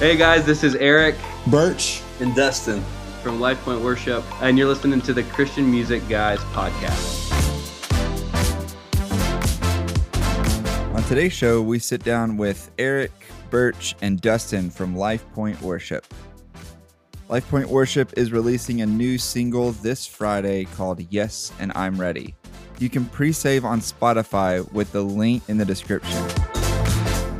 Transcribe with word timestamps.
Hey 0.00 0.16
guys, 0.16 0.46
this 0.46 0.64
is 0.64 0.74
Erik 0.76 1.14
Berch. 1.44 2.00
And 2.22 2.34
Dustin. 2.34 2.82
from 3.22 3.38
Life 3.38 3.62
Point 3.64 3.82
Worship, 3.82 4.24
and 4.42 4.56
you're 4.56 4.66
listening 4.66 5.02
to 5.02 5.12
the 5.12 5.24
Christian 5.24 5.70
Music 5.70 6.02
Guys 6.08 6.38
podcast. 6.54 7.30
On 10.94 11.02
today's 11.02 11.34
show, 11.34 11.60
we 11.60 11.78
sit 11.78 12.02
down 12.02 12.38
with 12.38 12.70
Erik, 12.78 13.12
Berch, 13.50 13.92
and 14.00 14.18
Dustin 14.22 14.70
from 14.70 14.96
Life 14.96 15.30
Point 15.34 15.60
Worship. 15.60 16.06
Life 17.28 17.46
Point 17.50 17.68
Worship 17.68 18.10
is 18.16 18.32
releasing 18.32 18.80
a 18.80 18.86
new 18.86 19.18
single 19.18 19.72
this 19.72 20.06
Friday 20.06 20.64
called 20.64 21.06
Yes 21.10 21.52
and 21.60 21.72
I'm 21.74 22.00
Ready. 22.00 22.34
You 22.78 22.88
can 22.88 23.04
pre 23.04 23.32
save 23.32 23.66
on 23.66 23.80
Spotify 23.80 24.66
with 24.72 24.92
the 24.92 25.02
link 25.02 25.42
in 25.50 25.58
the 25.58 25.66
description. 25.66 26.26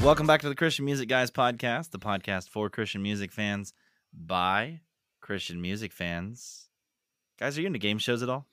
Welcome 0.02 0.26
back 0.26 0.40
to 0.40 0.48
the 0.48 0.54
Christian 0.54 0.86
Music 0.86 1.08
Guys 1.08 1.30
podcast, 1.30 1.90
the 1.90 1.98
podcast 1.98 2.48
for 2.48 2.70
Christian 2.70 3.02
music 3.02 3.32
fans 3.32 3.74
by 4.14 4.80
Christian 5.20 5.60
music 5.60 5.92
fans. 5.92 6.68
Guys, 7.38 7.56
are 7.56 7.60
you 7.60 7.66
into 7.66 7.78
game 7.78 7.98
shows 7.98 8.22
at 8.22 8.30
all? 8.30 8.46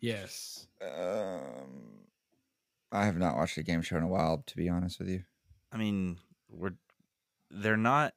Yes. 0.00 0.68
Um, 0.80 2.04
I 2.92 3.04
have 3.06 3.18
not 3.18 3.36
watched 3.36 3.58
a 3.58 3.62
game 3.64 3.82
show 3.82 3.96
in 3.96 4.04
a 4.04 4.08
while, 4.08 4.44
to 4.46 4.56
be 4.56 4.68
honest 4.68 5.00
with 5.00 5.08
you. 5.08 5.24
I 5.72 5.78
mean, 5.78 6.16
we're 6.48 6.74
they're 7.50 7.76
not 7.76 8.14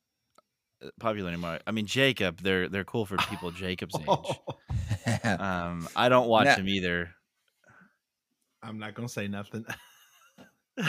uh, 0.85 0.89
popular 0.99 1.29
anymore. 1.29 1.59
I 1.65 1.71
mean, 1.71 1.87
Jacob, 1.87 2.41
they're 2.41 2.69
they're 2.69 2.83
cool 2.83 3.07
for 3.07 3.17
people 3.17 3.49
Jacob's 3.51 3.95
age. 3.95 4.07
Um, 5.23 5.89
I 5.95 6.09
don't 6.09 6.27
watch 6.27 6.45
Now- 6.45 6.55
them 6.57 6.69
either. 6.69 7.09
I'm 8.61 8.77
not 8.77 8.93
gonna 8.93 9.09
say 9.09 9.27
nothing. 9.27 9.65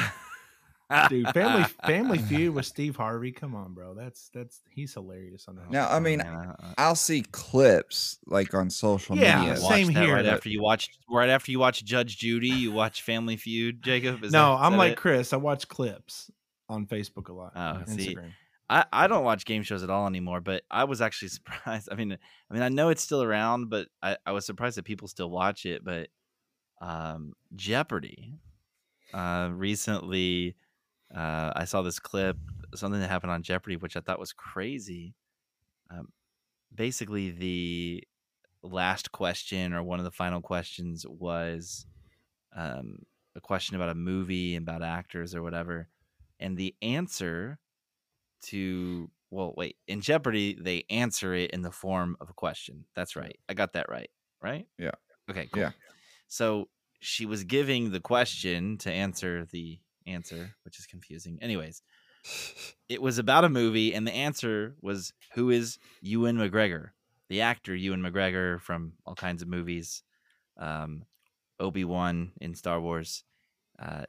Dude, 1.09 1.29
Family 1.31 1.65
Family 1.87 2.19
Feud 2.19 2.55
with 2.55 2.67
Steve 2.67 2.97
Harvey. 2.97 3.33
Come 3.33 3.55
on, 3.55 3.75
bro. 3.75 3.95
That's 3.95 4.31
that's 4.35 4.61
he's 4.71 4.95
hilarious 4.95 5.47
on 5.49 5.57
that. 5.57 5.71
now, 5.71 5.89
I 5.91 5.99
mean, 6.01 6.19
Man, 6.19 6.55
I- 6.61 6.75
I'll 6.79 6.95
see 6.95 7.23
clips 7.33 8.19
like 8.27 8.53
on 8.55 8.71
social 8.71 9.17
Yeah, 9.17 9.41
media. 9.41 9.55
I 9.57 9.59
watch 9.61 9.69
same 9.73 9.89
here, 9.89 10.15
Right 10.15 10.25
but- 10.25 10.35
after 10.35 10.49
you 10.49 10.63
watch, 10.63 10.91
right 11.11 11.29
after 11.29 11.51
you 11.51 11.59
watch 11.59 11.85
Judge 11.85 12.17
Judy, 12.19 12.49
you 12.49 12.73
watch 12.73 13.03
Family 13.03 13.37
Feud. 13.37 13.83
Jacob, 13.83 14.23
is 14.25 14.33
no, 14.33 14.51
that- 14.51 14.55
is 14.55 14.61
I'm 14.67 14.73
that 14.73 14.79
like 14.79 14.93
it? 14.93 14.99
Chris. 14.99 15.33
I 15.33 15.37
watch 15.37 15.69
clips 15.69 16.31
on 16.69 16.87
Facebook 16.87 17.29
a 17.29 17.33
lot. 17.33 17.53
Oh, 17.57 17.83
and 17.87 17.89
see, 17.89 18.15
Instagram. 18.15 18.31
I, 18.71 18.85
I 18.91 19.07
don't 19.07 19.25
watch 19.25 19.45
game 19.45 19.63
shows 19.65 19.83
at 19.83 19.91
all 19.91 20.07
anymore, 20.07 20.41
but 20.41 20.63
I 20.71 20.85
was 20.85 21.03
actually 21.03 21.29
surprised. 21.29 21.89
I 21.93 21.95
mean, 21.95 22.17
I 22.51 22.55
mean, 22.55 22.63
I 22.63 22.71
know 22.71 22.89
it's 22.89 23.03
still 23.03 23.23
around, 23.23 23.69
but 23.69 23.89
I, 24.03 24.17
I 24.25 24.33
was 24.33 24.47
surprised 24.47 24.79
that 24.79 24.85
people 24.85 25.09
still 25.09 25.29
watch 25.31 25.67
it. 25.67 25.85
But 25.85 26.09
um, 26.81 27.35
Jeopardy, 27.55 28.33
uh, 29.13 29.51
recently, 29.53 30.57
uh, 31.15 31.53
I 31.55 31.65
saw 31.65 31.83
this 31.83 31.99
clip, 31.99 32.37
something 32.75 33.01
that 33.01 33.11
happened 33.11 33.33
on 33.33 33.43
Jeopardy, 33.43 33.77
which 33.77 33.97
I 33.97 34.01
thought 34.01 34.19
was 34.19 34.33
crazy. 34.33 35.15
Um, 35.91 36.09
basically, 36.75 37.31
the 37.31 38.05
last 38.63 39.13
question 39.13 39.73
or 39.75 39.83
one 39.83 39.99
of 39.99 40.05
the 40.05 40.11
final 40.11 40.41
questions 40.41 41.05
was 41.09 41.87
um, 42.57 42.99
a 43.35 43.41
question 43.41 43.77
about 43.77 43.89
a 43.91 43.95
movie, 43.95 44.55
and 44.57 44.67
about 44.67 44.83
actors 44.83 45.35
or 45.35 45.43
whatever, 45.43 45.89
and 46.41 46.57
the 46.57 46.75
answer 46.83 47.59
to 48.43 49.11
well 49.31 49.55
wait 49.57 49.77
in 49.87 50.01
jeopardy 50.01 50.59
they 50.61 50.85
answer 50.91 51.33
it 51.33 51.51
in 51.53 51.63
the 51.63 51.71
form 51.71 52.17
of 52.21 52.29
a 52.29 52.33
question 52.35 52.85
that's 52.95 53.15
right 53.17 53.39
i 53.49 53.55
got 53.55 53.73
that 53.73 53.89
right 53.89 54.11
right 54.43 54.67
Yeah. 54.79 54.91
okay 55.31 55.49
cool. 55.53 55.63
Yeah. 55.63 55.71
so 56.27 56.69
she 57.01 57.25
was 57.25 57.45
giving 57.45 57.93
the 57.93 58.01
question 58.01 58.77
to 58.79 58.91
answer 58.93 59.47
the 59.53 59.79
answer 60.07 60.51
which 60.65 60.79
is 60.79 60.87
confusing 60.87 61.39
anyways 61.43 61.83
it 62.89 63.03
was 63.03 63.19
about 63.19 63.45
a 63.45 63.49
movie 63.49 63.95
and 63.95 64.07
the 64.07 64.13
answer 64.13 64.77
was 64.81 65.13
who 65.35 65.51
is 65.51 65.79
ewan 66.01 66.37
mcgregor 66.37 66.91
the 67.29 67.41
actor 67.41 67.75
ewan 67.75 68.03
mcgregor 68.03 68.61
from 68.61 68.93
all 69.07 69.15
kinds 69.15 69.43
of 69.43 69.49
movies 69.49 70.03
um, 70.59 71.03
obi-wan 71.59 72.33
in 72.41 72.55
star 72.55 72.81
wars 72.81 73.25
uh, 73.79 74.05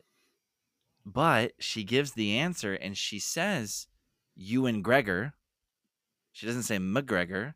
but 1.05 1.53
she 1.59 1.83
gives 1.83 2.13
the 2.13 2.37
answer 2.37 2.73
and 2.73 2.97
she 2.97 3.19
says 3.19 3.87
Ewan 4.35 4.81
Gregor. 4.81 5.33
She 6.31 6.45
doesn't 6.45 6.63
say 6.63 6.77
McGregor. 6.77 7.53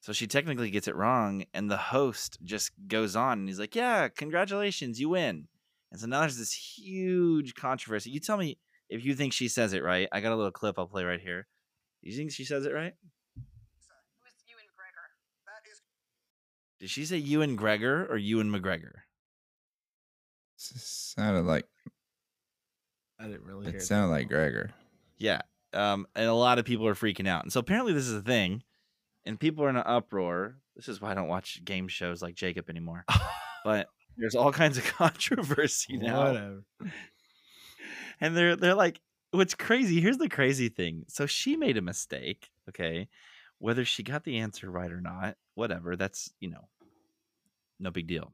So 0.00 0.12
she 0.12 0.26
technically 0.26 0.70
gets 0.70 0.88
it 0.88 0.96
wrong, 0.96 1.44
and 1.52 1.70
the 1.70 1.76
host 1.76 2.38
just 2.42 2.72
goes 2.88 3.14
on 3.14 3.40
and 3.40 3.48
he's 3.48 3.60
like, 3.60 3.74
Yeah, 3.76 4.08
congratulations, 4.08 4.98
you 4.98 5.10
win. 5.10 5.48
And 5.92 6.00
so 6.00 6.06
now 6.06 6.20
there's 6.20 6.38
this 6.38 6.52
huge 6.52 7.54
controversy. 7.54 8.10
You 8.10 8.20
tell 8.20 8.36
me 8.36 8.58
if 8.88 9.04
you 9.04 9.14
think 9.14 9.32
she 9.32 9.48
says 9.48 9.72
it 9.72 9.82
right. 9.82 10.08
I 10.12 10.20
got 10.20 10.32
a 10.32 10.36
little 10.36 10.50
clip 10.52 10.78
I'll 10.78 10.86
play 10.86 11.04
right 11.04 11.20
here. 11.20 11.46
You 12.02 12.12
think 12.16 12.30
she 12.32 12.44
says 12.44 12.64
it 12.64 12.72
right? 12.72 12.94
Who's 13.34 14.34
Ewan 14.46 14.64
Gregor? 14.76 15.06
That 15.46 15.70
is 15.70 15.80
Did 16.78 16.90
she 16.90 17.04
say 17.04 17.16
you 17.16 17.42
and 17.42 17.58
Gregor 17.58 18.06
or 18.10 18.16
you 18.16 18.40
and 18.40 18.52
McGregor? 18.54 18.92
S- 20.58 21.14
sounded 21.16 21.44
like 21.44 21.66
I 23.18 23.24
didn't 23.24 23.42
really. 23.44 23.66
hear 23.66 23.76
it 23.76 23.78
that. 23.80 23.84
sounded 23.84 24.08
like 24.12 24.28
Gregor. 24.28 24.70
Yeah. 25.18 25.42
Um, 25.72 26.06
and 26.16 26.26
a 26.26 26.34
lot 26.34 26.58
of 26.58 26.64
people 26.64 26.86
are 26.86 26.94
freaking 26.94 27.28
out. 27.28 27.42
And 27.44 27.52
so 27.52 27.60
apparently 27.60 27.92
this 27.92 28.06
is 28.06 28.14
a 28.14 28.22
thing, 28.22 28.62
and 29.24 29.38
people 29.38 29.64
are 29.64 29.68
in 29.68 29.76
an 29.76 29.82
uproar. 29.86 30.56
This 30.74 30.88
is 30.88 31.00
why 31.00 31.10
I 31.10 31.14
don't 31.14 31.28
watch 31.28 31.62
game 31.64 31.86
shows 31.88 32.22
like 32.22 32.34
Jacob 32.34 32.70
anymore. 32.70 33.04
but 33.64 33.88
there's 34.16 34.34
all 34.34 34.52
kinds 34.52 34.78
of 34.78 34.84
controversy 34.96 35.96
now. 35.96 36.24
Whatever. 36.26 36.62
And 38.20 38.36
they're 38.36 38.56
they're 38.56 38.74
like, 38.74 39.00
what's 39.30 39.54
crazy? 39.54 40.00
Here's 40.00 40.18
the 40.18 40.28
crazy 40.28 40.68
thing. 40.68 41.04
So 41.08 41.26
she 41.26 41.56
made 41.56 41.76
a 41.76 41.82
mistake, 41.82 42.50
okay? 42.68 43.08
Whether 43.58 43.84
she 43.84 44.02
got 44.02 44.24
the 44.24 44.38
answer 44.38 44.70
right 44.70 44.90
or 44.90 45.00
not, 45.00 45.36
whatever, 45.54 45.96
that's 45.96 46.32
you 46.40 46.50
know, 46.50 46.68
no 47.78 47.90
big 47.90 48.06
deal. 48.06 48.32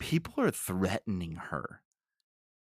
People 0.00 0.34
are 0.38 0.50
threatening 0.50 1.36
her. 1.36 1.82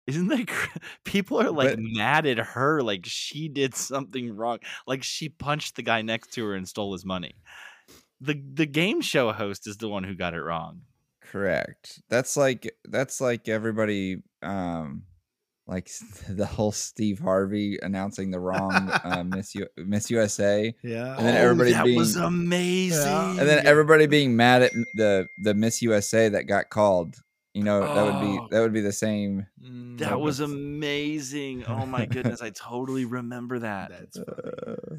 Isn't 0.07 0.27
that 0.29 0.47
cr- 0.47 0.79
people 1.05 1.39
are 1.41 1.51
like 1.51 1.69
But- 1.71 1.79
mad 1.79 2.25
at 2.25 2.37
her 2.37 2.81
like 2.81 3.05
she 3.05 3.47
did 3.47 3.75
something 3.75 4.35
wrong, 4.35 4.59
like 4.87 5.03
she 5.03 5.29
punched 5.29 5.75
the 5.75 5.83
guy 5.83 6.01
next 6.01 6.33
to 6.33 6.45
her 6.45 6.55
and 6.55 6.67
stole 6.67 6.93
his 6.93 7.05
money. 7.05 7.35
The 8.19 8.41
the 8.53 8.65
game 8.65 9.01
show 9.01 9.31
host 9.31 9.67
is 9.67 9.77
the 9.77 9.89
one 9.89 10.03
who 10.03 10.13
got 10.15 10.33
it 10.33 10.41
wrong. 10.41 10.81
Correct. 11.31 12.01
That's 12.09 12.35
like 12.35 12.69
that's 12.85 13.21
like 13.21 13.47
everybody 13.47 14.21
um 14.43 15.03
like 15.65 15.89
the 16.29 16.45
whole 16.45 16.73
Steve 16.73 17.19
Harvey 17.19 17.79
announcing 17.81 18.31
the 18.31 18.39
wrong 18.39 18.73
uh, 18.73 19.23
Miss 19.27 19.55
U- 19.55 19.67
Miss 19.77 20.09
USA 20.11 20.75
Yeah. 20.83 21.15
And 21.15 21.25
then 21.25 21.35
everybody 21.37 21.71
Oh, 21.71 21.77
that 21.77 21.85
being- 21.85 21.97
was 21.97 22.17
amazing. 22.17 23.07
and 23.39 23.47
then 23.47 23.65
everybody 23.65 24.07
being 24.07 24.35
mad 24.35 24.63
at 24.63 24.71
the 24.95 25.25
the 25.43 25.53
Miss 25.53 25.81
USA 25.81 26.27
that 26.29 26.43
got 26.47 26.69
called. 26.69 27.15
You 27.53 27.63
know, 27.63 27.81
that 27.81 28.03
would 28.05 28.21
be 28.21 28.37
Oh. 28.39 28.47
that 28.51 28.59
would 28.61 28.73
be 28.73 28.81
the 28.81 28.91
same 28.93 29.45
That 29.97 30.19
was 30.19 30.41
amazing. 30.41 31.63
Oh 31.65 31.85
my 31.85 32.05
goodness, 32.13 32.41
I 32.41 32.49
totally 32.49 33.05
remember 33.05 33.59
that. 33.59 33.89
That's 33.91 34.17
funny. 34.17 34.53
uh, 34.67 34.95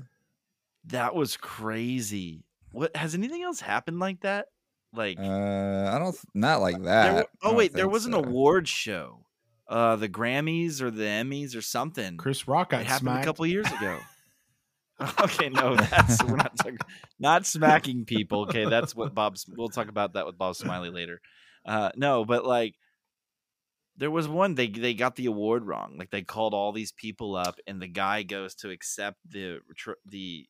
That 0.86 1.14
was 1.14 1.36
crazy. 1.36 2.44
What 2.70 2.96
has 2.96 3.14
anything 3.14 3.42
else 3.42 3.60
happened 3.60 3.98
like 4.00 4.20
that? 4.22 4.46
Like 4.94 5.18
uh 5.18 5.90
I 5.92 5.98
don't 5.98 6.16
not 6.34 6.60
like 6.60 6.82
that. 6.82 7.14
wa- 7.14 7.20
I 7.20 7.24
oh 7.42 7.54
wait, 7.54 7.72
there 7.72 7.84
think 7.84 7.92
was 7.92 8.06
an 8.06 8.14
award 8.14 8.68
show. 8.68 9.24
Uh 9.68 9.96
the 9.96 10.08
Grammys 10.08 10.80
or 10.80 10.90
the 10.90 11.04
Emmys 11.04 11.56
or 11.56 11.62
something. 11.62 12.16
Chris 12.16 12.46
Rock 12.46 12.70
got 12.70 12.82
it 12.82 12.86
happened 12.86 13.00
smacked. 13.00 13.24
a 13.24 13.26
couple 13.26 13.46
years 13.46 13.66
ago. 13.66 13.98
okay, 15.20 15.48
no, 15.48 15.74
that's 15.74 16.22
we're 16.22 16.36
not 16.36 16.56
talking 16.56 16.78
not 17.18 17.46
smacking 17.46 18.04
people. 18.04 18.42
Okay, 18.42 18.66
that's 18.66 18.94
what 18.94 19.14
Bob's 19.14 19.46
we'll 19.48 19.68
talk 19.68 19.88
about 19.88 20.12
that 20.14 20.26
with 20.26 20.38
Bob 20.38 20.54
Smiley 20.54 20.90
later. 20.90 21.20
Uh 21.66 21.90
no, 21.96 22.24
but 22.24 22.44
like 22.44 22.74
there 23.96 24.10
was 24.10 24.28
one 24.28 24.54
they 24.54 24.68
they 24.68 24.94
got 24.94 25.16
the 25.16 25.26
award 25.26 25.66
wrong. 25.66 25.96
Like 25.98 26.10
they 26.10 26.22
called 26.22 26.54
all 26.54 26.72
these 26.72 26.92
people 26.92 27.34
up 27.34 27.58
and 27.66 27.80
the 27.80 27.88
guy 27.88 28.22
goes 28.22 28.54
to 28.56 28.70
accept 28.70 29.18
the 29.28 29.60
the 30.06 30.46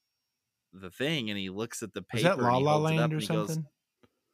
the 0.72 0.90
thing 0.90 1.30
and 1.30 1.38
he 1.38 1.48
looks 1.50 1.82
at 1.82 1.92
the 1.92 2.04
Was 2.12 2.22
paper 2.22 2.36
that 2.36 2.42
La 2.42 2.56
La 2.58 2.72
holds 2.78 2.90
it 2.90 2.94
up 2.94 3.00
Land 3.00 3.12
or 3.14 3.18
he 3.18 3.26
goes, 3.26 3.46
something? 3.48 3.66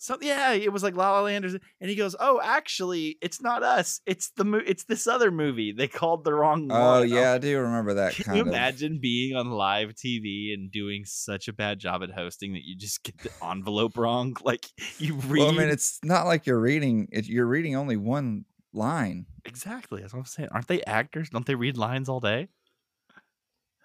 So 0.00 0.16
yeah, 0.20 0.52
it 0.52 0.72
was 0.72 0.84
like 0.84 0.94
La 0.94 1.10
La 1.10 1.22
Land, 1.22 1.44
and 1.44 1.90
he 1.90 1.96
goes, 1.96 2.14
"Oh, 2.20 2.40
actually, 2.42 3.18
it's 3.20 3.42
not 3.42 3.64
us. 3.64 4.00
It's 4.06 4.30
the 4.30 4.44
mo- 4.44 4.62
it's 4.64 4.84
this 4.84 5.08
other 5.08 5.32
movie. 5.32 5.72
They 5.72 5.88
called 5.88 6.24
the 6.24 6.32
wrong 6.32 6.68
one." 6.68 6.80
Oh 6.80 7.02
I'm 7.02 7.08
yeah, 7.08 7.32
I 7.32 7.38
do 7.38 7.58
remember 7.58 7.94
that 7.94 8.14
Can 8.14 8.24
kind 8.26 8.36
you 8.36 8.42
of 8.42 8.48
imagine 8.48 9.00
being 9.02 9.34
on 9.36 9.50
live 9.50 9.94
TV 9.94 10.54
and 10.54 10.70
doing 10.70 11.02
such 11.04 11.48
a 11.48 11.52
bad 11.52 11.80
job 11.80 12.02
at 12.04 12.10
hosting 12.12 12.52
that 12.52 12.62
you 12.64 12.76
just 12.76 13.02
get 13.02 13.18
the 13.18 13.30
envelope 13.44 13.96
wrong? 13.96 14.36
Like 14.44 14.66
you 14.98 15.14
read 15.14 15.40
Well, 15.40 15.48
I 15.48 15.58
mean, 15.58 15.68
it's 15.68 15.98
not 16.04 16.26
like 16.26 16.46
you're 16.46 16.60
reading. 16.60 17.08
It, 17.10 17.26
you're 17.26 17.46
reading 17.46 17.74
only 17.76 17.96
one 17.96 18.44
line. 18.72 19.26
exactly. 19.44 20.00
That's 20.00 20.12
what 20.14 20.20
I'm 20.20 20.26
saying. 20.26 20.48
Aren't 20.52 20.68
they 20.68 20.82
actors? 20.84 21.30
Don't 21.30 21.44
they 21.44 21.54
read 21.56 21.76
lines 21.76 22.08
all 22.08 22.20
day? 22.20 22.48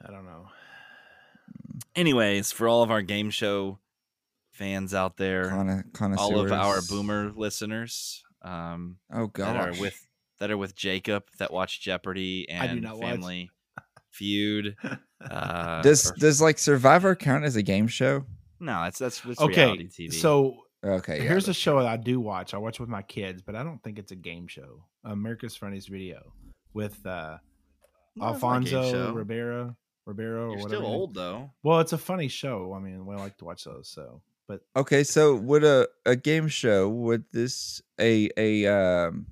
I 0.06 0.12
don't 0.12 0.25
know. 0.25 0.45
Mm. 1.74 1.81
Anyways, 1.95 2.51
for 2.51 2.68
all 2.68 2.83
of 2.83 2.92
our 2.92 3.01
game 3.01 3.30
show 3.30 3.80
fans 4.54 4.94
out 4.94 5.18
there, 5.18 5.50
Conno- 5.50 6.18
all 6.18 6.40
of 6.40 6.52
our 6.52 6.80
boomer 6.90 7.32
listeners, 7.36 8.24
um, 8.42 8.98
Oh 9.14 9.30
that 9.36 9.56
are 9.56 9.72
with 9.80 10.00
that 10.40 10.50
are 10.52 10.58
with 10.58 10.76
Jacob 10.76 11.24
that 11.40 11.52
watch 11.54 11.82
Jeopardy 11.82 12.48
I 12.50 12.68
do 12.68 12.74
and 12.74 12.82
not 12.82 12.98
watch. 12.98 13.10
family 13.10 13.50
Feud. 14.12 14.76
Uh, 15.24 15.82
does 15.82 16.12
or- 16.12 16.16
does 16.16 16.42
like 16.42 16.60
Survivor 16.60 17.16
count 17.16 17.46
as 17.46 17.56
a 17.56 17.62
game 17.64 17.88
show? 17.88 18.26
no? 18.60 18.84
That's 18.84 19.00
that's, 19.00 19.22
that's 19.22 19.40
okay, 19.40 19.64
reality 19.72 19.88
TV. 19.88 20.14
so 20.14 20.58
Okay, 20.84 21.16
yeah, 21.20 21.24
here's 21.30 21.48
a 21.48 21.54
show 21.54 21.80
that 21.80 21.88
I 21.88 21.96
do 21.96 22.20
watch. 22.20 22.54
I 22.54 22.58
watch 22.58 22.78
with 22.78 22.90
my 22.90 23.02
kids, 23.04 23.42
but 23.42 23.56
I 23.56 23.64
don't 23.64 23.82
think 23.82 23.98
it's 24.00 24.12
a 24.12 24.18
game 24.18 24.48
show. 24.48 24.84
America's 25.06 25.56
Funniest 25.56 25.88
Video 25.88 26.34
with 26.74 27.06
uh, 27.06 27.38
No, 27.38 27.38
it's 27.38 28.18
not 28.18 28.26
a 28.26 28.28
game 28.28 28.34
Alfonso 28.34 28.92
show. 28.92 29.12
Ribeiro, 29.14 29.78
Ribeiro, 30.06 30.48
or 30.48 30.50
You're 30.50 30.64
whatever. 30.64 30.84
still 30.84 30.86
old 30.86 31.14
though. 31.14 31.52
Well, 31.64 31.80
it's 31.80 31.94
a 31.94 31.98
funny 31.98 32.28
show. 32.28 32.74
I 32.74 32.80
mean, 32.80 33.06
we 33.06 33.16
like 33.16 33.38
to 33.38 33.46
watch 33.46 33.64
those. 33.64 33.88
So, 33.88 34.22
but 34.48 34.62
Okay, 34.75 35.04
so 35.04 35.36
would 35.36 35.63
a 35.63 35.88
a 36.06 36.16
game 36.16 36.48
show 36.48 36.90
would 36.90 37.25
this 37.31 37.81
a 38.00 38.30
a 38.38 38.66
um 38.68 39.25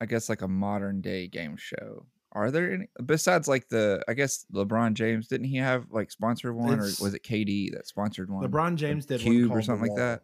I 0.00 0.06
guess 0.06 0.28
like 0.28 0.42
a 0.42 0.48
modern 0.48 1.00
day 1.00 1.28
game 1.28 1.56
show? 1.56 2.06
Are 2.32 2.50
there 2.50 2.72
any 2.72 2.86
besides 3.04 3.46
like 3.48 3.68
the 3.68 4.02
I 4.08 4.14
guess 4.14 4.46
LeBron 4.52 4.94
James 4.94 5.28
didn't 5.28 5.46
he 5.48 5.56
have 5.58 5.86
like 5.90 6.10
sponsored 6.10 6.54
one 6.54 6.72
It's- 6.74 7.00
or 7.00 7.04
was 7.04 7.14
it 7.14 7.22
KD 7.22 7.72
that 7.72 7.86
sponsored 7.86 8.30
one? 8.30 8.42
LeBron 8.50 8.76
James 8.76 9.06
did 9.06 9.20
Cube 9.20 9.52
or 9.52 9.62
something 9.62 9.88
like 9.88 9.98
that? 9.98 10.22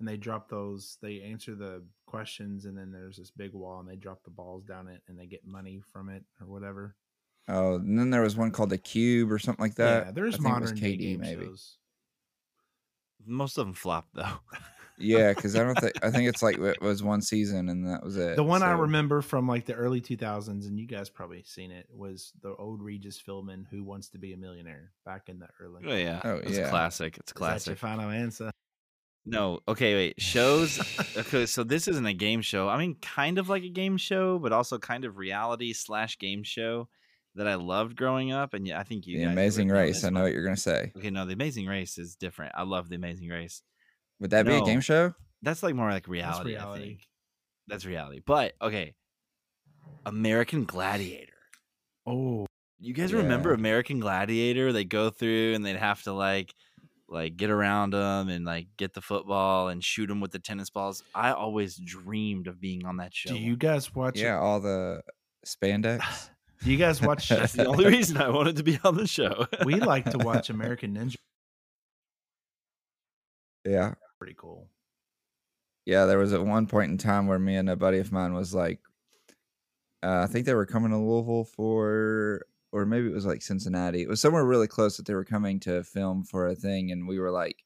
And 0.00 0.08
they 0.08 0.16
drop 0.16 0.48
those. 0.50 0.98
They 1.00 1.22
answer 1.22 1.54
the 1.54 1.84
questions, 2.06 2.64
and 2.64 2.76
then 2.76 2.90
there's 2.90 3.16
this 3.16 3.30
big 3.30 3.52
wall, 3.52 3.78
and 3.78 3.88
they 3.88 3.94
drop 3.94 4.24
the 4.24 4.30
balls 4.30 4.64
down 4.64 4.88
it, 4.88 5.00
and 5.06 5.16
they 5.16 5.26
get 5.26 5.46
money 5.46 5.80
from 5.92 6.08
it 6.08 6.24
or 6.40 6.48
whatever. 6.48 6.96
Oh, 7.46 7.76
and 7.76 7.96
then 7.96 8.10
there 8.10 8.20
was 8.22 8.36
one 8.36 8.50
called 8.50 8.70
the 8.70 8.76
Cube 8.78 9.30
or 9.30 9.38
something 9.38 9.62
like 9.62 9.76
that. 9.76 10.06
yeah, 10.06 10.10
there's 10.12 10.34
I 10.34 10.38
think 10.38 10.46
it 10.48 10.60
was 10.60 10.70
modern 10.72 10.76
day 10.80 10.96
KD 10.96 10.98
game 10.98 11.20
maybe. 11.20 11.44
shows. 11.44 11.78
Most 13.26 13.58
of 13.58 13.66
them 13.66 13.74
flop 13.74 14.08
though. 14.14 14.24
Yeah, 14.96 15.32
because 15.32 15.56
I 15.56 15.64
don't 15.64 15.74
think 15.74 15.92
I 16.04 16.10
think 16.12 16.28
it's 16.28 16.40
like 16.40 16.56
it 16.56 16.80
was 16.80 17.02
one 17.02 17.20
season 17.20 17.68
and 17.68 17.84
that 17.88 18.04
was 18.04 18.16
it. 18.16 18.36
The 18.36 18.44
one 18.44 18.62
I 18.62 18.70
remember 18.70 19.22
from 19.22 19.48
like 19.48 19.66
the 19.66 19.74
early 19.74 20.00
2000s, 20.00 20.68
and 20.68 20.78
you 20.78 20.86
guys 20.86 21.10
probably 21.10 21.42
seen 21.42 21.72
it, 21.72 21.88
was 21.92 22.32
the 22.42 22.54
old 22.54 22.80
Regis 22.80 23.20
Philbin 23.20 23.64
"Who 23.72 23.82
Wants 23.82 24.08
to 24.10 24.18
Be 24.18 24.34
a 24.34 24.36
Millionaire" 24.36 24.92
back 25.04 25.28
in 25.28 25.40
the 25.40 25.48
early. 25.60 25.82
Oh 25.84 25.96
yeah, 25.96 26.20
Oh, 26.22 26.36
it's 26.36 26.56
yeah. 26.56 26.70
classic. 26.70 27.16
It's 27.16 27.32
classic. 27.32 27.56
Is 27.56 27.64
that 27.64 27.70
your 27.72 27.76
final 27.76 28.08
answer? 28.10 28.52
No, 29.26 29.58
okay, 29.66 29.94
wait. 29.94 30.20
Shows. 30.22 30.78
okay, 31.16 31.46
so 31.46 31.64
this 31.64 31.88
isn't 31.88 32.06
a 32.06 32.14
game 32.14 32.40
show. 32.40 32.68
I 32.68 32.78
mean, 32.78 32.94
kind 33.02 33.38
of 33.38 33.48
like 33.48 33.64
a 33.64 33.70
game 33.70 33.96
show, 33.96 34.38
but 34.38 34.52
also 34.52 34.78
kind 34.78 35.04
of 35.04 35.16
reality 35.16 35.72
slash 35.72 36.18
game 36.18 36.44
show 36.44 36.88
that 37.34 37.48
I 37.48 37.54
loved 37.56 37.96
growing 37.96 38.32
up. 38.32 38.54
And 38.54 38.66
yeah, 38.66 38.78
I 38.78 38.82
think 38.84 39.06
you. 39.06 39.18
The 39.18 39.24
guys 39.24 39.32
Amazing 39.32 39.68
Race. 39.68 40.04
I 40.04 40.10
know 40.10 40.14
one. 40.20 40.22
what 40.24 40.32
you're 40.32 40.44
gonna 40.44 40.56
say. 40.56 40.92
Okay, 40.96 41.10
no, 41.10 41.26
the 41.26 41.32
Amazing 41.34 41.66
Race 41.66 41.98
is 41.98 42.14
different. 42.14 42.52
I 42.56 42.62
love 42.62 42.88
the 42.88 42.96
Amazing 42.96 43.28
Race. 43.28 43.62
Would 44.20 44.30
that 44.30 44.46
be 44.46 44.54
a 44.54 44.62
game 44.62 44.80
show? 44.80 45.14
That's 45.42 45.62
like 45.62 45.74
more 45.74 45.90
like 45.90 46.08
reality. 46.08 46.56
I 46.56 46.60
reality. 46.60 46.84
think 46.84 47.08
that's 47.66 47.84
reality. 47.84 48.20
But 48.24 48.54
okay, 48.62 48.94
American 50.06 50.64
Gladiator. 50.64 51.32
Oh, 52.06 52.46
You 52.80 52.92
guys 52.94 53.12
remember 53.12 53.52
American 53.52 53.98
Gladiator? 54.00 54.72
They 54.72 54.84
go 54.84 55.10
through 55.10 55.54
and 55.54 55.64
they'd 55.64 55.76
have 55.76 56.02
to 56.04 56.12
like 56.12 56.54
like 57.08 57.36
get 57.36 57.50
around 57.50 57.90
them 57.90 58.28
and 58.28 58.44
like 58.44 58.68
get 58.76 58.92
the 58.94 59.00
football 59.00 59.68
and 59.68 59.82
shoot 59.84 60.06
them 60.06 60.20
with 60.20 60.32
the 60.32 60.38
tennis 60.38 60.70
balls. 60.70 61.02
I 61.14 61.32
always 61.32 61.76
dreamed 61.76 62.46
of 62.46 62.60
being 62.60 62.86
on 62.86 62.98
that 62.98 63.14
show. 63.14 63.30
do 63.30 63.38
you 63.38 63.56
guys 63.56 63.94
watch? 63.94 64.18
Yeah, 64.18 64.38
all 64.38 64.60
the 64.60 65.02
spandex. 65.46 66.30
Do 66.62 66.70
you 66.70 66.76
guys 66.78 67.02
watch? 67.02 67.28
That's 67.28 67.52
the 67.52 67.66
only 67.66 67.86
reason 67.86 68.16
I 68.16 68.30
wanted 68.30 68.56
to 68.56 68.62
be 68.62 68.78
on 68.84 68.96
the 68.96 69.06
show. 69.06 69.46
we 69.64 69.74
like 69.74 70.10
to 70.10 70.18
watch 70.18 70.50
American 70.50 70.94
Ninja. 70.94 71.16
yeah. 73.64 73.94
Pretty 74.18 74.34
cool. 74.38 74.68
Yeah, 75.86 76.06
there 76.06 76.18
was 76.18 76.32
at 76.32 76.44
one 76.44 76.66
point 76.66 76.90
in 76.90 76.98
time 76.98 77.26
where 77.26 77.38
me 77.38 77.56
and 77.56 77.68
a 77.68 77.76
buddy 77.76 77.98
of 77.98 78.10
mine 78.10 78.32
was 78.32 78.54
like, 78.54 78.80
uh, 80.02 80.22
I 80.22 80.26
think 80.26 80.46
they 80.46 80.54
were 80.54 80.64
coming 80.66 80.90
to 80.90 80.98
Louisville 80.98 81.44
for, 81.44 82.46
or 82.72 82.86
maybe 82.86 83.08
it 83.08 83.14
was 83.14 83.26
like 83.26 83.42
Cincinnati. 83.42 84.02
It 84.02 84.08
was 84.08 84.20
somewhere 84.20 84.44
really 84.44 84.68
close 84.68 84.96
that 84.96 85.06
they 85.06 85.14
were 85.14 85.24
coming 85.24 85.60
to 85.60 85.82
film 85.82 86.24
for 86.24 86.46
a 86.46 86.54
thing, 86.54 86.90
and 86.90 87.06
we 87.06 87.18
were 87.18 87.30
like, 87.30 87.64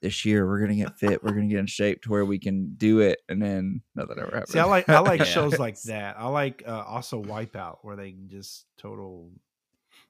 this 0.00 0.24
year 0.24 0.46
we're 0.46 0.60
gonna 0.60 0.74
get 0.76 0.98
fit, 0.98 1.22
we're 1.22 1.32
gonna 1.32 1.46
get 1.46 1.58
in 1.58 1.66
shape 1.66 2.02
to 2.02 2.10
where 2.10 2.24
we 2.24 2.38
can 2.38 2.74
do 2.76 3.00
it, 3.00 3.20
and 3.28 3.40
then 3.42 3.82
nothing 3.94 4.18
ever 4.18 4.30
happened. 4.30 4.48
See, 4.48 4.58
I 4.58 4.64
like 4.64 4.88
I 4.88 4.98
like 5.00 5.20
Yeah. 5.20 5.24
shows 5.26 5.58
like 5.58 5.80
that. 5.82 6.16
I 6.18 6.26
like 6.28 6.62
uh, 6.66 6.82
also 6.86 7.22
Wipeout, 7.22 7.78
where 7.82 7.96
they 7.96 8.10
can 8.12 8.28
just 8.28 8.66
total. 8.78 9.30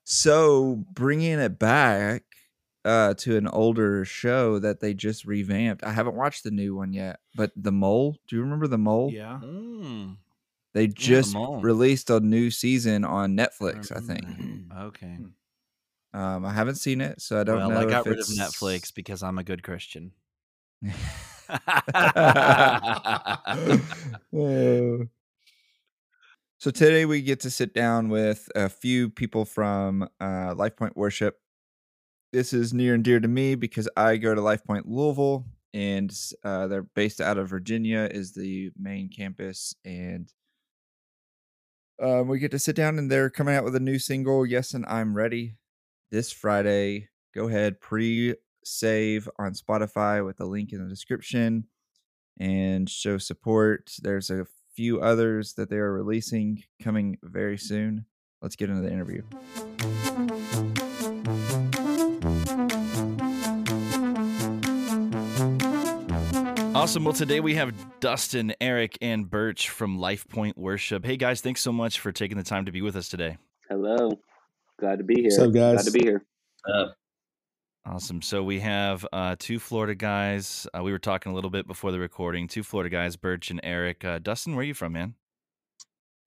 So 0.05 0.85
bringing 0.93 1.39
it 1.39 1.59
back 1.59 2.23
uh, 2.85 3.15
to 3.15 3.37
an 3.37 3.47
older 3.49 4.05
show 4.05 4.59
that 4.59 4.81
they 4.81 4.95
just 4.95 5.25
revamped. 5.25 5.85
I 5.85 5.93
haven't 5.93 6.15
watched 6.17 6.45
the 6.45 6.51
new 6.51 6.75
one 6.75 6.93
yet, 6.93 7.21
but 7.35 7.53
the 7.57 7.73
Mole. 7.73 8.17
Do 8.27 8.37
you 8.37 8.43
remember 8.43 8.67
the 8.67 8.79
Mole? 8.79 9.11
Yeah, 9.13 9.41
Mm, 9.43 10.17
They 10.73 10.87
The 10.87 10.95
just 10.95 11.35
Mole. 11.35 11.61
released 11.61 12.11
a 12.11 12.21
new 12.21 12.51
season 12.51 13.05
on 13.05 13.37
Netflix. 13.37 13.95
I 13.95 14.01
think. 14.01 14.25
okay. 14.77 15.19
Um, 16.13 16.45
I 16.45 16.53
haven't 16.53 16.75
seen 16.77 17.01
it, 17.01 17.21
so 17.21 17.41
I 17.41 17.45
don't 17.45 17.59
well, 17.59 17.71
know. 17.71 17.81
I 17.81 17.85
got 17.85 18.07
if 18.07 18.11
rid 18.11 18.19
of 18.19 18.27
Netflix 18.27 18.93
because 18.93 19.23
I'm 19.23 19.39
a 19.39 19.45
good 19.45 19.63
Christian. 19.63 20.13
Oh. 24.33 25.07
so 26.59 26.71
today 26.71 27.05
we 27.05 27.23
get 27.23 27.41
to 27.41 27.51
sit 27.51 27.75
down 27.75 28.09
with 28.09 28.49
a 28.55 28.69
few 28.69 29.11
people 29.11 29.45
from 29.45 30.09
uh, 30.21 30.55
Life 30.57 30.77
Point 30.77 30.97
Worship. 30.97 31.39
This 32.33 32.53
is 32.53 32.73
near 32.73 32.95
and 32.95 33.05
dear 33.05 33.21
to 33.21 33.29
me 33.29 33.55
because 33.55 33.89
I 33.97 34.17
go 34.17 34.35
to 34.35 34.41
Life 34.41 34.65
Point 34.65 34.87
Louisville, 34.87 35.47
and 35.75 36.13
uh, 36.45 36.67
they're 36.67 36.83
based 36.83 37.21
out 37.21 37.39
of 37.39 37.49
Virginia. 37.49 38.09
Is 38.11 38.33
the 38.33 38.71
main 38.77 39.09
campus, 39.09 39.75
and 39.85 40.33
um, 42.03 42.27
we 42.29 42.39
get 42.41 42.51
to 42.53 42.59
sit 42.59 42.77
down, 42.77 42.99
and 42.99 43.11
they're 43.11 43.31
coming 43.31 43.55
out 43.55 43.65
with 43.65 43.77
a 43.77 43.81
new 43.81 43.99
single. 43.99 44.47
Yes, 44.47 44.75
and 44.75 44.87
I'm 44.87 45.17
ready 45.17 45.57
this 46.11 46.33
Friday. 46.33 47.09
Go 47.35 47.49
ahead, 47.49 47.81
pre 47.81 48.35
save 48.65 49.29
on 49.39 49.53
Spotify 49.53 50.25
with 50.25 50.37
the 50.37 50.47
link 50.47 50.73
in 50.73 50.83
the 50.83 50.89
description 50.89 51.65
and 52.39 52.89
show 52.89 53.19
support. 53.19 53.93
There's 54.03 54.31
a 54.31 54.47
few 54.75 55.01
others 55.01 55.55
that 55.55 55.71
they 55.71 55.77
are 55.77 55.93
releasing 55.93 56.63
coming 56.83 57.19
very 57.23 57.59
soon. 57.59 58.07
Let's 58.43 58.57
get 58.57 58.71
into 58.71 58.83
the 58.83 58.93
interview. 58.93 59.23
Awesome. 66.75 67.05
Well, 67.05 67.13
today 67.13 67.41
we 67.41 67.57
have 67.57 67.75
Dustin, 68.01 68.55
Erik, 68.59 68.97
and 69.03 69.27
Berch 69.27 69.69
from 69.69 69.99
Life 69.99 70.27
Point 70.29 70.57
Worship. 70.57 71.05
Hey, 71.05 71.19
guys, 71.19 71.43
thanks 71.43 71.61
so 71.61 71.73
much 71.73 72.01
for 72.01 72.11
taking 72.11 72.39
the 72.39 72.43
time 72.43 72.65
to 72.65 72.73
be 72.73 72.81
with 72.81 72.97
us 72.97 73.11
today. 73.11 73.37
Hello. 73.69 74.19
Glad 74.81 74.99
to 74.99 75.05
be 75.05 75.15
here. 75.17 75.25
What's 75.25 75.39
up, 75.39 75.53
Glad 75.53 75.79
to 75.81 75.91
be 75.91 76.01
here. 76.01 76.25
Awesome. 77.87 78.23
So 78.23 78.43
we 78.43 78.61
have 78.61 79.07
uh, 79.13 79.37
two 79.39 79.59
Florida 79.59 79.95
guys. 79.95 80.67
Uh, 80.77 80.83
we 80.83 80.93
were 80.93 80.99
talking 80.99 81.33
a 81.33 81.35
little 81.35 81.51
bit 81.51 81.67
before 81.67 81.93
the 81.93 81.99
recording. 81.99 82.47
Two 82.49 82.63
Florida 82.63 82.89
guys, 82.91 83.17
Berch 83.17 83.51
and 83.51 83.61
Erik. 83.63 84.05
Uh, 84.05 84.19
Dustin, 84.19 84.55
where 84.55 84.63
are 84.63 84.67
you 84.67 84.75
from, 84.75 84.93
man? 84.93 85.15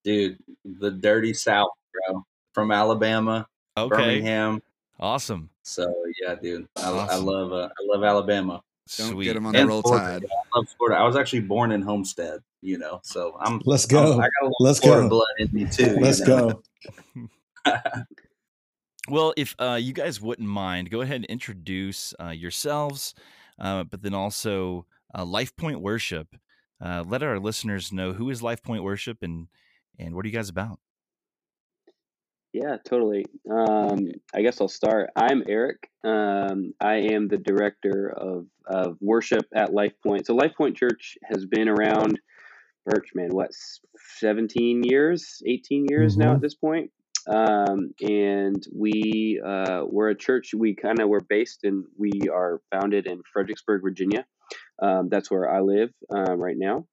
dude, 0.03 0.37
the 0.65 0.91
dirty 0.91 1.33
South, 1.33 1.69
bro, 2.09 2.25
from 2.53 2.71
Alabama, 2.71 3.47
Okay. 3.77 3.95
Birmingham. 3.95 4.61
Awesome. 4.99 5.49
So 5.63 5.93
yeah, 6.21 6.35
dude, 6.35 6.67
I, 6.75 6.89
I 6.89 6.91
Awesome. 6.91 7.27
uh, 7.27 7.31
love 7.31 7.53
uh, 7.53 7.69
I 7.69 7.95
love 7.95 8.03
Alabama. 8.03 8.61
Don't 8.97 9.11
Sweet. 9.11 9.23
get 9.25 9.35
them 9.35 9.45
on 9.45 9.55
And 9.55 9.63
the 9.69 9.71
roll 9.71 9.81
Florida. 9.81 10.19
tide. 10.19 10.25
I 10.25 10.57
love 10.59 10.67
Florida. 10.77 10.99
I 10.99 11.05
was 11.05 11.15
actually 11.15 11.39
born 11.41 11.71
in 11.71 11.81
Homestead, 11.81 12.41
you 12.61 12.77
know, 12.77 12.99
so 13.03 13.37
I'm. 13.39 13.61
Let's 13.65 13.85
I'm- 13.93 14.03
go. 14.03 14.13
I 14.15 14.23
got 14.23 14.29
a 14.41 14.45
little 14.45 14.55
Let's 14.59 14.79
Florida 14.79 15.03
go. 15.03 15.09
blood 15.09 15.27
in 15.37 15.49
me 15.53 15.65
too. 15.65 15.95
Let's 16.01 16.19
you 16.19 16.25
know? 16.27 16.61
go. 17.15 17.29
Well, 19.09 19.33
if 19.35 19.55
uh, 19.59 19.77
you 19.81 19.93
guys 19.93 20.21
wouldn't 20.21 20.47
mind, 20.47 20.89
go 20.89 21.01
ahead 21.01 21.17
and 21.17 21.25
introduce 21.25 22.13
uh, 22.21 22.29
yourselves, 22.29 23.13
uh, 23.59 23.83
but 23.83 24.01
then 24.01 24.13
also 24.13 24.85
uh, 25.17 25.25
Life 25.25 25.55
Point 25.55 25.81
Worship. 25.81 26.35
Uh, 26.81 27.03
let 27.05 27.21
our 27.23 27.39
listeners 27.39 27.91
know 27.91 28.13
who 28.13 28.29
is 28.29 28.41
Life 28.41 28.63
Point 28.63 28.83
Worship 28.83 29.17
and 29.21 29.47
and 29.99 30.15
what 30.15 30.25
are 30.25 30.27
you 30.27 30.33
guys 30.33 30.49
about? 30.49 30.79
Yeah, 32.51 32.77
totally. 32.87 33.25
Um, 33.49 34.09
I 34.33 34.41
guess 34.41 34.61
I'll 34.61 34.67
start. 34.67 35.09
I'm 35.15 35.43
Erik. 35.47 35.89
Um, 36.03 36.73
I 36.79 36.95
am 37.11 37.27
the 37.27 37.37
director 37.37 38.11
of, 38.15 38.45
of 38.65 38.97
worship 39.01 39.45
at 39.53 39.73
Life 39.73 39.93
Point. 40.03 40.25
So 40.27 40.35
Life 40.35 40.53
Point 40.55 40.77
Church 40.77 41.17
has 41.23 41.45
been 41.45 41.67
around, 41.67 42.19
Berch, 42.87 43.15
man, 43.15 43.29
what, 43.31 43.51
17 44.19 44.83
years, 44.83 45.41
18 45.45 45.87
years 45.89 46.17
now 46.17 46.31
Mhm. 46.31 46.35
at 46.35 46.41
this 46.41 46.55
point. 46.55 46.91
Um, 47.27 47.93
and 48.01 48.61
we 48.75 49.41
uh, 49.45 49.83
we're 49.87 50.09
a 50.09 50.15
church. 50.15 50.53
We 50.53 50.75
kind 50.75 50.99
of 50.99 51.09
were 51.09 51.21
based 51.21 51.63
and 51.63 51.85
we 51.97 52.11
are 52.31 52.61
founded 52.71 53.07
in 53.07 53.21
Fredericksburg, 53.31 53.81
Virginia. 53.81 54.25
Um, 54.81 55.09
that's 55.09 55.31
where 55.31 55.49
I 55.49 55.61
live 55.61 55.91
uh, 56.13 56.35
right 56.35 56.57
now. 56.57 56.85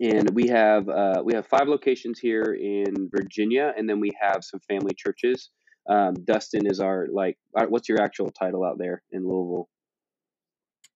and 0.00 0.30
we 0.30 0.48
have 0.48 0.88
uh, 0.88 1.22
we 1.24 1.34
have 1.34 1.46
five 1.46 1.66
locations 1.68 2.18
here 2.18 2.54
in 2.54 3.08
Virginia, 3.10 3.72
and 3.76 3.88
then 3.88 4.00
we 4.00 4.10
have 4.20 4.44
some 4.44 4.60
family 4.68 4.94
churches. 4.96 5.50
Um, 5.88 6.14
Dustin 6.24 6.66
is 6.66 6.80
our 6.80 7.06
like, 7.10 7.38
uh, 7.56 7.64
what's 7.66 7.88
your 7.88 8.00
actual 8.00 8.30
title 8.30 8.62
out 8.64 8.76
there 8.78 9.02
in 9.10 9.22
Louisville? 9.26 9.68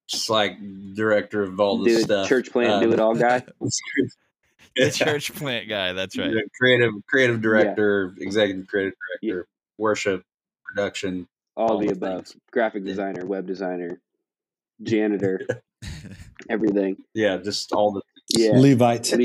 Just 0.08 0.28
like 0.28 0.58
director 0.94 1.42
of 1.42 1.58
all 1.58 1.78
this 1.82 2.02
stuff. 2.02 2.28
church 2.28 2.52
plant, 2.52 2.72
Uh, 2.72 2.80
do 2.80 2.92
it 2.92 3.00
all 3.00 3.14
guy. 3.14 3.42
The 4.76 4.90
church 4.94 5.32
plant 5.34 5.68
guy. 5.68 5.92
That's 5.92 6.16
right. 6.18 6.32
Creative, 6.60 6.92
creative 7.08 7.40
director, 7.42 8.14
executive 8.18 8.66
creative 8.66 8.94
Yeah. 9.20 9.32
director, 9.34 9.48
worship, 9.78 10.22
production. 10.64 11.28
all, 11.56 11.72
all 11.72 11.78
the 11.78 11.88
the 11.88 11.92
above 11.92 12.26
things. 12.28 12.36
graphic 12.50 12.82
Yeah. 12.84 12.90
designer 12.92 13.26
web 13.26 13.46
designer 13.46 14.00
janitor 14.82 15.40
everything 16.48 16.96
Yeah, 17.14 17.36
just 17.36 17.72
all 17.72 17.92
the 17.92 18.00
yeah 18.34 18.58
Levite. 18.58 19.12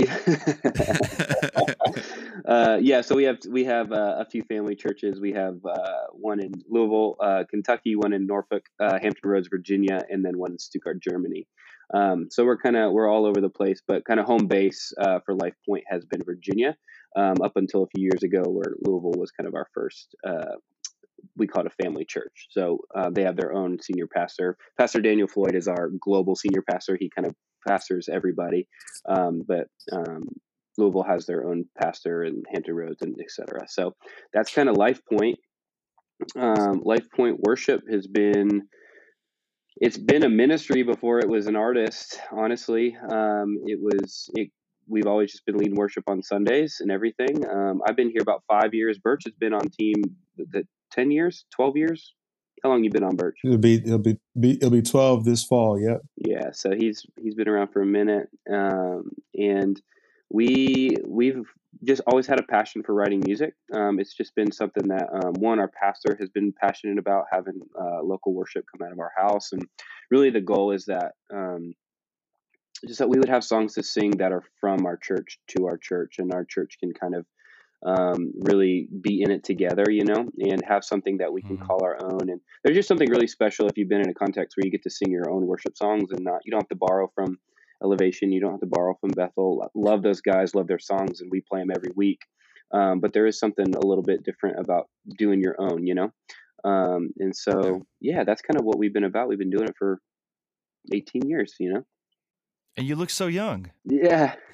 uh, 2.45 2.77
yeah, 2.81 3.01
so 3.01 3.15
we 3.15 3.23
have 3.23 3.37
we 3.49 3.63
have 3.65 3.91
uh, 3.91 4.15
a 4.19 4.25
few 4.25 4.43
family 4.43 4.75
churches. 4.75 5.19
We 5.21 5.31
have 5.33 5.57
uh, 5.65 6.07
one 6.11 6.39
in 6.41 6.51
Louisville, 6.69 7.15
uh, 7.21 7.43
Kentucky, 7.49 7.95
one 7.95 8.11
in 8.13 8.25
Norfolk, 8.27 8.63
uh, 8.79 8.99
Hampton 8.99 9.29
Roads, 9.29 9.47
Virginia, 9.47 10.01
and 10.09 10.23
then 10.25 10.37
one 10.37 10.51
in 10.51 10.59
Stuttgart, 10.59 10.99
Germany. 11.01 11.47
Um, 11.93 12.27
so 12.29 12.45
we're 12.45 12.57
kind 12.57 12.75
of 12.75 12.91
we're 12.91 13.09
all 13.09 13.25
over 13.25 13.41
the 13.41 13.49
place, 13.49 13.81
but 13.87 14.05
kind 14.05 14.19
of 14.19 14.25
home 14.25 14.47
base 14.47 14.91
uh, 14.99 15.19
for 15.25 15.35
Life 15.35 15.55
Point 15.67 15.83
has 15.89 16.05
been 16.05 16.21
Virginia 16.25 16.75
um, 17.15 17.35
up 17.43 17.53
until 17.55 17.83
a 17.83 17.87
few 17.95 18.03
years 18.03 18.23
ago, 18.23 18.43
where 18.43 18.75
Louisville 18.81 19.13
was 19.17 19.31
kind 19.31 19.47
of 19.47 19.55
our 19.55 19.67
first. 19.73 20.15
Uh, 20.27 20.55
we 21.35 21.47
call 21.47 21.65
it 21.65 21.71
a 21.71 21.83
family 21.83 22.05
church. 22.05 22.47
So 22.51 22.79
uh, 22.95 23.09
they 23.09 23.23
have 23.23 23.35
their 23.35 23.53
own 23.53 23.77
senior 23.81 24.07
pastor. 24.07 24.57
Pastor 24.77 25.01
Daniel 25.01 25.27
Floyd 25.27 25.55
is 25.55 25.67
our 25.67 25.89
global 25.99 26.35
senior 26.35 26.63
pastor. 26.69 26.97
He 26.99 27.09
kind 27.09 27.27
of 27.27 27.35
pastors 27.67 28.07
everybody, 28.07 28.67
um, 29.09 29.43
but 29.47 29.67
um, 29.91 30.23
Louisville 30.77 31.03
has 31.03 31.25
their 31.25 31.47
own 31.47 31.65
pastor 31.81 32.23
and 32.23 32.45
Hampton 32.51 32.75
Roads 32.75 33.01
and 33.01 33.15
et 33.19 33.31
cetera. 33.31 33.67
So 33.67 33.95
that's 34.33 34.53
kind 34.53 34.69
of 34.69 34.77
Life 34.77 35.01
Point. 35.11 35.39
Um, 36.35 36.81
Life 36.83 37.09
Point 37.15 37.39
worship 37.41 37.81
has 37.91 38.07
been 38.07 38.67
it's 39.79 39.97
been 39.97 40.23
a 40.23 40.29
ministry 40.29 40.83
before 40.83 41.19
it 41.19 41.29
was 41.29 41.47
an 41.47 41.55
artist. 41.55 42.19
Honestly, 42.31 42.95
um, 43.09 43.57
it 43.65 43.79
was 43.81 44.29
it. 44.35 44.49
We've 44.89 45.05
always 45.05 45.31
just 45.31 45.45
been 45.45 45.57
leading 45.57 45.75
worship 45.75 46.05
on 46.07 46.23
Sundays 46.23 46.77
and 46.79 46.89
everything. 46.91 47.45
Um, 47.49 47.81
I've 47.85 47.97
been 47.97 48.09
here 48.09 48.21
about 48.21 48.43
five 48.47 48.73
years. 48.73 48.97
Berch 48.97 49.25
has 49.25 49.33
been 49.33 49.53
on 49.53 49.67
team 49.69 49.95
the, 50.37 50.63
ten 50.91 51.11
years, 51.11 51.45
twelve 51.53 51.75
years. 51.75 52.13
How 52.63 52.69
long 52.69 52.83
you 52.83 52.89
been 52.89 53.03
on 53.03 53.17
Berch? 53.17 53.33
It'll 53.43 53.57
be 53.57 53.75
it'll 53.75 53.99
be, 53.99 54.17
be 54.39 54.51
it'll 54.53 54.69
be 54.69 54.81
twelve 54.81 55.25
this 55.25 55.43
fall. 55.43 55.79
Yep. 55.79 56.01
Yeah, 56.15 56.51
so 56.53 56.71
he's 56.71 57.05
he's 57.21 57.35
been 57.35 57.47
around 57.47 57.69
for 57.69 57.81
a 57.81 57.85
minute, 57.85 58.29
um, 58.51 59.11
and 59.35 59.79
we 60.29 60.91
we've 61.05 61.45
just 61.83 62.01
always 62.07 62.27
had 62.27 62.39
a 62.39 62.43
passion 62.43 62.83
for 62.83 62.93
writing 62.93 63.21
music. 63.25 63.53
Um, 63.73 63.99
it's 63.99 64.13
just 64.13 64.35
been 64.35 64.51
something 64.51 64.87
that 64.87 65.07
um, 65.13 65.33
one 65.39 65.59
our 65.59 65.69
pastor 65.69 66.15
has 66.19 66.29
been 66.29 66.53
passionate 66.53 66.97
about 66.97 67.25
having 67.31 67.59
uh, 67.79 68.01
local 68.03 68.33
worship 68.33 68.65
come 68.71 68.85
out 68.85 68.93
of 68.93 68.99
our 68.99 69.11
house, 69.15 69.51
and 69.53 69.61
really 70.09 70.29
the 70.29 70.41
goal 70.41 70.71
is 70.71 70.85
that 70.85 71.13
um, 71.33 71.73
just 72.85 72.99
that 72.99 73.09
we 73.09 73.19
would 73.19 73.29
have 73.29 73.43
songs 73.43 73.73
to 73.73 73.83
sing 73.83 74.11
that 74.11 74.31
are 74.31 74.43
from 74.59 74.85
our 74.85 74.97
church 74.97 75.39
to 75.55 75.65
our 75.65 75.77
church, 75.77 76.15
and 76.19 76.33
our 76.33 76.45
church 76.45 76.77
can 76.79 76.93
kind 76.93 77.15
of 77.15 77.25
um, 77.85 78.33
really 78.41 78.87
be 79.01 79.21
in 79.21 79.31
it 79.31 79.43
together, 79.43 79.85
you 79.89 80.03
know, 80.03 80.27
and 80.39 80.63
have 80.67 80.83
something 80.83 81.17
that 81.17 81.31
we 81.31 81.43
can 81.43 81.57
Mhm. 81.57 81.67
call 81.67 81.83
our 81.83 81.97
own. 82.03 82.29
And 82.29 82.41
there's 82.63 82.75
just 82.75 82.87
something 82.87 83.09
really 83.09 83.27
special 83.27 83.67
if 83.67 83.77
you've 83.77 83.89
been 83.89 84.01
in 84.01 84.09
a 84.09 84.13
context 84.15 84.57
where 84.57 84.65
you 84.65 84.71
get 84.71 84.83
to 84.83 84.89
sing 84.89 85.11
your 85.11 85.29
own 85.29 85.45
worship 85.45 85.77
songs 85.77 86.11
and 86.11 86.23
not 86.23 86.41
you 86.43 86.51
don't 86.51 86.61
have 86.61 86.69
to 86.69 86.75
borrow 86.75 87.07
from 87.13 87.37
Elevation, 87.83 88.31
you 88.31 88.41
don't 88.41 88.51
have 88.51 88.59
to 88.61 88.67
borrow 88.67 88.95
from 88.99 89.11
Bethel. 89.11 89.69
Love 89.75 90.03
those 90.03 90.21
guys, 90.21 90.55
love 90.55 90.67
their 90.67 90.79
songs, 90.79 91.21
and 91.21 91.29
we 91.31 91.41
play 91.41 91.59
them 91.59 91.71
every 91.75 91.91
week. 91.95 92.19
Um, 92.73 92.99
but 92.99 93.13
there 93.13 93.27
is 93.27 93.39
something 93.39 93.75
a 93.75 93.85
little 93.85 94.03
bit 94.03 94.23
different 94.23 94.59
about 94.59 94.89
doing 95.17 95.41
your 95.41 95.55
own, 95.59 95.87
you 95.87 95.95
know. 95.95 96.11
Um, 96.63 97.11
and 97.19 97.35
so, 97.35 97.85
yeah, 98.01 98.23
that's 98.25 98.41
kind 98.41 98.59
of 98.59 98.65
what 98.65 98.77
we've 98.77 98.93
been 98.93 99.03
about. 99.03 99.27
We've 99.29 99.37
been 99.39 99.51
doing 99.51 99.69
it 99.69 99.75
for 99.77 99.99
18 100.93 101.29
years, 101.29 101.55
you 101.59 101.73
know. 101.73 101.83
And 102.75 102.87
you 102.87 102.95
look 102.95 103.09
so 103.09 103.27
young. 103.27 103.71
Yeah. 103.85 104.35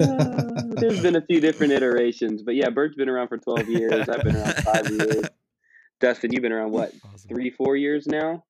Uh, 0.00 0.52
there's 0.76 1.02
been 1.02 1.16
a 1.16 1.20
few 1.20 1.40
different 1.40 1.72
iterations, 1.72 2.42
but 2.42 2.54
yeah, 2.54 2.70
Berch's 2.70 2.94
been 2.94 3.08
around 3.08 3.26
for 3.26 3.38
12 3.38 3.68
years. 3.68 4.08
I've 4.08 4.22
been 4.22 4.36
around 4.36 4.54
five 4.54 4.88
years. 4.88 5.24
Dustin, 6.00 6.32
you've 6.32 6.42
been 6.42 6.52
around 6.52 6.70
what, 6.70 6.92
Awesome. 7.04 7.28
three, 7.28 7.50
four 7.50 7.76
years 7.76 8.06
now? 8.06 8.44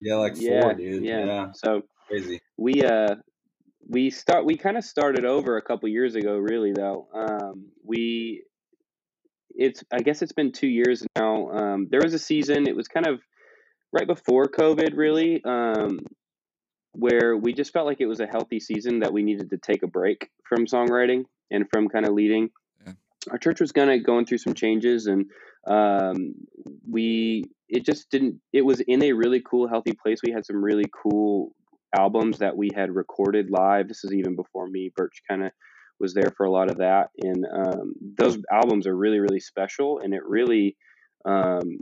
Yeah, 0.00 0.16
like 0.16 0.34
yeah, 0.36 0.62
four, 0.62 0.74
dude. 0.74 1.04
yeah. 1.04 1.24
Yeah, 1.24 1.46
So 1.52 1.82
crazy. 2.08 2.40
we 2.56 2.82
uh 2.82 3.16
we 3.88 4.10
start 4.10 4.44
we 4.44 4.56
kind 4.56 4.76
of 4.76 4.84
started 4.84 5.24
over 5.24 5.56
a 5.56 5.62
couple 5.62 5.88
years 5.88 6.14
ago, 6.14 6.36
really 6.36 6.72
though. 6.72 7.08
Um, 7.14 7.66
we 7.84 8.44
it's 9.50 9.82
I 9.92 10.00
guess 10.00 10.22
it's 10.22 10.32
been 10.32 10.52
two 10.52 10.68
years 10.68 11.04
now. 11.16 11.50
Um, 11.50 11.88
there 11.90 12.00
was 12.02 12.14
a 12.14 12.18
season. 12.18 12.68
It 12.68 12.76
was 12.76 12.86
kind 12.88 13.06
of 13.06 13.20
right 13.92 14.06
before 14.06 14.46
COVID, 14.46 14.96
really. 14.96 15.42
Um, 15.44 16.00
where 16.92 17.36
we 17.36 17.52
just 17.52 17.72
felt 17.72 17.86
like 17.86 18.00
it 18.00 18.06
was 18.06 18.20
a 18.20 18.26
healthy 18.26 18.58
season 18.60 19.00
that 19.00 19.12
we 19.12 19.22
needed 19.22 19.50
to 19.50 19.56
take 19.58 19.82
a 19.82 19.86
break 19.86 20.30
from 20.48 20.66
songwriting 20.66 21.24
and 21.50 21.66
from 21.70 21.88
kind 21.88 22.06
of 22.06 22.12
leading. 22.14 22.50
Yeah. 22.84 22.92
Our 23.30 23.38
church 23.38 23.60
was 23.60 23.72
kind 23.72 23.90
of 23.90 24.04
going 24.04 24.26
through 24.26 24.38
some 24.38 24.54
changes, 24.54 25.06
and 25.06 25.26
um, 25.66 26.34
we 26.88 27.44
it 27.68 27.84
just 27.84 28.10
didn't. 28.10 28.40
It 28.52 28.62
was 28.62 28.80
in 28.80 29.02
a 29.02 29.12
really 29.12 29.42
cool, 29.48 29.68
healthy 29.68 29.92
place. 29.92 30.20
We 30.22 30.32
had 30.32 30.46
some 30.46 30.62
really 30.62 30.90
cool 31.02 31.52
albums 31.96 32.38
that 32.38 32.56
we 32.56 32.70
had 32.74 32.94
recorded 32.94 33.50
live. 33.50 33.88
This 33.88 34.04
is 34.04 34.12
even 34.12 34.36
before 34.36 34.66
me. 34.66 34.90
Birch 34.94 35.22
kind 35.28 35.44
of 35.44 35.52
was 36.00 36.14
there 36.14 36.32
for 36.36 36.46
a 36.46 36.50
lot 36.50 36.70
of 36.70 36.78
that, 36.78 37.08
and 37.20 37.44
um, 37.44 37.94
those 38.16 38.38
albums 38.52 38.86
are 38.86 38.96
really, 38.96 39.18
really 39.18 39.40
special, 39.40 40.00
and 40.02 40.14
it 40.14 40.22
really. 40.24 40.76
Um, 41.24 41.80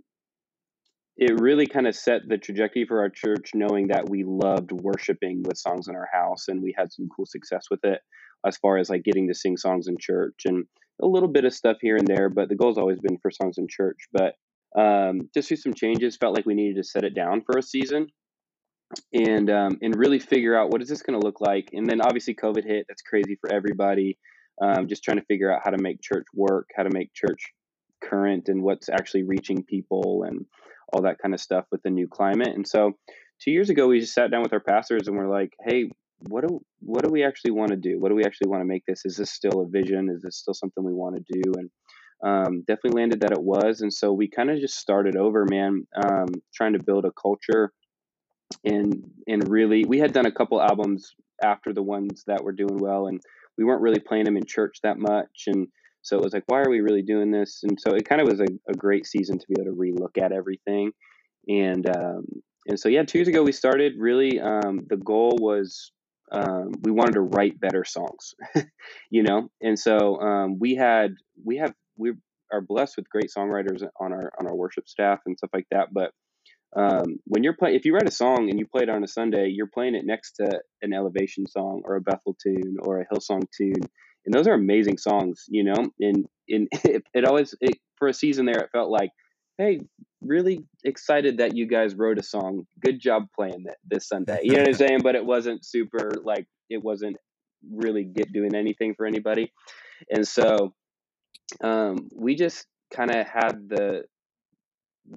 it 1.19 1.41
really 1.41 1.67
kind 1.67 1.87
of 1.87 1.97
set 1.97 2.23
the 2.29 2.37
trajectory 2.37 2.85
for 2.85 3.01
our 3.01 3.09
church 3.09 3.53
knowing 3.55 3.89
that 3.89 4.09
we 4.09 4.23
loved 4.23 4.71
worshiping 4.71 5.43
with 5.47 5.57
songs 5.57 5.89
in 5.89 5.95
our 5.95 6.09
house 6.13 6.49
and 6.49 6.63
we 6.63 6.75
had 6.77 6.93
some 6.93 7.09
cool 7.15 7.25
success 7.25 7.65
with 7.71 7.83
it 7.85 8.01
as 8.47 8.59
far 8.59 8.77
as 8.77 8.91
like 8.91 9.03
getting 9.03 9.27
to 9.27 9.35
sing 9.35 9.57
songs 9.57 9.89
in 9.89 9.97
church 9.99 10.43
and 10.45 10.67
a 11.03 11.07
little 11.07 11.29
bit 11.29 11.47
of 11.47 11.55
stuff 11.55 11.79
here 11.81 11.97
and 11.97 12.07
there 12.07 12.29
but 12.29 12.51
the 12.51 12.55
goal's 12.55 12.77
always 12.77 13.01
been 13.01 13.17
for 13.17 13.31
songs 13.31 13.57
in 13.57 13.67
church 13.67 13.97
but 14.13 14.35
um, 14.77 15.29
just 15.35 15.49
through 15.49 15.57
some 15.59 15.75
changes 15.75 16.17
felt 16.17 16.35
like 16.35 16.47
we 16.47 16.55
needed 16.55 16.77
to 16.77 16.85
set 16.85 17.05
it 17.05 17.15
down 17.15 17.43
for 17.43 17.59
a 17.59 17.63
season 17.63 18.07
and 19.13 19.51
um, 19.51 19.79
and 19.83 19.97
really 19.97 20.19
figure 20.19 20.57
out 20.57 20.71
what 20.71 20.83
is 20.83 20.89
this 20.89 21.03
going 21.03 21.19
to 21.19 21.25
look 21.27 21.41
like 21.41 21.71
and 21.73 21.89
then 21.89 22.01
obviously 22.01 22.35
covid 22.35 22.65
hit 22.65 22.87
that's 22.89 23.03
crazy 23.03 23.37
for 23.41 23.53
everybody 23.53 24.17
um, 24.63 24.87
just 24.87 25.03
trying 25.03 25.19
to 25.19 25.25
figure 25.25 25.53
out 25.53 25.61
how 25.65 25.71
to 25.71 25.83
make 25.83 26.01
church 26.01 26.27
work 26.35 26.69
how 26.77 26.83
to 26.83 26.91
make 26.93 27.13
church 27.13 27.53
current 28.03 28.49
and 28.49 28.63
what's 28.63 28.89
actually 28.89 29.23
reaching 29.23 29.63
people 29.63 30.25
and 30.27 30.47
all 30.93 31.03
that 31.03 31.19
kind 31.19 31.35
of 31.35 31.41
stuff 31.41 31.65
with 31.71 31.83
the 31.83 31.91
new 31.91 32.09
climate. 32.09 32.55
And 32.55 32.67
so, 32.67 32.93
two 33.41 33.51
years 33.51 33.71
ago, 33.71 33.89
we 33.89 34.01
just 34.01 34.15
sat 34.15 34.31
down 34.31 34.43
with 34.43 34.53
our 34.53 34.61
pastors 34.61 35.09
and 35.09 35.17
we're 35.17 35.29
like, 35.29 35.53
"Hey, 35.65 35.91
what 36.29 36.47
do 36.47 36.61
what 36.81 37.05
do 37.05 37.11
we 37.11 37.25
actually 37.25 37.51
want 37.53 37.71
to 37.71 37.77
do? 37.77 37.99
What 37.99 38.11
do 38.11 38.15
we 38.15 38.25
actually 38.25 38.49
want 38.49 38.63
to 38.63 38.67
make 38.67 38.85
this? 38.87 39.05
Is 39.05 39.17
this 39.17 39.31
still 39.31 39.61
a 39.61 39.69
vision? 39.69 40.09
Is 40.11 40.23
this 40.23 40.37
still 40.37 40.55
something 40.55 40.85
we 40.85 40.95
want 40.95 41.17
to 41.17 41.41
do?" 41.41 41.53
And 41.57 41.71
um, 42.25 42.63
definitely 42.67 43.01
landed 43.01 43.21
that 43.21 43.33
it 43.33 43.43
was. 43.43 43.81
And 43.81 43.93
so 43.93 44.13
we 44.13 44.29
kind 44.29 44.51
of 44.51 44.59
just 44.59 44.79
started 44.79 45.17
over, 45.17 45.47
man, 45.49 45.87
um, 46.05 46.29
trying 46.55 46.73
to 46.73 46.83
build 46.83 47.05
a 47.05 47.13
culture. 47.21 47.73
And 48.65 49.03
and 49.27 49.49
really, 49.49 49.85
we 49.85 49.99
had 49.99 50.13
done 50.13 50.27
a 50.27 50.33
couple 50.33 50.63
albums 50.63 51.15
after 51.43 51.73
the 51.73 51.83
ones 51.83 52.23
that 52.27 52.45
were 52.45 52.53
doing 52.53 52.79
well, 52.79 53.09
and 53.09 53.21
we 53.59 53.65
weren't 53.65 53.83
really 53.83 53.99
playing 53.99 54.25
them 54.25 54.37
in 54.37 54.45
church 54.45 54.79
that 54.83 54.99
much. 54.99 55.45
And 55.49 55.67
so 56.03 56.17
it 56.17 56.23
was 56.23 56.33
like, 56.33 56.45
why 56.47 56.61
are 56.61 56.71
we 56.71 56.81
really 56.81 57.03
doing 57.03 57.33
this? 57.33 57.61
And 57.65 57.79
so 57.81 57.95
it 57.95 58.09
kind 58.09 58.21
of 58.21 58.29
was 58.29 58.41
a, 58.41 58.47
a 58.71 58.75
great 58.75 59.07
season 59.07 59.39
to 59.39 59.47
be 59.49 59.61
able 59.61 59.73
to 59.73 59.77
relook 59.77 60.23
at 60.23 60.31
everything. 60.31 60.93
And 61.49 61.85
um, 61.97 62.25
and 62.69 62.79
so 62.79 62.89
yeah, 62.89 63.03
two 63.03 63.19
years 63.19 63.29
ago 63.29 63.43
we 63.43 63.53
started. 63.53 63.95
Really, 63.99 64.41
um, 64.41 64.87
the 64.89 64.97
goal 64.97 65.37
was 65.41 65.93
um, 66.33 66.73
we 66.83 66.93
wanted 66.93 67.15
to 67.15 67.21
write 67.21 67.61
better 67.61 67.85
songs, 67.85 68.35
you 69.11 69.23
know. 69.23 69.49
And 69.61 69.79
so 69.79 70.21
um, 70.21 70.59
we 70.59 70.75
had 70.75 71.15
we 71.45 71.57
have 71.59 71.75
we 71.97 72.13
are 72.53 72.61
blessed 72.61 72.97
with 72.97 73.11
great 73.11 73.31
songwriters 73.37 73.83
on 74.01 74.13
our 74.13 74.33
on 74.39 74.47
our 74.47 74.55
worship 74.55 74.89
staff 74.89 75.21
and 75.27 75.37
stuff 75.37 75.51
like 75.53 75.67
that. 75.71 75.89
But 75.93 76.13
um, 76.77 77.17
when 77.25 77.43
you're 77.43 77.57
playing, 77.57 77.77
if 77.77 77.85
you 77.85 77.95
write 77.95 78.09
a 78.09 78.13
song 78.13 78.51
and 78.51 78.59
you 78.59 78.67
play 78.67 78.83
it 78.83 78.91
on 78.91 79.03
a 79.03 79.09
Sunday, 79.09 79.49
you're 79.49 79.71
playing 79.73 79.95
it 79.95 80.05
next 80.05 80.33
to 80.33 80.61
an 80.83 80.93
Elevation 80.93 81.47
song 81.47 81.83
or 81.85 81.97
a 81.97 82.01
Bethel 82.01 82.37
tune 82.43 82.77
or 82.83 83.01
a 83.01 83.07
Hillsong 83.07 83.45
tune 83.57 83.83
and 84.27 84.35
those 84.35 84.49
are 84.49 84.55
amazing 84.55 84.99
songs, 84.99 85.45
you 85.49 85.65
know. 85.65 85.87
And 86.01 86.27
and 86.49 86.69
it, 86.85 87.05
it 87.15 87.25
always 87.25 87.55
it, 87.61 87.79
for 87.97 88.09
a 88.09 88.15
season 88.15 88.45
there, 88.45 88.61
it 88.61 88.71
felt 88.73 88.91
like, 88.91 89.11
hey, 89.57 89.81
really 90.21 90.67
excited 90.85 91.39
that 91.39 91.57
you 91.57 91.67
guys 91.67 91.95
wrote 91.95 92.19
a 92.19 92.23
song. 92.23 92.67
Good 92.85 93.01
job 93.01 93.29
playing 93.35 93.65
that 93.65 93.77
this 93.87 94.09
Sunday. 94.09 94.41
You 94.43 94.53
know 94.53 94.59
what 94.59 94.69
I'm 94.69 94.75
saying? 94.75 95.01
But 95.03 95.15
it 95.15 95.25
wasn't 95.25 95.65
super 95.65 96.11
like 96.23 96.47
it 96.69 96.83
wasn't 96.83 97.17
really 97.71 98.05
get 98.05 98.33
doing 98.33 98.55
anything 98.55 98.95
for 98.97 99.07
anybody. 99.07 99.53
And 100.11 100.27
so 100.27 100.75
um, 101.63 102.09
we 102.15 102.35
just 102.35 102.67
kind 102.95 103.11
of 103.11 103.27
had 103.27 103.69
the 103.69 104.03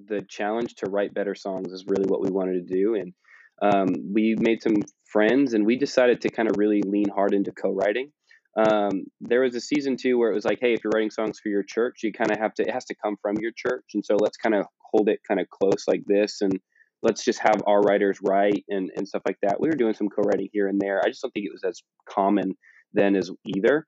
the 0.08 0.22
challenge 0.30 0.76
to 0.76 0.90
write 0.90 1.14
better 1.14 1.34
songs 1.34 1.72
is 1.72 1.86
really 1.88 2.06
what 2.08 2.22
we 2.22 2.30
wanted 2.30 2.68
to 2.68 2.76
do 2.76 2.96
and 2.96 3.14
um, 3.62 3.88
we 4.14 4.36
made 4.40 4.62
some 4.62 4.76
friends 5.06 5.54
and 5.54 5.66
we 5.66 5.76
decided 5.76 6.22
to 6.22 6.30
kind 6.30 6.50
of 6.50 6.58
really 6.58 6.82
lean 6.84 7.10
hard 7.10 7.34
into 7.34 7.52
co-writing 7.52 8.12
um, 8.58 9.06
there 9.22 9.42
was 9.42 9.56
a 9.56 9.62
season 9.62 9.96
two 9.96 10.18
where 10.18 10.32
it 10.32 10.36
was 10.36 10.46
like, 10.46 10.60
hey, 10.60 10.74
if 10.74 10.84
you're 10.84 10.92
writing 10.94 11.12
songs 11.12 11.40
for 11.40 11.50
your 11.50 11.64
church, 11.64 12.00
you 12.04 12.12
kind 12.12 12.32
of 12.32 12.40
have 12.40 12.54
to, 12.56 12.64
it 12.64 12.72
has 12.72 12.86
to 12.86 12.96
come 12.96 13.16
from 13.22 13.38
your 13.40 13.52
church. 13.56 13.86
And 13.94 14.04
so 14.04 14.16
let's 14.16 14.38
kind 14.38 14.56
of 14.56 14.66
hold 14.82 15.08
it 15.08 15.20
kind 15.28 15.40
of 15.40 15.50
close 15.50 15.86
like 15.88 16.04
this 16.06 16.42
and 16.42 16.60
let's 17.02 17.24
just 17.24 17.40
have 17.40 17.62
our 17.68 17.80
writers 17.82 18.20
write 18.22 18.66
and, 18.68 18.90
and 18.96 19.08
stuff 19.08 19.22
like 19.26 19.38
that. 19.44 19.60
We 19.60 19.70
were 19.70 19.76
doing 19.76 19.94
some 19.94 20.10
co 20.10 20.24
writing 20.24 20.50
here 20.52 20.68
and 20.68 20.82
there. 20.82 21.00
I 21.04 21.10
just 21.10 21.22
don't 21.22 21.32
think 21.32 21.46
it 21.46 21.54
was 21.54 21.64
as 21.64 21.82
common 22.10 22.58
then 22.94 23.16
as 23.16 23.32
either. 23.46 23.86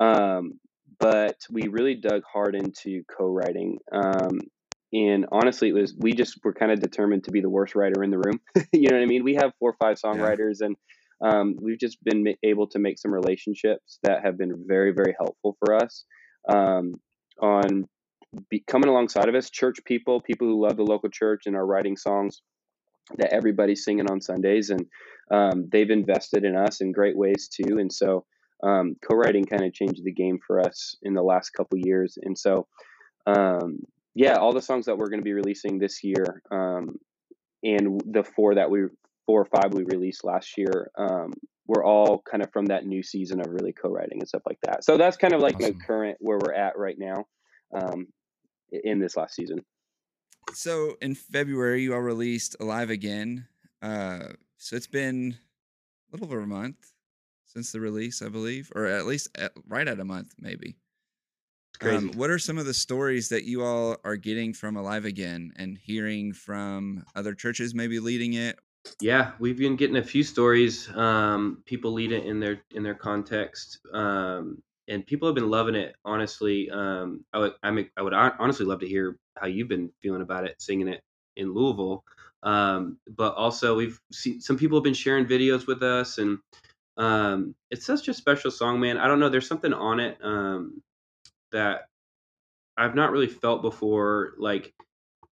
Um, 0.00 0.54
but 1.02 1.36
we 1.50 1.66
really 1.66 1.96
dug 1.96 2.22
hard 2.32 2.54
into 2.54 3.02
co-writing. 3.14 3.78
Um, 3.92 4.38
and 4.92 5.26
honestly, 5.32 5.68
it 5.68 5.72
was 5.72 5.94
we 5.98 6.12
just 6.12 6.38
were 6.44 6.54
kind 6.54 6.70
of 6.70 6.78
determined 6.78 7.24
to 7.24 7.32
be 7.32 7.40
the 7.40 7.50
worst 7.50 7.74
writer 7.74 8.04
in 8.04 8.10
the 8.10 8.18
room. 8.18 8.40
you 8.72 8.88
know 8.88 8.96
what 8.96 9.02
I 9.02 9.06
mean? 9.06 9.24
We 9.24 9.34
have 9.34 9.52
four 9.58 9.70
or 9.70 9.76
five 9.82 9.96
songwriters, 9.98 10.60
and 10.60 10.76
um, 11.24 11.56
we've 11.60 11.78
just 11.78 12.02
been 12.04 12.24
able 12.44 12.68
to 12.68 12.78
make 12.78 12.98
some 12.98 13.12
relationships 13.12 13.98
that 14.04 14.24
have 14.24 14.38
been 14.38 14.64
very, 14.66 14.92
very 14.92 15.14
helpful 15.18 15.56
for 15.58 15.74
us 15.74 16.04
um, 16.48 16.94
on 17.40 17.88
be, 18.48 18.62
coming 18.66 18.88
alongside 18.88 19.28
of 19.28 19.34
us, 19.34 19.50
church 19.50 19.78
people, 19.84 20.20
people 20.20 20.46
who 20.46 20.62
love 20.62 20.76
the 20.76 20.84
local 20.84 21.08
church 21.10 21.42
and 21.46 21.56
are 21.56 21.66
writing 21.66 21.96
songs 21.96 22.42
that 23.16 23.32
everybody's 23.32 23.84
singing 23.84 24.10
on 24.10 24.20
Sundays, 24.20 24.70
and 24.70 24.86
um, 25.32 25.68
they've 25.72 25.90
invested 25.90 26.44
in 26.44 26.54
us 26.54 26.80
in 26.80 26.92
great 26.92 27.16
ways 27.16 27.48
too. 27.48 27.78
And 27.78 27.92
so, 27.92 28.24
um, 28.62 28.96
co-writing 29.08 29.44
kind 29.44 29.64
of 29.64 29.72
changed 29.72 30.04
the 30.04 30.12
game 30.12 30.38
for 30.46 30.60
us 30.60 30.96
in 31.02 31.14
the 31.14 31.22
last 31.22 31.50
couple 31.50 31.78
years. 31.78 32.18
And 32.20 32.38
so, 32.38 32.66
um, 33.26 33.80
yeah, 34.14 34.34
all 34.34 34.52
the 34.52 34.62
songs 34.62 34.86
that 34.86 34.96
we're 34.96 35.08
going 35.08 35.20
to 35.20 35.24
be 35.24 35.32
releasing 35.32 35.78
this 35.78 36.04
year, 36.04 36.42
um, 36.50 36.96
and 37.62 38.00
the 38.06 38.24
four 38.24 38.54
that 38.56 38.70
we 38.70 38.82
four 39.26 39.42
or 39.42 39.44
five 39.44 39.72
we 39.72 39.84
released 39.84 40.24
last 40.24 40.58
year, 40.58 40.90
um, 40.98 41.32
were 41.66 41.84
all 41.84 42.22
kind 42.28 42.42
of 42.42 42.52
from 42.52 42.66
that 42.66 42.84
new 42.86 43.02
season 43.02 43.40
of 43.40 43.46
really 43.48 43.72
co-writing 43.72 44.18
and 44.18 44.28
stuff 44.28 44.42
like 44.46 44.58
that. 44.62 44.84
So 44.84 44.96
that's 44.96 45.16
kind 45.16 45.32
of 45.32 45.40
like 45.40 45.56
Awesome. 45.56 45.78
the 45.78 45.84
current 45.84 46.16
where 46.20 46.38
we're 46.38 46.54
at 46.54 46.76
right 46.76 46.96
now 46.98 47.24
um, 47.74 48.08
in 48.72 48.98
this 48.98 49.16
last 49.16 49.34
season. 49.34 49.58
So 50.54 50.96
in 51.00 51.14
February, 51.14 51.82
you 51.82 51.94
all 51.94 52.00
released 52.00 52.56
Alive 52.60 52.90
Again. 52.90 53.46
Uh, 53.80 54.32
so 54.58 54.76
it's 54.76 54.88
been 54.88 55.36
a 56.08 56.16
little 56.16 56.26
over 56.26 56.40
a 56.40 56.46
month 56.46 56.91
since 57.52 57.72
the 57.72 57.80
release, 57.80 58.22
I 58.22 58.28
believe, 58.28 58.72
or 58.74 58.86
at 58.86 59.06
least 59.06 59.28
at, 59.36 59.52
right 59.68 59.86
at 59.86 60.00
a 60.00 60.04
month, 60.04 60.34
maybe. 60.38 60.76
Um, 61.80 62.12
what 62.14 62.30
are 62.30 62.38
some 62.38 62.58
of 62.58 62.66
the 62.66 62.74
stories 62.74 63.28
that 63.30 63.44
you 63.44 63.64
all 63.64 63.96
are 64.04 64.16
getting 64.16 64.52
from 64.52 64.76
Alive 64.76 65.04
Again 65.04 65.52
and 65.56 65.76
hearing 65.82 66.32
from 66.32 67.04
other 67.16 67.34
churches 67.34 67.74
maybe 67.74 67.98
leading 67.98 68.34
it? 68.34 68.58
Yeah, 69.00 69.32
we've 69.38 69.58
been 69.58 69.76
getting 69.76 69.96
a 69.96 70.02
few 70.02 70.22
stories. 70.22 70.88
Um, 70.94 71.62
people 71.66 71.92
lead 71.92 72.12
it 72.12 72.24
in 72.24 72.40
their 72.40 72.62
in 72.72 72.82
their 72.82 72.94
context, 72.94 73.80
um, 73.92 74.62
and 74.88 75.06
people 75.06 75.28
have 75.28 75.34
been 75.34 75.50
loving 75.50 75.74
it. 75.74 75.96
Honestly, 76.04 76.70
um, 76.70 77.24
I 77.32 77.38
would 77.38 77.52
I'm, 77.62 77.90
I 77.96 78.02
would 78.02 78.12
honestly 78.12 78.66
love 78.66 78.80
to 78.80 78.88
hear 78.88 79.18
how 79.36 79.46
you've 79.46 79.68
been 79.68 79.90
feeling 80.02 80.22
about 80.22 80.44
it, 80.44 80.60
singing 80.60 80.88
it 80.88 81.02
in 81.36 81.52
Louisville. 81.52 82.04
Um, 82.42 82.98
but 83.08 83.34
also, 83.34 83.76
we've 83.76 84.00
seen 84.12 84.40
some 84.40 84.58
people 84.58 84.78
have 84.78 84.84
been 84.84 84.94
sharing 84.94 85.26
videos 85.26 85.66
with 85.66 85.82
us, 85.82 86.18
and 86.18 86.38
um, 86.96 87.54
it's 87.70 87.86
such 87.86 88.08
a 88.08 88.14
special 88.14 88.50
song, 88.50 88.80
man. 88.80 88.98
I 88.98 89.06
don't 89.08 89.20
know, 89.20 89.28
there's 89.28 89.48
something 89.48 89.72
on 89.72 90.00
it 90.00 90.18
um, 90.22 90.82
that 91.52 91.82
I've 92.76 92.94
not 92.94 93.12
really 93.12 93.28
felt 93.28 93.62
before, 93.62 94.34
like 94.38 94.72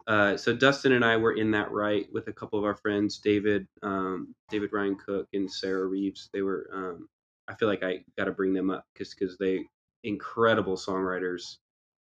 uh, 0.06 0.36
so 0.36 0.54
Dustin 0.54 0.92
and 0.92 1.04
I 1.04 1.16
were 1.16 1.32
in 1.32 1.52
that 1.52 1.70
right 1.72 2.06
with 2.12 2.28
a 2.28 2.32
couple 2.32 2.58
of 2.58 2.64
our 2.64 2.74
friends, 2.74 3.18
David, 3.18 3.66
um, 3.82 4.34
David 4.50 4.70
Ryan 4.72 4.96
Cook 4.96 5.28
and 5.32 5.50
Sarah 5.50 5.86
Reeves. 5.86 6.28
They 6.32 6.42
were, 6.42 6.68
um, 6.72 7.08
I 7.48 7.54
feel 7.54 7.68
like 7.68 7.82
I 7.82 8.04
got 8.18 8.26
to 8.26 8.32
bring 8.32 8.52
them 8.52 8.70
up 8.70 8.84
because 8.92 9.14
because 9.14 9.38
they 9.38 9.64
incredible 10.02 10.76
songwriters. 10.76 11.56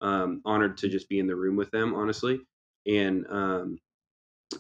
Um, 0.01 0.43
honored 0.45 0.77
to 0.79 0.89
just 0.89 1.09
be 1.09 1.19
in 1.19 1.27
the 1.27 1.35
room 1.35 1.57
with 1.57 1.73
them, 1.73 1.93
honestly, 1.93 2.39
and 2.87 3.27
um, 3.29 3.79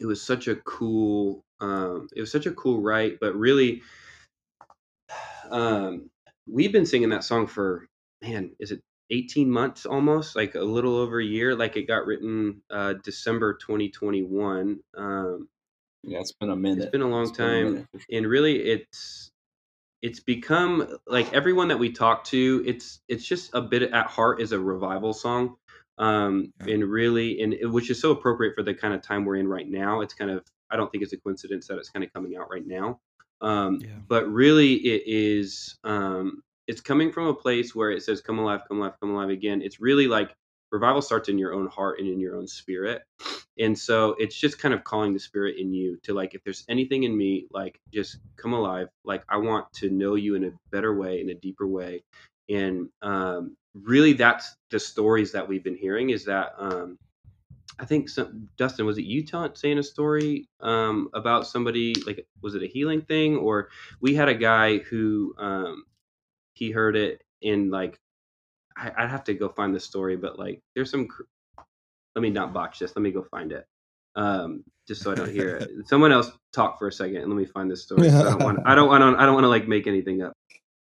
it 0.00 0.06
was 0.06 0.20
such 0.20 0.48
a 0.48 0.56
cool, 0.56 1.44
um, 1.60 2.08
it 2.16 2.20
was 2.20 2.32
such 2.32 2.46
a 2.46 2.52
cool 2.52 2.80
write. 2.80 3.18
But 3.20 3.36
really, 3.36 3.82
um, 5.50 6.10
we've 6.46 6.72
been 6.72 6.86
singing 6.86 7.10
that 7.10 7.24
song 7.24 7.46
for 7.46 7.86
man, 8.22 8.52
is 8.58 8.72
it 8.72 8.80
18 9.10 9.50
months 9.50 9.86
almost 9.86 10.36
like 10.36 10.54
a 10.54 10.60
little 10.60 10.96
over 10.96 11.18
a 11.20 11.24
year 11.24 11.54
like 11.56 11.76
it 11.78 11.86
got 11.86 12.04
written 12.04 12.60
uh 12.70 12.92
december 13.04 13.54
2021 13.54 14.80
um 14.98 15.48
Yeah, 16.04 16.18
it's 16.20 16.32
been 16.32 16.50
a 16.50 16.56
minute. 16.56 16.82
it's 16.82 16.90
been 16.90 17.00
a 17.00 17.08
long 17.08 17.22
It's 17.28 17.32
a 17.32 17.42
time 17.42 17.64
minute 17.74 17.86
sure. 17.96 18.18
and 18.18 18.26
really 18.26 18.58
it's 18.60 19.30
it's 20.02 20.20
become 20.20 20.98
like 21.06 21.32
everyone 21.32 21.68
that 21.68 21.78
we 21.78 21.90
talk 21.92 22.24
to 22.24 22.62
it's 22.66 23.00
it's 23.08 23.24
just 23.24 23.50
a 23.54 23.62
bit 23.62 23.82
at 23.82 24.06
heart 24.08 24.40
is 24.42 24.52
a 24.52 24.60
revival 24.60 25.12
song 25.14 25.56
um 25.98 26.52
Yeah. 26.66 26.74
and 26.74 26.84
really 26.84 27.40
and 27.40 27.54
it, 27.54 27.66
which 27.66 27.90
is 27.90 28.00
so 28.00 28.10
appropriate 28.10 28.54
for 28.54 28.62
the 28.62 28.74
kind 28.74 28.92
of 28.94 29.00
time 29.02 29.24
we're 29.24 29.36
in 29.36 29.48
right 29.48 29.68
now 29.68 30.02
it's 30.02 30.14
kind 30.14 30.30
of 30.30 30.44
i 30.70 30.76
don't 30.76 30.90
think 30.92 31.02
it's 31.02 31.14
a 31.14 31.18
coincidence 31.18 31.66
that 31.68 31.78
it's 31.78 31.88
kind 31.90 32.04
of 32.04 32.12
coming 32.12 32.36
out 32.36 32.50
right 32.50 32.66
now 32.66 33.00
um 33.40 33.78
Yeah. 33.80 33.90
but 34.08 34.28
really 34.28 34.74
it 34.74 35.02
is 35.06 35.76
um 35.84 36.42
it's 36.66 36.80
coming 36.80 37.12
from 37.12 37.26
a 37.26 37.34
place 37.34 37.74
where 37.74 37.90
it 37.90 38.02
says 38.02 38.20
come 38.20 38.38
alive 38.38 38.60
come 38.68 38.78
alive 38.80 38.94
come 39.00 39.10
alive 39.10 39.30
again 39.30 39.62
it's 39.62 39.80
really 39.80 40.06
like 40.06 40.34
revival 40.70 41.00
starts 41.00 41.28
in 41.28 41.38
your 41.38 41.54
own 41.54 41.66
heart 41.68 41.98
and 41.98 42.08
in 42.08 42.20
your 42.20 42.36
own 42.36 42.46
spirit 42.46 43.02
and 43.58 43.78
so 43.78 44.14
it's 44.18 44.36
just 44.36 44.58
kind 44.58 44.74
of 44.74 44.84
calling 44.84 45.12
the 45.14 45.18
spirit 45.18 45.56
in 45.58 45.72
you 45.72 45.98
to 46.02 46.12
like 46.14 46.34
if 46.34 46.42
there's 46.44 46.64
anything 46.68 47.04
in 47.04 47.16
me 47.16 47.46
like 47.50 47.80
just 47.92 48.18
come 48.36 48.52
alive 48.52 48.88
like 49.04 49.22
i 49.28 49.36
want 49.36 49.70
to 49.72 49.90
know 49.90 50.14
you 50.14 50.34
in 50.34 50.44
a 50.44 50.50
better 50.70 50.94
way 50.94 51.20
in 51.20 51.30
a 51.30 51.34
deeper 51.34 51.66
way 51.66 52.02
and 52.48 52.88
um 53.02 53.56
really 53.74 54.12
that's 54.12 54.56
the 54.70 54.78
stories 54.78 55.32
that 55.32 55.48
we've 55.48 55.64
been 55.64 55.76
hearing 55.76 56.10
is 56.10 56.24
that 56.24 56.52
um 56.58 56.98
I 57.78 57.84
think 57.84 58.08
some, 58.08 58.48
Dustin, 58.56 58.86
was 58.86 58.98
it 58.98 59.04
you 59.04 59.24
telling 59.24 59.54
saying 59.54 59.78
a 59.78 59.82
story 59.82 60.48
um, 60.60 61.08
about 61.14 61.46
somebody 61.46 61.94
like 62.06 62.26
was 62.42 62.54
it 62.54 62.62
a 62.62 62.66
healing 62.66 63.02
thing 63.02 63.36
or 63.36 63.68
we 64.00 64.14
had 64.14 64.28
a 64.28 64.34
guy 64.34 64.78
who 64.78 65.34
um, 65.38 65.84
he 66.54 66.70
heard 66.70 66.96
it 66.96 67.22
in 67.40 67.70
like 67.70 67.98
I, 68.76 68.92
I'd 68.96 69.10
have 69.10 69.24
to 69.24 69.34
go 69.34 69.48
find 69.48 69.74
the 69.74 69.80
story, 69.80 70.16
but 70.16 70.38
like 70.38 70.60
there's 70.74 70.90
some. 70.90 71.08
Let 72.14 72.22
me 72.22 72.30
not 72.30 72.52
botch 72.52 72.80
this. 72.80 72.96
Let 72.96 73.02
me 73.02 73.12
go 73.12 73.22
find 73.30 73.52
it, 73.52 73.64
um, 74.16 74.64
just 74.88 75.02
so 75.02 75.12
I 75.12 75.14
don't 75.14 75.30
hear 75.30 75.56
it. 75.56 75.70
Someone 75.86 76.10
else 76.10 76.30
talk 76.52 76.78
for 76.78 76.88
a 76.88 76.92
second 76.92 77.18
and 77.18 77.28
let 77.28 77.36
me 77.36 77.44
find 77.44 77.70
this 77.70 77.84
story 77.84 78.08
I 78.08 78.22
don't 78.22 78.42
want. 78.42 78.58
I 78.66 78.74
don't 78.74 78.88
want 78.88 79.02
to. 79.02 79.22
I 79.22 79.26
don't 79.26 79.34
want 79.34 79.44
to 79.44 79.48
like 79.48 79.68
make 79.68 79.86
anything 79.86 80.22
up. 80.22 80.32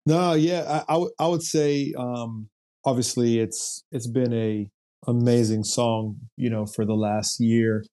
No, 0.05 0.33
yeah, 0.33 0.83
I, 0.87 0.93
I, 0.93 0.97
would- 0.97 1.11
would 1.19 1.43
say 1.43 1.93
um, 1.97 2.49
obviously 2.83 3.39
it's 3.39 3.83
it's 3.91 4.07
been 4.07 4.33
a 4.33 4.69
amazing 5.07 5.63
song, 5.63 6.17
you 6.37 6.49
know, 6.49 6.65
for 6.65 6.85
the 6.85 6.93
last 6.93 7.39
year. 7.39 7.83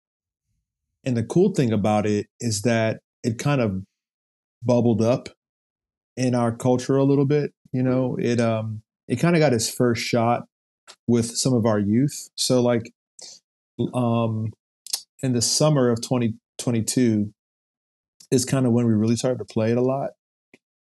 And 1.05 1.16
the 1.16 1.25
cool 1.25 1.53
thing 1.55 1.73
about 1.73 2.07
it 2.07 2.27
is 2.40 2.62
that 2.62 3.01
it 3.23 3.38
kind 3.38 3.61
of 3.61 3.83
bubbled 4.62 5.03
up 5.03 5.29
in 6.16 6.35
our 6.35 6.55
culture 6.55 6.97
a 6.97 7.05
little 7.05 7.27
bit. 7.27 7.53
You 7.73 7.83
know, 7.83 8.16
it 8.21 8.40
um 8.40 8.83
it 9.07 9.16
kind 9.16 9.37
of 9.37 9.40
got 9.40 9.55
its 9.55 9.71
first 9.71 10.03
shot 10.03 10.42
with 11.07 11.37
some 11.37 11.55
of 11.55 11.66
our 11.66 11.79
youth. 11.79 12.29
So 12.35 12.61
like 12.61 12.90
um 13.94 14.53
in 15.23 15.33
the 15.33 15.42
summer 15.42 15.90
of 15.90 16.01
2022 16.01 17.33
is 18.31 18.44
kind 18.44 18.66
of 18.66 18.73
when 18.73 18.87
we 18.87 18.92
really 18.92 19.16
started 19.16 19.38
to 19.38 19.44
play 19.44 19.71
it 19.71 19.79
a 19.79 19.83
lot 19.83 20.11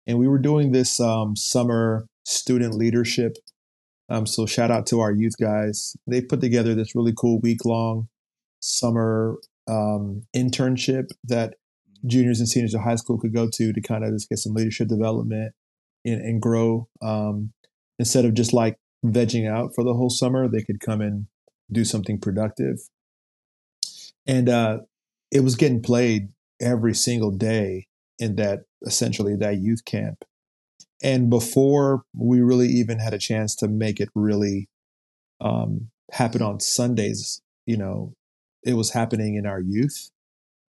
and 0.07 0.17
we 0.17 0.27
were 0.27 0.39
doing 0.39 0.71
this 0.71 0.99
um, 0.99 1.35
summer 1.35 2.07
student 2.23 2.73
leadership. 2.73 3.37
Um, 4.09 4.25
so 4.25 4.45
shout 4.45 4.71
out 4.71 4.85
to 4.87 4.99
our 4.99 5.11
youth 5.11 5.37
guys. 5.39 5.95
They 6.07 6.21
put 6.21 6.41
together 6.41 6.73
this 6.75 6.95
really 6.95 7.13
cool 7.15 7.39
week 7.41 7.65
long 7.65 8.07
summer 8.59 9.37
um, 9.67 10.23
internship 10.35 11.07
that 11.25 11.55
juniors 12.05 12.39
and 12.39 12.47
seniors 12.47 12.73
of 12.73 12.81
high 12.81 12.95
school 12.95 13.19
could 13.19 13.33
go 13.33 13.49
to 13.51 13.73
to 13.73 13.81
kind 13.81 14.03
of 14.03 14.11
just 14.11 14.29
get 14.29 14.39
some 14.39 14.53
leadership 14.53 14.87
development 14.87 15.53
and, 16.05 16.21
and 16.21 16.41
grow. 16.41 16.87
Um, 17.01 17.51
instead 17.99 18.25
of 18.25 18.33
just 18.33 18.53
like 18.53 18.77
vegging 19.05 19.49
out 19.49 19.71
for 19.75 19.83
the 19.83 19.93
whole 19.93 20.09
summer, 20.09 20.47
they 20.47 20.63
could 20.63 20.79
come 20.79 21.01
and 21.01 21.27
do 21.71 21.83
something 21.83 22.19
productive. 22.19 22.77
And 24.25 24.49
uh, 24.49 24.79
it 25.31 25.41
was 25.41 25.55
getting 25.55 25.81
played 25.81 26.29
every 26.61 26.93
single 26.93 27.31
day 27.31 27.87
in 28.19 28.35
that 28.35 28.61
essentially 28.85 29.35
that 29.35 29.57
youth 29.57 29.85
camp. 29.85 30.23
And 31.03 31.29
before 31.29 32.03
we 32.15 32.41
really 32.41 32.67
even 32.67 32.99
had 32.99 33.13
a 33.13 33.19
chance 33.19 33.55
to 33.57 33.67
make 33.67 33.99
it 33.99 34.09
really 34.15 34.67
um, 35.39 35.89
happen 36.11 36.41
on 36.41 36.59
Sundays, 36.59 37.41
you 37.65 37.77
know, 37.77 38.13
it 38.63 38.73
was 38.73 38.91
happening 38.91 39.35
in 39.35 39.45
our 39.45 39.59
youth. 39.59 40.09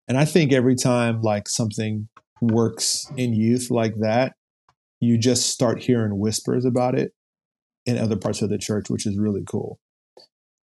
And 0.09 0.17
I 0.17 0.25
think 0.25 0.53
every 0.53 0.77
time 0.77 1.23
like 1.23 1.49
something 1.49 2.09
works 2.41 3.11
in 3.17 3.35
youth 3.35 3.71
like 3.71 3.97
that, 4.01 4.35
you 5.01 5.19
just 5.19 5.51
start 5.51 5.83
hearing 5.83 6.19
whispers 6.19 6.65
about 6.65 6.97
it 6.97 7.13
in 7.87 7.99
other 7.99 8.17
parts 8.17 8.43
of 8.43 8.51
the 8.51 8.59
church, 8.59 8.89
which 8.89 9.07
is 9.07 9.19
really 9.19 9.43
cool. 9.45 9.79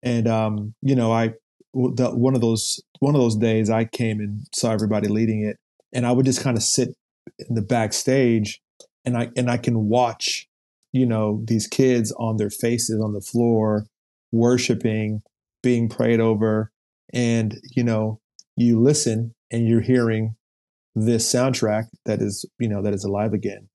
And 0.02 0.28
um, 0.28 0.74
you 0.80 0.94
know, 0.94 1.12
I 1.12 1.34
the, 1.74 2.10
one 2.14 2.34
of 2.34 2.40
those 2.40 2.80
one 3.00 3.14
of 3.14 3.20
those 3.20 3.36
days 3.36 3.70
I 3.70 3.84
came 3.84 4.20
and 4.20 4.42
saw 4.54 4.72
everybody 4.72 5.08
leading 5.08 5.42
it, 5.44 5.56
and 5.92 6.06
I 6.06 6.12
would 6.12 6.26
just 6.26 6.42
kind 6.42 6.56
of 6.56 6.62
sit 6.62 6.90
in 7.38 7.54
the 7.54 7.62
backstage 7.62 8.60
and 9.08 9.16
I 9.18 9.30
and 9.36 9.50
I 9.50 9.58
can 9.58 9.88
watch, 9.88 10.48
you 10.92 11.06
know, 11.06 11.42
these 11.46 11.66
kids 11.66 12.12
on 12.12 12.36
their 12.38 12.50
faces 12.50 13.00
on 13.02 13.14
the 13.14 13.20
floor, 13.22 13.86
worshiping, 14.32 15.22
being 15.62 15.88
prayed 15.88 16.20
over, 16.20 16.72
and 17.12 17.60
you 17.76 17.84
know, 17.84 18.20
you 18.56 18.80
listen 18.80 19.34
and 19.50 19.68
you're 19.68 19.80
hearing 19.82 20.36
this 20.94 21.32
soundtrack 21.32 21.86
that 22.06 22.22
is, 22.22 22.44
you 22.60 22.68
know, 22.68 22.82
that 22.82 22.94
is 22.94 23.04
alive 23.04 23.32
again. 23.34 23.68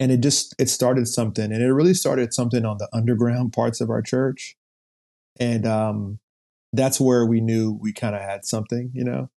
and 0.00 0.10
it 0.12 0.20
just 0.20 0.54
it 0.58 0.68
started 0.68 1.06
something, 1.08 1.52
and 1.52 1.62
it 1.62 1.72
really 1.72 1.94
started 1.94 2.34
something 2.34 2.64
on 2.64 2.78
the 2.78 2.88
underground 2.92 3.52
parts 3.52 3.80
of 3.80 3.90
our 3.90 4.02
church, 4.02 4.56
and 5.40 5.66
um, 5.66 6.20
that's 6.72 7.00
where 7.00 7.26
we 7.26 7.40
knew 7.42 7.72
we 7.80 7.92
kind 7.92 8.16
of 8.16 8.22
had 8.22 8.46
something, 8.46 8.92
you 8.94 9.04
know. 9.04 9.30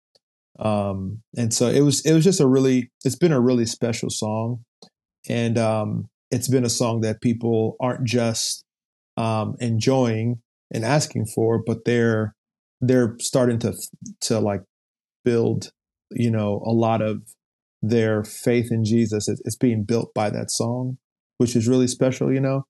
Um, 0.58 1.22
and 1.36 1.52
so 1.52 1.68
it 1.68 1.80
was 1.80 2.04
it 2.06 2.12
was 2.12 2.24
just 2.24 2.40
a 2.40 2.46
really 2.46 2.90
it's 3.04 3.16
been 3.16 3.32
a 3.32 3.40
really 3.40 3.66
special 3.66 4.10
song, 4.10 4.64
and 5.28 5.58
um, 5.58 6.08
it's 6.30 6.48
been 6.48 6.64
a 6.64 6.70
song 6.70 7.00
that 7.00 7.20
people 7.20 7.76
aren't 7.80 8.04
just 8.04 8.64
um, 9.16 9.56
enjoying 9.60 10.40
and 10.72 10.84
asking 10.84 11.26
for, 11.34 11.62
but 11.64 11.84
they're 11.84 12.34
they're 12.80 13.16
starting 13.18 13.58
to 13.60 13.74
to 14.22 14.38
like 14.38 14.62
build, 15.24 15.72
you 16.10 16.30
know, 16.30 16.62
a 16.64 16.72
lot 16.72 17.02
of 17.02 17.22
their 17.82 18.24
faith 18.24 18.70
in 18.70 18.84
Jesus. 18.84 19.28
It's, 19.28 19.40
it's 19.44 19.56
being 19.56 19.84
built 19.84 20.14
by 20.14 20.30
that 20.30 20.50
song, 20.50 20.98
which 21.38 21.56
is 21.56 21.68
really 21.68 21.88
special, 21.88 22.32
you 22.32 22.40
know. 22.40 22.64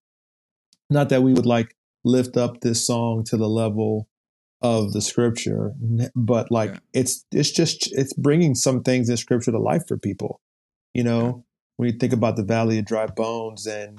Not 0.90 1.08
that 1.10 1.22
we 1.22 1.32
would 1.32 1.46
like 1.46 1.76
lift 2.04 2.36
up 2.36 2.60
this 2.60 2.86
song 2.86 3.24
to 3.24 3.36
the 3.36 3.48
level 3.48 4.08
of 4.64 4.94
the 4.94 5.02
scripture, 5.02 5.72
but 6.16 6.50
like 6.50 6.70
Yeah. 6.70 6.78
it's 6.94 7.26
it's 7.30 7.50
just 7.52 7.92
it's 7.92 8.14
bringing 8.14 8.54
some 8.54 8.82
things 8.82 9.10
in 9.10 9.16
scripture 9.18 9.52
to 9.52 9.58
life 9.58 9.86
for 9.86 9.98
people. 9.98 10.40
You 10.94 11.04
know, 11.04 11.44
when 11.76 11.90
you 11.92 11.98
think 11.98 12.14
about 12.14 12.36
the 12.36 12.44
valley 12.44 12.78
of 12.78 12.86
dry 12.86 13.06
bones 13.06 13.66
and 13.66 13.98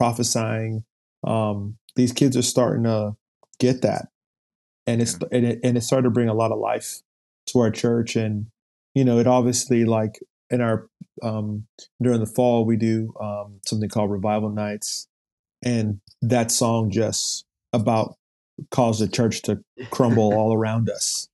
prophesying, 0.00 0.84
um, 1.22 1.76
these 1.96 2.12
kids 2.12 2.34
are 2.36 2.42
starting 2.42 2.84
to 2.84 3.14
get 3.60 3.82
that, 3.82 4.08
and 4.86 5.02
it's 5.02 5.18
and 5.30 5.44
it, 5.44 5.60
and 5.62 5.76
it 5.76 5.82
started 5.82 6.04
to 6.04 6.10
bring 6.10 6.30
a 6.30 6.34
lot 6.34 6.50
of 6.50 6.58
life 6.58 7.02
to 7.48 7.60
our 7.60 7.70
church, 7.70 8.16
and 8.16 8.46
you 8.94 9.04
know, 9.04 9.18
it 9.18 9.26
obviously 9.26 9.84
like 9.84 10.18
in 10.48 10.62
our 10.62 10.88
um, 11.22 11.66
during 12.02 12.20
the 12.20 12.26
fall 12.26 12.64
we 12.64 12.76
do 12.76 13.12
um, 13.20 13.60
something 13.66 13.90
called 13.90 14.10
revival 14.10 14.48
nights, 14.50 15.08
and 15.62 16.00
that 16.22 16.50
song 16.50 16.90
just 16.90 17.44
about 17.74 18.16
caused 18.70 19.00
the 19.00 19.08
church 19.08 19.42
to 19.42 19.60
crumble 19.90 20.32
all 20.32 20.54
around 20.56 20.88
us. 20.90 21.28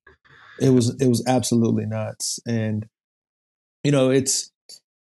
It 0.60 0.70
was 0.70 0.96
it 1.00 1.08
was 1.08 1.24
absolutely 1.26 1.86
nuts, 1.86 2.38
and 2.46 2.86
you 3.84 3.92
know 3.92 4.10
it's 4.10 4.50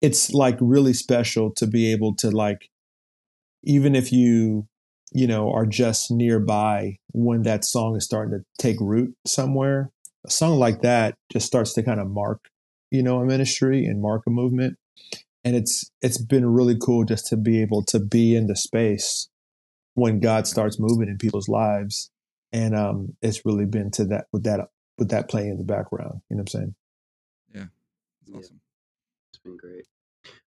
it's 0.01 0.31
like 0.31 0.57
really 0.61 0.93
special 0.93 1.51
to 1.55 1.67
be 1.67 1.91
able 1.91 2.15
to 2.15 2.31
like 2.31 2.69
even 3.63 3.95
if 3.95 4.11
you 4.11 4.67
you 5.11 5.27
know 5.27 5.51
are 5.51 5.65
just 5.65 6.11
nearby 6.11 6.97
when 7.11 7.43
that 7.43 7.65
song 7.65 7.95
is 7.95 8.05
starting 8.05 8.37
to 8.37 8.45
take 8.57 8.77
root 8.79 9.13
somewhere 9.25 9.91
a 10.25 10.29
song 10.29 10.59
like 10.59 10.81
that 10.81 11.15
just 11.31 11.47
starts 11.47 11.73
to 11.73 11.83
kind 11.83 11.99
of 11.99 12.09
mark 12.09 12.49
you 12.91 13.01
know 13.01 13.19
a 13.19 13.25
ministry 13.25 13.85
and 13.85 14.01
mark 14.01 14.23
a 14.27 14.29
movement 14.29 14.77
and 15.43 15.55
it's 15.55 15.89
it's 16.01 16.21
been 16.21 16.45
really 16.45 16.77
cool 16.79 17.03
just 17.03 17.27
to 17.27 17.37
be 17.37 17.61
able 17.61 17.83
to 17.83 17.99
be 17.99 18.35
in 18.35 18.47
the 18.47 18.55
space 18.55 19.29
when 19.99 20.19
god 20.19 20.47
starts 20.47 20.79
moving 20.79 21.07
in 21.09 21.17
people's 21.17 21.47
lives 21.49 22.11
and 22.51 22.75
um 22.75 23.15
it's 23.21 23.45
really 23.45 23.65
been 23.65 23.91
to 23.91 24.05
that 24.05 24.25
with 24.33 24.43
that 24.43 24.69
with 24.97 25.09
that 25.09 25.29
playing 25.29 25.51
in 25.51 25.57
the 25.57 25.63
background 25.63 26.21
you 26.29 26.35
know 26.35 26.41
what 26.41 26.53
i'm 26.53 26.59
saying 26.61 26.75
That's 27.53 27.69
Yeah. 28.31 28.37
awesome. 28.37 28.61
It's 29.33 29.41
been 29.43 29.57
great. 29.57 29.85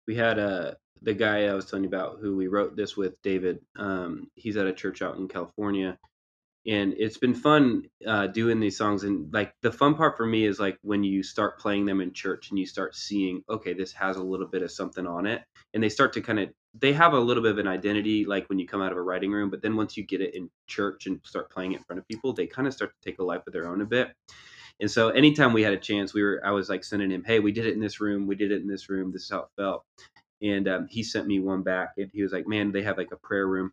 We 0.06 0.14
had 0.16 0.38
uh, 0.38 0.72
the 1.02 1.14
guy 1.14 1.46
I 1.46 1.54
was 1.54 1.66
telling 1.66 1.84
you 1.84 1.88
about 1.88 2.18
who 2.20 2.36
we 2.36 2.46
wrote 2.48 2.76
this 2.76 2.96
with, 2.96 3.20
David. 3.22 3.58
Um, 3.76 4.30
he's 4.34 4.56
at 4.56 4.66
a 4.66 4.72
church 4.72 5.02
out 5.02 5.16
in 5.16 5.28
California, 5.28 5.98
and 6.68 6.94
it's 6.98 7.16
been 7.16 7.34
fun 7.34 7.84
uh, 8.06 8.26
doing 8.28 8.60
these 8.60 8.76
songs. 8.76 9.02
And 9.04 9.32
like 9.32 9.54
the 9.62 9.72
fun 9.72 9.94
part 9.94 10.18
for 10.18 10.26
me 10.26 10.44
is 10.44 10.60
like 10.60 10.78
when 10.82 11.02
you 11.02 11.22
start 11.22 11.58
playing 11.58 11.86
them 11.86 12.02
in 12.02 12.12
church 12.12 12.50
and 12.50 12.58
you 12.58 12.66
start 12.66 12.94
seeing, 12.94 13.42
okay, 13.48 13.72
this 13.72 13.92
has 13.94 14.18
a 14.18 14.22
little 14.22 14.46
bit 14.46 14.62
of 14.62 14.70
something 14.70 15.06
on 15.06 15.26
it, 15.26 15.42
and 15.74 15.82
they 15.82 15.88
start 15.88 16.12
to 16.14 16.20
kind 16.20 16.38
of 16.38 16.50
they 16.78 16.92
have 16.92 17.14
a 17.14 17.18
little 17.18 17.42
bit 17.42 17.52
of 17.52 17.58
an 17.58 17.66
identity 17.66 18.26
like 18.26 18.48
when 18.50 18.58
you 18.58 18.66
come 18.66 18.82
out 18.82 18.92
of 18.92 18.98
a 18.98 19.02
writing 19.02 19.32
room, 19.32 19.50
but 19.50 19.62
then 19.62 19.76
once 19.76 19.96
you 19.96 20.04
get 20.06 20.20
it 20.20 20.34
in 20.34 20.50
church 20.66 21.06
and 21.06 21.20
start 21.24 21.50
playing 21.50 21.72
it 21.72 21.78
in 21.78 21.84
front 21.84 21.98
of 21.98 22.06
people, 22.06 22.32
they 22.34 22.46
kind 22.46 22.68
of 22.68 22.74
start 22.74 22.92
to 22.92 23.10
take 23.10 23.18
a 23.18 23.24
life 23.24 23.42
of 23.46 23.54
their 23.54 23.66
own 23.66 23.80
a 23.80 23.86
bit. 23.86 24.12
And 24.80 24.90
so 24.90 25.08
anytime 25.08 25.54
we 25.54 25.62
had 25.62 25.72
a 25.72 25.78
chance, 25.78 26.14
we 26.14 26.22
were 26.22 26.42
I 26.44 26.50
was 26.50 26.68
like 26.68 26.84
sending 26.84 27.10
him, 27.10 27.24
"Hey, 27.24 27.40
we 27.40 27.52
did 27.52 27.66
it 27.66 27.74
in 27.74 27.80
this 27.80 28.00
room. 28.00 28.26
We 28.26 28.36
did 28.36 28.52
it 28.52 28.60
in 28.62 28.68
this 28.68 28.90
room. 28.90 29.10
This 29.12 29.24
is 29.24 29.30
how 29.30 29.40
it 29.40 29.48
felt." 29.56 29.84
And 30.42 30.68
um, 30.68 30.86
he 30.90 31.02
sent 31.02 31.26
me 31.26 31.40
one 31.40 31.62
back, 31.62 31.94
and 31.98 32.10
he 32.12 32.22
was 32.22 32.32
like, 32.32 32.46
"Man, 32.46 32.72
they 32.72 32.82
have 32.82 32.98
like 32.98 33.12
a 33.12 33.16
prayer 33.16 33.46
room." 33.46 33.72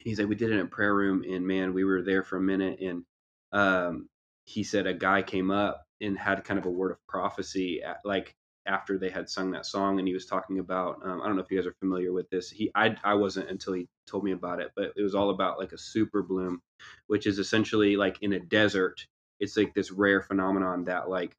He's 0.00 0.18
like, 0.18 0.28
"We 0.28 0.36
did 0.36 0.50
it 0.50 0.54
in 0.54 0.60
a 0.60 0.66
prayer 0.66 0.94
room, 0.94 1.24
and 1.28 1.46
man, 1.46 1.74
we 1.74 1.84
were 1.84 2.02
there 2.02 2.22
for 2.24 2.36
a 2.38 2.42
minute." 2.42 2.80
And 2.80 3.04
um, 3.52 4.08
he 4.44 4.64
said 4.64 4.86
a 4.86 4.94
guy 4.94 5.22
came 5.22 5.50
up 5.50 5.84
and 6.00 6.18
had 6.18 6.44
kind 6.44 6.58
of 6.58 6.66
a 6.66 6.70
word 6.70 6.92
of 6.92 6.98
prophecy, 7.08 7.82
at, 7.82 7.98
like 8.04 8.34
after 8.66 8.98
they 8.98 9.10
had 9.10 9.30
sung 9.30 9.52
that 9.52 9.66
song, 9.66 9.98
and 9.98 10.08
he 10.08 10.14
was 10.14 10.26
talking 10.26 10.58
about. 10.60 11.00
Um, 11.04 11.22
I 11.22 11.26
don't 11.26 11.36
know 11.36 11.42
if 11.42 11.50
you 11.50 11.58
guys 11.58 11.66
are 11.66 11.76
familiar 11.80 12.12
with 12.12 12.28
this. 12.30 12.50
He, 12.50 12.70
I, 12.74 12.96
I 13.04 13.14
wasn't 13.14 13.50
until 13.50 13.74
he 13.74 13.88
told 14.08 14.24
me 14.24 14.32
about 14.32 14.60
it, 14.60 14.72
but 14.76 14.92
it 14.96 15.02
was 15.02 15.14
all 15.14 15.30
about 15.30 15.58
like 15.58 15.72
a 15.72 15.78
super 15.78 16.22
bloom, 16.22 16.60
which 17.08 17.26
is 17.26 17.38
essentially 17.38 17.96
like 17.96 18.18
in 18.22 18.34
a 18.34 18.40
desert 18.40 18.96
it's 19.40 19.56
like 19.56 19.74
this 19.74 19.90
rare 19.90 20.22
phenomenon 20.22 20.84
that 20.84 21.08
like 21.08 21.34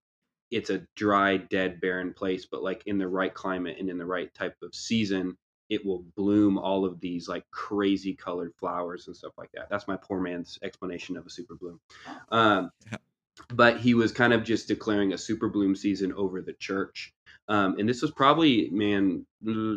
it's 0.52 0.70
a 0.70 0.82
dry 0.96 1.38
dead 1.38 1.82
barren 1.82 2.14
place 2.14 2.48
but 2.50 2.64
like 2.64 2.84
in 2.86 2.98
the 2.98 3.08
right 3.08 3.34
climate 3.34 3.78
and 3.80 3.90
in 3.90 3.98
the 3.98 4.06
right 4.06 4.34
type 4.34 4.56
of 4.64 4.74
season 4.74 5.36
it 5.70 5.86
will 5.86 6.04
bloom 6.16 6.58
all 6.58 6.86
of 6.86 7.00
these 7.00 7.28
like 7.28 7.46
crazy 7.52 8.14
colored 8.14 8.54
flowers 8.60 9.08
and 9.08 9.16
stuff 9.16 9.34
like 9.38 9.52
that 9.54 9.70
that's 9.70 9.88
my 9.88 9.98
poor 9.98 10.20
man's 10.20 10.58
explanation 10.64 11.18
of 11.18 11.26
a 11.26 11.30
super 11.30 11.56
bloom 11.56 11.80
um, 12.30 12.72
Yeah. 12.92 12.98
but 13.54 13.80
he 13.80 13.94
was 13.94 14.12
kind 14.12 14.34
of 14.34 14.44
just 14.44 14.68
declaring 14.68 15.14
a 15.14 15.18
super 15.18 15.50
bloom 15.50 15.76
season 15.76 16.14
over 16.14 16.42
the 16.42 16.54
church 16.54 17.14
um, 17.50 17.78
and 17.80 17.88
this 17.88 18.02
was 18.02 18.12
probably 18.12 18.70
man 18.72 19.26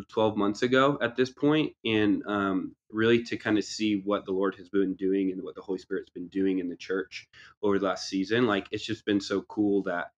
12 0.09 0.35
months 0.37 0.61
ago 0.61 0.97
at 1.01 1.15
this 1.15 1.29
point. 1.29 1.73
point 1.73 1.75
and 1.85 2.23
um, 2.27 2.75
really 2.91 3.23
to 3.23 3.37
kind 3.37 3.57
of 3.57 3.63
see 3.63 4.01
what 4.03 4.25
the 4.25 4.31
lord 4.31 4.55
has 4.55 4.69
been 4.69 4.95
doing 4.95 5.31
and 5.31 5.41
what 5.43 5.55
the 5.55 5.61
holy 5.61 5.79
spirit's 5.79 6.09
been 6.09 6.27
doing 6.27 6.59
in 6.59 6.69
the 6.69 6.75
church 6.75 7.27
over 7.63 7.79
the 7.79 7.85
last 7.85 8.07
season 8.07 8.45
like 8.45 8.67
it's 8.71 8.85
just 8.85 9.05
been 9.05 9.21
so 9.21 9.41
cool 9.43 9.83
that 9.83 10.11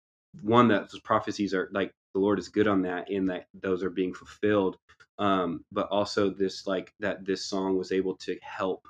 one 0.42 0.70
that 0.70 0.90
those 0.90 1.00
prophecies 1.00 1.54
are 1.54 1.70
like 1.74 1.94
the 2.14 2.20
lord 2.20 2.40
is 2.40 2.50
good 2.50 2.68
on 2.68 2.82
that 2.82 3.10
and 3.10 3.30
that 3.30 3.48
those 3.62 3.84
are 3.84 3.90
being 3.90 4.14
fulfilled 4.14 4.78
um, 5.20 5.64
but 5.72 5.88
also 5.90 6.30
this 6.30 6.66
like 6.66 6.94
that 7.00 7.26
this 7.26 7.46
song 7.46 7.78
was 7.78 7.92
able 7.92 8.16
to 8.16 8.38
help 8.42 8.88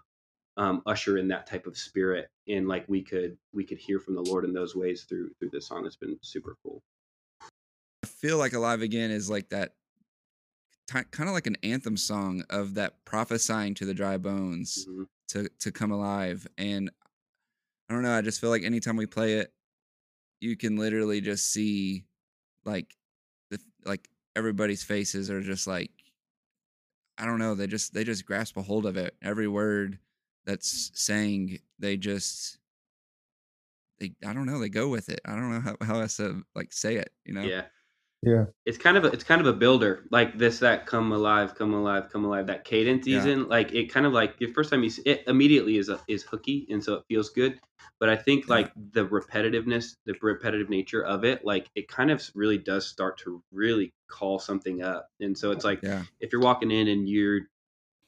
um, 0.58 0.82
usher 0.86 1.18
in 1.18 1.28
that 1.28 1.48
type 1.48 1.66
of 1.68 1.78
spirit 1.78 2.30
and 2.48 2.68
like 2.68 2.86
we 2.88 3.02
could 3.02 3.38
we 3.54 3.64
could 3.64 3.78
hear 3.78 4.00
from 4.00 4.16
the 4.16 4.22
lord 4.22 4.46
in 4.46 4.54
those 4.54 4.76
ways 4.76 5.04
through 5.04 5.30
through 5.40 5.50
this 5.52 5.68
song 5.68 5.86
it's 5.86 5.96
been 5.96 6.18
super 6.22 6.56
cool 6.64 6.82
I 8.04 8.08
feel 8.08 8.38
like 8.38 8.54
Alive 8.54 8.82
Again 8.82 9.12
is 9.12 9.30
like 9.30 9.50
that, 9.50 9.74
ti 10.88 11.00
kind 11.12 11.30
of 11.30 11.34
like 11.34 11.48
an 11.48 11.58
anthem 11.64 11.98
song 11.98 12.44
of 12.50 12.74
that 12.76 13.04
prophesying 13.06 13.74
to 13.76 13.86
the 13.86 13.94
dry 13.94 14.18
bones 14.18 14.86
Mhm. 14.90 15.08
to 15.30 15.50
to 15.60 15.72
come 15.72 15.92
alive. 15.92 16.48
And 16.58 16.90
I 17.90 17.94
don't 17.94 18.04
know, 18.04 18.18
I 18.18 18.22
just 18.22 18.42
feel 18.42 18.50
like 18.50 18.64
anytime 18.64 18.96
we 18.96 19.06
play 19.06 19.36
it, 19.40 19.54
you 20.40 20.58
can 20.58 20.78
literally 20.78 21.22
just 21.22 21.52
see 21.52 22.06
like 22.66 22.96
like 23.86 24.10
everybody's 24.36 24.84
faces 24.84 25.30
are 25.30 25.42
just 25.42 25.68
like 25.68 25.92
I 27.18 27.26
don't 27.26 27.40
know, 27.40 27.56
they 27.56 27.68
just 27.68 27.94
they 27.94 28.04
just 28.04 28.26
grasp 28.26 28.58
a 28.58 28.62
hold 28.62 28.86
of 28.86 28.98
it. 28.98 29.16
Every 29.22 29.48
word 29.48 30.00
that's 30.46 30.90
mm. 30.90 30.98
saying, 30.98 31.60
they 31.78 31.98
just 31.98 32.58
they 34.00 34.14
I 34.26 34.34
don't 34.34 34.46
know, 34.46 34.60
they 34.60 34.70
go 34.70 34.88
with 34.88 35.10
it. 35.10 35.22
I 35.26 35.32
don't 35.32 35.52
know 35.52 35.60
how, 35.60 35.76
how 35.86 36.00
else 36.02 36.18
to 36.18 36.44
like 36.56 36.74
say 36.74 36.96
it, 36.96 37.12
you 37.26 37.34
know? 37.34 37.44
yeah 37.44 37.66
yeah 38.24 38.46
it's 38.66 38.78
kind 38.78 38.98
of 38.98 39.04
a, 39.04 39.08
it's 39.08 39.24
kind 39.24 39.42
of 39.42 39.48
a 39.48 39.54
builder 39.54 40.06
like 40.12 40.38
this 40.38 40.60
that 40.60 40.86
come 40.86 41.12
alive 41.12 41.56
come 41.56 41.74
alive 41.74 42.10
come 42.12 42.24
alive 42.24 42.48
that 42.48 42.64
cadence 42.64 43.08
Yeah. 43.08 43.18
season 43.18 43.48
like 43.50 43.74
it 43.74 43.92
kind 43.92 44.06
of 44.06 44.14
like 44.14 44.38
the 44.38 44.48
first 44.48 44.70
time 44.70 44.84
you 44.84 44.90
see 44.90 45.02
it 45.06 45.24
immediately 45.28 45.78
is 45.78 45.90
a, 45.90 46.00
is 46.08 46.24
hooky 46.24 46.68
and 46.70 46.84
so 46.84 46.94
it 46.96 47.04
feels 47.08 47.30
good 47.30 47.60
but 48.00 48.10
i 48.10 48.16
think 48.16 48.48
Yeah. 48.48 48.56
like 48.56 48.72
the 48.94 49.06
repetitiveness 49.06 49.96
the 50.06 50.16
repetitive 50.22 50.70
nature 50.70 51.04
of 51.04 51.24
it 51.24 51.44
like 51.44 51.68
it 51.76 51.88
kind 51.88 52.12
of 52.12 52.22
really 52.36 52.60
does 52.60 52.88
start 52.88 53.18
to 53.20 53.42
really 53.52 53.92
call 54.08 54.38
something 54.40 54.84
up 54.84 55.08
and 55.20 55.36
so 55.38 55.52
it's 55.52 55.66
like 55.66 55.80
Yeah. 55.82 56.04
if 56.20 56.32
you're 56.32 56.42
walking 56.42 56.70
in 56.70 56.88
and 56.90 57.10
you're 57.10 57.42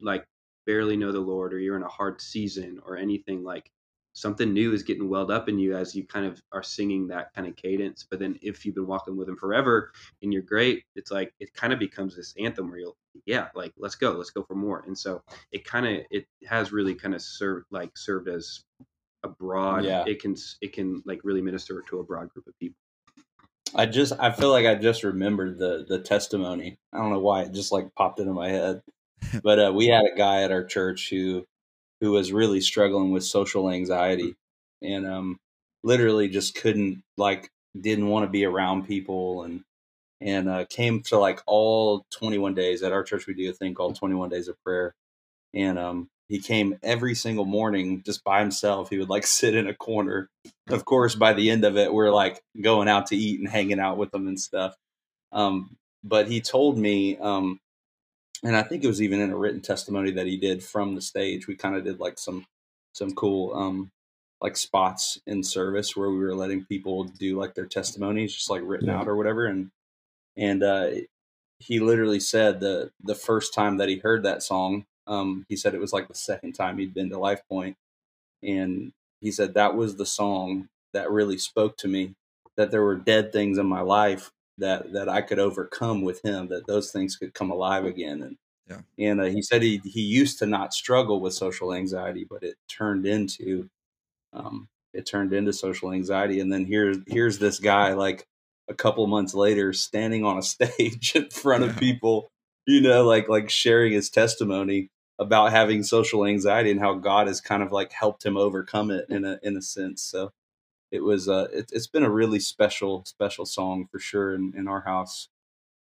like 0.02 0.26
barely 0.66 0.96
know 0.96 1.12
the 1.12 1.20
lord 1.20 1.54
or 1.54 1.60
you're 1.60 1.76
in 1.76 1.84
a 1.84 1.88
hard 1.90 2.22
season 2.22 2.80
or 2.86 2.98
anything 2.98 3.44
like 3.44 3.70
something 4.14 4.54
new 4.54 4.74
is 4.74 4.84
getting 4.84 5.10
welled 5.10 5.32
up 5.32 5.50
in 5.50 5.60
you 5.60 5.76
as 5.76 5.96
you 5.96 6.06
kind 6.06 6.26
of 6.26 6.42
are 6.52 6.64
singing 6.64 7.08
that 7.08 7.34
kind 7.34 7.48
of 7.48 7.56
cadence 7.56 8.06
but 8.10 8.20
then 8.20 8.38
if 8.42 8.66
you've 8.66 8.76
been 8.76 8.88
walking 8.88 9.18
with 9.18 9.28
him 9.28 9.36
forever 9.36 9.92
and 10.22 10.32
you're 10.32 10.42
great 10.42 10.84
it's 10.96 11.12
like 11.12 11.34
it 11.40 11.54
kind 11.54 11.74
of 11.74 11.80
becomes 11.80 12.16
this 12.16 12.34
anthem 12.40 12.70
where 12.70 12.80
you'll 12.80 12.98
yeah 13.26 13.48
like 13.56 13.74
let's 13.78 13.96
go 13.96 14.12
let's 14.12 14.30
go 14.30 14.44
for 14.44 14.56
more 14.56 14.84
and 14.88 14.98
so 14.98 15.22
it 15.52 15.66
kind 15.66 15.86
of 15.86 16.06
it 16.12 16.26
has 16.48 16.72
really 16.72 16.96
kind 16.96 17.14
of 17.14 17.22
served 17.22 17.66
like 17.72 17.92
served 17.98 18.30
as 18.30 18.64
a 19.24 19.28
broad 19.30 19.84
Yeah. 19.86 20.04
it 20.08 20.22
can 20.22 20.36
it 20.62 20.74
can 20.74 21.02
like 21.06 21.22
really 21.24 21.42
minister 21.42 21.82
to 21.90 22.00
a 22.00 22.04
broad 22.04 22.30
group 22.30 22.48
of 22.48 22.58
people 22.60 22.78
I 23.76 23.88
just 23.88 24.14
I 24.20 24.32
feel 24.32 24.52
like 24.52 24.68
I 24.68 24.76
just 24.76 25.04
remembered 25.04 25.58
the 25.58 25.84
the 25.88 25.98
testimony. 26.00 26.78
I 26.94 26.98
don't 27.00 27.10
know 27.12 27.20
why 27.20 27.42
it 27.42 27.54
just 27.54 27.72
like 27.72 27.96
popped 27.96 28.20
into 28.20 28.34
my 28.34 28.50
head. 28.50 28.82
But 29.44 29.58
uh, 29.60 29.72
we 29.74 29.88
had 29.88 30.06
a 30.06 30.16
guy 30.16 30.44
at 30.44 30.52
our 30.52 30.64
church 30.66 31.10
who 31.10 31.46
who 32.04 32.12
was 32.12 32.34
really 32.34 32.60
struggling 32.60 33.12
with 33.12 33.24
social 33.24 33.70
anxiety 33.70 34.36
and 34.82 35.08
um 35.08 35.40
literally 35.84 36.28
just 36.28 36.54
couldn't 36.56 37.02
like 37.18 37.50
didn't 37.80 38.08
want 38.08 38.26
to 38.26 38.30
be 38.30 38.46
around 38.46 38.86
people 38.88 39.44
and 39.44 39.64
and 40.22 40.50
uh, 40.50 40.66
came 40.70 41.02
to 41.02 41.18
like 41.18 41.42
all 41.46 42.06
21 42.12 42.54
days 42.54 42.82
at 42.82 42.94
our 42.94 43.04
church. 43.04 43.28
We 43.28 43.34
do 43.34 43.50
a 43.50 43.54
thing 43.54 43.74
called 43.74 43.96
21 43.98 44.30
Days 44.30 44.48
of 44.48 44.56
Prayer, 44.64 44.96
and 45.54 45.78
um, 45.78 46.10
he 46.30 46.40
came 46.40 46.80
every 46.82 47.14
single 47.14 47.44
morning 47.46 48.04
just 48.06 48.24
by 48.24 48.40
himself. 48.40 48.90
He 48.90 48.98
would 48.98 49.10
like 49.10 49.28
sit 49.28 49.56
in 49.56 49.68
a 49.68 49.74
corner. 49.74 50.30
Of 50.70 50.86
course, 50.86 51.16
by 51.16 51.34
the 51.34 51.50
end 51.50 51.66
of 51.66 51.78
it, 51.78 51.94
we're 51.94 52.12
like 52.12 52.42
going 52.62 52.88
out 52.88 53.08
to 53.08 53.18
eat 53.18 53.40
and 53.40 53.50
hanging 53.50 53.80
out 53.80 53.98
with 53.98 54.14
him 54.14 54.28
and 54.28 54.40
stuff. 54.40 54.76
Um, 55.34 55.76
but 56.04 56.28
he 56.28 56.42
told 56.42 56.78
me, 56.78 57.18
um, 57.18 57.60
and 58.44 58.56
I 58.56 58.64
think 58.64 58.84
it 58.84 58.88
was 58.90 59.02
even 59.02 59.22
in 59.22 59.32
a 59.32 59.38
written 59.38 59.62
testimony 59.62 60.12
that 60.12 60.28
he 60.28 60.38
did 60.38 60.64
from 60.64 60.96
the 60.96 61.02
stage. 61.02 61.48
We 61.48 61.56
kind 61.56 61.76
of 61.76 61.84
did 61.86 62.00
like 62.00 62.20
some 62.20 62.46
some 62.94 63.14
cool 63.16 63.56
um, 63.56 63.92
like 64.42 64.58
spots 64.58 65.20
in 65.28 65.44
service 65.44 65.96
where 65.96 66.10
we 66.12 66.20
were 66.20 66.36
letting 66.36 66.66
people 66.66 67.06
do 67.06 67.38
like 67.40 67.56
their 67.56 67.66
testimonies, 67.68 68.34
just 68.36 68.50
like 68.50 68.62
written 68.66 68.90
Yeah. 68.90 69.00
out 69.00 69.08
or 69.10 69.16
whatever. 69.18 69.46
And 69.46 69.72
and 70.38 70.64
uh, 70.64 70.92
he 71.60 71.80
literally 71.80 72.20
said 72.22 72.60
the 72.62 72.92
the 73.04 73.16
first 73.16 73.54
time 73.54 73.78
that 73.78 73.90
he 73.90 73.98
heard 74.00 74.24
that 74.24 74.44
song, 74.44 74.86
um, 75.08 75.46
he 75.50 75.56
said 75.58 75.76
it 75.76 75.82
was 75.82 75.94
like 75.94 76.08
the 76.10 76.16
second 76.16 76.54
time 76.54 76.78
he'd 76.80 76.94
been 76.96 77.12
to 77.12 77.20
Life 77.20 77.42
Point, 77.50 77.78
and 78.44 78.94
he 79.22 79.32
said 79.32 79.56
that 79.56 79.76
was 79.76 79.98
the 79.98 80.06
song 80.08 80.70
that 80.94 81.12
really 81.12 81.38
spoke 81.40 81.78
to 81.78 81.88
me. 81.90 82.16
That 82.58 82.72
there 82.72 82.84
were 82.84 82.98
dead 82.98 83.34
things 83.34 83.58
in 83.60 83.68
my 83.68 83.82
life 83.82 84.32
that 84.58 84.94
that 84.94 85.10
I 85.10 85.22
could 85.22 85.40
overcome 85.40 86.02
with 86.02 86.24
him. 86.24 86.48
That 86.50 86.68
those 86.68 86.92
things 86.92 87.16
could 87.16 87.34
come 87.34 87.52
alive 87.52 87.86
again. 87.86 88.22
And 88.22 88.38
Yeah. 88.70 88.82
and 88.98 89.22
uh, 89.22 89.26
he 89.26 89.42
said 89.42 89.62
he 89.62 89.82
he 89.84 90.02
used 90.02 90.40
to 90.40 90.46
not 90.46 90.74
struggle 90.74 91.20
with 91.22 91.34
social 91.34 91.74
anxiety, 91.74 92.26
but 92.30 92.44
it 92.44 92.58
turned 92.68 93.06
into 93.06 93.70
um, 94.34 94.68
it 94.94 95.06
turned 95.06 95.34
into 95.34 95.54
social 95.54 95.92
anxiety. 95.92 96.40
And 96.40 96.52
then 96.52 96.66
here's 96.66 96.98
here's 97.08 97.40
this 97.40 97.60
guy 97.60 97.94
like 97.94 98.26
a 98.70 98.74
couple 98.74 99.06
months 99.08 99.34
later 99.34 99.74
standing 99.74 100.24
on 100.26 100.38
a 100.38 100.42
stage 100.44 101.14
in 101.16 101.30
front 101.30 101.64
of 101.64 101.78
people, 101.78 102.30
you 102.66 102.82
know, 102.82 103.06
like 103.06 103.30
like 103.30 103.50
sharing 103.50 103.94
his 103.94 104.10
testimony 104.10 104.90
about 105.20 105.52
having 105.52 105.84
social 105.84 106.26
anxiety 106.26 106.72
and 106.72 106.80
how 106.80 106.96
God 106.96 107.28
has 107.28 107.40
kind 107.42 107.64
of 107.64 107.72
like 107.72 107.92
helped 107.92 108.26
him 108.26 108.38
overcome 108.38 108.92
it 108.92 109.06
in 109.10 109.26
a 109.26 109.40
in 109.44 109.58
a 109.58 109.62
sense. 109.62 110.02
So 110.02 110.32
it 110.94 111.04
was 111.04 111.28
uh 111.28 111.48
it, 111.52 111.70
it's 111.74 111.88
been 111.88 112.04
a 112.04 112.10
really 112.10 112.40
special 112.40 113.04
special 113.06 113.46
song 113.46 113.88
for 113.92 114.00
sure 114.00 114.36
in, 114.36 114.54
in 114.56 114.68
our 114.70 114.82
house 114.82 115.28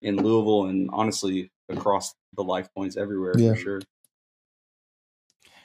in 0.03 0.17
Louisville 0.17 0.67
and 0.67 0.89
honestly 0.93 1.51
across 1.69 2.15
the 2.37 2.45
life 2.45 2.69
points 2.77 2.97
everywhere 2.97 3.35
Yeah. 3.37 3.55
for 3.55 3.57
sure. 3.57 3.81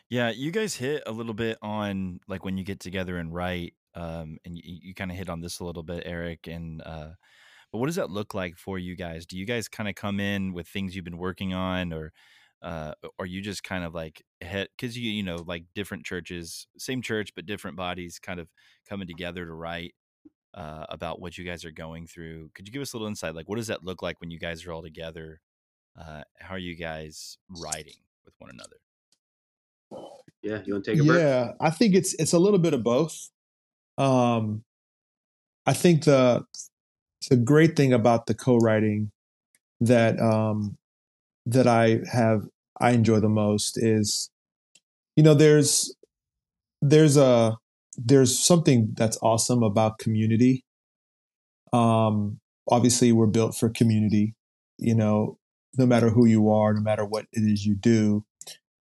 Yeah, 0.10 0.30
you 0.30 0.52
guys 0.52 0.76
hit 0.76 1.04
a 1.06 1.12
little 1.12 1.34
bit 1.34 1.58
on 1.62 2.20
like 2.28 2.46
when 2.46 2.58
you 2.58 2.64
get 2.64 2.80
together 2.80 3.18
and 3.18 3.34
write, 3.34 3.74
um, 3.96 4.38
and 4.46 4.56
you, 4.56 4.62
you 4.64 4.94
kind 4.94 5.10
of 5.12 5.18
hit 5.18 5.30
on 5.30 5.42
this 5.42 5.60
a 5.60 5.66
little 5.66 5.84
bit, 5.84 6.04
Erik. 6.06 6.48
And 6.48 6.82
uh, 6.86 7.10
but 7.72 7.80
what 7.80 7.88
does 7.88 7.96
that 7.96 8.12
look 8.12 8.34
like 8.34 8.56
for 8.58 8.78
you 8.78 8.96
guys? 8.96 9.26
Do 9.26 9.38
you 9.38 9.46
guys 9.46 9.68
kind 9.68 9.90
of 9.90 9.96
come 9.96 10.20
in 10.20 10.54
with 10.54 10.68
things 10.68 10.96
you've 10.96 11.06
been 11.06 11.18
working 11.18 11.54
on, 11.54 11.92
or 11.94 12.12
uh, 12.64 12.94
or 13.20 13.26
you 13.26 13.42
just 13.42 13.64
kind 13.64 13.84
of 13.84 13.94
like 13.94 14.24
hit 14.40 14.72
because 14.76 14.98
you 14.98 15.12
you 15.12 15.24
know 15.24 15.44
like 15.46 15.66
different 15.76 16.06
churches, 16.06 16.68
same 16.78 17.02
church 17.02 17.34
but 17.36 17.46
different 17.46 17.78
bodies, 17.78 18.20
kind 18.20 18.40
of 18.40 18.48
coming 18.88 19.08
together 19.08 19.46
to 19.46 19.54
write 19.54 19.94
uh, 20.54 20.86
about 20.90 21.20
what 21.20 21.38
you 21.38 21.44
guys 21.44 21.66
are 21.66 21.72
going 21.72 22.08
through. 22.08 22.50
Could 22.56 22.68
you 22.68 22.74
give 22.74 22.82
us 22.82 22.94
a 22.94 22.98
little 22.98 23.08
insight? 23.08 23.36
Like, 23.36 23.50
what 23.50 23.58
does 23.58 23.68
that 23.68 23.84
look 23.84 24.02
like 24.02 24.20
when 24.22 24.32
you 24.32 24.40
guys 24.40 24.66
are 24.66 24.72
all 24.72 24.82
together? 24.82 25.42
Uh, 26.00 26.24
how 26.40 26.56
are 26.56 26.60
you 26.60 26.76
guys 26.76 27.38
writing 27.50 27.98
with 28.26 28.34
one 28.40 28.50
another? 28.50 28.78
Yeah, 30.42 30.62
you 30.66 30.74
want 30.74 30.86
to 30.86 30.92
take 30.92 31.02
a 31.02 31.06
break? 31.06 31.20
yeah 31.20 31.52
i 31.62 31.70
think 31.70 31.96
it's 31.96 32.14
it's 32.16 32.34
a 32.34 32.40
little 32.40 32.60
bit 32.60 32.74
of 32.74 32.84
both 32.84 33.30
um 33.98 34.64
i 35.66 35.72
think 35.72 36.04
the 36.04 36.44
the 37.30 37.38
great 37.38 37.78
thing 37.78 37.94
about 37.94 38.26
the 38.26 38.34
co-writing 38.34 39.10
that 39.80 40.20
um 40.20 40.76
that 41.46 41.68
i 41.68 42.02
have 42.12 42.46
i 42.80 42.92
enjoy 42.92 43.20
the 43.20 43.30
most 43.30 43.78
is 43.78 44.30
you 45.16 45.24
know 45.24 45.34
there's 45.34 45.96
there's 46.82 47.18
a 47.18 47.58
there's 47.98 48.38
something 48.38 48.90
that's 48.94 49.18
awesome 49.22 49.64
about 49.64 49.98
community. 49.98 50.64
Um 51.72 52.40
obviously 52.70 53.12
we're 53.12 53.28
built 53.28 53.56
for 53.56 53.70
community. 53.70 54.36
You 54.78 54.96
know 54.96 55.38
no 55.78 55.86
matter 55.86 56.10
who 56.10 56.26
you 56.26 56.50
are 56.50 56.74
no 56.74 56.82
matter 56.82 57.06
what 57.06 57.26
it 57.32 57.42
is 57.42 57.66
you 57.66 57.76
do 57.76 58.24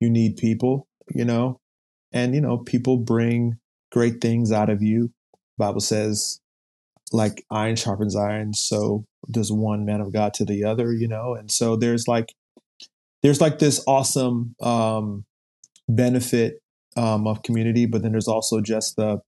you 0.00 0.10
need 0.10 0.36
people 0.36 0.86
you 1.14 1.24
know? 1.24 1.60
And 2.12 2.34
you 2.34 2.40
know 2.40 2.58
people 2.58 2.96
bring 2.96 3.58
great 3.90 4.20
things 4.20 4.52
out 4.52 4.70
of 4.70 4.82
you. 4.82 5.12
Bible 5.58 5.80
says 5.80 6.40
like 7.12 7.44
iron 7.50 7.76
sharpens 7.76 8.16
iron 8.16 8.54
so 8.54 9.04
does 9.30 9.52
one 9.52 9.84
man 9.84 10.00
of 10.00 10.12
god 10.12 10.34
to 10.34 10.44
the 10.44 10.64
other 10.64 10.92
you 10.92 11.06
know? 11.08 11.34
And 11.34 11.50
so 11.50 11.76
there's 11.76 12.08
like 12.08 12.34
there's 13.22 13.40
like 13.40 13.58
this 13.58 13.82
awesome 13.86 14.54
um 14.60 15.24
benefit 15.88 16.60
um 16.96 17.26
of 17.26 17.42
community 17.42 17.86
but 17.86 18.02
then 18.02 18.12
there's 18.12 18.28
also 18.28 18.60
just 18.60 18.96
the 18.96 19.18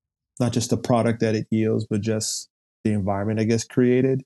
not 0.41 0.53
just 0.53 0.71
the 0.71 0.77
product 0.77 1.21
that 1.21 1.35
it 1.35 1.47
yields 1.51 1.87
but 1.89 2.01
just 2.01 2.49
the 2.85 2.93
environment 2.93 3.41
i 3.41 3.45
guess 3.45 3.65
created 3.65 4.23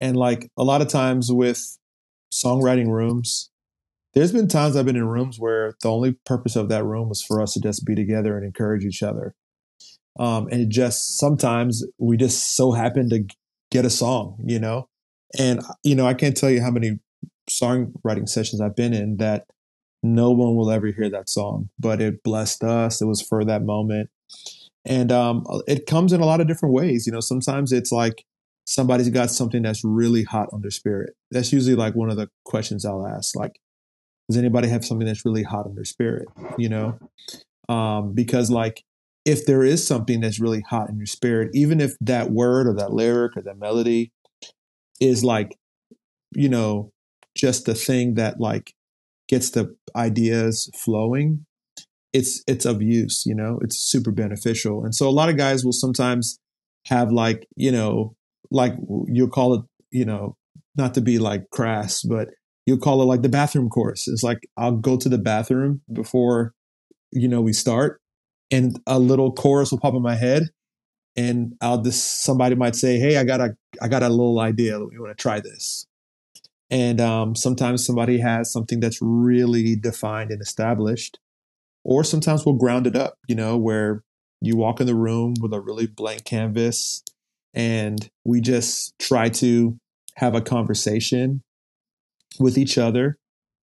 and 0.00 0.16
like 0.16 0.50
a 0.58 0.64
lot 0.64 0.82
of 0.82 0.88
times 0.88 1.32
with 1.32 1.78
songwriting 2.32 2.90
rooms 2.90 3.50
there's 4.16 4.32
been 4.32 4.48
times 4.48 4.76
I've 4.76 4.86
been 4.86 4.96
in 4.96 5.06
rooms 5.06 5.38
where 5.38 5.74
the 5.82 5.90
only 5.90 6.12
purpose 6.24 6.56
of 6.56 6.70
that 6.70 6.84
room 6.84 7.10
was 7.10 7.22
for 7.22 7.42
us 7.42 7.52
to 7.52 7.60
just 7.60 7.84
be 7.84 7.94
together 7.94 8.34
and 8.34 8.46
encourage 8.46 8.82
each 8.82 9.02
other. 9.02 9.34
Um, 10.18 10.48
and 10.50 10.62
it 10.62 10.68
just 10.70 11.18
sometimes 11.18 11.84
we 11.98 12.16
just 12.16 12.56
so 12.56 12.72
happen 12.72 13.10
to 13.10 13.26
get 13.70 13.84
a 13.84 13.90
song, 13.90 14.38
you 14.42 14.58
know? 14.58 14.88
And, 15.38 15.60
you 15.84 15.94
know, 15.94 16.06
I 16.06 16.14
can't 16.14 16.34
tell 16.34 16.48
you 16.48 16.62
how 16.62 16.70
many 16.70 16.98
songwriting 17.50 18.28
sessions 18.28 18.60
I've 18.60 18.76
been 18.76 18.92
in 18.92 19.16
that 19.18 19.46
no 20.02 20.30
one 20.30 20.54
will 20.56 20.70
ever 20.70 20.88
hear 20.88 21.10
that 21.10 21.28
song, 21.28 21.70
but 21.78 22.00
it 22.00 22.22
blessed 22.22 22.62
us. 22.62 23.00
It 23.00 23.06
was 23.06 23.22
for 23.22 23.44
that 23.44 23.62
moment. 23.62 24.10
And 24.84 25.10
um, 25.10 25.44
it 25.66 25.86
comes 25.86 26.12
in 26.12 26.20
a 26.20 26.26
lot 26.26 26.40
of 26.40 26.46
different 26.46 26.74
ways. 26.74 27.06
You 27.06 27.12
know, 27.12 27.20
sometimes 27.20 27.72
it's 27.72 27.90
like 27.90 28.24
somebody's 28.66 29.08
got 29.08 29.30
something 29.30 29.62
that's 29.62 29.82
really 29.84 30.22
hot 30.22 30.48
on 30.52 30.62
their 30.62 30.70
spirit. 30.70 31.14
That's 31.30 31.52
usually 31.52 31.74
like 31.74 31.94
one 31.94 32.10
of 32.10 32.16
the 32.16 32.28
questions 32.44 32.84
I'll 32.84 33.06
ask. 33.06 33.34
Like, 33.34 33.58
does 34.28 34.36
anybody 34.36 34.68
have 34.68 34.84
something 34.84 35.06
that's 35.06 35.24
really 35.24 35.42
hot 35.42 35.66
on 35.66 35.74
their 35.74 35.84
spirit 35.84 36.28
you 36.58 36.68
know 36.68 36.98
um, 37.68 38.12
because 38.12 38.50
like 38.50 38.84
if 39.24 39.46
there 39.46 39.64
is 39.64 39.84
something 39.84 40.20
that's 40.20 40.38
really 40.38 40.60
hot 40.60 40.88
in 40.88 40.96
your 40.96 41.06
spirit 41.06 41.50
even 41.54 41.80
if 41.80 41.96
that 42.00 42.30
word 42.30 42.66
or 42.66 42.74
that 42.74 42.92
lyric 42.92 43.36
or 43.36 43.42
that 43.42 43.58
melody 43.58 44.12
is 45.00 45.24
like 45.24 45.56
you 46.32 46.48
know 46.48 46.90
just 47.36 47.66
the 47.66 47.74
thing 47.74 48.14
that 48.14 48.40
like 48.40 48.74
gets 49.28 49.50
the 49.50 49.74
ideas 49.94 50.70
flowing 50.74 51.44
it's 52.12 52.42
it's 52.46 52.64
of 52.64 52.80
use 52.80 53.24
you 53.26 53.34
know 53.34 53.58
it's 53.62 53.76
super 53.76 54.10
beneficial 54.10 54.84
and 54.84 54.94
so 54.94 55.08
a 55.08 55.10
lot 55.10 55.28
of 55.28 55.36
guys 55.36 55.64
will 55.64 55.72
sometimes 55.72 56.38
have 56.86 57.10
like 57.12 57.46
you 57.56 57.72
know 57.72 58.14
like 58.50 58.74
you'll 59.08 59.28
call 59.28 59.54
it 59.54 59.62
you 59.90 60.04
know 60.04 60.36
not 60.76 60.94
to 60.94 61.00
be 61.00 61.18
like 61.18 61.50
crass 61.50 62.02
but 62.02 62.28
you'll 62.66 62.78
call 62.78 63.00
it 63.00 63.06
like 63.06 63.22
the 63.22 63.28
bathroom 63.28 63.70
course. 63.70 64.06
It's 64.08 64.22
like 64.22 64.46
I'll 64.56 64.76
go 64.76 64.96
to 64.96 65.08
the 65.08 65.18
bathroom 65.18 65.80
before 65.92 66.52
you 67.12 67.28
know 67.28 67.40
we 67.40 67.52
start, 67.52 68.00
and 68.50 68.78
a 68.86 68.98
little 68.98 69.32
chorus 69.32 69.70
will 69.70 69.78
pop 69.78 69.94
in 69.94 70.02
my 70.02 70.16
head, 70.16 70.50
and 71.16 71.54
I'll 71.62 71.80
just 71.80 72.24
somebody 72.24 72.56
might 72.56 72.76
say, 72.76 72.98
"Hey, 72.98 73.16
I 73.16 73.24
got 73.24 73.40
a 73.40 73.56
I 73.80 73.88
got 73.88 74.02
a 74.02 74.08
little 74.08 74.40
idea. 74.40 74.78
We 74.78 74.98
want 74.98 75.16
to 75.16 75.22
try 75.22 75.40
this." 75.40 75.86
And 76.70 77.00
um, 77.00 77.36
sometimes 77.36 77.86
somebody 77.86 78.18
has 78.18 78.52
something 78.52 78.80
that's 78.80 78.98
really 79.00 79.76
defined 79.76 80.30
and 80.30 80.42
established, 80.42 81.18
or 81.84 82.02
sometimes 82.02 82.44
we'll 82.44 82.56
ground 82.56 82.86
it 82.86 82.96
up. 82.96 83.18
You 83.28 83.36
know, 83.36 83.56
where 83.56 84.02
you 84.40 84.56
walk 84.56 84.80
in 84.80 84.86
the 84.86 84.94
room 84.94 85.34
with 85.40 85.52
a 85.52 85.60
really 85.60 85.86
blank 85.86 86.24
canvas, 86.24 87.02
and 87.54 88.10
we 88.24 88.40
just 88.40 88.98
try 88.98 89.28
to 89.28 89.78
have 90.16 90.34
a 90.34 90.40
conversation 90.40 91.42
with 92.40 92.58
each 92.58 92.78
other 92.78 93.18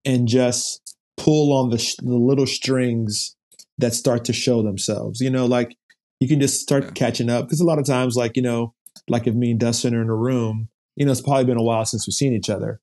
and 0.05 0.27
just 0.27 0.95
pull 1.17 1.51
on 1.55 1.69
the, 1.69 1.77
sh- 1.77 1.95
the 1.97 2.15
little 2.15 2.47
strings 2.47 3.35
that 3.77 3.93
start 3.93 4.25
to 4.25 4.33
show 4.33 4.61
themselves. 4.63 5.19
You 5.19 5.29
know, 5.29 5.45
like 5.45 5.75
you 6.19 6.27
can 6.27 6.39
just 6.39 6.61
start 6.61 6.85
Yeah. 6.85 6.91
catching 6.91 7.29
up 7.29 7.45
because 7.45 7.59
a 7.59 7.65
lot 7.65 7.79
of 7.79 7.85
times, 7.85 8.15
like, 8.15 8.35
you 8.35 8.41
know, 8.41 8.73
like 9.09 9.27
if 9.27 9.35
me 9.35 9.51
and 9.51 9.59
Dustin 9.59 9.93
are 9.93 10.01
in 10.01 10.09
a 10.09 10.15
room, 10.15 10.69
you 10.95 11.05
know, 11.05 11.11
it's 11.11 11.21
probably 11.21 11.45
been 11.45 11.57
a 11.57 11.63
while 11.63 11.85
since 11.85 12.07
we've 12.07 12.13
seen 12.13 12.33
each 12.33 12.49
other. 12.49 12.79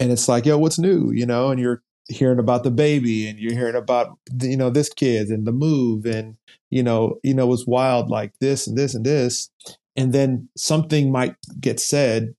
And 0.00 0.10
it's 0.10 0.28
like, 0.28 0.46
yo, 0.46 0.58
what's 0.58 0.78
new? 0.78 1.12
You 1.12 1.26
know, 1.26 1.50
and 1.50 1.60
you're 1.60 1.82
hearing 2.08 2.38
about 2.38 2.64
the 2.64 2.70
baby 2.70 3.28
and 3.28 3.38
you're 3.38 3.54
hearing 3.54 3.76
about, 3.76 4.18
you 4.42 4.56
know, 4.56 4.70
this 4.70 4.88
kid 4.88 5.28
and 5.28 5.46
the 5.46 5.52
move 5.52 6.06
and, 6.06 6.36
you 6.70 6.82
know, 6.82 7.18
you 7.22 7.34
know, 7.34 7.52
it's 7.52 7.66
wild 7.66 8.10
like 8.10 8.32
this 8.40 8.66
and 8.66 8.76
this 8.76 8.94
and 8.94 9.04
this. 9.04 9.50
And 9.96 10.12
then 10.12 10.48
something 10.56 11.12
might 11.12 11.36
get 11.60 11.78
said 11.78 12.34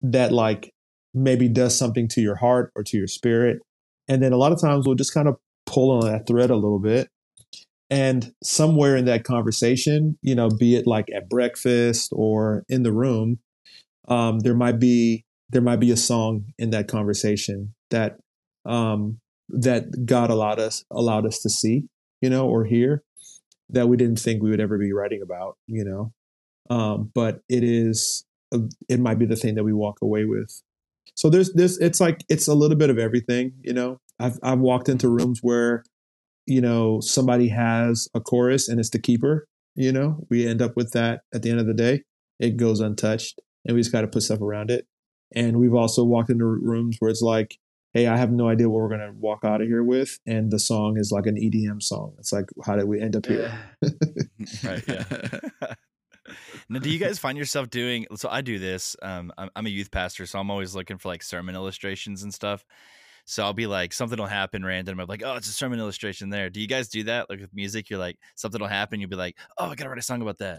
that 0.00 0.32
like 0.32 0.72
maybe 1.14 1.48
does 1.48 1.76
something 1.76 2.08
to 2.08 2.20
your 2.20 2.36
heart 2.36 2.72
or 2.74 2.82
to 2.82 2.96
your 2.96 3.06
spirit. 3.06 3.60
And 4.08 4.22
then 4.22 4.32
a 4.32 4.38
lot 4.38 4.52
of 4.52 4.60
times 4.60 4.86
we'll 4.86 4.96
just 4.96 5.14
kind 5.14 5.28
of 5.28 5.36
pull 5.66 5.90
on 5.90 6.10
that 6.10 6.26
thread 6.26 6.50
a 6.50 6.56
little 6.56 6.78
bit. 6.78 7.08
And 7.90 8.32
somewhere 8.42 8.96
in 8.96 9.04
that 9.04 9.24
conversation, 9.24 10.18
you 10.22 10.34
know, 10.34 10.48
be 10.48 10.76
it 10.76 10.86
like 10.86 11.08
at 11.14 11.28
breakfast 11.28 12.10
or 12.12 12.64
in 12.70 12.84
the 12.84 12.92
room, 12.92 13.38
um, 14.08 14.38
there 14.40 14.54
might 14.54 14.78
be 14.78 15.26
there 15.52 15.62
might 15.62 15.80
be 15.80 15.90
a 15.90 15.96
song 15.96 16.46
in 16.58 16.70
that 16.70 16.88
conversation 16.88 17.74
that 17.90 18.18
um, 18.64 19.18
that 19.50 20.06
God 20.06 20.30
allowed 20.30 20.58
us 20.58 20.84
allowed 20.90 21.26
us 21.26 21.38
to 21.40 21.50
see, 21.50 21.84
you 22.20 22.30
know, 22.30 22.48
or 22.48 22.64
hear 22.64 23.02
that 23.68 23.88
we 23.88 23.96
didn't 23.96 24.18
think 24.18 24.42
we 24.42 24.50
would 24.50 24.60
ever 24.60 24.78
be 24.78 24.92
writing 24.92 25.22
about, 25.22 25.56
you 25.66 25.84
know. 25.84 26.12
Um, 26.70 27.10
but 27.14 27.40
it 27.48 27.62
is 27.62 28.24
it 28.88 29.00
might 29.00 29.18
be 29.18 29.26
the 29.26 29.36
thing 29.36 29.54
that 29.54 29.64
we 29.64 29.72
walk 29.72 29.98
away 30.02 30.24
with. 30.24 30.62
So 31.14 31.28
there's 31.28 31.52
this 31.52 31.78
it's 31.78 32.00
like 32.00 32.24
it's 32.28 32.48
a 32.48 32.54
little 32.54 32.76
bit 32.76 32.90
of 32.90 32.98
everything, 32.98 33.52
you 33.60 33.74
know. 33.74 33.98
I've 34.18 34.38
I've 34.42 34.60
walked 34.60 34.88
into 34.88 35.08
rooms 35.08 35.40
where 35.42 35.84
you 36.46 36.62
know 36.62 37.00
somebody 37.00 37.48
has 37.48 38.08
a 38.14 38.20
chorus 38.20 38.68
and 38.68 38.80
it's 38.80 38.90
the 38.90 38.98
keeper, 38.98 39.46
you 39.74 39.92
know. 39.92 40.24
We 40.30 40.46
end 40.46 40.62
up 40.62 40.76
with 40.76 40.92
that 40.92 41.20
at 41.34 41.42
the 41.42 41.50
end 41.50 41.60
of 41.60 41.66
the 41.66 41.74
day. 41.74 42.02
It 42.40 42.56
goes 42.56 42.80
untouched 42.80 43.38
and 43.66 43.74
we 43.74 43.80
just 43.82 43.92
got 43.92 44.00
to 44.00 44.08
put 44.08 44.22
stuff 44.22 44.40
around 44.40 44.70
it. 44.70 44.86
And 45.34 45.58
we've 45.58 45.74
also 45.74 46.04
walked 46.04 46.30
into 46.30 46.44
rooms 46.44 46.96
where 46.98 47.10
it's 47.10 47.22
like 47.22 47.58
hey, 47.94 48.06
I 48.06 48.16
have 48.16 48.32
no 48.32 48.48
idea 48.48 48.68
what 48.68 48.82
we're 48.82 48.88
gonna 48.88 49.12
walk 49.12 49.44
out 49.44 49.60
of 49.60 49.68
here 49.68 49.82
with, 49.82 50.18
and 50.26 50.50
the 50.50 50.58
song 50.58 50.98
is 50.98 51.12
like 51.12 51.26
an 51.26 51.36
EDM 51.36 51.82
song. 51.82 52.14
It's 52.18 52.32
like, 52.32 52.46
how 52.64 52.76
did 52.76 52.86
we 52.86 53.00
end 53.00 53.16
up 53.16 53.26
here? 53.26 53.52
right. 54.64 54.82
Yeah. 54.88 55.04
now, 56.68 56.78
do 56.78 56.90
you 56.90 56.98
guys 56.98 57.18
find 57.18 57.36
yourself 57.36 57.70
doing? 57.70 58.06
So 58.16 58.28
I 58.30 58.40
do 58.40 58.58
this. 58.58 58.96
Um, 59.02 59.32
I'm, 59.36 59.50
I'm 59.54 59.66
a 59.66 59.70
youth 59.70 59.90
pastor, 59.90 60.26
so 60.26 60.38
I'm 60.38 60.50
always 60.50 60.74
looking 60.74 60.98
for 60.98 61.08
like 61.08 61.22
sermon 61.22 61.54
illustrations 61.54 62.22
and 62.22 62.32
stuff. 62.32 62.64
So 63.24 63.44
I'll 63.44 63.52
be 63.52 63.66
like, 63.68 63.92
something 63.92 64.18
will 64.18 64.26
happen 64.26 64.64
random. 64.64 64.98
I'm 64.98 65.06
like, 65.06 65.22
oh, 65.24 65.36
it's 65.36 65.48
a 65.48 65.52
sermon 65.52 65.78
illustration 65.78 66.28
there. 66.28 66.50
Do 66.50 66.60
you 66.60 66.66
guys 66.66 66.88
do 66.88 67.04
that? 67.04 67.30
Like 67.30 67.40
with 67.40 67.54
music, 67.54 67.88
you're 67.88 67.98
like, 68.00 68.18
something 68.34 68.60
will 68.60 68.68
happen. 68.68 69.00
You'll 69.00 69.10
be 69.10 69.16
like, 69.16 69.36
oh, 69.58 69.66
I 69.66 69.74
gotta 69.76 69.90
write 69.90 69.98
a 69.98 70.02
song 70.02 70.22
about 70.22 70.38
that. 70.38 70.58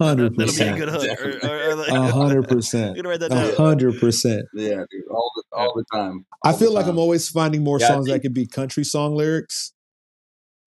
Hundred 0.00 0.36
That'll 0.36 0.36
be 0.36 0.42
a 0.44 0.46
percent. 0.46 0.78
good 0.78 0.88
hook. 0.88 1.20
Or, 1.20 1.48
or, 1.50 1.70
or 1.70 1.74
like, 1.74 1.88
A 1.90 2.10
hundred 2.12 2.48
percent. 2.48 2.96
You 2.96 3.02
write 3.02 3.20
that 3.20 3.32
A 3.32 3.34
down. 3.34 3.54
hundred 3.56 3.98
percent. 3.98 4.42
Yeah, 4.54 4.84
dude, 4.90 5.08
all 5.10 5.30
the 5.34 5.42
all 5.56 5.74
the 5.74 5.84
time. 5.92 6.24
I 6.44 6.52
feel 6.52 6.68
the 6.68 6.74
like 6.74 6.86
I'm 6.86 6.98
always 6.98 7.28
finding 7.28 7.64
more 7.64 7.80
Yeah, 7.80 7.88
songs 7.88 8.06
that 8.06 8.20
could 8.20 8.32
be 8.34 8.46
country 8.46 8.84
song 8.84 9.16
lyrics. 9.16 9.72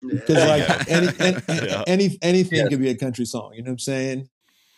Because 0.06 0.36
Yeah. 0.36 0.46
like 0.78 0.90
any, 0.90 1.08
any, 1.18 1.66
Yeah. 1.66 1.84
any 1.86 2.18
anything 2.22 2.58
Yeah. 2.58 2.68
could 2.68 2.78
be 2.80 2.90
a 2.90 2.94
country 2.96 3.24
song. 3.24 3.52
You 3.54 3.62
know 3.62 3.68
what 3.70 3.72
I'm 3.72 3.78
saying? 3.78 4.28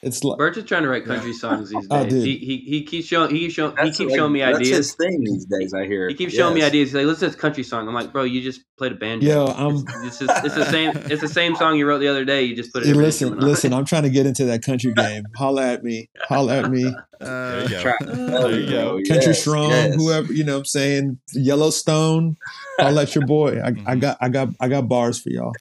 It's 0.02 0.24
like 0.24 0.38
Berch 0.38 0.56
is 0.56 0.64
trying 0.64 0.84
to 0.84 0.88
write 0.88 1.04
country 1.04 1.34
songs 1.34 1.68
these 1.68 1.86
Oh, 1.90 2.04
days. 2.04 2.12
dude. 2.12 2.24
he, 2.24 2.36
he 2.38 2.56
he 2.66 2.84
keeps 2.84 3.06
showing 3.06 3.30
he 3.30 3.40
keeps 3.40 3.54
showing 3.54 3.72
he 3.76 3.84
That's 3.84 3.98
keeps 3.98 4.10
like- 4.10 4.18
showing 4.18 4.32
me 4.32 4.40
That's 4.40 4.56
ideas. 4.58 4.76
his 4.78 4.94
thing 4.94 5.20
these 5.24 5.44
days. 5.44 5.74
I 5.74 5.84
hear. 5.86 6.08
He 6.08 6.14
keeps 6.14 6.32
showing 6.32 6.54
me 6.54 6.62
ideas. 6.62 6.88
He's 6.88 6.94
like, 6.94 7.04
listen 7.06 7.20
to 7.28 7.32
this 7.34 7.40
country 7.40 7.62
song. 7.62 7.86
I'm 7.86 7.92
like, 7.94 8.10
bro, 8.12 8.22
you 8.22 8.40
just 8.40 8.62
played 8.78 8.92
a 8.92 8.94
banjo. 8.94 9.26
yo, 9.26 9.44
I'm 9.46 9.84
It's, 10.06 10.18
just, 10.18 10.44
it's 10.44 10.54
the 10.54 10.64
same. 10.70 10.90
It's 11.10 11.20
the 11.20 11.28
same 11.28 11.54
song 11.56 11.76
you 11.76 11.86
wrote 11.86 11.98
the 11.98 12.08
other 12.08 12.24
day. 12.24 12.44
You 12.44 12.56
just 12.56 12.72
put 12.72 12.82
it. 12.82 12.86
Hey, 12.86 12.92
in 12.92 12.98
listen, 12.98 13.38
listen. 13.40 13.74
I'm 13.74 13.84
trying 13.84 14.04
to 14.04 14.10
get 14.10 14.24
into 14.24 14.46
that 14.46 14.62
country 14.62 14.94
game. 14.94 15.24
Holla 15.36 15.66
at 15.72 15.84
me. 15.84 16.08
Holla 16.28 16.56
at 16.62 16.70
me. 16.70 16.94
There 17.20 17.62
you 17.62 17.68
go. 17.68 17.80
Try- 17.82 17.96
There 18.00 18.60
you 18.60 18.70
go. 18.70 18.94
Country 19.06 19.26
Yes, 19.32 19.40
Strong, 19.40 19.70
yes. 19.70 19.94
whoever 19.94 20.32
you 20.32 20.42
know. 20.44 20.54
what 20.54 20.58
I'm 20.60 20.64
saying 20.64 21.18
Yellowstone. 21.34 22.36
I'll 22.78 22.92
let 22.92 23.14
your 23.14 23.26
boy. 23.26 23.60
I, 23.60 23.68
I 23.68 23.70
Mhm. 23.72 24.00
got, 24.00 24.18
I 24.20 24.28
got, 24.30 24.48
I 24.60 24.68
got 24.68 24.88
bars 24.88 25.20
for 25.20 25.30
y'all. 25.30 25.52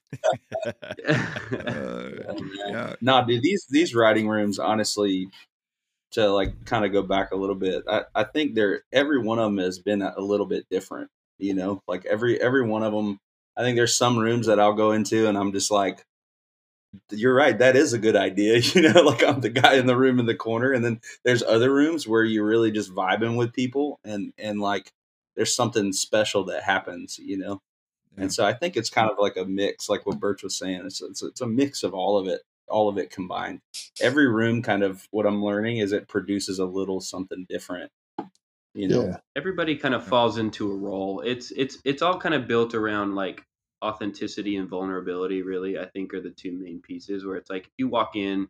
Uh, 1.08 2.10
yeah. 2.68 2.94
Nah, 3.02 3.22
dude, 3.24 3.42
these 3.42 3.66
these 3.70 3.94
writing 3.96 4.28
rooms, 4.28 4.60
honestly, 4.60 5.28
to 6.12 6.28
like 6.32 6.66
kind 6.66 6.86
of 6.86 6.92
go 6.92 7.02
back 7.02 7.32
a 7.32 7.36
little 7.36 7.56
bit, 7.56 7.84
I, 7.88 8.04
I 8.16 8.24
think 8.24 8.56
they're 8.56 8.84
every 8.92 9.20
one 9.20 9.40
of 9.40 9.46
them 9.46 9.58
has 9.58 9.80
been 9.80 10.02
a, 10.02 10.14
a 10.18 10.22
little 10.22 10.46
bit 10.46 10.66
different. 10.70 11.10
You 11.38 11.54
know, 11.54 11.82
like 11.88 12.06
every 12.06 12.40
every 12.42 12.66
one 12.68 12.84
of 12.84 12.94
them. 12.94 13.20
I 13.58 13.62
think 13.62 13.76
there's 13.76 13.96
some 13.96 14.18
rooms 14.18 14.48
that 14.48 14.60
I'll 14.60 14.74
go 14.74 14.92
into 14.92 15.28
and 15.28 15.38
I'm 15.38 15.52
just 15.52 15.70
like, 15.72 16.06
you're 17.12 17.36
right, 17.36 17.58
that 17.60 17.76
is 17.76 17.94
a 17.94 18.00
good 18.00 18.16
idea. 18.16 18.62
You 18.74 18.82
know, 18.82 19.02
like 19.02 19.24
I'm 19.24 19.42
the 19.42 19.50
guy 19.50 19.76
in 19.76 19.86
the 19.86 19.98
room 19.98 20.20
in 20.20 20.26
the 20.26 20.36
corner, 20.36 20.72
and 20.72 20.84
then 20.84 21.02
there's 21.24 21.44
other 21.44 21.74
rooms 21.74 22.08
where 22.08 22.24
you're 22.24 22.46
really 22.46 22.72
just 22.72 22.94
vibing 22.94 23.38
with 23.38 23.54
people, 23.54 24.00
and 24.04 24.34
and 24.38 24.60
like 24.62 24.92
there's 25.36 25.56
something 25.56 25.94
special 25.94 26.46
that 26.46 26.64
happens. 26.64 27.20
You 27.20 27.38
know. 27.38 27.62
Yeah. 28.16 28.24
And 28.24 28.34
so 28.34 28.46
I 28.46 28.54
think 28.54 28.76
it's 28.76 28.90
kind 28.90 29.10
of 29.10 29.18
like 29.20 29.38
a 29.38 29.46
mix, 29.46 29.88
like 29.88 30.06
what 30.06 30.20
Berch 30.20 30.44
was 30.44 30.58
saying. 30.58 30.82
It's, 30.86 31.02
it's 31.02 31.24
it's 31.24 31.42
a 31.42 31.48
mix 31.48 31.84
of 31.84 31.94
all 31.94 32.18
of 32.18 32.28
it, 32.28 32.42
all 32.68 32.90
of 32.90 32.98
it 32.98 33.12
combined. 33.12 33.62
Every 34.02 34.28
room, 34.28 34.62
kind 34.62 34.84
of 34.84 35.08
what 35.12 35.26
I'm 35.26 35.44
learning 35.44 35.78
is 35.78 35.92
it 35.92 36.08
produces 36.08 36.60
a 36.60 36.66
little 36.66 37.02
something 37.02 37.46
different. 37.50 37.92
You 38.74 38.88
know, 38.88 39.06
Yeah. 39.06 39.18
Everybody 39.36 39.76
kind 39.76 39.96
of 39.96 40.06
falls 40.06 40.38
into 40.38 40.72
a 40.72 40.76
role. 40.76 41.22
It's 41.22 41.52
it's 41.52 41.78
it's 41.86 42.02
all 42.02 42.20
kind 42.20 42.36
of 42.36 42.48
built 42.48 42.74
around 42.76 43.16
like 43.16 43.44
authenticity 43.84 44.58
and 44.58 44.70
vulnerability. 44.70 45.42
Really, 45.42 45.80
I 45.80 45.86
think 45.86 46.14
are 46.14 46.22
the 46.22 46.32
two 46.32 46.52
main 46.52 46.82
pieces. 46.82 47.26
Where 47.26 47.38
it's 47.38 47.50
like 47.50 47.66
if 47.66 47.74
you 47.78 47.88
walk 47.88 48.16
in 48.16 48.48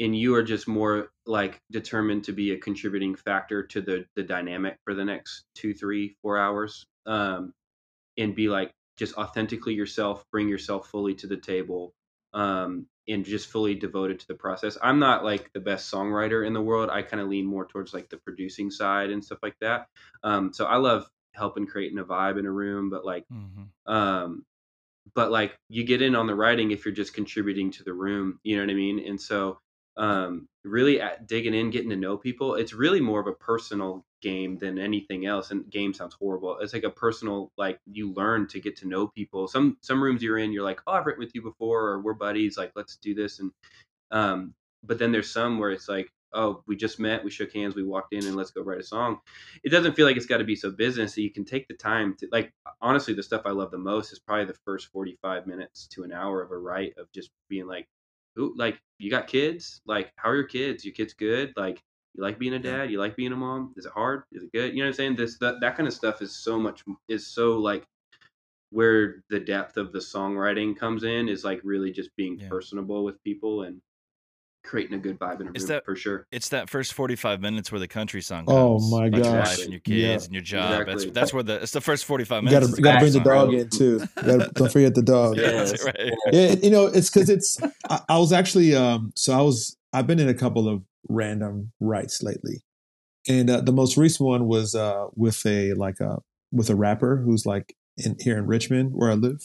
and 0.00 0.16
you 0.16 0.34
are 0.34 0.42
just 0.42 0.68
more 0.68 1.10
like 1.26 1.60
determined 1.70 2.24
to 2.24 2.32
be 2.32 2.52
a 2.52 2.58
contributing 2.58 3.14
factor 3.14 3.62
to 3.64 3.80
the 3.80 4.06
the 4.14 4.22
dynamic 4.22 4.78
for 4.84 4.94
the 4.94 5.04
next 5.04 5.44
two, 5.54 5.74
three, 5.74 6.16
four 6.22 6.38
hours, 6.38 6.86
um, 7.06 7.52
and 8.16 8.34
be 8.34 8.48
like 8.48 8.72
just 8.96 9.14
authentically 9.14 9.74
yourself, 9.74 10.24
bring 10.32 10.48
yourself 10.48 10.88
fully 10.88 11.14
to 11.14 11.26
the 11.26 11.36
table, 11.36 11.94
um, 12.34 12.86
and 13.08 13.24
just 13.24 13.48
fully 13.48 13.74
devoted 13.74 14.20
to 14.20 14.26
the 14.28 14.34
process. 14.34 14.76
I'm 14.82 14.98
not 14.98 15.24
like 15.24 15.50
the 15.52 15.60
best 15.60 15.92
songwriter 15.92 16.46
in 16.46 16.52
the 16.52 16.60
world. 16.60 16.90
I 16.90 17.02
kind 17.02 17.20
of 17.20 17.28
lean 17.28 17.46
more 17.46 17.66
towards 17.66 17.94
like 17.94 18.08
the 18.08 18.18
producing 18.18 18.70
side 18.70 19.10
and 19.10 19.24
stuff 19.24 19.38
like 19.42 19.56
that. 19.60 19.86
Um, 20.22 20.52
so 20.52 20.66
I 20.66 20.76
love 20.76 21.08
helping 21.38 21.66
creating 21.66 21.98
a 21.98 22.04
vibe 22.04 22.38
in 22.38 22.46
a 22.46 22.50
room, 22.52 22.90
but 22.90 23.04
like 23.04 23.24
Mhm. 23.32 23.68
um 23.86 24.44
but 25.14 25.30
like 25.30 25.56
you 25.68 25.84
get 25.84 26.02
in 26.02 26.14
on 26.14 26.26
the 26.26 26.34
writing 26.34 26.70
if 26.70 26.84
you're 26.84 26.94
just 26.94 27.14
contributing 27.14 27.70
to 27.70 27.82
the 27.84 27.92
room 27.92 28.38
you 28.44 28.56
know 28.56 28.62
what 28.62 28.70
i 28.70 28.74
mean 28.74 28.98
and 29.06 29.20
so 29.20 29.58
um 29.96 30.46
really 30.64 31.00
at 31.00 31.26
digging 31.26 31.54
in 31.54 31.70
getting 31.70 31.90
to 31.90 31.96
know 31.96 32.16
people 32.16 32.54
it's 32.54 32.72
really 32.72 33.00
more 33.00 33.20
of 33.20 33.26
a 33.26 33.32
personal 33.32 34.04
game 34.22 34.58
than 34.58 34.78
anything 34.78 35.26
else 35.26 35.50
and 35.50 35.68
game 35.70 35.94
sounds 35.94 36.14
horrible 36.20 36.58
it's 36.58 36.72
like 36.74 36.84
a 36.84 36.90
personal 36.90 37.50
like 37.56 37.78
you 37.86 38.12
learn 38.12 38.46
to 38.46 38.60
get 38.60 38.76
to 38.76 38.86
know 38.88 39.08
people 39.08 39.48
some 39.48 39.76
some 39.80 40.02
rooms 40.02 40.22
you're 40.22 40.38
in 40.38 40.52
you're 40.52 40.64
like 40.64 40.80
oh 40.86 40.92
i've 40.92 41.06
written 41.06 41.20
with 41.20 41.34
you 41.34 41.42
before 41.42 41.88
or 41.88 42.00
we're 42.00 42.14
buddies 42.14 42.58
like 42.58 42.72
let's 42.76 42.96
do 42.96 43.14
this 43.14 43.40
and 43.40 43.50
um 44.10 44.54
but 44.84 44.98
then 44.98 45.12
there's 45.12 45.30
some 45.32 45.58
where 45.58 45.70
it's 45.70 45.88
like 45.88 46.08
oh 46.32 46.62
we 46.66 46.76
just 46.76 46.98
met 47.00 47.24
we 47.24 47.30
shook 47.30 47.52
hands 47.52 47.74
we 47.74 47.82
walked 47.82 48.12
in 48.12 48.26
and 48.26 48.36
let's 48.36 48.50
go 48.50 48.62
write 48.62 48.80
a 48.80 48.82
song. 48.84 49.18
It 49.64 49.70
doesn't 49.70 49.94
feel 49.94 50.06
like 50.06 50.16
it's 50.16 50.26
got 50.26 50.38
to 50.38 50.44
be 50.44 50.56
so 50.56 50.70
business 50.70 51.14
so 51.14 51.20
you 51.20 51.32
can 51.32 51.44
take 51.44 51.68
the 51.68 51.74
time 51.74 52.14
to 52.18 52.28
like 52.32 52.52
honestly 52.80 53.14
the 53.14 53.22
stuff 53.22 53.42
i 53.46 53.50
love 53.50 53.70
the 53.70 53.78
most 53.78 54.12
is 54.12 54.18
probably 54.18 54.44
the 54.44 54.58
first 54.64 54.88
45 54.92 55.46
minutes 55.46 55.86
to 55.88 56.04
an 56.04 56.12
hour 56.12 56.42
of 56.42 56.50
a 56.50 56.58
write 56.58 56.94
of 56.98 57.10
just 57.12 57.30
being 57.48 57.66
like 57.66 57.88
who, 58.36 58.54
like 58.56 58.80
you 58.98 59.10
got 59.10 59.26
kids? 59.26 59.80
Like 59.86 60.12
how 60.16 60.30
are 60.30 60.36
your 60.36 60.44
kids? 60.44 60.84
Your 60.84 60.94
kids 60.94 61.12
good? 61.12 61.52
Like 61.56 61.82
you 62.14 62.22
like 62.22 62.38
being 62.38 62.54
a 62.54 62.58
dad? 62.58 62.90
You 62.90 62.98
like 62.98 63.16
being 63.16 63.32
a 63.32 63.36
mom? 63.36 63.74
Is 63.76 63.84
it 63.86 63.92
hard? 63.92 64.22
Is 64.32 64.44
it 64.44 64.52
good? 64.52 64.72
You 64.72 64.78
know 64.78 64.84
what 64.84 64.88
i'm 64.88 64.94
saying? 64.94 65.16
This 65.16 65.38
that, 65.38 65.56
that 65.60 65.76
kind 65.76 65.86
of 65.88 65.92
stuff 65.94 66.22
is 66.22 66.34
so 66.36 66.58
much 66.58 66.84
is 67.08 67.26
so 67.26 67.58
like 67.58 67.86
where 68.70 69.24
the 69.30 69.40
depth 69.40 69.76
of 69.76 69.92
the 69.92 69.98
songwriting 69.98 70.76
comes 70.76 71.04
in 71.04 71.28
is 71.28 71.44
like 71.44 71.60
really 71.64 71.90
just 71.90 72.14
being 72.16 72.38
Yeah. 72.38 72.48
personable 72.48 73.04
with 73.04 73.22
people 73.24 73.62
and 73.62 73.80
creating 74.68 74.94
a 74.94 74.98
good 74.98 75.18
vibe 75.18 75.40
in 75.40 75.48
a 75.48 75.52
Is 75.54 75.62
room 75.62 75.68
that- 75.68 75.84
for 75.84 75.96
sure 75.96 76.26
It's 76.30 76.50
that 76.50 76.68
first 76.68 76.92
forty-five 76.92 77.40
minutes 77.40 77.72
where 77.72 77.78
the 77.80 77.88
country 77.88 78.20
song 78.20 78.44
comes. 78.46 78.56
Oh 78.56 78.78
comes. 78.78 78.90
my 78.92 79.06
about 79.06 79.24
your 79.24 79.24
gosh. 79.34 79.46
wife 79.48 79.62
and 79.64 79.72
your 79.72 79.80
Yeah. 79.86 80.08
kids 80.12 80.24
and 80.26 80.34
your 80.34 80.42
job. 80.42 80.70
Exactly. 80.82 80.94
That's 81.06 81.14
that's 81.14 81.32
where 81.34 81.42
the 81.42 81.62
it's 81.62 81.72
the 81.72 81.80
first 81.80 82.04
forty-five 82.04 82.42
You 82.44 82.50
minutes. 82.50 82.66
gotta, 82.68 82.76
you 82.78 82.84
gotta 82.84 82.98
bring 83.00 83.12
the 83.12 83.20
dog 83.20 83.48
song. 83.50 83.54
in 83.58 83.68
too. 83.70 84.00
Gotta, 84.16 84.50
don't 84.54 84.72
forget 84.76 84.94
the 84.94 85.02
dog. 85.02 85.36
Yes. 85.36 85.70
That's 85.70 85.84
right. 85.84 86.12
Yeah, 86.32 86.54
you 86.62 86.70
know, 86.70 86.86
it's 86.86 87.10
because 87.10 87.28
it's. 87.30 87.58
I, 87.90 88.00
I 88.10 88.18
was 88.18 88.32
actually, 88.32 88.74
um, 88.76 89.12
so 89.16 89.32
I 89.32 89.40
was. 89.42 89.76
I've 89.92 90.06
been 90.06 90.18
in 90.20 90.28
a 90.28 90.34
couple 90.34 90.68
of 90.68 90.82
random 91.08 91.72
writes 91.80 92.22
lately, 92.22 92.62
and 93.26 93.48
uh, 93.48 93.60
the 93.62 93.72
most 93.72 93.96
recent 93.96 94.26
one 94.28 94.46
was 94.46 94.74
uh, 94.74 95.06
with 95.16 95.44
a 95.46 95.72
like 95.74 95.98
a 96.00 96.18
with 96.52 96.68
a 96.70 96.76
rapper 96.76 97.16
who's 97.24 97.46
like 97.46 97.74
in 97.96 98.16
here 98.20 98.36
in 98.38 98.46
Richmond 98.46 98.90
where 98.92 99.10
I 99.10 99.14
live, 99.14 99.40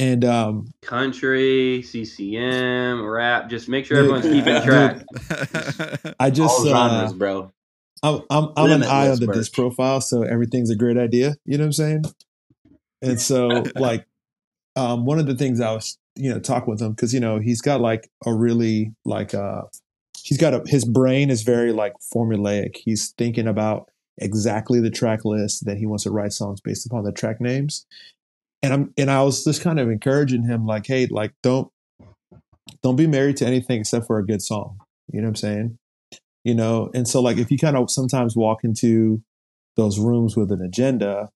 and 0.00 0.24
um, 0.24 0.72
country 0.82 1.82
ccm 1.84 3.12
rap 3.12 3.50
just 3.50 3.68
make 3.68 3.84
sure 3.84 4.02
Dude, 4.02 4.10
everyone's 4.10 4.34
keeping 4.34 4.54
dude, 4.54 4.64
track 4.64 6.14
I 6.18 6.30
just 6.30 6.66
all 6.66 6.74
uh, 6.74 7.12
bro. 7.12 7.52
I'm 8.02 8.22
I'm, 8.30 8.48
I'm 8.56 8.70
an 8.70 8.82
I 8.82 9.10
on 9.10 9.18
the 9.18 9.26
DISC 9.26 9.52
profile, 9.52 10.00
so 10.00 10.22
everything's 10.22 10.70
a 10.70 10.76
great 10.76 10.96
idea. 10.96 11.36
You 11.44 11.58
know 11.58 11.64
what 11.64 11.66
I'm 11.66 11.72
saying? 11.72 12.04
And 13.02 13.20
so, 13.20 13.64
like, 13.76 14.06
um, 14.76 15.04
one 15.04 15.18
of 15.18 15.26
the 15.26 15.34
things 15.34 15.60
I 15.60 15.72
was, 15.72 15.98
you 16.16 16.30
know, 16.32 16.40
talking 16.40 16.70
with 16.70 16.80
him 16.80 16.92
because 16.92 17.12
you 17.12 17.20
know 17.20 17.38
he's 17.38 17.60
got 17.60 17.80
like 17.80 18.10
a 18.24 18.32
really 18.32 18.94
like 19.04 19.34
uh, 19.34 19.62
he's 20.22 20.38
got 20.38 20.54
a 20.54 20.62
his 20.66 20.84
brain 20.84 21.30
is 21.30 21.42
very 21.42 21.72
like 21.72 21.94
formulaic. 22.14 22.76
He's 22.76 23.12
thinking 23.18 23.46
about 23.46 23.90
exactly 24.18 24.80
the 24.80 24.90
track 24.90 25.24
list 25.24 25.66
that 25.66 25.78
he 25.78 25.86
wants 25.86 26.04
to 26.04 26.10
write 26.10 26.32
songs 26.32 26.60
based 26.60 26.86
upon 26.86 27.04
the 27.04 27.12
track 27.12 27.40
names. 27.40 27.86
And 28.62 28.72
I'm 28.72 28.94
and 28.96 29.10
I 29.10 29.22
was 29.22 29.44
just 29.44 29.62
kind 29.62 29.80
of 29.80 29.90
encouraging 29.90 30.44
him, 30.44 30.66
like, 30.66 30.86
hey, 30.86 31.06
like, 31.06 31.32
don't 31.42 31.68
don't 32.82 32.96
be 32.96 33.06
married 33.06 33.36
to 33.38 33.46
anything 33.46 33.80
except 33.80 34.06
for 34.06 34.18
a 34.18 34.26
good 34.26 34.42
song. 34.42 34.78
You 35.12 35.20
know 35.20 35.26
what 35.26 35.30
I'm 35.30 35.36
saying? 35.36 35.78
you 36.42 36.54
know 36.54 36.90
and 36.94 37.06
so 37.06 37.20
like 37.20 37.36
if 37.36 37.50
you 37.50 37.58
kind 37.58 37.76
of 37.76 37.90
sometimes 37.90 38.34
walk 38.34 38.64
into 38.64 39.22
those 39.76 39.98
rooms 39.98 40.38
with 40.38 40.50
an 40.50 40.62
agenda 40.62 41.28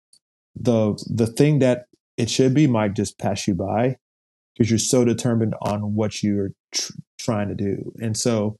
the 0.56 0.94
the 1.10 1.26
thing 1.26 1.58
that 1.58 1.84
it 2.16 2.30
should 2.30 2.54
be 2.54 2.66
might 2.66 2.94
just 2.94 3.18
pass 3.18 3.46
you 3.46 3.54
by 3.54 3.96
because 4.54 4.70
you're 4.70 4.78
so 4.78 5.04
determined 5.04 5.52
on 5.60 5.94
what 5.94 6.22
you're 6.22 6.52
tr- 6.72 6.94
trying 7.18 7.48
to 7.48 7.54
do 7.54 7.92
and 8.00 8.16
so 8.16 8.56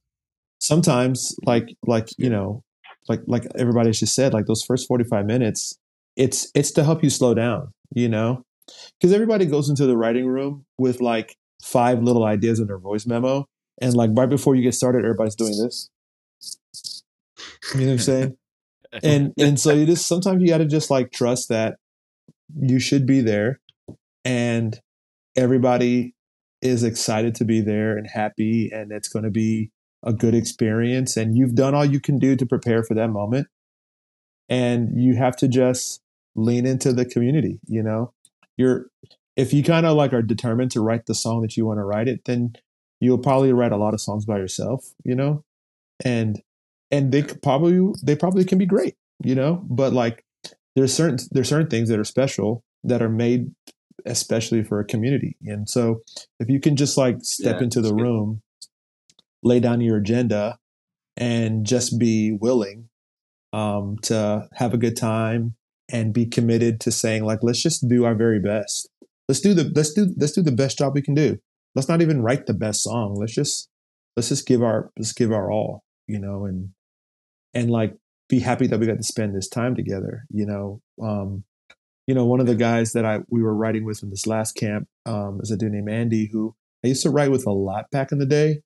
sometimes 0.59 1.35
like 1.47 1.75
like 1.87 2.11
you 2.19 2.29
know 2.29 2.63
like 3.09 3.21
like 3.27 3.47
everybody's 3.57 4.01
just 4.01 4.15
said, 4.15 4.33
like 4.33 4.47
those 4.47 4.65
first 4.65 4.89
45 4.89 5.27
minutes, 5.27 5.79
it's 6.17 6.51
it's 6.55 6.71
to 6.73 6.85
help 6.85 7.03
you 7.03 7.11
slow 7.11 7.35
down, 7.35 7.73
you 7.95 8.09
know? 8.09 8.43
Because 8.99 9.13
everybody 9.13 9.47
goes 9.47 9.69
into 9.69 9.87
the 9.87 9.97
writing 9.97 10.27
room 10.27 10.65
with 10.79 11.01
like 11.01 11.37
five 11.63 12.03
little 12.03 12.25
ideas 12.25 12.61
in 12.61 12.67
their 12.67 12.79
voice 12.79 13.07
memo. 13.07 13.47
And 13.81 13.95
like 13.95 14.11
right 14.15 14.29
before 14.29 14.55
you 14.55 14.63
get 14.63 14.75
started, 14.75 15.05
everybody's 15.05 15.35
doing 15.35 15.59
this. 15.59 15.91
You 17.75 17.81
know 17.81 17.87
what 17.87 17.93
I'm 17.93 17.99
saying? 17.99 18.37
and 19.03 19.33
and 19.39 19.59
so 19.59 19.73
you 19.73 19.87
just 19.87 20.07
sometimes 20.07 20.41
you 20.41 20.49
got 20.49 20.59
to 20.59 20.67
just 20.67 20.91
like 20.91 21.11
trust 21.11 21.49
that 21.49 21.77
you 22.61 22.79
should 22.79 23.07
be 23.07 23.21
there 23.21 23.61
and 24.25 24.81
everybody 25.37 26.15
is 26.63 26.83
excited 26.83 27.35
to 27.35 27.45
be 27.45 27.61
there 27.61 27.97
and 27.97 28.07
happy 28.07 28.71
and 28.73 28.93
it's 28.93 29.09
going 29.09 29.25
to 29.25 29.31
be 29.31 29.71
a 30.05 30.13
good 30.13 30.35
experience 30.35 31.17
and 31.17 31.37
you've 31.37 31.55
done 31.55 31.75
all 31.75 31.85
you 31.85 32.01
can 32.01 32.19
do 32.19 32.37
to 32.37 32.47
prepare 32.47 32.85
for 32.85 32.95
that 32.95 33.09
moment 33.09 33.49
and 34.49 35.01
you 35.01 35.17
have 35.17 35.37
to 35.37 35.49
just 35.49 36.01
lean 36.37 36.67
into 36.67 36.93
the 36.93 37.05
community 37.05 37.59
you 37.67 37.83
know 37.83 38.13
you're 38.57 38.87
if 39.37 39.53
you 39.53 39.63
kind 39.65 39.87
of 39.87 39.97
like 39.97 40.13
are 40.13 40.23
determined 40.23 40.71
to 40.71 40.81
write 40.81 41.07
the 41.07 41.15
song 41.15 41.43
that 41.43 41.57
you 41.57 41.67
want 41.67 41.79
to 41.79 41.85
write 41.85 42.09
it 42.09 42.25
then 42.25 42.55
you'll 43.01 43.19
probably 43.19 43.53
write 43.53 43.73
a 43.73 43.77
lot 43.77 43.95
of 43.95 44.01
songs 44.01 44.25
by 44.25 44.39
yourself 44.39 44.93
you 45.05 45.15
know? 45.15 45.45
And 46.05 46.43
and 46.91 47.13
they 47.13 47.23
could 47.23 47.43
probably 47.43 47.93
they 48.03 48.17
probably 48.17 48.45
can 48.45 48.59
be 48.59 48.67
great 48.67 48.97
you 49.23 49.35
know? 49.35 49.63
But 49.69 49.93
like 49.93 50.25
there's 50.77 50.93
certain 50.93 51.19
there's 51.31 51.49
certain 51.49 51.69
things 51.69 51.89
that 51.89 51.99
are 51.99 52.05
special 52.05 52.65
that 52.85 53.03
are 53.03 53.09
made 53.09 53.51
especially 54.07 54.63
for 54.63 54.81
a 54.81 54.85
community. 54.85 55.37
And 55.43 55.69
so 55.69 56.03
if 56.39 56.49
you 56.51 56.61
can 56.61 56.77
just 56.77 56.99
like 56.99 57.19
step 57.23 57.57
Yeah, 57.57 57.65
into 57.65 57.81
the 57.81 57.95
room 57.95 58.43
lay 59.43 59.61
down 59.61 59.81
your 59.81 59.99
agenda 59.99 60.59
and 61.17 61.65
just 61.65 61.99
be 61.99 62.33
willing 62.33 62.89
um, 63.53 63.99
to 64.03 64.49
have 64.55 64.75
a 64.75 64.79
good 64.79 64.97
time 64.97 65.55
and 65.91 66.15
be 66.15 66.27
committed 66.27 66.81
to 66.81 66.91
saying 66.91 67.25
like 67.25 67.41
let's 67.43 67.63
just 67.63 67.89
do 67.89 68.05
our 68.05 68.15
very 68.15 68.41
best. 68.41 68.89
Let's 69.29 69.41
do 69.41 69.55
the 69.55 69.71
let's 69.75 69.93
do 69.93 70.15
let's 70.17 70.33
do 70.33 70.43
the 70.43 70.53
best 70.53 70.79
job 70.79 70.95
we 70.95 71.03
can 71.03 71.15
do. 71.15 71.39
Let's 71.75 71.89
not 71.89 72.03
even 72.03 72.23
write 72.23 72.47
the 72.47 72.55
best 72.55 72.83
song. 72.83 73.17
Let's 73.19 73.35
just 73.35 73.69
let's 74.17 74.29
just 74.29 74.47
give 74.47 74.63
our 74.63 74.91
let's 74.99 75.13
give 75.13 75.33
our 75.33 75.51
all 75.51 75.85
you 76.07 76.19
know 76.19 76.45
and 76.45 76.71
and 77.53 77.71
like 77.71 77.95
be 78.29 78.41
happy 78.41 78.67
that 78.67 78.81
we 78.81 78.87
got 78.87 78.97
to 78.97 79.03
spend 79.03 79.35
this 79.35 79.49
time 79.49 79.75
together 79.75 80.25
you 80.31 80.47
know? 80.47 80.81
Um 81.03 81.45
you 82.07 82.15
know 82.15 82.25
one 82.25 82.41
of 82.41 82.47
the 82.47 82.55
guys 82.55 82.93
that 82.93 83.07
i 83.07 83.21
we 83.29 83.43
were 83.43 83.55
writing 83.55 83.85
with 83.85 84.03
in 84.03 84.11
this 84.11 84.27
last 84.27 84.53
camp 84.53 84.87
um 85.07 85.41
is 85.43 85.51
a 85.51 85.57
dude 85.57 85.73
named 85.73 85.89
andy 85.89 86.29
who 86.31 86.55
i 86.85 86.89
used 86.89 87.03
to 87.03 87.09
write 87.09 87.31
with 87.31 87.47
a 87.47 87.51
lot 87.51 87.91
back 87.91 88.13
in 88.13 88.19
the 88.19 88.27
day. 88.27 88.61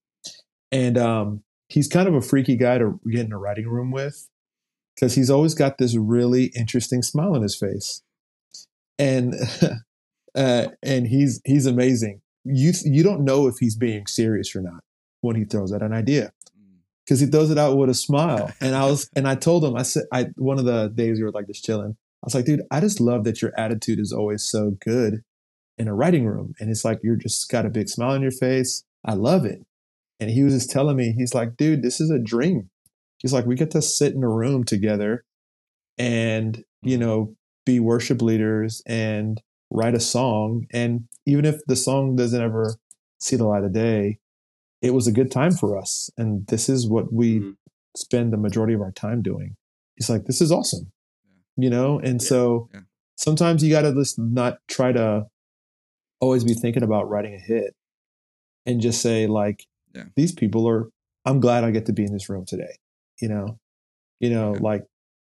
And 0.73 0.99
um 0.99 1.43
he's 1.69 1.89
kind 1.89 2.09
of 2.09 2.15
a 2.15 2.21
freaky 2.21 2.57
guy 2.57 2.79
to 2.79 3.01
get 3.11 3.27
in 3.27 3.33
a 3.33 3.39
writing 3.39 3.69
room 3.69 3.91
with 3.91 4.29
because 4.99 5.15
he's 5.15 5.31
always 5.31 5.55
got 5.55 5.79
this 5.79 5.97
really 5.97 6.47
interesting 6.57 7.03
smile 7.03 7.35
on 7.35 7.43
his 7.43 7.57
face 7.57 8.03
and 8.99 9.35
uh 10.35 10.67
and 10.83 11.07
he's 11.07 11.41
he's 11.45 11.67
amazing 11.67 12.21
you 12.45 12.73
you 12.85 13.03
don't 13.03 13.25
know 13.25 13.47
if 13.47 13.57
he's 13.61 13.77
being 13.77 14.07
serious 14.07 14.55
or 14.57 14.63
not 14.63 14.83
when 15.21 15.37
he 15.37 15.45
throws 15.45 15.73
out 15.73 15.83
an 15.83 15.93
idea 15.93 16.33
because 17.09 17.21
he 17.21 17.27
throws 17.27 17.51
it 17.51 17.57
out 17.57 17.79
with 17.79 17.89
a 17.89 17.95
smile. 17.95 18.53
And 18.61 18.75
I 18.75 18.85
was, 18.85 19.09
and 19.17 19.27
I 19.27 19.35
told 19.35 19.65
him, 19.65 19.77
I 19.77 19.83
said, 19.83 20.05
I 20.13 20.27
one 20.37 20.59
of 20.59 20.67
the 20.67 20.89
days 20.89 21.19
we 21.19 21.25
were 21.25 21.31
like 21.31 21.47
just 21.47 21.65
chilling. 21.65 21.97
I 22.23 22.27
was 22.27 22.35
like, 22.35 22.45
dude, 22.45 22.63
I 22.71 22.81
just 22.81 23.01
love 23.01 23.25
that 23.25 23.41
your 23.41 23.53
attitude 23.59 23.99
is 23.99 24.13
always 24.13 24.43
so 24.43 24.73
good 24.81 25.23
in 25.79 25.89
a 25.89 25.95
writing 25.95 26.27
room, 26.27 26.55
and 26.59 26.69
it's 26.69 26.85
like 26.85 26.99
you're 27.03 27.17
just 27.17 27.49
got 27.51 27.65
a 27.65 27.71
big 27.71 27.89
smile 27.89 28.15
on 28.15 28.23
your 28.23 28.33
face. 28.33 28.85
I 29.05 29.15
love 29.15 29.45
it. 29.47 29.65
And 30.21 30.31
he 30.31 30.43
was 30.43 30.53
just 30.53 30.71
telling 30.71 30.97
me, 30.97 31.15
he's 31.17 31.35
like, 31.35 31.57
dude, 31.57 31.83
this 31.83 32.01
is 32.01 32.11
a 32.11 32.19
dream. 32.19 32.71
He's 33.19 33.33
like, 33.33 33.47
we 33.47 33.55
get 33.57 33.71
to 33.73 33.83
sit 33.83 34.15
in 34.15 34.23
a 34.23 34.29
room 34.29 34.65
together, 34.65 35.25
and 35.99 36.63
you 36.83 36.97
know, 36.97 37.35
be 37.67 37.81
worship 37.81 38.23
leaders 38.23 38.83
and 38.87 39.43
write 39.71 39.95
a 39.95 40.01
song. 40.01 40.65
And 40.73 41.09
even 41.27 41.45
if 41.45 41.61
the 41.67 41.77
song 41.77 42.15
doesn't 42.17 42.41
ever 42.41 42.77
see 43.19 43.37
the 43.37 43.47
light 43.47 43.65
of 43.65 43.73
day, 43.73 44.19
it 44.81 44.95
was 44.95 45.07
a 45.09 45.13
good 45.13 45.31
time 45.31 45.51
for 45.53 45.77
us. 45.77 46.09
And 46.17 46.47
this 46.47 46.69
is 46.69 46.89
what 46.89 47.13
we 47.13 47.41
Mhm. 47.41 47.57
spend 47.97 48.33
the 48.33 48.37
majority 48.37 48.75
of 48.75 48.81
our 48.81 48.93
time 48.93 49.23
doing. 49.23 49.57
He's 49.97 50.09
like, 50.09 50.25
this 50.27 50.41
is 50.41 50.53
awesome, 50.53 50.93
you 51.57 51.69
know? 51.69 51.99
And 51.99 52.23
so 52.23 52.71
Yeah. 52.73 52.83
sometimes 53.17 53.65
you 53.65 53.71
got 53.71 53.83
to 53.83 53.93
just 53.93 54.19
not 54.21 54.61
try 54.69 54.93
to 54.93 55.27
always 56.21 56.45
be 56.45 56.55
thinking 56.55 56.85
about 56.85 57.09
writing 57.11 57.35
a 57.35 57.39
hit 57.39 57.75
and 58.67 58.81
just 58.81 59.03
say, 59.03 59.27
like, 59.27 59.67
Yeah. 59.95 60.05
these 60.15 60.33
people 60.33 60.69
are, 60.69 60.91
I'm 61.25 61.41
glad 61.41 61.65
I 61.65 61.73
get 61.73 61.87
to 61.87 61.93
be 61.93 62.05
in 62.05 62.13
this 62.13 62.29
room 62.31 62.45
today, 62.47 62.77
you 63.21 63.29
know? 63.29 63.59
You 64.21 64.31
know, 64.31 64.51
Okay. 64.51 64.61
like, 64.61 64.85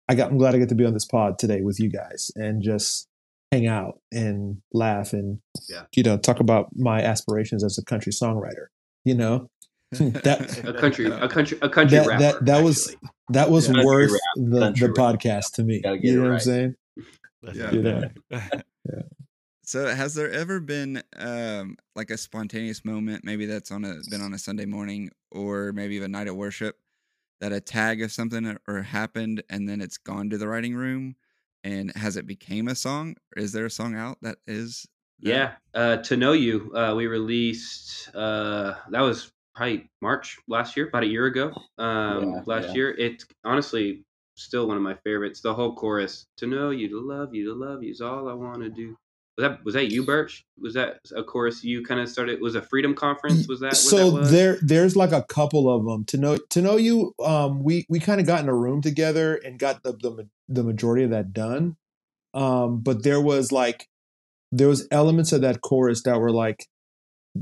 I 0.08 0.16
got, 0.16 0.32
I'm 0.32 0.38
glad 0.38 0.56
I 0.56 0.58
get 0.58 0.70
to 0.70 0.76
be 0.76 0.86
on 0.86 0.94
this 0.94 1.06
pod 1.06 1.38
today 1.38 1.62
with 1.62 1.80
you 1.80 1.90
guys 1.90 2.32
and 2.36 2.62
just 2.64 3.08
hang 3.52 3.68
out 3.68 4.00
and 4.12 4.62
laugh 4.74 5.14
and, 5.14 5.40
Yeah. 5.70 5.84
you 5.96 6.04
know, 6.04 6.18
talk 6.18 6.40
about 6.40 6.70
my 6.76 7.02
aspirations 7.02 7.64
as 7.64 7.78
a 7.78 7.84
country 7.84 8.12
songwriter, 8.12 8.68
you 9.06 9.16
know? 9.16 9.50
that 9.92 10.64
A 10.66 10.74
country, 10.74 11.06
a 11.08 11.28
country, 11.30 11.58
a 11.62 11.70
country 11.70 11.98
that, 11.98 12.08
rapper. 12.08 12.22
that 12.24 12.46
that 12.46 12.64
was 12.64 12.96
that 13.30 13.50
was 13.50 13.66
Country 13.68 13.86
worth 13.86 14.12
rap, 14.12 14.22
the, 14.36 14.72
the 14.80 14.94
rap. 14.94 14.96
podcast 14.96 15.54
to 15.54 15.64
me. 15.64 15.82
You 15.84 15.94
it 15.96 16.16
know 16.16 16.24
what 16.24 16.32
I'm 16.34 16.40
saying? 16.40 16.76
Yeah. 17.54 17.72
You 17.72 17.82
know? 17.82 18.10
So 19.64 19.88
has 19.88 20.16
there 20.16 20.32
ever 20.32 20.60
been 20.60 21.02
um, 21.16 21.78
like 21.96 22.10
a 22.10 22.18
spontaneous 22.18 22.84
moment, 22.84 23.24
maybe 23.24 23.46
that's 23.46 23.72
on 23.72 23.84
a 23.86 23.96
been 24.10 24.22
on 24.22 24.34
a 24.34 24.40
Sunday 24.40 24.66
morning 24.66 25.12
or 25.32 25.72
maybe 25.74 25.96
even 25.96 26.12
night 26.12 26.28
at 26.28 26.36
worship, 26.36 26.78
that 27.40 27.54
a 27.54 27.62
tag 27.62 28.02
of 28.02 28.12
something 28.12 28.58
or- 28.68 28.82
happened 28.84 29.44
and 29.50 29.68
then 29.70 29.82
it's 29.82 29.98
gone 29.98 30.30
to 30.30 30.38
the 30.38 30.48
writing 30.48 30.76
room 30.76 31.16
and 31.64 31.96
has 31.96 32.16
it 32.18 32.26
became 32.26 32.68
a 32.68 32.76
song? 32.76 33.16
Is 33.38 33.52
there 33.54 33.66
a 33.66 33.70
song 33.72 33.96
out 33.96 34.18
that 34.22 34.40
is 34.48 34.88
that? 35.22 35.32
Yeah, 35.32 35.56
uh, 35.74 35.98
to 35.98 36.18
know 36.18 36.32
you, 36.34 36.74
uh, 36.76 36.94
we 36.96 37.08
released. 37.08 38.14
Uh, 38.16 38.76
that 38.90 39.02
was 39.02 39.32
probably 39.56 39.90
March 40.02 40.38
last 40.48 40.78
year, 40.78 40.88
about 40.88 41.04
a 41.04 41.08
year 41.08 41.26
ago. 41.26 41.54
Um, 41.78 42.32
Yeah, 42.32 42.42
last 42.46 42.68
yeah. 42.68 42.74
year, 42.74 42.92
it's 42.92 43.26
honestly 43.44 44.06
still 44.36 44.68
one 44.68 44.78
of 44.78 44.84
my 44.84 44.96
favorites. 45.04 45.42
The 45.42 45.54
whole 45.54 45.76
chorus, 45.76 46.26
"To 46.38 46.48
know 46.48 46.70
you, 46.70 46.88
to 46.90 47.02
love 47.02 47.36
you, 47.36 47.46
to 47.46 47.54
love 47.54 47.84
you 47.84 47.92
is 47.92 48.00
all 48.02 48.30
I 48.30 48.34
want 48.34 48.62
to 48.64 48.70
do." 48.70 48.98
Was 49.40 49.48
that 49.48 49.64
was 49.64 49.74
that 49.76 49.90
you, 49.90 50.04
Berch? 50.04 50.44
Was 50.60 50.74
that 50.74 51.00
a 51.16 51.24
chorus 51.24 51.64
you 51.64 51.82
kind 51.82 52.02
of 52.02 52.10
started? 52.10 52.42
Was 52.42 52.56
a 52.56 52.62
Freedom 52.62 52.94
Conference? 52.94 53.48
Was 53.48 53.62
that? 53.62 53.74
So 53.78 54.12
that 54.12 54.18
was? 54.18 54.32
there 54.32 54.58
there's 54.62 54.98
like 54.98 55.14
a 55.14 55.24
couple 55.24 55.74
of 55.74 55.86
them 55.86 56.04
to 56.06 56.18
know 56.18 56.38
to 56.50 56.62
know 56.62 56.76
you 56.76 57.14
um 57.24 57.64
we 57.64 57.86
we 57.88 58.00
kind 58.02 58.20
of 58.20 58.28
got 58.28 58.42
in 58.42 58.50
a 58.50 58.54
room 58.54 58.82
together 58.82 59.36
and 59.36 59.58
got 59.58 59.84
the, 59.84 59.94
the 59.94 60.28
the 60.50 60.64
majority 60.64 61.06
of 61.06 61.12
that 61.12 61.32
done 61.32 61.78
um 62.34 62.80
but 62.82 63.04
there 63.04 63.22
was 63.22 63.54
like 63.54 63.88
there 64.52 64.68
was 64.68 64.86
elements 64.92 65.32
of 65.32 65.40
that 65.40 65.62
chorus 65.62 66.04
that 66.04 66.20
were 66.20 66.32
like 66.32 66.68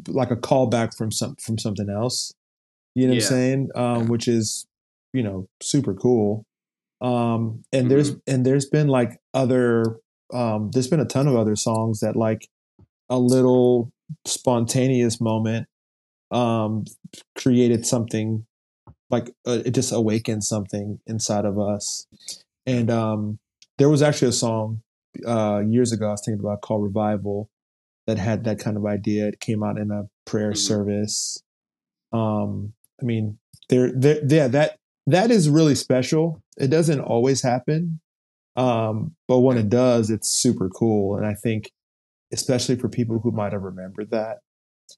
like 0.07 0.29
a 0.29 0.35
callback 0.35 0.95
from 0.95 1.11
some 1.11 1.35
from 1.37 1.57
something 1.57 1.89
else 1.89 2.31
you 2.93 3.07
know 3.07 3.13
what 3.13 3.23
i'm 3.23 3.27
saying 3.27 3.69
um 3.75 4.03
Yeah. 4.03 4.09
which 4.09 4.27
is 4.27 4.67
you 5.13 5.23
know 5.23 5.47
super 5.63 5.95
cool 5.95 6.45
um 7.01 7.63
and 7.73 7.89
there's 7.89 8.11
and 8.27 8.45
there's 8.45 8.65
been 8.65 8.87
like 8.87 9.19
other 9.33 9.97
um 10.33 10.69
there's 10.71 10.87
been 10.87 10.99
a 10.99 11.05
ton 11.05 11.27
of 11.27 11.35
other 11.35 11.55
songs 11.55 11.99
that 12.01 12.15
like 12.15 12.47
a 13.09 13.17
little 13.19 13.91
spontaneous 14.25 15.19
moment 15.21 15.67
um 16.31 16.83
created 17.37 17.85
something 17.85 18.45
like 19.09 19.29
uh, 19.47 19.59
it 19.65 19.71
just 19.71 19.91
awakened 19.93 20.43
something 20.43 20.99
inside 21.07 21.45
of 21.45 21.57
us. 21.59 22.05
And 22.65 22.89
um 22.91 23.39
there 23.77 23.89
was 23.89 24.01
actually 24.01 24.29
a 24.29 24.33
song 24.33 24.81
uh 25.25 25.63
years 25.65 25.91
ago 25.91 26.07
i 26.07 26.11
was 26.11 26.21
thinking 26.25 26.43
about 26.43 26.61
called 26.61 26.83
revival 26.83 27.49
that 28.07 28.17
had 28.17 28.43
that 28.45 28.59
kind 28.59 28.77
of 28.77 28.85
idea. 28.85 29.27
It 29.27 29.39
came 29.39 29.63
out 29.63 29.77
in 29.77 29.91
a 29.91 30.07
prayer 30.25 30.51
Mhm. 30.51 30.57
service. 30.57 31.43
Um 32.13 32.73
i 33.01 33.05
mean 33.05 33.37
there 33.69 33.91
there 33.93 34.19
yeah 34.27 34.47
that 34.49 34.77
that 35.07 35.31
is 35.31 35.49
really 35.49 35.75
special. 35.75 36.41
It 36.57 36.67
doesn't 36.67 36.99
always 36.99 37.41
happen 37.41 37.99
um 38.57 39.15
but 39.27 39.39
when 39.39 39.57
it 39.57 39.69
does 39.69 40.09
it's 40.09 40.29
super 40.29 40.67
cool. 40.69 41.15
And 41.15 41.25
i 41.25 41.33
think 41.35 41.71
especially 42.33 42.75
for 42.75 42.89
people 42.89 43.19
who 43.19 43.31
might 43.31 43.53
have 43.53 43.61
remembered 43.63 44.11
that 44.11 44.37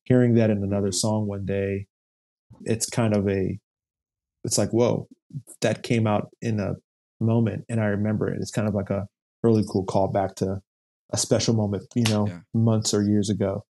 hearing 0.06 0.34
that 0.36 0.50
in 0.50 0.64
another 0.64 0.92
song 0.92 1.28
one 1.28 1.46
day 1.46 1.86
it's 2.62 2.90
kind 2.90 3.16
of 3.16 3.28
a 3.30 3.60
it's 4.44 4.58
like 4.58 4.70
whoa 4.72 5.08
that 5.62 5.84
came 5.84 6.08
out 6.08 6.30
in 6.42 6.60
a 6.60 6.74
moment 7.20 7.66
and 7.70 7.80
i 7.80 7.86
remember 7.86 8.28
it. 8.30 8.38
It's 8.42 8.52
kind 8.52 8.68
of 8.68 8.74
like 8.74 8.90
a 8.90 9.06
really 9.44 9.64
cool 9.70 9.86
callback 9.86 10.36
to 10.36 10.60
a 11.12 11.18
special 11.18 11.54
moment 11.54 11.84
you 11.96 12.04
know 12.04 12.28
Yeah. 12.28 12.40
months 12.54 12.94
or 12.94 13.04
years 13.04 13.30
ago 13.30 13.64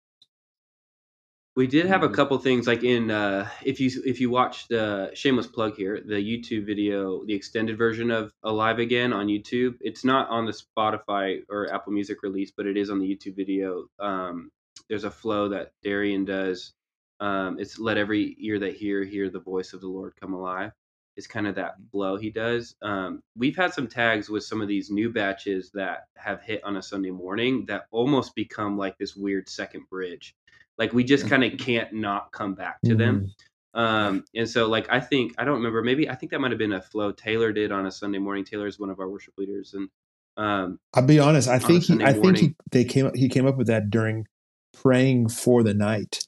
We 1.56 1.68
did 1.68 1.88
have 1.88 2.04
a 2.04 2.10
Mhm. 2.10 2.14
couple 2.14 2.38
things 2.40 2.68
like 2.68 2.84
in 2.84 3.12
uh, 3.12 3.50
if 3.64 3.80
you 3.82 3.90
if 4.06 4.22
you 4.22 4.30
watch 4.30 4.68
the 4.70 5.12
shameless 5.14 5.48
plug 5.48 5.76
here 5.76 6.00
the 6.02 6.16
YouTube 6.16 6.66
video 6.66 7.26
the 7.26 7.34
extended 7.34 7.78
version 7.78 8.12
of 8.12 8.34
Alive 8.44 8.80
Again 8.80 9.12
on 9.14 9.28
YouTube 9.28 9.78
it's 9.82 10.06
not 10.06 10.30
on 10.30 10.46
the 10.46 10.54
Spotify 10.54 11.44
or 11.50 11.72
Apple 11.74 11.92
Music 11.94 12.24
release 12.24 12.52
but 12.56 12.66
it 12.66 12.78
is 12.78 12.90
on 12.90 13.00
the 13.00 13.16
YouTube 13.16 13.36
video 13.36 13.88
um, 14.00 14.52
there's 14.90 15.04
a 15.04 15.12
flow 15.12 15.50
that 15.50 15.74
Darian 15.84 16.24
does 16.26 16.74
um, 17.20 17.60
it's 17.60 17.78
let 17.80 17.98
every 17.98 18.36
ear 18.40 18.60
that 18.60 18.76
hear 18.76 19.04
hear 19.04 19.30
the 19.30 19.40
voice 19.42 19.74
of 19.74 19.82
the 19.82 19.88
Lord 19.90 20.14
come 20.20 20.34
alive 20.34 20.72
It's 21.18 21.28
kind 21.28 21.48
of 21.48 21.56
that 21.56 21.76
flow 21.92 22.16
he 22.18 22.30
does. 22.32 22.76
Um, 22.82 23.22
we've 23.36 23.58
had 23.58 23.74
some 23.74 23.88
tags 23.88 24.30
with 24.30 24.44
some 24.46 24.62
of 24.62 24.68
these 24.70 24.90
new 24.90 25.12
batches 25.12 25.72
that 25.74 26.06
have 26.18 26.42
hit 26.42 26.64
on 26.64 26.78
a 26.78 26.82
Sunday 26.82 27.12
morning 27.12 27.66
that 27.68 27.86
almost 27.92 28.34
become 28.36 28.78
like 28.78 28.98
this 28.98 29.16
weird 29.16 29.50
second 29.50 29.84
bridge. 29.90 30.36
Like 30.80 30.94
we 30.94 31.04
just 31.04 31.28
kind 31.28 31.44
of 31.44 31.60
can't 31.60 31.94
not 31.94 32.32
come 32.32 32.56
back 32.56 32.82
to 32.86 32.96
them. 32.96 33.32
Um, 33.76 34.26
and 34.34 34.50
so 34.50 34.68
like 34.68 34.88
I 34.90 35.00
think 35.00 35.34
I 35.38 35.44
don't 35.44 35.56
remember 35.56 35.84
maybe 35.84 36.10
I 36.10 36.16
think 36.16 36.32
that 36.32 36.40
might 36.40 36.50
have 36.50 36.58
been 36.58 36.74
a 36.74 36.82
flow 36.82 37.12
Taylor 37.12 37.52
did 37.54 37.72
on 37.72 37.86
a 37.86 37.92
Sunday 37.92 38.18
morning. 38.18 38.44
Taylor 38.46 38.66
is 38.66 38.80
one 38.80 38.90
of 38.90 39.00
our 39.00 39.08
worship 39.08 39.36
leaders, 39.38 39.76
and 39.76 39.90
um, 40.38 40.80
I'll 40.96 41.06
be 41.06 41.20
honest. 41.20 41.48
I 41.48 41.56
on 41.56 41.60
think 41.60 41.84
he, 41.84 41.94
Sunday 41.94 42.06
I 42.06 42.14
think 42.14 42.38
he, 42.38 42.56
they 42.72 42.86
came 42.86 43.06
up, 43.06 43.16
he 43.16 43.30
came 43.30 43.46
up 43.46 43.58
with 43.58 43.68
that 43.68 43.92
during 43.92 44.26
praying 44.74 45.30
for 45.30 45.62
the 45.62 45.74
night. 45.74 46.26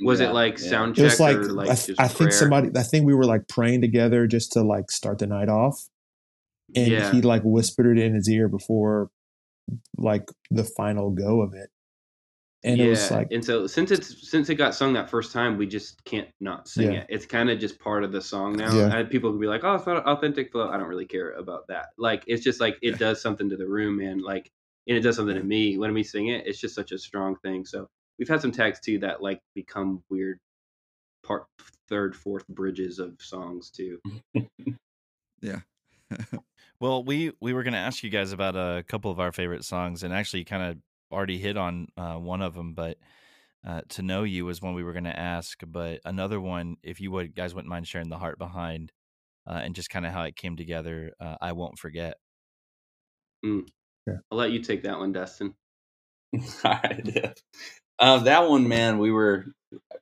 was 0.00 0.20
Yeah, 0.20 0.30
it 0.30 0.32
like 0.34 0.58
yeah. 0.60 0.68
sound 0.68 0.98
It 0.98 1.02
was 1.04 1.20
like, 1.20 1.36
or 1.36 1.52
like 1.52 1.70
I, 1.70 1.74
just 1.74 2.00
I 2.00 2.08
think 2.08 2.32
somebody, 2.32 2.70
I 2.76 2.82
think 2.82 3.06
we 3.06 3.14
were 3.14 3.24
like 3.24 3.48
praying 3.48 3.80
together 3.80 4.26
just 4.26 4.52
to 4.52 4.62
like 4.62 4.90
start 4.90 5.18
the 5.18 5.26
night 5.26 5.48
off, 5.48 5.88
and 6.74 6.88
Yeah. 6.88 7.10
he 7.12 7.22
like 7.22 7.42
whispered 7.44 7.96
it 7.98 8.02
in 8.04 8.14
his 8.14 8.28
ear 8.28 8.48
before 8.48 9.10
like 9.96 10.30
the 10.50 10.64
final 10.64 11.10
go 11.10 11.40
of 11.40 11.54
it, 11.54 11.70
and 12.64 12.80
it 12.80 12.88
was 12.88 13.10
like 13.10 13.28
and 13.30 13.44
so 13.44 13.66
since 13.66 13.90
it's 13.90 14.28
since 14.28 14.48
it 14.50 14.56
got 14.56 14.74
sung 14.74 14.92
that 14.94 15.08
first 15.08 15.32
time, 15.32 15.56
we 15.56 15.66
just 15.66 16.02
can't 16.04 16.28
not 16.40 16.68
sing 16.68 16.92
Yeah. 16.92 17.00
it. 17.00 17.06
It's 17.08 17.26
kind 17.26 17.50
of 17.50 17.58
just 17.58 17.78
part 17.78 18.02
of 18.04 18.12
the 18.12 18.20
song 18.20 18.56
now. 18.56 18.72
Yeah. 18.74 18.94
And 18.96 19.08
people 19.10 19.30
can 19.30 19.40
be 19.40 19.46
like, 19.46 19.62
"Oh, 19.64 19.74
it's 19.76 19.86
not 19.86 20.04
authentic 20.06 20.50
flow." 20.50 20.68
I 20.68 20.76
don't 20.76 20.88
really 20.88 21.06
care 21.06 21.32
about 21.32 21.66
that. 21.68 21.90
Like, 21.98 22.24
it's 22.26 22.42
just 22.42 22.60
like 22.60 22.76
it 22.82 22.98
does 22.98 23.20
something 23.22 23.48
to 23.48 23.56
the 23.56 23.66
room, 23.68 23.98
man. 23.98 24.18
Like, 24.18 24.50
and 24.88 24.96
it 24.96 25.00
does 25.00 25.16
something 25.16 25.36
to 25.36 25.42
me 25.44 25.78
when 25.78 25.94
we 25.94 26.02
sing 26.02 26.28
it. 26.28 26.46
It's 26.46 26.58
just 26.60 26.74
such 26.74 26.92
a 26.92 26.98
strong 26.98 27.36
thing. 27.44 27.64
So 27.64 27.88
we've 28.18 28.28
had 28.28 28.40
some 28.40 28.52
tags 28.52 28.80
too 28.80 28.98
that 29.00 29.22
like 29.22 29.40
become 29.54 30.02
weird 30.10 30.40
part 31.24 31.46
third, 31.88 32.16
fourth 32.16 32.46
bridges 32.48 32.98
of 32.98 33.14
songs 33.20 33.70
too. 33.70 34.00
Yeah. 35.40 35.60
Well, 36.80 37.02
we 37.02 37.32
we 37.40 37.54
were 37.54 37.64
going 37.64 37.72
to 37.72 37.78
ask 37.80 38.04
you 38.04 38.10
guys 38.10 38.30
about 38.30 38.54
a 38.54 38.84
couple 38.84 39.10
of 39.10 39.18
our 39.18 39.32
favorite 39.32 39.64
songs, 39.64 40.04
and 40.04 40.14
actually, 40.14 40.44
kind 40.44 40.62
of 40.62 40.76
already 41.10 41.38
hit 41.38 41.56
on 41.56 41.88
uh, 41.96 42.14
one 42.14 42.42
of 42.42 42.54
them. 42.54 42.74
But 42.74 42.98
uh, 43.66 43.82
"To 43.90 44.02
Know 44.02 44.22
You" 44.24 44.44
was 44.44 44.62
one 44.62 44.74
we 44.74 44.84
were 44.84 44.92
going 44.92 45.04
to 45.04 45.18
ask. 45.18 45.60
But 45.66 46.00
another 46.04 46.40
one, 46.40 46.76
if 46.82 47.00
you 47.00 47.10
would 47.10 47.34
guys 47.34 47.54
wouldn't 47.54 47.70
mind 47.70 47.86
sharing 47.86 48.08
the 48.08 48.18
heart 48.18 48.38
behind, 48.38 48.92
uh, 49.46 49.60
and 49.62 49.74
just 49.74 49.90
kind 49.90 50.06
of 50.06 50.12
how 50.12 50.22
it 50.22 50.36
came 50.36 50.56
together. 50.56 51.12
Uh, 51.20 51.36
I 51.40 51.52
won't 51.52 51.78
forget. 51.78 52.16
I'll 54.30 54.38
let 54.38 54.50
you 54.50 54.62
take 54.62 54.82
that 54.82 54.98
one, 54.98 55.12
Dustin. 55.12 55.54
All 56.34 56.40
right, 56.64 57.02
yeah. 57.04 57.32
Uh, 57.98 58.18
that 58.20 58.48
one, 58.48 58.68
man, 58.68 58.98
we 58.98 59.10
were, 59.10 59.46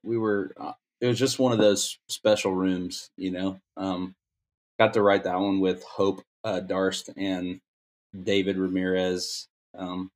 we 0.02 0.18
were. 0.18 0.52
Uh, 0.58 0.72
it 1.00 1.06
was 1.06 1.18
just 1.18 1.38
one 1.38 1.52
of 1.52 1.58
those 1.58 1.98
special 2.08 2.54
rooms, 2.54 3.10
you 3.16 3.30
know. 3.30 3.58
Um, 3.76 4.14
got 4.78 4.94
to 4.94 5.02
write 5.02 5.24
that 5.24 5.38
one 5.38 5.60
with 5.60 5.82
Hope 5.84 6.22
uh, 6.44 6.60
Darst 6.60 7.10
and 7.16 7.60
David 8.22 8.56
Ramirez. 8.56 9.48
Um, 9.76 10.10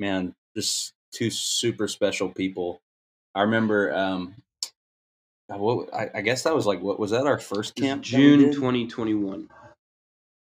man, 0.00 0.34
just 0.56 0.92
two 1.12 1.30
super 1.30 1.86
special 1.86 2.28
people. 2.28 2.80
I 3.34 3.42
remember. 3.42 3.94
Um, 3.94 4.34
uh, 5.52 5.58
what 5.58 5.92
I, 5.94 6.10
I 6.14 6.20
guess 6.22 6.44
that 6.44 6.54
was 6.54 6.66
like 6.66 6.80
what 6.80 6.98
was 6.98 7.10
that 7.10 7.26
our 7.26 7.38
first 7.38 7.74
camp? 7.76 8.02
June 8.02 8.52
2021. 8.52 9.48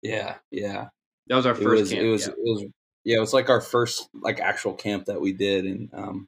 Yeah, 0.01 0.35
yeah. 0.51 0.89
That 1.27 1.35
was 1.35 1.45
our 1.45 1.53
it 1.53 1.63
first 1.63 1.81
was 1.81 1.91
camp. 1.91 2.03
it 2.03 2.09
was 2.09 2.27
yeah. 2.27 2.33
it 2.33 2.43
was 2.43 2.65
yeah 3.05 3.17
it 3.17 3.21
was 3.21 3.33
like 3.33 3.49
our 3.49 3.61
first 3.61 4.09
like 4.13 4.39
actual 4.39 4.73
camp 4.73 5.05
that 5.05 5.21
we 5.21 5.31
did 5.31 5.65
and 5.65 5.89
um 5.93 6.27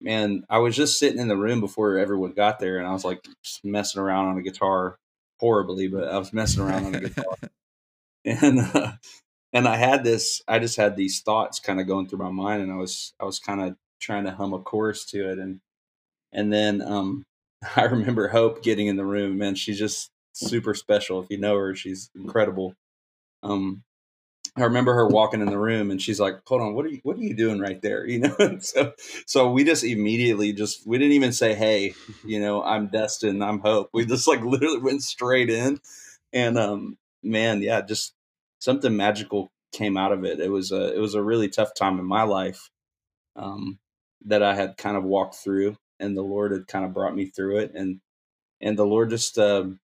man 0.00 0.44
i 0.48 0.58
was 0.58 0.74
just 0.74 0.98
sitting 0.98 1.18
in 1.18 1.28
the 1.28 1.36
room 1.36 1.60
before 1.60 1.98
everyone 1.98 2.32
got 2.32 2.58
there 2.58 2.78
and 2.78 2.86
i 2.86 2.92
was 2.92 3.04
like 3.04 3.20
just 3.44 3.64
messing 3.64 4.00
around 4.00 4.28
on 4.28 4.38
a 4.38 4.42
guitar 4.42 4.96
horribly 5.40 5.88
but 5.88 6.08
i 6.08 6.16
was 6.16 6.32
messing 6.32 6.62
around 6.62 6.86
on 6.86 6.94
a 6.94 7.00
guitar 7.00 7.36
and 8.24 8.60
uh, 8.60 8.92
and 9.52 9.68
i 9.68 9.76
had 9.76 10.04
this 10.04 10.42
i 10.48 10.58
just 10.58 10.76
had 10.76 10.96
these 10.96 11.20
thoughts 11.20 11.60
kind 11.60 11.80
of 11.80 11.86
going 11.88 12.08
through 12.08 12.18
my 12.18 12.30
mind 12.30 12.62
and 12.62 12.72
i 12.72 12.76
was 12.76 13.14
i 13.20 13.24
was 13.24 13.38
kind 13.38 13.60
of 13.62 13.76
trying 14.00 14.24
to 14.24 14.32
hum 14.32 14.54
a 14.54 14.60
chorus 14.60 15.04
to 15.06 15.30
it 15.30 15.38
and 15.38 15.60
and 16.32 16.52
then 16.52 16.82
um 16.82 17.24
i 17.76 17.84
remember 17.84 18.28
hope 18.28 18.62
getting 18.62 18.88
in 18.88 18.96
the 18.96 19.06
room 19.06 19.38
man 19.38 19.54
she's 19.54 19.78
just 19.78 20.10
super 20.34 20.74
special 20.74 21.22
if 21.22 21.30
you 21.30 21.38
know 21.38 21.56
her 21.56 21.74
she's 21.74 22.10
incredible 22.16 22.74
um 23.42 23.82
I 24.56 24.62
remember 24.64 24.94
her 24.94 25.08
walking 25.08 25.42
in 25.42 25.48
the 25.48 25.58
room 25.58 25.90
and 25.90 26.00
she's 26.02 26.20
like, 26.20 26.40
"Hold 26.46 26.62
on, 26.62 26.74
what 26.76 26.86
are 26.86 26.90
you 26.90 27.00
what 27.04 27.18
are 27.18 27.22
you 27.22 27.34
doing 27.34 27.60
right 27.60 27.82
there?" 27.82 28.06
You 28.08 28.20
know. 28.20 28.36
And 28.40 28.64
so 28.64 28.94
so 29.26 29.50
we 29.52 29.64
just 29.64 29.84
immediately 29.84 30.54
just 30.54 30.86
we 30.86 30.98
didn't 30.98 31.14
even 31.14 31.32
say, 31.32 31.54
"Hey, 31.56 31.94
you 32.26 32.40
know, 32.40 32.62
I'm 32.62 32.88
Dustin, 32.88 33.42
I'm 33.42 33.60
Hope." 33.60 33.90
We 33.94 34.06
just 34.06 34.28
like 34.28 34.42
literally 34.42 34.80
went 34.80 35.02
straight 35.02 35.50
in, 35.50 35.80
and 36.32 36.58
um, 36.58 36.98
man, 37.24 37.62
yeah, 37.62 37.82
just 37.82 38.14
something 38.58 38.96
magical 38.96 39.50
came 39.72 39.96
out 39.96 40.12
of 40.12 40.24
it. 40.24 40.40
It 40.40 40.50
was 40.50 40.72
a 40.72 40.94
it 40.94 41.00
was 41.00 41.14
a 41.14 41.22
really 41.22 41.48
tough 41.48 41.74
time 41.74 41.98
in 41.98 42.06
my 42.06 42.22
life, 42.24 42.70
um, 43.36 43.78
that 44.26 44.42
I 44.42 44.54
had 44.54 44.76
kind 44.78 44.96
of 44.96 45.04
walked 45.04 45.36
through, 45.36 45.76
and 46.00 46.16
the 46.16 46.22
Lord 46.22 46.52
had 46.52 46.68
kind 46.68 46.84
of 46.84 46.94
brought 46.94 47.14
me 47.16 47.26
through 47.26 47.58
it, 47.58 47.72
and 47.74 48.00
and 48.60 48.78
the 48.78 48.86
Lord 48.86 49.10
just, 49.10 49.38
um, 49.38 49.80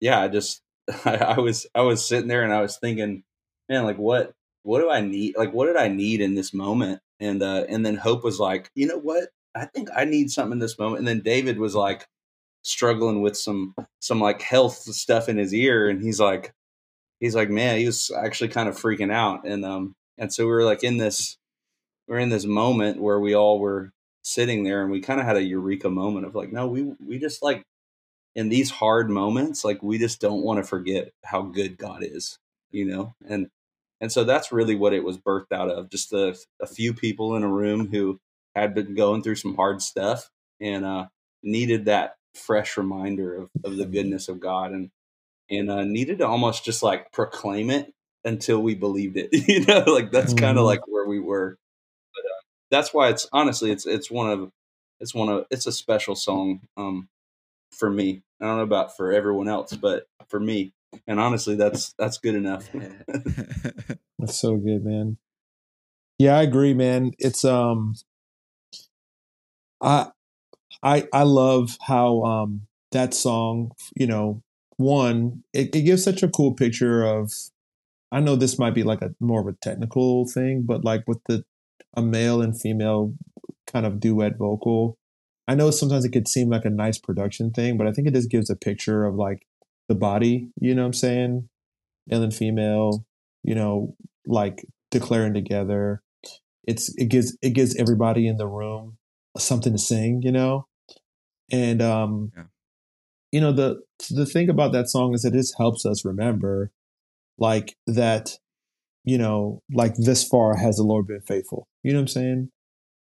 yeah, 0.00 0.20
I 0.20 0.28
just 0.28 0.62
I, 1.04 1.16
I 1.16 1.40
was 1.40 1.66
I 1.74 1.82
was 1.82 2.06
sitting 2.06 2.28
there 2.28 2.42
and 2.44 2.52
I 2.52 2.60
was 2.62 2.78
thinking 2.78 3.22
man, 3.68 3.84
like 3.84 3.98
what 3.98 4.32
what 4.64 4.80
do 4.80 4.90
I 4.90 5.00
need? 5.00 5.36
Like 5.36 5.52
what 5.52 5.66
did 5.66 5.76
I 5.76 5.88
need 5.88 6.20
in 6.20 6.34
this 6.34 6.54
moment? 6.54 7.00
And 7.20 7.42
uh 7.42 7.64
and 7.68 7.84
then 7.86 7.96
Hope 7.96 8.24
was 8.24 8.40
like, 8.40 8.70
you 8.74 8.86
know 8.86 8.98
what? 8.98 9.30
I 9.54 9.66
think 9.66 9.88
I 9.96 10.04
need 10.04 10.30
something 10.30 10.54
in 10.54 10.58
this 10.60 10.78
moment. 10.78 11.00
And 11.00 11.08
then 11.08 11.20
David 11.20 11.58
was 11.58 11.74
like 11.74 12.06
struggling 12.62 13.22
with 13.22 13.36
some 13.36 13.74
some 14.00 14.20
like 14.20 14.42
health 14.42 14.76
stuff 14.76 15.28
in 15.28 15.38
his 15.38 15.54
ear 15.54 15.88
and 15.88 16.02
he's 16.02 16.20
like 16.20 16.52
he's 17.22 17.36
like, 17.36 17.48
man, 17.48 17.78
he 17.78 17.86
was 17.86 18.10
actually 18.10 18.48
kind 18.48 18.68
of 18.68 18.76
freaking 18.76 19.12
out. 19.12 19.46
And 19.46 19.64
um 19.64 19.94
and 20.18 20.30
so 20.30 20.44
we 20.44 20.50
were 20.50 20.64
like 20.64 20.84
in 20.84 20.98
this 20.98 21.38
we're 22.06 22.18
in 22.18 22.28
this 22.28 22.44
moment 22.44 23.00
where 23.00 23.20
we 23.20 23.34
all 23.34 23.58
were 23.60 23.92
sitting 24.22 24.64
there 24.64 24.82
and 24.82 24.90
we 24.90 25.00
kind 25.00 25.20
of 25.20 25.26
had 25.26 25.36
a 25.36 25.42
eureka 25.42 25.88
moment 25.88 26.26
of 26.26 26.34
like, 26.34 26.52
no, 26.52 26.66
we 26.66 26.92
we 27.00 27.18
just 27.18 27.42
like 27.42 27.62
in 28.34 28.48
these 28.48 28.70
hard 28.70 29.08
moments, 29.08 29.64
like 29.64 29.82
we 29.82 29.98
just 29.98 30.20
don't 30.20 30.42
want 30.42 30.58
to 30.58 30.64
forget 30.68 31.12
how 31.24 31.42
good 31.42 31.78
God 31.78 32.02
is, 32.02 32.38
you 32.70 32.84
know? 32.84 33.14
And 33.26 33.48
and 34.00 34.10
so 34.10 34.24
that's 34.24 34.50
really 34.50 34.74
what 34.74 34.92
it 34.92 35.04
was 35.04 35.16
birthed 35.16 35.52
out 35.52 35.70
of. 35.70 35.90
Just 35.90 36.12
a, 36.12 36.36
a 36.60 36.66
few 36.66 36.92
people 36.92 37.36
in 37.36 37.44
a 37.44 37.48
room 37.48 37.88
who 37.88 38.18
had 38.56 38.74
been 38.74 38.94
going 38.96 39.22
through 39.22 39.36
some 39.36 39.54
hard 39.54 39.80
stuff 39.80 40.28
and 40.60 40.84
uh, 40.84 41.06
needed 41.44 41.84
that 41.84 42.16
fresh 42.34 42.76
reminder 42.76 43.36
of, 43.36 43.50
of 43.64 43.76
the 43.76 43.86
goodness 43.86 44.28
of 44.28 44.40
God 44.40 44.72
and 44.72 44.90
and 45.52 45.70
uh, 45.70 45.84
needed 45.84 46.18
to 46.18 46.26
almost 46.26 46.64
just 46.64 46.82
like 46.82 47.12
proclaim 47.12 47.70
it 47.70 47.92
until 48.24 48.60
we 48.62 48.74
believed 48.74 49.16
it. 49.16 49.30
you 49.48 49.64
know, 49.66 49.84
like 49.86 50.10
that's 50.12 50.34
kind 50.34 50.58
of 50.58 50.64
Mhm. 50.64 50.66
like 50.66 50.86
where 50.88 51.06
we 51.06 51.20
were. 51.20 51.58
But 52.14 52.20
uh, 52.24 52.40
that's 52.70 52.94
why 52.94 53.08
it's 53.10 53.28
honestly 53.32 53.70
it's 53.70 53.86
it's 53.86 54.10
one 54.10 54.30
of 54.30 54.50
it's 55.00 55.14
one 55.14 55.28
of 55.28 55.46
it's 55.50 55.66
a 55.66 55.72
special 55.72 56.14
song 56.14 56.60
um, 56.76 57.08
for 57.72 57.90
me. 57.90 58.22
I 58.40 58.46
don't 58.46 58.56
know 58.58 58.62
about 58.64 58.96
for 58.96 59.12
everyone 59.12 59.48
else, 59.48 59.72
but 59.74 60.06
for 60.28 60.40
me, 60.40 60.72
and 61.06 61.20
honestly, 61.20 61.56
that's 61.56 61.94
that's 61.98 62.18
good 62.18 62.34
enough. 62.34 62.68
That's 64.18 64.38
so 64.40 64.56
good, 64.56 64.84
man. 64.84 65.16
Yeah, 66.18 66.36
I 66.38 66.42
agree, 66.42 66.74
man. 66.74 67.12
It's 67.18 67.44
um 67.44 67.94
I 69.80 70.10
I 70.82 71.08
I 71.12 71.22
love 71.24 71.76
how 71.82 72.22
um 72.22 72.62
that 72.92 73.14
song, 73.14 73.72
you 73.96 74.06
know, 74.06 74.42
one, 74.82 75.44
it, 75.52 75.74
it 75.74 75.82
gives 75.82 76.04
such 76.04 76.22
a 76.22 76.28
cool 76.28 76.54
picture 76.54 77.04
of 77.04 77.32
I 78.10 78.20
know 78.20 78.36
this 78.36 78.58
might 78.58 78.74
be 78.74 78.82
like 78.82 79.00
a 79.02 79.14
more 79.20 79.40
of 79.40 79.46
a 79.46 79.56
technical 79.62 80.26
thing, 80.26 80.62
but 80.66 80.84
like 80.84 81.04
with 81.06 81.20
the 81.28 81.44
a 81.94 82.02
male 82.02 82.42
and 82.42 82.58
female 82.58 83.14
kind 83.66 83.86
of 83.86 84.00
duet 84.00 84.36
vocal. 84.36 84.98
I 85.48 85.54
know 85.54 85.70
sometimes 85.70 86.04
it 86.04 86.12
could 86.12 86.28
seem 86.28 86.48
like 86.50 86.64
a 86.64 86.70
nice 86.70 86.98
production 86.98 87.50
thing, 87.50 87.76
but 87.76 87.86
I 87.86 87.92
think 87.92 88.06
it 88.06 88.14
just 88.14 88.30
gives 88.30 88.48
a 88.48 88.56
picture 88.56 89.04
of 89.04 89.16
like 89.16 89.46
the 89.88 89.94
body, 89.94 90.48
you 90.60 90.74
know 90.74 90.82
what 90.82 90.86
I'm 90.86 90.92
saying? 90.92 91.48
Male 92.06 92.22
and 92.22 92.34
female, 92.34 93.04
you 93.42 93.54
know, 93.54 93.94
like 94.26 94.64
declaring 94.90 95.34
together. 95.34 96.02
It's 96.64 96.94
it 96.96 97.06
gives 97.06 97.36
it 97.42 97.50
gives 97.50 97.74
everybody 97.76 98.28
in 98.28 98.36
the 98.36 98.46
room 98.46 98.98
something 99.36 99.72
to 99.72 99.78
sing, 99.78 100.22
you 100.22 100.32
know? 100.32 100.66
And 101.50 101.82
um 101.82 102.32
Yeah. 102.36 102.44
You 103.32 103.40
know 103.40 103.50
the 103.50 103.80
the 104.10 104.26
thing 104.26 104.48
about 104.48 104.72
that 104.72 104.88
song 104.88 105.14
is 105.14 105.22
that 105.22 105.34
it 105.34 105.46
helps 105.56 105.84
us 105.84 106.04
remember 106.04 106.70
like 107.38 107.74
that 107.86 108.38
you 109.04 109.18
know 109.18 109.60
like 109.72 109.94
this 109.96 110.22
far 110.22 110.54
has 110.56 110.76
the 110.76 110.84
lord 110.84 111.06
been 111.06 111.22
faithful. 111.22 111.66
You 111.82 111.92
know 111.92 111.98
what 111.98 112.02
i'm 112.02 112.08
saying? 112.08 112.50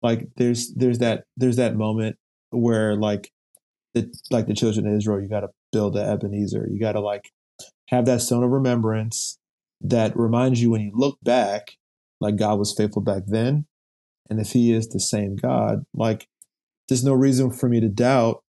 Like 0.03 0.29
there's 0.37 0.73
there's 0.75 0.99
that 0.99 1.25
there's 1.37 1.57
that 1.57 1.75
moment 1.75 2.17
where 2.51 2.95
like 2.95 3.33
the 3.95 4.13
like 4.31 4.47
the 4.47 4.55
children 4.55 4.87
of 4.87 4.95
israel 4.95 5.21
you 5.21 5.29
got 5.29 5.41
to 5.41 5.49
build 5.73 5.95
the 5.95 6.05
ebenezer. 6.05 6.69
You 6.71 6.79
got 6.79 6.93
to 6.93 7.01
like 7.01 7.31
have 7.89 8.05
that 8.07 8.21
stone 8.21 8.45
of 8.45 8.51
remembrance 8.51 9.39
that 9.81 10.17
reminds 10.17 10.63
you 10.63 10.71
when 10.71 10.83
you 10.83 10.93
look 10.95 11.19
back 11.23 11.73
like 12.21 12.37
god 12.37 12.59
was 12.59 12.75
faithful 12.77 13.03
back 13.03 13.23
then. 13.27 13.67
And 14.29 14.39
if 14.39 14.53
he 14.53 14.73
is 14.73 14.89
the 14.89 15.01
same 15.01 15.37
god 15.37 15.85
like 15.95 16.29
there's 16.89 17.05
no 17.05 17.15
reason 17.15 17.51
for 17.51 17.69
me 17.69 17.81
to 17.81 17.89
doubt 17.89 18.43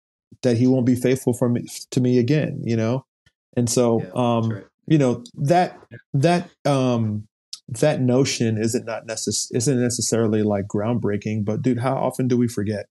that 0.44 0.58
he 0.58 0.68
won't 0.68 0.86
be 0.86 0.96
faithful 0.96 1.34
for 1.34 1.50
me 1.50 1.66
to 1.92 2.02
me 2.02 2.18
again, 2.20 2.62
you 2.64 2.76
know? 2.76 3.06
And 3.56 3.70
so 3.70 4.02
Yeah, 4.02 4.10
um 4.16 4.50
right. 4.52 4.64
you 4.88 4.98
know 4.98 5.24
that 5.36 5.78
that 6.14 6.50
um 6.66 7.28
that 7.68 8.02
notion 8.02 8.58
isn't 8.58 8.86
not 8.86 9.08
necess- 9.08 9.50
isn't 9.54 9.80
necessarily 9.82 10.44
like 10.44 10.68
groundbreaking, 10.68 11.46
but 11.46 11.62
dude, 11.62 11.80
how 11.80 11.96
often 11.96 12.28
do 12.28 12.36
we 12.38 12.48
forget? 12.48 12.88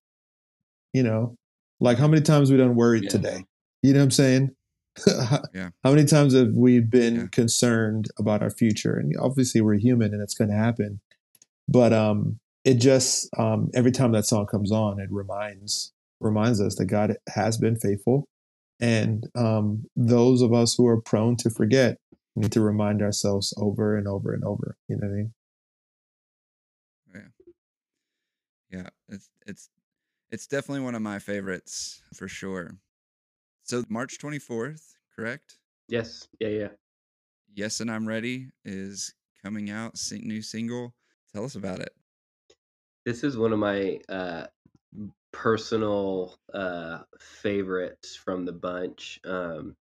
You 0.95 1.03
know, 1.03 1.37
like 1.81 1.99
how 1.99 2.09
many 2.09 2.23
times 2.23 2.51
we 2.51 2.57
done 2.57 2.75
worried 2.77 3.05
Yeah. 3.05 3.11
today? 3.11 3.45
You 3.83 3.93
know 3.93 4.01
what 4.01 4.05
I'm 4.05 4.11
saying? 4.11 4.51
how, 5.07 5.43
Yeah. 5.55 5.71
how 5.85 5.91
many 5.93 6.05
times 6.05 6.35
have 6.35 6.53
we 6.55 6.81
been 6.81 7.15
Yeah. 7.17 7.27
concerned 7.31 8.09
about 8.19 8.43
our 8.43 8.51
future? 8.51 8.95
And 8.97 9.15
obviously 9.19 9.61
we're 9.61 9.75
human 9.79 10.13
and 10.13 10.23
it's 10.23 10.35
going 10.35 10.51
to 10.51 10.57
happen. 10.57 11.01
But 11.69 11.93
um 11.93 12.39
it 12.65 12.75
just 12.75 13.29
um 13.39 13.71
every 13.75 13.93
time 13.93 14.13
that 14.13 14.27
song 14.27 14.47
comes 14.47 14.73
on, 14.73 14.99
it 15.01 15.11
reminds 15.11 15.93
reminds 16.21 16.61
us 16.61 16.77
that 16.77 16.87
God 16.87 17.17
has 17.35 17.59
been 17.59 17.77
faithful. 17.77 18.29
And 18.81 19.25
um 19.35 19.85
those 19.97 20.43
of 20.43 20.53
us 20.53 20.75
who 20.75 20.87
are 20.87 21.01
prone 21.01 21.37
to 21.39 21.51
forget 21.51 21.99
need 22.37 22.53
to 22.53 22.61
remind 22.61 23.03
ourselves 23.03 23.53
over 23.59 23.97
and 23.97 24.07
over 24.09 24.33
and 24.33 24.45
over. 24.45 24.77
You 24.89 24.97
know 24.97 25.07
what 25.09 25.13
I 25.13 25.17
mean? 25.17 25.33
Yeah, 27.15 28.79
Yeah. 28.79 28.89
it's 29.09 29.31
it's 29.47 29.69
it's 30.31 30.47
definitely 30.47 30.85
one 30.85 30.95
of 30.95 31.03
my 31.03 31.19
favorites 31.19 32.03
for 32.15 32.29
sure. 32.29 32.77
So 33.65 33.85
March 33.89 34.19
24th, 34.19 34.95
correct? 35.15 35.59
Yes. 35.89 36.29
Yeah. 36.39 36.49
Yeah. 36.49 36.69
Yes, 37.53 37.81
and 37.81 37.91
I'm 37.91 38.07
ready 38.07 38.49
is 38.65 39.13
coming 39.43 39.71
out, 39.71 39.99
sing, 39.99 40.23
new 40.27 40.41
single. 40.41 40.95
Tell 41.33 41.45
us 41.45 41.57
about 41.57 41.81
it. 41.81 41.91
This 43.05 43.25
is 43.25 43.37
one 43.37 43.53
of 43.53 43.59
my 43.59 43.99
uh, 44.09 44.47
personal 45.33 46.39
uh, 46.53 47.01
favorites 47.19 48.17
from 48.17 48.45
the 48.45 48.53
bunch. 48.53 49.21
Um, 49.25 49.77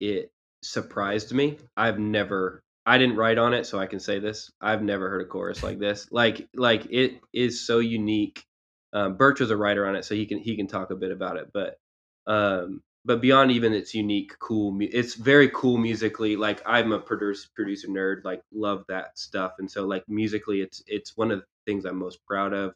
it 0.00 0.32
surprised 0.62 1.32
me. 1.32 1.58
I've 1.76 1.98
never, 1.98 2.62
I 2.84 2.98
didn't 2.98 3.16
write 3.16 3.38
on 3.38 3.54
it, 3.54 3.66
so 3.66 3.78
I 3.78 3.86
can 3.86 4.00
say 4.00 4.18
this. 4.18 4.50
I've 4.60 4.82
never 4.82 5.08
heard 5.08 5.22
a 5.22 5.26
chorus 5.26 5.62
like 5.62 5.78
this. 5.78 6.10
Like, 6.10 6.48
like 6.54 6.86
it 6.90 7.20
is 7.32 7.66
so 7.66 7.78
unique. 7.78 8.44
Um, 8.92 9.16
Berch 9.16 9.40
was 9.40 9.50
a 9.50 9.56
writer 9.56 9.86
on 9.86 9.96
it, 9.96 10.04
so 10.04 10.14
he 10.14 10.26
can 10.26 10.38
he 10.38 10.56
can 10.56 10.66
talk 10.66 10.90
a 10.90 10.96
bit 10.96 11.12
about 11.12 11.36
it. 11.36 11.50
But 11.52 11.78
um, 12.26 12.82
but 13.04 13.20
beyond 13.20 13.50
even 13.50 13.72
its 13.72 13.94
unique, 13.94 14.38
cool, 14.38 14.76
it's 14.80 15.14
very 15.14 15.48
cool 15.48 15.78
musically. 15.78 16.36
Like 16.36 16.62
I'm 16.66 16.92
a 16.92 16.98
producer 17.00 17.48
producer 17.54 17.88
nerd, 17.88 18.24
like 18.24 18.42
love 18.52 18.84
that 18.88 19.18
stuff, 19.18 19.52
and 19.58 19.70
so 19.70 19.86
like 19.86 20.04
musically, 20.08 20.60
it's 20.60 20.82
it's 20.86 21.16
one 21.16 21.30
of 21.30 21.40
the 21.40 21.46
things 21.66 21.84
I'm 21.84 21.98
most 21.98 22.24
proud 22.26 22.52
of. 22.52 22.74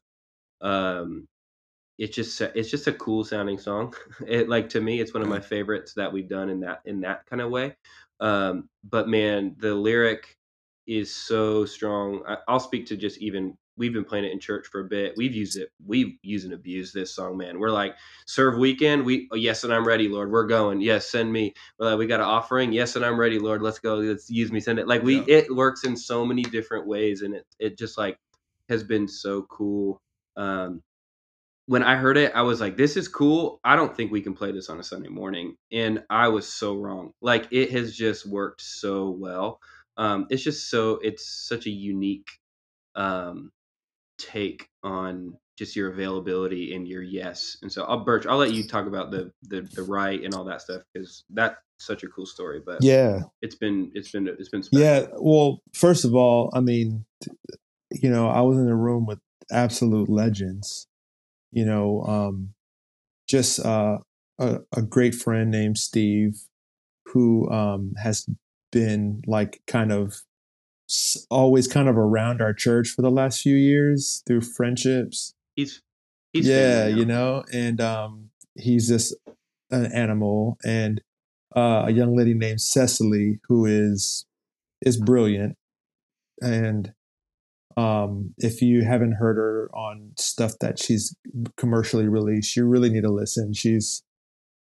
Um, 0.60 1.28
it's 1.98 2.14
just 2.16 2.40
it's 2.40 2.70
just 2.70 2.86
a 2.88 2.92
cool 2.92 3.24
sounding 3.24 3.58
song. 3.58 3.94
It 4.26 4.48
like 4.48 4.68
to 4.70 4.80
me, 4.80 5.00
it's 5.00 5.14
one 5.14 5.22
of 5.22 5.28
my 5.28 5.40
favorites 5.40 5.94
that 5.94 6.12
we've 6.12 6.28
done 6.28 6.50
in 6.50 6.60
that 6.60 6.80
in 6.84 7.00
that 7.02 7.26
kind 7.26 7.42
of 7.42 7.50
way. 7.50 7.76
Um, 8.20 8.68
but 8.84 9.08
man, 9.08 9.56
the 9.58 9.74
lyric 9.74 10.36
is 10.86 11.14
so 11.14 11.64
strong. 11.66 12.22
I, 12.28 12.38
I'll 12.48 12.60
speak 12.60 12.86
to 12.86 12.96
just 12.96 13.18
even 13.18 13.56
we've 13.78 13.92
been 13.92 14.04
playing 14.04 14.24
it 14.24 14.32
in 14.32 14.40
church 14.40 14.66
for 14.68 14.80
a 14.80 14.84
bit. 14.84 15.14
We've 15.16 15.34
used 15.34 15.56
it. 15.58 15.70
We've 15.86 16.14
used 16.22 16.44
and 16.46 16.54
abused 16.54 16.94
this 16.94 17.14
song, 17.14 17.36
man. 17.36 17.58
We're 17.60 17.70
like 17.70 17.94
serve 18.26 18.58
weekend. 18.58 19.04
We 19.04 19.28
oh, 19.32 19.36
yes, 19.36 19.64
and 19.64 19.72
I'm 19.74 19.86
ready, 19.86 20.08
Lord. 20.08 20.30
We're 20.30 20.46
going. 20.46 20.80
Yes, 20.80 21.08
send 21.10 21.32
me. 21.32 21.54
Like, 21.78 21.98
we 21.98 22.06
got 22.06 22.20
an 22.20 22.26
offering. 22.26 22.72
Yes, 22.72 22.96
and 22.96 23.04
I'm 23.04 23.18
ready, 23.20 23.38
Lord. 23.38 23.62
Let's 23.62 23.78
go. 23.78 23.96
Let's 23.96 24.30
use 24.30 24.52
me. 24.52 24.60
Send 24.60 24.78
it. 24.80 24.88
Like 24.88 25.02
we, 25.02 25.18
Yeah. 25.20 25.24
it 25.28 25.54
works 25.54 25.84
in 25.84 25.96
so 25.96 26.24
many 26.26 26.42
different 26.42 26.86
ways, 26.86 27.22
and 27.22 27.34
it 27.34 27.46
it 27.60 27.78
just 27.78 27.98
like 27.98 28.18
has 28.68 28.84
been 28.84 29.08
so 29.08 29.42
cool. 29.50 30.00
Um, 30.36 30.82
when 31.66 31.82
I 31.82 31.96
heard 31.96 32.16
it, 32.16 32.32
I 32.34 32.42
was 32.42 32.60
like, 32.60 32.76
this 32.76 32.96
is 32.96 33.08
cool. 33.08 33.60
I 33.64 33.76
don't 33.76 33.94
think 33.96 34.12
we 34.12 34.22
can 34.22 34.34
play 34.34 34.52
this 34.52 34.68
on 34.68 34.78
a 34.78 34.84
Sunday 34.84 35.08
morning. 35.08 35.56
And 35.72 36.04
I 36.08 36.28
was 36.28 36.46
so 36.48 36.76
wrong. 36.76 37.12
Like 37.20 37.48
it 37.50 37.72
has 37.72 37.94
just 37.94 38.24
worked 38.26 38.62
so 38.62 39.10
well. 39.10 39.60
Um, 39.96 40.26
it's 40.30 40.42
just 40.42 40.70
so 40.70 40.98
it's 41.02 41.26
such 41.48 41.66
a 41.66 41.70
unique 41.70 42.28
um 42.94 43.50
take 44.18 44.68
on 44.82 45.34
just 45.58 45.74
your 45.74 45.90
availability 45.90 46.74
and 46.74 46.86
your 46.86 47.02
yes. 47.02 47.56
And 47.62 47.72
so 47.72 47.84
I'll 47.84 48.04
Berch, 48.04 48.26
I'll 48.26 48.36
let 48.36 48.52
you 48.52 48.66
talk 48.66 48.86
about 48.86 49.10
the 49.10 49.32
the, 49.42 49.68
the 49.74 49.82
right 49.82 50.22
and 50.22 50.34
all 50.34 50.44
that 50.44 50.62
stuff 50.62 50.82
because 50.92 51.24
that's 51.30 51.56
such 51.78 52.02
a 52.04 52.08
cool 52.08 52.26
story. 52.26 52.60
But 52.64 52.82
Yeah. 52.82 53.20
it's 53.42 53.54
been 53.56 53.90
it's 53.94 54.10
been 54.10 54.28
it's 54.28 54.48
been 54.50 54.62
special. 54.62 54.84
Yeah. 54.86 55.06
Well, 55.14 55.60
first 55.74 56.04
of 56.04 56.14
all, 56.14 56.50
I 56.54 56.60
mean, 56.60 57.04
you 57.90 58.10
know, 58.10 58.28
I 58.28 58.40
was 58.42 58.58
in 58.58 58.68
a 58.68 58.76
room 58.76 59.06
with 59.06 59.18
absolute 59.50 60.08
legends. 60.08 60.86
You 61.56 61.64
know, 61.64 62.02
um, 62.02 62.50
just 63.26 63.64
uh, 63.64 63.98
a, 64.38 64.58
a 64.76 64.82
great 64.82 65.14
friend 65.14 65.50
named 65.50 65.78
Steve, 65.78 66.42
who 67.06 67.50
um, 67.50 67.94
has 68.02 68.26
been 68.70 69.22
like 69.26 69.62
kind 69.66 69.90
of 69.90 70.20
s- 70.90 71.26
always 71.30 71.66
kind 71.66 71.88
of 71.88 71.96
around 71.96 72.42
our 72.42 72.52
church 72.52 72.90
for 72.90 73.00
the 73.00 73.10
last 73.10 73.40
few 73.40 73.56
years 73.56 74.22
through 74.26 74.42
friendships. 74.42 75.32
He's 75.56 75.80
he's 76.34 76.46
yeah, 76.46 76.88
you 76.88 77.06
know, 77.06 77.42
and 77.54 77.80
um, 77.80 78.30
he's 78.54 78.88
just 78.88 79.14
an 79.70 79.86
animal, 79.92 80.58
and 80.62 81.00
uh, 81.56 81.84
a 81.86 81.90
young 81.90 82.14
lady 82.14 82.34
named 82.34 82.60
Cecily 82.60 83.40
who 83.48 83.64
is 83.64 84.26
is 84.82 84.98
brilliant, 84.98 85.56
and 86.42 86.92
um, 87.76 88.34
if 88.38 88.62
you 88.62 88.84
haven't 88.84 89.12
heard 89.12 89.36
her 89.36 89.70
on 89.74 90.12
stuff 90.16 90.54
that 90.60 90.78
she's 90.78 91.14
commercially 91.56 92.08
released, 92.08 92.56
you 92.56 92.64
really 92.66 92.90
need 92.90 93.02
to 93.02 93.12
listen. 93.12 93.52
She's 93.52 94.02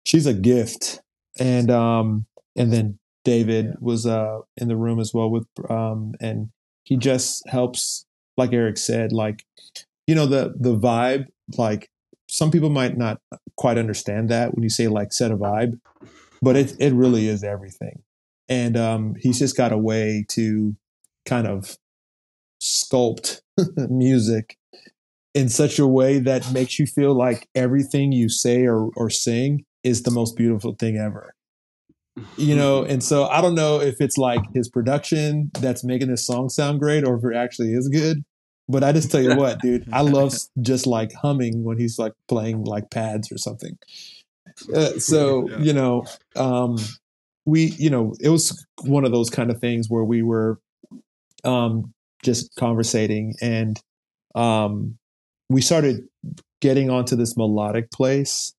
she's 0.05 0.27
a 0.27 0.35
gift, 0.35 1.01
and 1.39 1.71
um, 1.71 2.27
and 2.57 2.73
then 2.73 2.99
David 3.25 3.75
was 3.81 4.07
uh 4.07 4.41
in 4.57 4.69
the 4.69 4.77
room 4.77 4.99
as 4.99 5.13
well 5.15 5.31
with 5.31 5.47
um, 5.69 6.15
and 6.21 6.51
he 6.83 6.97
just 6.97 7.49
helps, 7.49 8.07
like 8.37 8.53
Erik 8.53 8.79
said, 8.79 9.13
like 9.13 9.45
you 10.07 10.15
know 10.15 10.27
the 10.27 10.55
the 10.59 10.77
vibe. 10.77 11.27
Like 11.57 11.89
some 12.29 12.51
people 12.51 12.71
might 12.71 12.97
not 12.97 13.21
quite 13.57 13.79
understand 13.79 14.29
that 14.31 14.55
when 14.55 14.65
you 14.65 14.69
say 14.69 14.89
like 14.89 15.13
set 15.13 15.31
a 15.31 15.37
vibe, 15.37 15.79
but 16.43 16.57
it 16.57 16.75
it 16.81 16.93
really 16.93 17.29
is 17.29 17.45
everything. 17.45 18.03
And 18.49 18.77
um, 18.77 19.15
he's 19.19 19.39
just 19.39 19.57
got 19.57 19.73
a 19.73 19.79
way 19.79 20.25
to 20.31 20.77
kind 21.25 21.47
of 21.47 21.77
sculpt 22.63 23.41
music 23.89 24.57
in 25.35 25.49
such 25.49 25.79
a 25.79 25.87
way 25.87 26.19
that 26.19 26.51
makes 26.53 26.79
you 26.79 26.87
feel 26.87 27.15
like 27.15 27.47
everything 27.55 28.13
you 28.13 28.29
say 28.29 28.65
or, 28.65 28.89
or 28.97 29.11
sing 29.11 29.65
is 29.85 30.03
the 30.03 30.11
most 30.11 30.35
beautiful 30.37 30.75
thing 30.79 30.97
ever. 30.97 31.35
You 32.39 32.57
know, 32.57 32.83
and 32.89 33.05
so 33.05 33.25
I 33.27 33.41
don't 33.43 33.55
know 33.55 33.81
if 33.81 33.97
it's 34.01 34.17
like 34.17 34.41
his 34.55 34.69
production 34.69 35.51
that's 35.61 35.85
making 35.85 36.09
this 36.09 36.27
song 36.27 36.49
sound 36.49 36.81
great 36.81 37.05
or 37.05 37.17
if 37.17 37.25
it 37.25 37.37
actually 37.37 37.75
is 37.75 37.89
good. 37.89 38.25
But 38.69 38.83
I 38.83 38.91
just 38.93 39.13
tell 39.13 39.21
you 39.23 39.37
what, 39.37 39.61
dude, 39.61 39.89
I 39.93 40.01
love 40.01 40.35
just 40.61 40.87
like 40.87 41.13
humming 41.13 41.63
when 41.63 41.79
he's 41.79 41.99
like 41.99 42.15
playing 42.27 42.65
like 42.65 42.91
pads 42.91 43.31
or 43.31 43.39
something. 43.39 43.79
Uh, 44.75 44.99
so, 44.99 45.49
Yeah. 45.49 45.59
you 45.59 45.73
know, 45.73 46.05
um, 46.35 46.77
we, 47.45 47.67
you 47.79 47.91
know, 47.91 48.15
it 48.21 48.31
was 48.31 48.67
one 48.83 49.05
of 49.05 49.13
those 49.13 49.31
kind 49.31 49.51
of 49.53 49.61
things 49.61 49.89
where 49.89 50.03
we 50.03 50.23
were 50.23 50.59
um, 51.45 51.93
just 52.23 52.55
conversating 52.57 53.35
and 53.41 53.81
um, 54.35 54.99
we 55.49 55.61
started 55.61 56.03
getting 56.61 56.91
onto 56.91 57.17
this 57.17 57.37
melodic 57.37 57.91
place. 57.91 58.53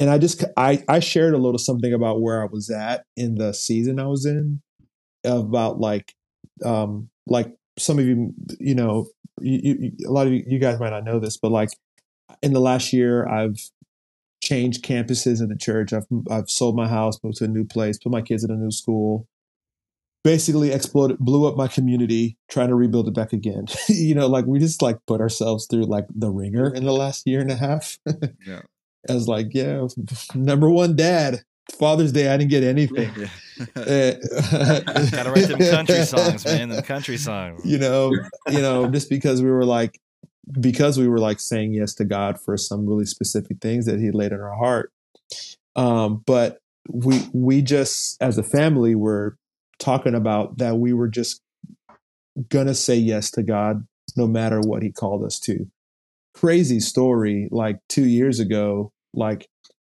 And 0.00 0.10
i 0.10 0.18
just 0.18 0.44
I, 0.56 0.82
I 0.88 0.98
shared 0.98 1.34
a 1.34 1.38
little 1.38 1.58
something 1.58 1.92
about 1.92 2.20
where 2.20 2.42
i 2.42 2.46
was 2.46 2.68
at 2.68 3.04
in 3.16 3.36
the 3.36 3.54
season 3.54 4.00
i 4.00 4.06
was 4.06 4.26
in 4.26 4.60
about 5.24 5.78
like 5.78 6.12
um 6.64 7.08
like 7.28 7.54
some 7.78 8.00
of 8.00 8.04
you 8.04 8.34
you 8.58 8.74
know 8.74 9.06
you, 9.40 9.76
you, 9.78 9.92
a 10.06 10.10
lot 10.10 10.26
of 10.26 10.32
you, 10.32 10.42
you 10.48 10.58
guys 10.58 10.80
might 10.80 10.90
not 10.90 11.04
know 11.04 11.20
this 11.20 11.36
but 11.36 11.52
like 11.52 11.70
in 12.42 12.52
the 12.52 12.60
last 12.60 12.92
year 12.92 13.26
i've 13.28 13.56
changed 14.42 14.84
campuses 14.84 15.40
in 15.40 15.48
the 15.48 15.56
church. 15.56 15.92
I've 15.92 16.06
i've 16.28 16.50
sold 16.50 16.74
my 16.76 16.88
house 16.88 17.22
moved 17.22 17.36
to 17.36 17.44
a 17.44 17.48
new 17.48 17.64
place 17.64 17.96
put 17.96 18.10
my 18.10 18.20
kids 18.20 18.42
in 18.42 18.50
a 18.50 18.56
new 18.56 18.72
school 18.72 19.28
basically 20.24 20.72
exploded 20.72 21.18
blew 21.18 21.46
up 21.46 21.56
my 21.56 21.68
community 21.68 22.36
trying 22.48 22.68
to 22.68 22.74
rebuild 22.74 23.06
it 23.06 23.14
back 23.14 23.32
again 23.32 23.66
you 23.88 24.14
know 24.14 24.26
like 24.26 24.46
we 24.46 24.58
just 24.58 24.80
like 24.82 24.98
put 25.06 25.20
ourselves 25.20 25.66
through 25.66 25.84
like 25.84 26.06
the 26.14 26.30
ringer 26.30 26.74
in 26.74 26.84
the 26.84 26.92
last 26.92 27.26
year 27.26 27.40
and 27.40 27.50
a 27.50 27.56
half 27.56 27.98
Yeah. 28.46 28.62
I 29.08 29.14
was 29.14 29.28
like, 29.28 29.48
yeah, 29.52 29.86
number 30.34 30.70
one 30.70 30.96
dad. 30.96 31.42
Father's 31.78 32.12
Day, 32.12 32.28
I 32.28 32.36
didn't 32.36 32.50
get 32.50 32.62
anything. 32.62 33.10
Yeah. 33.16 33.28
Uh, 33.76 34.12
Gotta 35.10 35.30
write 35.30 35.48
them 35.48 35.58
country 35.58 36.04
songs, 36.04 36.44
man. 36.44 36.70
Them 36.70 36.82
country 36.82 37.16
songs. 37.16 37.62
You 37.64 37.78
know, 37.78 38.12
you 38.48 38.60
know, 38.60 38.90
just 38.90 39.08
because 39.08 39.42
we 39.42 39.50
were 39.50 39.64
like, 39.64 39.98
because 40.60 40.98
we 40.98 41.08
were 41.08 41.18
like 41.18 41.40
saying 41.40 41.72
yes 41.72 41.94
to 41.94 42.04
God 42.04 42.38
for 42.40 42.56
some 42.56 42.86
really 42.86 43.06
specific 43.06 43.58
things 43.60 43.86
that 43.86 43.98
He 43.98 44.10
laid 44.10 44.32
in 44.32 44.40
our 44.40 44.56
heart. 44.56 44.92
Um, 45.76 46.22
but 46.26 46.58
we 46.90 47.20
we 47.32 47.62
just 47.62 48.20
as 48.22 48.36
a 48.36 48.42
family 48.42 48.94
were 48.94 49.36
talking 49.78 50.14
about 50.14 50.58
that 50.58 50.78
we 50.78 50.92
were 50.92 51.08
just 51.08 51.40
gonna 52.48 52.74
say 52.74 52.96
yes 52.96 53.30
to 53.32 53.42
God 53.42 53.86
no 54.16 54.26
matter 54.26 54.60
what 54.60 54.82
He 54.82 54.92
called 54.92 55.24
us 55.24 55.38
to. 55.40 55.66
Crazy 56.34 56.80
story. 56.80 57.48
Like 57.50 57.78
two 57.88 58.06
years 58.06 58.40
ago, 58.40 58.92
like 59.12 59.48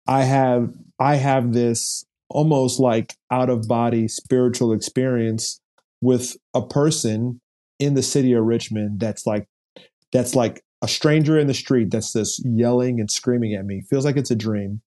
I 0.07 0.25
have 0.25 0.75
I 0.99 1.17
have 1.17 1.53
this 1.53 2.05
almost 2.31 2.79
like 2.79 3.17
out 3.31 3.51
of 3.51 3.69
body 3.69 4.09
spiritual 4.09 4.73
experience 4.73 5.61
with 6.01 6.37
a 6.55 6.67
person 6.67 7.41
in 7.79 7.95
the 7.95 8.03
city 8.03 8.33
of 8.33 8.45
Richmond 8.45 9.01
that's 9.01 9.27
like 9.27 9.47
that's 10.13 10.35
like 10.35 10.63
a 10.83 10.89
stranger 10.89 11.39
in 11.39 11.47
the 11.47 11.55
street 11.55 11.91
that's 11.91 12.13
just 12.13 12.45
yelling 12.45 13.01
and 13.01 13.11
screaming 13.11 13.55
at 13.55 13.65
me. 13.65 13.83
Feels 13.83 14.05
like 14.05 14.17
it's 14.17 14.31
a 14.31 14.37
dream. 14.37 14.81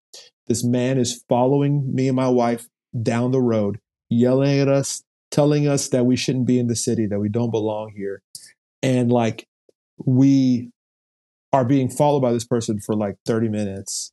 This 0.47 0.63
man 0.63 0.97
is 0.97 1.23
following 1.29 1.93
me 1.93 2.07
and 2.07 2.15
my 2.15 2.27
wife 2.27 2.67
down 3.01 3.31
the 3.31 3.41
road, 3.41 3.79
yelling 4.11 4.59
at 4.59 4.67
us, 4.67 5.03
telling 5.31 5.67
us 5.67 5.87
that 5.89 6.05
we 6.05 6.15
shouldn't 6.15 6.45
be 6.45 6.59
in 6.59 6.67
the 6.67 6.75
city, 6.75 7.07
that 7.07 7.19
we 7.19 7.29
don't 7.29 7.49
belong 7.49 7.93
here. 7.95 8.21
And 8.83 9.11
like 9.11 9.47
we 9.97 10.69
are 11.53 11.65
being 11.65 11.89
followed 11.89 12.19
by 12.19 12.31
this 12.31 12.45
person 12.45 12.79
for 12.79 12.93
like 12.93 13.15
30 13.25 13.49
minutes. 13.49 14.11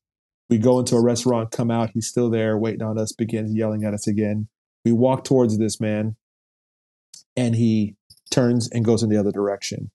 We 0.49 0.59
go 0.59 0.79
into 0.79 0.97
a 0.97 1.03
restaurant, 1.03 1.51
come 1.51 1.71
out, 1.71 1.91
he's 1.93 2.07
still 2.07 2.31
there 2.31 2.57
waiting 2.57 2.83
on 2.83 2.99
us, 2.99 3.13
begins 3.13 3.55
yelling 3.55 3.85
at 3.85 3.93
us 3.93 4.07
again. 4.07 4.49
We 4.85 4.93
walk 4.93 5.25
towards 5.25 5.59
this 5.59 5.81
man 5.81 6.17
and 7.37 7.55
he 7.55 7.97
turns 8.31 8.71
and 8.71 8.85
goes 8.85 9.03
in 9.03 9.11
the 9.11 9.19
other 9.19 9.33
direction. 9.33 9.91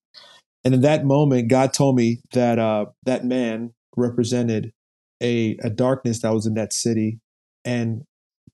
And 0.63 0.73
in 0.73 0.81
that 0.81 1.05
moment, 1.05 1.49
God 1.49 1.73
told 1.73 1.95
me 1.95 2.21
that 2.33 2.59
uh, 2.59 2.85
that 3.03 3.25
man 3.25 3.73
represented 3.97 4.73
a, 5.21 5.57
a 5.63 5.69
darkness 5.69 6.21
that 6.21 6.33
was 6.33 6.45
in 6.45 6.53
that 6.53 6.73
city. 6.73 7.19
And 7.65 8.03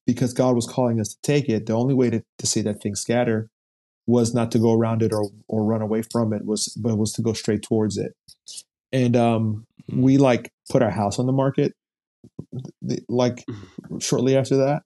because 0.06 0.32
God 0.32 0.54
was 0.54 0.66
calling 0.66 1.00
us 1.00 1.14
to 1.14 1.20
take 1.22 1.48
it, 1.48 1.66
the 1.66 1.72
only 1.72 1.94
way 1.94 2.10
to, 2.10 2.22
to 2.38 2.46
see 2.46 2.62
that 2.62 2.82
thing 2.82 2.94
scatter 2.94 3.48
was 4.06 4.34
not 4.34 4.50
to 4.52 4.58
go 4.58 4.72
around 4.72 5.02
it 5.02 5.12
or, 5.12 5.30
or 5.48 5.64
run 5.64 5.82
away 5.82 6.02
from 6.02 6.32
it, 6.32 6.44
was 6.44 6.68
but 6.80 6.96
was 6.98 7.12
to 7.12 7.22
go 7.22 7.32
straight 7.32 7.62
towards 7.62 7.96
it. 7.96 8.12
And 8.92 9.16
um, 9.16 9.66
we 9.92 10.18
like 10.18 10.50
put 10.70 10.82
our 10.82 10.90
house 10.90 11.18
on 11.18 11.26
the 11.26 11.32
market 11.32 11.74
like 13.08 13.44
shortly 14.00 14.36
after 14.36 14.56
that. 14.56 14.82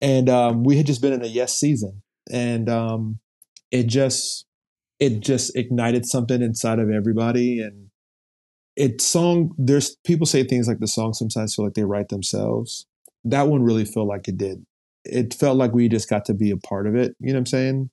And 0.00 0.28
um, 0.28 0.64
we 0.64 0.76
had 0.76 0.86
just 0.86 1.02
been 1.02 1.12
in 1.12 1.22
a 1.22 1.26
yes 1.26 1.58
season. 1.58 2.02
And 2.30 2.68
um, 2.68 3.18
it 3.70 3.86
just 3.86 4.46
it 4.98 5.20
just 5.20 5.56
ignited 5.56 6.06
something 6.06 6.42
inside 6.42 6.78
of 6.78 6.90
everybody 6.90 7.60
and 7.60 7.88
it 8.76 9.00
song 9.00 9.52
there's 9.58 9.96
people 10.04 10.26
say 10.26 10.44
things 10.44 10.68
like 10.68 10.78
the 10.78 10.86
song 10.86 11.12
sometimes 11.12 11.54
feel 11.54 11.64
like 11.64 11.74
they 11.74 11.84
write 11.84 12.08
themselves 12.08 12.86
that 13.24 13.48
one 13.48 13.62
really 13.62 13.84
felt 13.84 14.08
like 14.08 14.28
it 14.28 14.36
did 14.36 14.64
it 15.04 15.34
felt 15.34 15.56
like 15.56 15.72
we 15.72 15.88
just 15.88 16.08
got 16.08 16.24
to 16.24 16.34
be 16.34 16.50
a 16.50 16.56
part 16.56 16.86
of 16.86 16.94
it 16.94 17.14
you 17.20 17.28
know 17.28 17.34
what 17.34 17.40
i'm 17.40 17.46
saying 17.46 17.90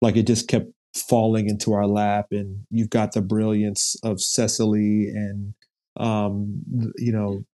like 0.00 0.16
it 0.16 0.26
just 0.26 0.48
kept 0.48 0.66
falling 0.94 1.48
into 1.48 1.72
our 1.72 1.86
lap 1.86 2.26
and 2.30 2.64
you've 2.70 2.90
got 2.90 3.12
the 3.12 3.22
brilliance 3.22 3.96
of 4.04 4.20
cecily 4.20 5.08
and 5.08 5.54
um 5.96 6.62
you 6.96 7.12
know 7.12 7.44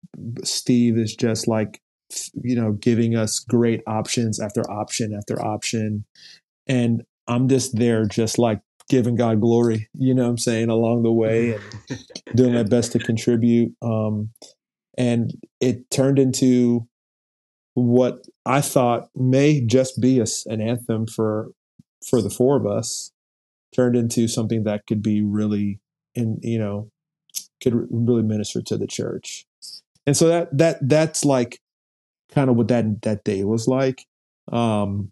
steve 0.45 0.99
is 0.99 1.15
just 1.15 1.49
like 1.49 1.81
you 2.43 2.55
know 2.55 2.73
giving 2.73 3.17
us 3.17 3.39
great 3.39 3.81
options 3.87 4.41
after 4.41 4.69
option 4.71 5.15
after 5.15 5.41
option 5.43 6.05
and 6.67 7.03
I'm 7.27 7.49
just 7.49 7.77
there, 7.77 8.07
just 8.07 8.39
like 8.39 8.61
giving 8.89 9.15
God 9.15 9.41
glory, 9.41 9.89
you 9.95 10.15
know 10.15 10.25
what 10.25 10.31
I'm 10.31 10.39
saying, 10.39 10.69
along 10.69 11.05
the 11.05 11.13
way 11.13 11.55
and 11.89 12.05
doing 12.35 12.55
my 12.55 12.65
best 12.65 12.93
to 12.93 12.99
contribute. 12.99 13.73
Um, 13.83 14.31
and 15.01 15.33
it 15.61 15.91
turned 15.91 16.19
into 16.19 16.87
what 17.73 18.27
I 18.45 18.61
thought 18.61 19.09
may 19.17 19.65
just 19.65 19.99
be 19.99 20.21
a, 20.21 20.27
an 20.45 20.61
anthem 20.61 21.07
for 21.07 21.53
for 22.07 22.21
the 22.21 22.29
four 22.29 22.57
of 22.57 22.67
us 22.67 23.11
turned 23.75 23.97
into 23.97 24.29
something 24.29 24.65
that 24.65 24.87
could 24.87 25.03
be 25.03 25.23
really 25.23 25.81
in 26.15 26.39
you 26.43 26.59
know 26.59 26.91
could 27.63 27.75
really 27.91 28.23
minister 28.23 28.61
to 28.61 28.77
the 28.77 28.87
church. 28.87 29.47
And 30.07 30.15
so 30.15 30.29
that 30.29 30.59
that 30.59 30.77
that's 30.83 31.25
like 31.25 31.61
kind 32.31 32.51
of 32.51 32.57
what 32.57 32.69
that 32.69 33.01
that 33.01 33.25
day 33.25 33.43
was 33.43 33.67
like 33.67 34.05
um 34.53 35.11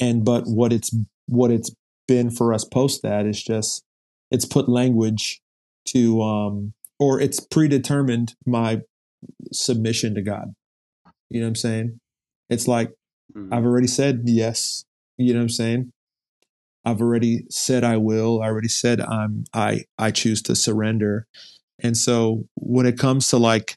and 0.00 0.24
but 0.24 0.44
what 0.46 0.72
it's 0.72 0.94
what 1.26 1.50
it's 1.50 1.74
been 2.06 2.30
for 2.30 2.54
us 2.54 2.64
post 2.64 3.02
that 3.02 3.26
is 3.26 3.42
just 3.42 3.82
it's 4.30 4.44
put 4.44 4.68
language 4.68 5.40
to 5.86 6.22
um 6.22 6.74
or 7.04 7.20
it's 7.20 7.38
predetermined 7.38 8.34
my 8.46 8.80
submission 9.52 10.14
to 10.14 10.22
God. 10.22 10.54
You 11.28 11.40
know 11.40 11.46
what 11.46 11.50
I'm 11.50 11.56
saying? 11.56 12.00
It's 12.48 12.66
like 12.66 12.92
mm-hmm. 13.36 13.52
I've 13.52 13.66
already 13.66 13.86
said 13.86 14.22
yes. 14.24 14.86
You 15.18 15.34
know 15.34 15.40
what 15.40 15.44
I'm 15.44 15.48
saying? 15.50 15.92
I've 16.86 17.02
already 17.02 17.44
said 17.50 17.84
I 17.84 17.98
will. 17.98 18.40
I 18.40 18.46
already 18.46 18.68
said 18.68 19.02
I'm 19.02 19.44
I 19.52 19.84
I 19.98 20.12
choose 20.12 20.40
to 20.42 20.56
surrender. 20.56 21.26
And 21.78 21.94
so 21.94 22.44
when 22.54 22.86
it 22.86 22.98
comes 22.98 23.28
to 23.28 23.36
like 23.36 23.76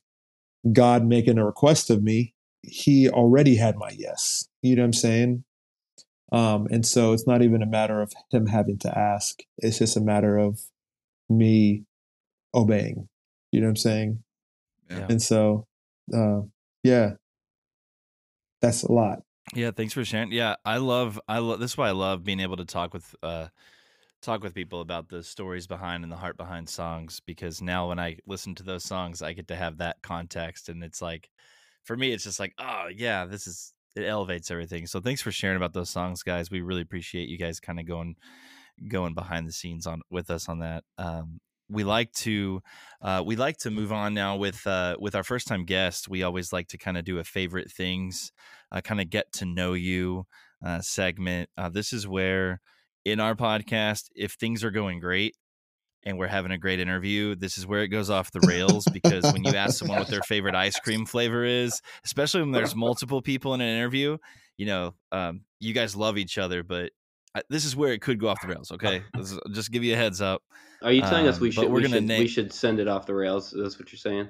God 0.72 1.06
making 1.06 1.38
a 1.38 1.46
request 1.46 1.90
of 1.90 2.02
me, 2.02 2.34
he 2.64 3.10
already 3.10 3.58
had 3.58 3.76
my 3.76 3.90
yes. 3.90 4.48
You 4.62 4.78
know 4.78 4.84
what 4.84 4.88
I'm 4.88 4.94
saying? 4.94 5.44
Um, 6.32 6.68
and 6.72 6.86
so 6.86 7.12
it's 7.12 7.28
not 7.28 7.42
even 7.42 7.62
a 7.62 7.66
matter 7.66 8.02
of 8.02 8.14
him 8.32 8.48
having 8.48 8.78
to 8.80 8.98
ask. 8.98 9.40
It's 9.58 9.80
just 9.80 9.98
a 9.98 10.02
matter 10.02 10.38
of 10.38 10.62
me 11.30 11.84
obeying. 12.54 13.08
You 13.58 13.62
know 13.62 13.68
what 13.68 13.72
I'm 13.72 13.76
saying? 13.78 14.24
Yeah. 14.90 15.08
And 15.10 15.22
so, 15.22 15.66
uh, 16.14 16.42
yeah, 16.84 17.14
that's 18.62 18.84
a 18.84 18.92
lot. 18.92 19.24
Yeah, 19.54 19.72
thanks 19.72 19.94
for 19.94 20.06
sharing. 20.06 20.32
Yeah, 20.32 20.56
I 20.64 20.78
love, 20.78 21.20
I 21.28 21.40
love. 21.40 21.60
This 21.60 21.72
is 21.72 21.78
why 21.78 21.90
I 21.90 21.92
love 21.92 22.24
being 22.24 22.40
able 22.40 22.58
to 22.58 22.66
talk 22.66 22.94
with, 22.94 23.16
uh, 23.24 23.48
talk 24.22 24.44
with 24.44 24.54
people 24.54 24.82
about 24.82 25.10
the 25.10 25.24
stories 25.24 25.68
behind 25.68 26.04
and 26.04 26.12
the 26.12 26.18
heart 26.18 26.38
behind 26.38 26.70
songs. 26.70 27.20
Because 27.20 27.62
now, 27.62 27.90
when 27.90 28.00
I 28.00 28.18
listen 28.26 28.56
to 28.56 28.64
those 28.64 28.84
songs, 28.84 29.22
I 29.22 29.34
get 29.34 29.48
to 29.48 29.56
have 29.56 29.78
that 29.78 29.98
context, 30.02 30.70
and 30.70 30.84
it's 30.84 31.02
like, 31.02 31.30
for 31.84 31.98
me, 31.98 32.12
it's 32.12 32.24
just 32.24 32.40
like, 32.40 32.54
oh 32.60 32.88
yeah, 32.94 33.26
this 33.26 33.48
is 33.48 33.74
it 33.96 34.06
elevates 34.06 34.52
everything. 34.52 34.86
So 34.86 35.00
thanks 35.00 35.22
for 35.22 35.32
sharing 35.32 35.58
about 35.58 35.74
those 35.74 35.90
songs, 35.90 36.24
guys. 36.24 36.52
We 36.52 36.62
really 36.62 36.82
appreciate 36.82 37.30
you 37.30 37.38
guys 37.38 37.60
kind 37.60 37.80
of 37.80 37.88
going 37.88 38.16
going 38.88 39.16
behind 39.16 39.48
the 39.48 39.52
scenes 39.54 39.88
on 39.88 40.02
with 40.12 40.30
us 40.30 40.48
on 40.48 40.60
that. 40.60 40.84
Um, 40.98 41.40
we 41.70 41.84
like 41.84 42.12
to 42.14 42.62
uh, 43.02 43.24
we 43.26 43.36
like 43.36 43.58
to 43.58 43.72
move 43.72 43.92
on 43.92 44.14
now 44.14 44.36
with 44.36 44.66
uh, 44.66 44.96
with 45.00 45.16
our 45.16 45.24
first 45.24 45.48
time 45.48 45.66
guest. 45.66 46.08
We 46.10 46.24
always 46.24 46.54
like 46.54 46.68
to 46.70 46.78
kind 46.78 46.98
of 46.98 47.06
do 47.06 47.20
a 47.20 47.24
favorite 47.24 47.72
things, 47.72 48.32
uh, 48.72 48.82
kind 48.82 49.02
of 49.02 49.10
get 49.10 49.32
to 49.34 49.46
know 49.46 49.74
you 49.74 50.26
uh, 50.66 50.82
segment. 50.82 51.50
Uh, 51.58 51.70
this 51.70 51.94
is 51.94 52.08
where 52.08 52.62
in 53.06 53.20
our 53.20 53.36
podcast, 53.36 54.06
if 54.16 54.34
things 54.34 54.64
are 54.64 54.72
going 54.72 55.00
great, 55.00 55.36
and 56.04 56.18
we're 56.18 56.28
having 56.28 56.52
a 56.52 56.58
great 56.58 56.80
interview, 56.80 57.36
this 57.36 57.58
is 57.58 57.68
where 57.68 57.82
it 57.84 57.90
goes 57.90 58.10
off 58.10 58.32
the 58.32 58.46
rails 58.48 58.86
because 58.94 59.24
when 59.34 59.44
you 59.44 59.54
ask 59.56 59.80
someone 59.80 60.00
what 60.00 60.08
their 60.08 60.22
favorite 60.22 60.56
ice 60.56 60.80
cream 60.80 61.06
flavor 61.06 61.44
is, 61.44 61.82
especially 62.06 62.42
when 62.42 62.52
there's 62.52 62.76
multiple 62.76 63.22
people 63.22 63.54
in 63.54 63.62
an 63.62 63.78
interview, 63.78 64.18
you 64.58 64.66
know, 64.66 64.94
um, 65.12 65.42
you 65.60 65.74
guys 65.74 65.96
love 65.96 66.18
each 66.18 66.38
other, 66.38 66.64
but 66.64 66.92
this 67.50 67.66
is 67.66 67.76
where 67.76 67.94
it 67.94 68.02
could 68.02 68.20
go 68.20 68.28
off 68.28 68.42
the 68.42 68.48
rails. 68.48 68.72
Okay, 68.72 69.04
is, 69.18 69.40
just 69.52 69.72
give 69.72 69.84
you 69.84 69.94
a 69.94 69.98
heads 69.98 70.22
up. 70.22 70.42
Are 70.82 70.92
you 70.92 71.02
telling 71.02 71.26
um, 71.26 71.34
us 71.34 71.40
we 71.40 71.52
should 71.52 71.70
we're 71.70 71.78
we 71.78 71.82
gonna 71.84 71.96
should, 71.96 72.04
name... 72.04 72.20
we 72.20 72.28
should 72.28 72.54
send 72.54 72.80
it 72.80 72.88
off 72.88 73.06
the 73.06 73.16
rails? 73.16 73.54
That's 73.56 73.80
what 73.80 73.92
you're 73.92 74.00
saying. 74.00 74.30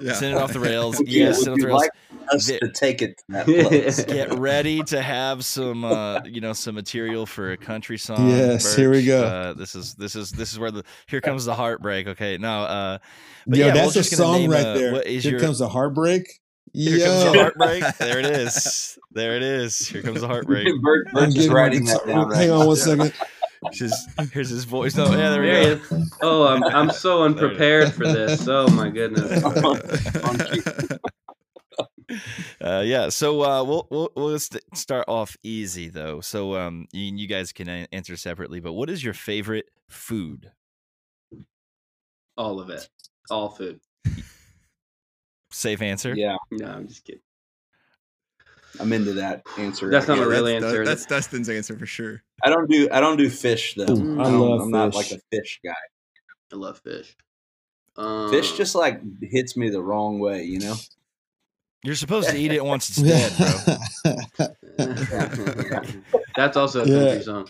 Yeah. 0.00 0.12
Send 0.12 0.36
it 0.36 0.42
off 0.42 0.52
the 0.52 0.60
rails. 0.60 1.02
yes, 1.06 1.42
send 1.42 1.48
it 1.48 1.50
off 1.52 1.58
the 1.60 1.66
rails. 1.66 1.80
Like 1.80 1.90
us 2.34 2.46
the, 2.46 2.58
to 2.58 2.70
take 2.70 3.00
it 3.00 3.16
to 3.18 3.24
that 3.28 3.46
place. 3.46 4.04
Get 4.04 4.34
ready 4.38 4.82
to 4.84 5.00
have 5.00 5.44
some, 5.44 5.84
uh, 5.84 6.20
you 6.24 6.42
know, 6.42 6.52
some 6.52 6.74
material 6.74 7.24
for 7.24 7.52
a 7.52 7.56
country 7.56 7.96
song. 7.96 8.28
Yes, 8.28 8.66
Berch. 8.66 8.76
here 8.76 8.90
we 8.90 9.04
go. 9.06 9.24
Uh, 9.24 9.52
this 9.54 9.74
is 9.74 9.94
this 9.94 10.14
is 10.14 10.30
this 10.32 10.52
is 10.52 10.58
where 10.58 10.70
the 10.70 10.84
here 11.06 11.22
comes 11.22 11.46
the 11.46 11.54
heartbreak. 11.54 12.06
Okay, 12.06 12.36
now, 12.36 12.64
uh, 12.64 12.98
but 13.46 13.58
Yo, 13.58 13.66
yeah, 13.68 13.72
that's 13.72 13.96
a 13.96 14.04
song 14.04 14.48
right 14.48 14.62
there. 14.62 14.92
What 14.92 15.06
is 15.06 15.24
here 15.24 15.32
your, 15.32 15.40
comes 15.40 15.58
the 15.58 15.68
heartbreak. 15.68 16.40
Here 16.72 17.06
comes 17.06 17.32
the 17.32 17.38
heartbreak. 17.42 17.96
There 17.98 18.18
it 18.18 18.26
is. 18.26 18.98
There 19.12 19.36
it 19.36 19.42
is. 19.42 19.78
Here 19.78 20.02
comes 20.02 20.20
the 20.20 20.28
heartbreak. 20.28 20.66
Bert, 20.82 21.12
Bert's 21.12 21.34
just 21.34 21.50
writing 21.50 21.84
that 21.86 22.06
down. 22.06 22.28
Right 22.28 22.38
Hang 22.38 22.50
on 22.50 22.66
one 22.66 22.76
second. 22.76 23.12
Just, 23.72 24.08
here's 24.32 24.50
his 24.50 24.62
voice. 24.62 24.96
Oh, 24.96 25.10
yeah, 25.10 25.30
there 25.30 25.40
we 25.40 25.48
there 25.48 25.76
go. 25.76 26.02
Oh, 26.22 26.46
I'm 26.46 26.62
I'm 26.62 26.90
so 26.92 27.24
unprepared 27.24 27.92
for 27.92 28.04
this. 28.04 28.46
Oh 28.46 28.68
my 28.68 28.88
goodness. 28.88 29.42
uh, 32.60 32.82
yeah, 32.86 33.08
so 33.08 33.42
uh, 33.42 33.64
we'll 33.64 33.88
we'll, 33.90 34.12
we'll 34.14 34.38
st- 34.38 34.62
start 34.76 35.06
off 35.08 35.36
easy 35.42 35.88
though. 35.88 36.20
So 36.20 36.54
um, 36.54 36.86
you, 36.92 37.16
you 37.16 37.26
guys 37.26 37.52
can 37.52 37.68
answer 37.68 38.16
separately, 38.16 38.60
but 38.60 38.74
what 38.74 38.88
is 38.88 39.02
your 39.02 39.12
favorite 39.12 39.68
food? 39.88 40.52
All 42.36 42.60
of 42.60 42.70
it, 42.70 42.88
all 43.28 43.48
food. 43.48 43.80
Safe 45.50 45.82
answer. 45.82 46.14
Yeah. 46.14 46.36
No, 46.50 46.66
I'm 46.66 46.88
just 46.88 47.04
kidding. 47.04 47.20
I'm 48.80 48.92
into 48.92 49.14
that 49.14 49.42
answer. 49.56 49.90
That's 49.90 50.08
not 50.08 50.18
a 50.18 50.28
real 50.28 50.46
answer. 50.46 50.84
That's, 50.84 51.06
that's 51.06 51.26
Dustin's 51.26 51.48
answer 51.48 51.76
for 51.78 51.86
sure. 51.86 52.22
I 52.44 52.50
don't 52.50 52.70
do 52.70 52.88
I 52.92 53.00
don't 53.00 53.16
do 53.16 53.28
fish 53.30 53.74
though. 53.74 53.90
Ooh, 53.90 54.20
I, 54.20 54.28
love 54.28 54.60
I'm 54.60 54.66
fish. 54.66 54.72
not 54.72 54.94
like 54.94 55.10
a 55.10 55.18
fish 55.32 55.60
guy. 55.64 55.72
I 56.52 56.56
love 56.56 56.78
fish. 56.78 57.16
Um, 57.96 58.30
fish 58.30 58.56
just 58.56 58.74
like 58.74 59.00
hits 59.22 59.56
me 59.56 59.70
the 59.70 59.82
wrong 59.82 60.18
way, 60.18 60.44
you 60.44 60.60
know. 60.60 60.76
You're 61.82 61.94
supposed 61.94 62.28
to 62.30 62.36
eat 62.36 62.52
it 62.52 62.64
once 62.64 62.88
it's 62.90 63.02
dead, 63.02 63.32
bro. 64.36 64.46
That's 66.36 66.56
also 66.56 66.82
a 66.82 66.86
country 66.86 67.16
yeah. 67.16 67.20
song. 67.20 67.48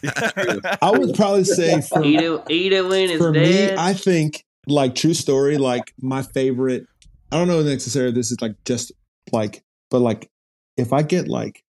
I 0.82 0.90
would 0.90 1.14
probably 1.14 1.44
say 1.44 1.80
for, 1.80 2.04
eat 2.04 2.20
it, 2.20 2.42
eat 2.48 2.72
it 2.72 2.86
when 2.86 3.10
it's 3.10 3.18
for 3.18 3.32
dead. 3.32 3.70
me, 3.70 3.76
I 3.76 3.92
think 3.94 4.44
like 4.70 4.94
true 4.94 5.14
story. 5.14 5.58
Like 5.58 5.92
my 6.00 6.22
favorite. 6.22 6.86
I 7.30 7.36
don't 7.36 7.48
know 7.48 7.62
necessarily. 7.62 8.12
This 8.12 8.30
is 8.30 8.40
like 8.40 8.54
just 8.64 8.92
like, 9.32 9.62
but 9.90 10.00
like 10.00 10.30
if 10.76 10.92
I 10.92 11.02
get 11.02 11.28
like 11.28 11.62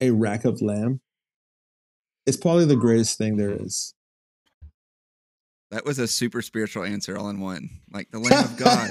a 0.00 0.10
rack 0.10 0.44
of 0.44 0.60
lamb, 0.60 1.00
it's 2.26 2.36
probably 2.36 2.66
the 2.66 2.76
greatest 2.76 3.16
thing 3.18 3.36
there 3.36 3.50
is. 3.50 3.94
That 5.70 5.84
was 5.84 6.00
a 6.00 6.08
super 6.08 6.42
spiritual 6.42 6.82
answer 6.82 7.16
all 7.16 7.30
in 7.30 7.38
one. 7.40 7.70
Like 7.92 8.10
the 8.10 8.18
Lamb 8.18 8.44
of 8.44 8.56
God. 8.56 8.90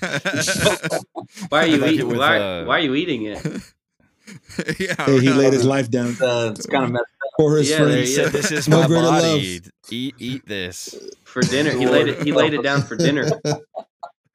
Why 1.50 1.64
are 1.64 1.66
you 1.66 1.76
Like 1.76 1.90
it 1.90 1.94
eating? 1.94 2.16
Why, 2.16 2.38
uh, 2.38 2.64
why 2.64 2.78
are 2.78 2.80
you 2.80 2.94
eating 2.94 3.24
it? 3.24 3.44
yeah, 4.80 4.94
Hey, 5.04 5.20
he 5.20 5.30
laid 5.30 5.52
his 5.52 5.66
life 5.66 5.90
down 5.90 6.16
Uh, 6.20 6.52
it's 6.56 6.66
kind 6.66 6.84
of 6.84 6.92
messed 6.92 7.04
for 7.40 7.56
his 7.58 7.70
Yeah, 7.70 7.76
friends. 7.78 7.94
you 7.94 8.00
He 8.00 8.06
said, 8.06 8.32
"This 8.32 8.50
is 8.52 8.68
No 8.68 8.80
my 8.82 8.86
greater 8.86 9.02
love. 9.04 9.22
body. 9.22 9.60
Eat, 9.90 10.14
eat 10.18 10.46
this." 10.46 10.94
For 11.24 11.42
dinner, 11.42 11.70
he 11.72 11.86
laid 11.86 12.08
it. 12.08 12.22
He 12.22 12.32
laid 12.32 12.54
it 12.54 12.62
down 12.62 12.82
for 12.82 12.96
dinner. 12.96 13.28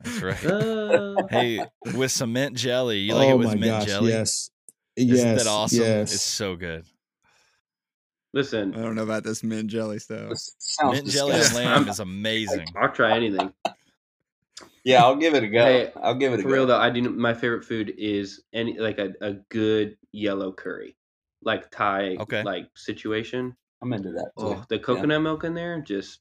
That's 0.03 0.21
right. 0.21 0.45
Uh, 0.45 1.15
Hey, 1.29 1.65
with 1.95 2.11
some 2.11 2.33
mint 2.33 2.55
jelly. 2.55 2.99
You 2.99 3.15
like 3.15 3.27
oh 3.29 3.31
it 3.31 3.37
with 3.37 3.47
mint 3.53 3.63
gosh! 3.65 3.85
jelly? 3.85 4.11
Yes. 4.11 4.49
Isn't 4.95 5.15
yes. 5.15 5.43
that 5.43 5.49
awesome? 5.49 5.79
Yes. 5.81 6.13
It's 6.13 6.21
so 6.21 6.55
good. 6.55 6.85
listen, 8.33 8.75
I 8.75 8.81
don't 8.81 8.95
know 8.95 9.03
about 9.03 9.23
this 9.23 9.43
mint 9.43 9.69
jelly 9.69 9.99
stuff. 9.99 10.29
This 10.29 10.55
sounds 10.59 10.93
mint 11.01 11.07
jelly 11.09 11.33
and 11.33 11.53
lamb 11.55 11.87
is 11.89 11.99
amazing. 11.99 12.67
I'll 12.75 12.91
try 12.91 13.15
anything. 13.15 13.51
Yeah, 14.83 15.03
I'll 15.03 15.15
give 15.15 15.33
it 15.33 15.43
a 15.43 15.47
go. 15.47 15.63
Hey, 15.65 15.91
I'll 15.95 16.13
give 16.15 16.33
it 16.33 16.39
a 16.39 16.43
For 16.43 16.49
go. 16.49 16.53
real 16.53 16.65
though, 16.67 16.77
I 16.77 16.89
do. 16.91 17.01
My 17.09 17.33
favorite 17.33 17.65
food 17.65 17.93
is 17.97 18.43
any 18.53 18.77
like 18.77 18.99
a, 18.99 19.13
a 19.21 19.33
good 19.49 19.97
yellow 20.11 20.51
curry, 20.53 20.95
like 21.45 21.71
Thai 21.71 22.17
Okay. 22.19 22.43
like 22.43 22.67
situation. 22.75 23.55
I'm 23.81 23.93
into 23.93 24.11
that 24.13 24.31
too. 24.37 24.45
Oh, 24.47 24.65
the 24.69 24.79
coconut 24.79 25.21
milk 25.21 25.43
in 25.43 25.53
there, 25.53 25.79
just 25.81 26.19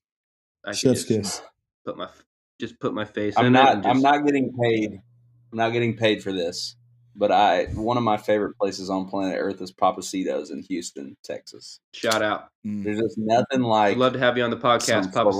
I 0.64 0.70
could 0.70 0.78
Chef's 0.78 1.04
just 1.04 1.08
kiss. 1.08 1.42
put 1.84 1.96
my 1.96 2.08
just 2.60 2.78
put 2.78 2.94
my 2.94 3.04
face 3.04 3.34
I'm 3.36 3.46
in 3.46 3.56
it. 3.56 3.58
not. 3.58 3.74
and 3.76 3.86
I'm 3.86 3.94
just- 3.94 4.04
not 4.04 4.24
getting 4.24 4.52
paid. 4.60 4.92
I'm 5.52 5.58
not 5.58 5.70
getting 5.70 5.96
paid 5.96 6.22
for 6.22 6.32
this. 6.32 6.76
But 7.16 7.30
I, 7.30 7.66
one 7.66 7.96
of 7.96 8.02
my 8.02 8.16
favorite 8.16 8.56
places 8.58 8.90
on 8.90 9.08
planet 9.08 9.36
Earth 9.40 9.62
is 9.62 9.72
Pappasito's 9.72 10.50
in 10.50 10.62
Houston, 10.64 11.16
Texas. 11.22 11.78
Shout 11.92 12.22
out! 12.22 12.48
Mm. 12.66 12.82
There's 12.82 12.98
just 12.98 13.16
nothing 13.16 13.62
I'd 13.64 13.68
like 13.68 13.96
love 13.98 14.14
to 14.14 14.18
have 14.18 14.36
you 14.36 14.42
on 14.42 14.50
the 14.50 14.56
podcast, 14.56 15.04
some 15.04 15.12
Papa 15.12 15.32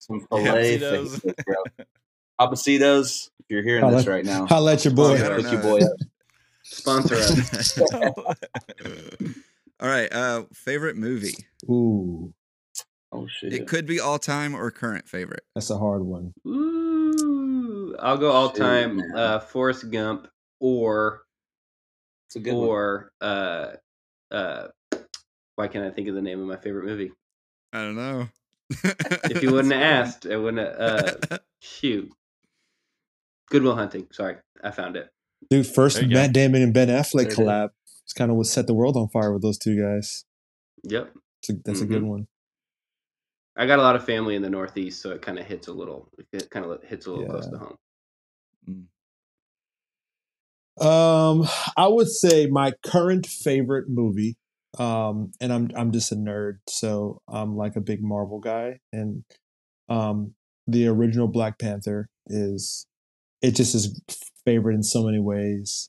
some 0.00 0.20
filet 0.28 0.78
Pappasito's. 0.80 1.20
fajitas. 1.20 1.68
Pappasito's, 2.40 3.30
if 3.40 3.46
you're 3.48 3.62
hearing 3.62 3.82
Holla- 3.84 3.96
this 3.96 4.06
right 4.08 4.24
now, 4.24 4.46
Holla 4.46 4.72
at 4.72 4.84
your 4.84 4.94
boy. 4.94 5.14
I 5.14 5.28
don't 5.28 5.52
your 5.52 5.62
boy 5.62 5.78
up. 5.78 5.92
Sponsor 6.70 7.14
us. 7.16 7.78
all 9.80 9.88
right. 9.88 10.12
Uh, 10.12 10.44
favorite 10.52 10.96
movie. 10.96 11.34
Ooh, 11.70 12.32
Oh 13.10 13.26
shit! 13.26 13.52
It 13.54 13.66
could 13.66 13.86
be 13.86 14.00
all 14.00 14.18
time 14.18 14.54
or 14.54 14.70
current 14.70 15.08
favorite. 15.08 15.42
that's 15.54 15.70
a 15.70 15.78
hard 15.78 16.02
one. 16.02 16.32
Ooh, 16.46 17.96
I'll 17.98 18.18
go 18.18 18.30
all 18.30 18.50
time. 18.50 18.96
man. 18.98 19.12
Uh, 19.16 19.38
Forrest 19.40 19.90
Gump 19.90 20.28
or 20.60 21.22
It's 22.28 22.36
a 22.36 22.40
good 22.40 22.52
one. 22.54 22.68
or 22.68 23.12
uh 23.20 23.66
uh. 24.30 24.68
Why 25.56 25.66
can't 25.68 25.84
I 25.86 25.90
think 25.90 26.06
of 26.08 26.14
the 26.14 26.22
name 26.22 26.40
of 26.40 26.46
my 26.46 26.56
favorite 26.56 26.84
movie? 26.84 27.10
I 27.72 27.82
don't 27.82 27.96
know. 27.96 28.28
If 28.70 29.42
you 29.42 29.52
wouldn't 29.52 29.72
have 29.74 29.82
asked, 30.06 30.26
I 30.26 30.36
wouldn't. 30.36 30.78
Have, 30.78 31.18
uh, 31.32 31.38
shoot. 31.60 32.12
Good 33.50 33.62
Will 33.62 33.74
Hunting. 33.74 34.06
Sorry, 34.12 34.36
I 34.62 34.70
found 34.70 34.96
it. 34.96 35.08
Dude, 35.50 35.66
first 35.66 35.96
There 35.96 36.04
you 36.08 36.14
Matt 36.14 36.32
Damon 36.32 36.62
and 36.62 36.74
Ben 36.74 36.88
Affleck 36.88 37.12
There 37.14 37.22
it 37.26 37.32
is. 37.32 37.38
collab. 37.38 37.68
It's 38.04 38.12
kind 38.12 38.30
of 38.30 38.36
what 38.36 38.46
set 38.46 38.66
the 38.66 38.74
world 38.74 38.96
on 38.96 39.08
fire 39.08 39.32
with 39.32 39.42
those 39.42 39.58
two 39.58 39.80
guys. 39.80 40.24
Yep. 40.84 41.14
It's 41.42 41.50
a, 41.50 41.52
that's 41.64 41.80
a 41.80 41.86
good 41.86 42.02
Mhm. 42.02 42.08
one. 42.08 42.26
I 43.56 43.66
got 43.66 43.78
a 43.78 43.82
lot 43.82 43.96
of 43.96 44.04
family 44.04 44.36
in 44.36 44.42
the 44.42 44.50
Northeast, 44.50 45.02
so 45.02 45.10
it 45.10 45.20
kind 45.22 45.38
of 45.38 45.44
hits 45.46 45.66
a 45.66 45.72
little. 45.72 46.08
It 46.32 46.48
kind 46.50 46.64
of 46.64 46.82
hits 46.84 47.06
a 47.06 47.10
little 47.12 47.26
close 47.26 47.46
to 47.48 47.58
home. 47.58 48.88
Um, 50.80 51.48
I 51.76 51.88
would 51.88 52.08
say 52.08 52.46
my 52.46 52.72
current 52.84 53.26
favorite 53.26 53.88
movie. 53.88 54.36
Um, 54.78 55.32
and 55.40 55.52
I'm 55.52 55.70
I'm 55.74 55.92
just 55.92 56.12
a 56.12 56.14
nerd, 56.14 56.58
so 56.68 57.22
I'm 57.26 57.56
like 57.56 57.74
a 57.74 57.80
big 57.80 58.02
Marvel 58.02 58.38
guy, 58.38 58.80
and 58.92 59.24
um, 59.88 60.34
the 60.66 60.86
original 60.86 61.26
Black 61.26 61.58
Panther 61.58 62.10
is 62.26 62.86
it 63.42 63.54
just 63.54 63.74
is 63.74 64.00
favorite 64.44 64.74
in 64.74 64.82
so 64.82 65.04
many 65.04 65.20
ways, 65.20 65.88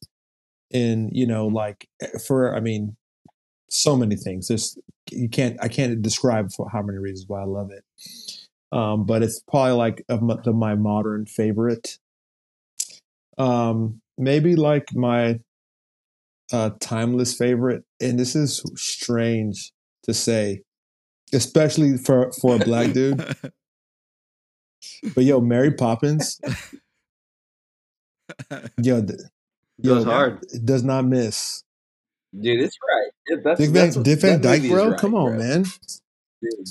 and 0.71 1.09
you 1.11 1.25
know, 1.25 1.47
like 1.47 1.87
for 2.25 2.55
I 2.55 2.59
mean, 2.59 2.95
so 3.69 3.95
many 3.95 4.15
things. 4.15 4.47
There's 4.47 4.77
you 5.11 5.29
can't 5.29 5.57
I 5.61 5.67
can't 5.67 6.01
describe 6.01 6.51
for 6.51 6.69
how 6.69 6.81
many 6.81 6.97
reasons 6.97 7.27
why 7.27 7.41
I 7.41 7.45
love 7.45 7.69
it. 7.71 7.83
Um, 8.71 9.05
but 9.05 9.23
it's 9.23 9.41
probably 9.49 9.73
like 9.73 10.03
the, 10.07 10.53
my 10.53 10.75
modern 10.75 11.25
favorite. 11.25 11.97
Um, 13.37 14.01
maybe 14.17 14.55
like 14.55 14.93
my 14.93 15.39
uh, 16.51 16.71
timeless 16.79 17.35
favorite, 17.35 17.83
and 17.99 18.19
this 18.19 18.35
is 18.35 18.63
strange 18.75 19.71
to 20.03 20.13
say, 20.13 20.61
especially 21.33 21.97
for 21.97 22.31
for 22.33 22.55
a 22.55 22.59
black 22.59 22.93
dude. 22.93 23.23
But 25.13 25.25
yo, 25.25 25.41
Mary 25.41 25.71
Poppins, 25.71 26.39
yo, 28.81 29.01
th- 29.05 29.19
Goes 29.83 30.03
yo, 30.05 30.11
hard. 30.11 30.43
it 30.53 30.65
does 30.65 30.83
not 30.83 31.05
miss. 31.05 31.63
Dude, 32.39 32.61
it's 32.61 32.77
right. 32.87 33.11
It- 33.37 33.43
that's, 33.43 33.59
Dick 33.59 33.69
Van, 33.71 33.89
what- 33.93 34.03
Dick 34.05 34.19
Van 34.21 34.41
Dyke, 34.41 34.69
bro, 34.69 34.89
right, 34.91 34.99
come 34.99 35.15
on, 35.15 35.29
bro. 35.31 35.37
man. 35.39 35.63
Dude, 36.41 36.67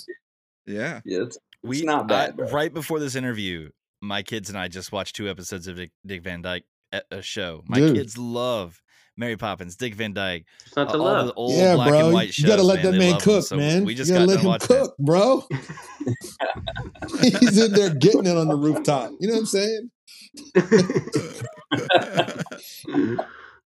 yeah. 0.66 1.00
yeah, 1.04 1.22
it's, 1.22 1.38
we 1.62 1.78
it's 1.78 1.86
not 1.86 2.06
bad. 2.08 2.38
I- 2.38 2.50
right 2.50 2.72
before 2.72 3.00
this 3.00 3.14
interview, 3.16 3.70
my 4.00 4.22
kids 4.22 4.48
and 4.48 4.58
I 4.58 4.68
just 4.68 4.92
watched 4.92 5.16
two 5.16 5.28
episodes 5.28 5.66
of 5.66 5.76
Dick, 5.76 5.90
Dick 6.06 6.22
Van 6.22 6.42
Dyke 6.42 6.64
at 6.92 7.04
a 7.10 7.22
show. 7.22 7.62
My 7.66 7.78
Dude. 7.78 7.96
kids 7.96 8.16
love 8.18 8.80
Mary 9.16 9.36
Poppins, 9.36 9.74
Dick 9.76 9.94
Van 9.96 10.12
Dyke, 10.12 10.44
It's 10.66 10.76
not 10.76 10.92
the 10.92 10.98
all 10.98 11.04
love. 11.04 11.26
the 11.26 11.34
old 11.34 11.54
yeah, 11.54 11.74
black 11.74 11.88
bro, 11.88 12.04
and 12.04 12.12
white 12.14 12.32
shows. 12.34 12.38
you 12.44 12.46
gotta 12.48 12.62
let 12.62 12.76
man. 12.84 12.92
that 12.92 12.98
They 12.98 13.10
man 13.10 13.20
cook, 13.20 13.44
So 13.44 13.56
man. 13.56 13.84
We 13.84 13.94
just 13.96 14.08
you 14.10 14.14
gotta 14.16 14.26
got 14.26 14.32
let 14.34 14.40
him 14.40 14.46
watching 14.46 14.76
it. 14.76 14.80
cook, 14.80 14.96
bro. 14.98 15.44
He's 17.40 17.58
in 17.58 17.72
there 17.72 17.94
getting 17.94 18.26
it 18.26 18.36
on 18.36 18.48
the 18.48 18.56
rooftop. 18.56 19.12
You 19.20 19.28
know 19.28 19.34
what 19.34 19.40
I'm 19.40 19.46
saying? 19.46 19.90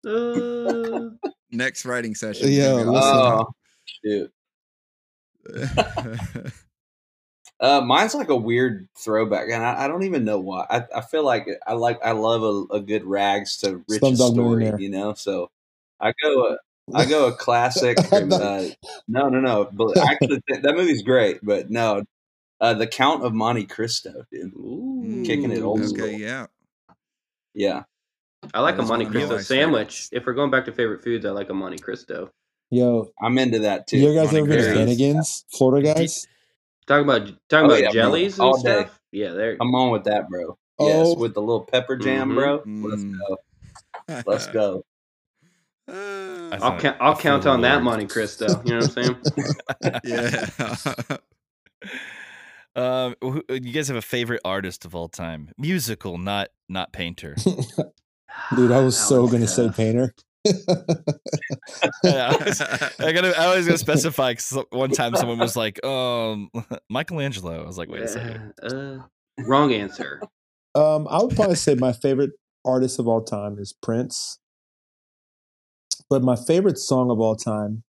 Uh, 0.05 1.09
Next 1.51 1.85
writing 1.85 2.15
session. 2.15 2.51
Yeah, 2.51 2.77
Maybe 2.77 2.89
listen. 2.89 3.15
Oh, 3.17 3.53
shoot. 4.03 4.31
Uh, 7.59 7.79
mine's 7.79 8.13
like 8.13 8.27
a 8.27 8.35
weird 8.35 8.89
throwback, 8.97 9.47
and 9.49 9.63
I, 9.63 9.85
I 9.85 9.87
don't 9.87 10.03
even 10.03 10.25
know 10.25 10.39
why. 10.39 10.65
I, 10.69 10.83
I 10.93 11.01
feel 11.01 11.23
like 11.23 11.47
I 11.65 11.73
like 11.73 12.03
I 12.03 12.11
love 12.11 12.43
a, 12.43 12.75
a 12.75 12.81
good 12.81 13.05
rags 13.05 13.57
to 13.59 13.81
riches 13.87 14.25
story, 14.25 14.73
you 14.77 14.89
know. 14.89 15.13
So 15.13 15.49
I 16.01 16.13
go 16.21 16.47
a, 16.47 16.57
I 16.93 17.05
go 17.05 17.27
a 17.27 17.31
classic. 17.37 17.97
uh, 18.11 18.65
no, 19.07 19.29
no, 19.29 19.39
no. 19.39 19.69
But 19.71 19.97
actually, 19.97 20.41
that 20.49 20.75
movie's 20.75 21.01
great. 21.01 21.39
But 21.43 21.69
no, 21.69 22.03
uh, 22.61 22.73
the 22.73 22.87
Count 22.87 23.23
of 23.23 23.33
Monte 23.33 23.65
Cristo, 23.67 24.23
dude. 24.31 24.53
ooh. 24.53 25.23
Kicking 25.25 25.51
it 25.51 25.61
old 25.61 25.83
school. 25.85 26.05
okay, 26.05 26.17
yeah. 26.17 26.47
Yeah, 27.53 27.83
I 28.53 28.59
like 28.61 28.75
That 28.77 28.83
a 28.83 28.87
Monte 28.87 29.05
one 29.05 29.07
of 29.07 29.07
my 29.07 29.19
Cristo 29.27 29.37
sandwich. 29.39 29.47
favorites. 29.77 30.09
If 30.11 30.25
we're 30.25 30.33
going 30.33 30.51
back 30.51 30.65
to 30.65 30.71
favorite 30.71 31.03
foods, 31.03 31.25
I 31.25 31.29
like 31.31 31.49
a 31.49 31.53
Monte 31.53 31.77
Cristo. 31.79 32.31
Yo, 32.71 33.09
I'm 33.21 33.37
into 33.37 33.59
that 33.59 33.87
too. 33.87 33.97
you 33.97 34.13
guys 34.13 34.25
Monte 34.33 34.37
ever 34.39 34.47
been 34.47 34.57
to 34.57 34.63
Cristo. 34.63 34.79
Finnegan's, 34.85 35.45
Florida 35.51 35.93
guys? 35.93 36.27
Talking 36.87 37.03
about 37.05 37.21
talking 37.49 37.65
Oh, 37.65 37.73
about 37.73 37.79
yeah, 37.79 37.85
bro. 37.85 37.91
jellies 37.93 38.33
and 38.39 38.45
All 38.47 38.61
day. 38.61 38.81
stuff. 38.83 38.99
Yeah, 39.11 39.31
there. 39.31 39.57
I'm 39.61 39.73
on 39.73 39.91
with 39.91 40.03
that, 40.05 40.27
bro. 40.29 40.57
Oh. 40.77 40.87
Yes, 40.87 41.17
with 41.17 41.33
the 41.33 41.41
little 41.41 41.61
pepper 41.63 41.95
jam, 41.95 42.31
Mhm. 42.31 42.35
bro. 42.35 42.63
Let's 42.65 43.03
Mm. 43.03 43.17
go. 43.17 43.37
Let's 44.25 44.47
go. 44.51 44.83
Uh, 45.87 46.49
I'll 46.51 46.59
not 46.59 46.79
count. 46.81 46.97
I'll 46.99 47.15
count 47.15 47.43
full 47.43 47.51
on 47.53 47.61
that. 47.61 47.81
Monte 47.83 48.07
Cristo. 48.07 48.61
You 48.65 48.71
know 48.73 48.79
what 48.87 48.97
I'm 48.97 49.15
saying? 49.83 49.99
yeah. 50.03 51.17
Um, 52.75 53.15
who- 53.21 53.43
you 53.49 53.71
guys 53.71 53.87
have 53.87 53.97
a 53.97 54.01
favorite 54.01 54.41
artist 54.43 54.85
of 54.85 54.95
all 54.95 55.07
time? 55.09 55.49
Musical, 55.57 56.17
not 56.17 56.49
not 56.69 56.91
painter. 56.93 57.35
Dude, 58.55 58.71
I 58.71 58.81
was 58.81 58.97
so 59.07 59.27
gonna 59.27 59.47
say 59.47 59.69
painter. 59.75 60.13
Yeah, 60.45 60.53
I, 62.39 62.43
was, 62.45 62.61
I 62.99 63.11
gotta. 63.13 63.33
I 63.39 63.45
always 63.45 63.65
gotta 63.65 63.77
specify. 63.89 64.33
'cause 64.33 64.57
one 64.71 64.91
time, 64.91 65.15
someone 65.15 65.39
was 65.39 65.55
like, 65.55 65.83
"Um, 65.85 66.49
Michelangelo." 66.89 67.63
I 67.63 67.65
was 67.65 67.77
like, 67.77 67.89
"Wait 67.89 68.01
a 68.03 68.07
second. 68.07 68.53
Uh, 68.61 68.97
wrong 69.45 69.71
answer. 69.73 70.21
Um, 70.75 71.07
I 71.09 71.23
would 71.23 71.35
probably 71.35 71.55
say 71.55 71.75
my 71.75 71.93
favorite 71.93 72.31
artist 72.65 72.99
of 72.99 73.07
all 73.07 73.23
time 73.23 73.57
is 73.59 73.73
Prince. 73.81 74.39
But 76.09 76.21
my 76.23 76.35
favorite 76.35 76.77
song 76.77 77.09
of 77.09 77.19
all 77.19 77.35
time 77.35 77.83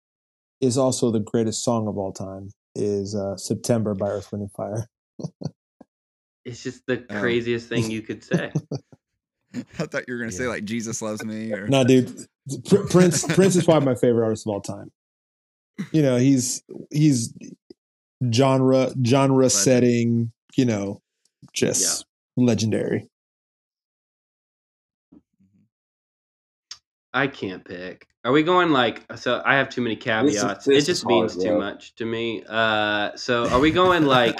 is 0.61 0.77
also 0.77 1.11
the 1.11 1.19
greatest 1.19 1.63
song 1.63 1.87
of 1.87 1.97
all 1.97 2.13
time 2.13 2.51
is 2.75 3.15
uh, 3.15 3.37
September 3.37 3.93
by 3.95 4.07
Earth, 4.09 4.31
Wind 4.31 4.43
and 4.43 4.51
Fire. 4.51 4.87
It's 6.43 6.61
just 6.63 6.85
the 6.87 7.05
Oh. 7.09 7.19
craziest 7.19 7.69
thing 7.69 7.89
you 7.89 8.01
could 8.01 8.23
say. 8.23 8.51
I 9.55 9.85
thought 9.85 10.03
you 10.07 10.13
were 10.13 10.19
gonna 10.19 10.31
say 10.31 10.47
like 10.47 10.65
Jesus 10.65 11.01
loves 11.01 11.23
me 11.23 11.53
or 11.53 11.67
No, 11.67 11.83
dude, 11.85 12.27
Pr- 12.67 12.87
Prince 12.89 13.25
Prince 13.35 13.55
is 13.55 13.63
probably 13.63 13.85
my 13.85 13.95
favorite 13.95 14.25
artist 14.25 14.45
of 14.45 14.51
all 14.53 14.61
time. 14.61 14.91
You 15.93 16.01
know, 16.01 16.17
he's 16.17 16.61
he's 16.91 17.33
genre 18.33 18.91
genre 19.05 19.49
setting, 19.49 20.31
you 20.57 20.65
know, 20.65 21.01
just 21.53 22.05
legendary. 22.35 23.07
I 27.13 27.27
can't 27.27 27.63
pick. 27.63 28.07
Are 28.25 28.31
we 28.31 28.43
going 28.43 28.71
like 28.71 29.03
so? 29.15 29.41
I 29.45 29.55
have 29.55 29.69
too 29.69 29.81
many 29.81 29.95
caveats. 29.95 30.65
this 30.65 30.83
it 30.83 30.85
just 30.87 31.05
means 31.05 31.33
hard, 31.33 31.43
too 31.43 31.49
bro. 31.51 31.59
much 31.59 31.95
to 31.95 32.05
me. 32.05 32.43
Uh, 32.49 33.15
so 33.15 33.47
are 33.49 33.59
we 33.59 33.71
going 33.71 34.03
like? 34.05 34.39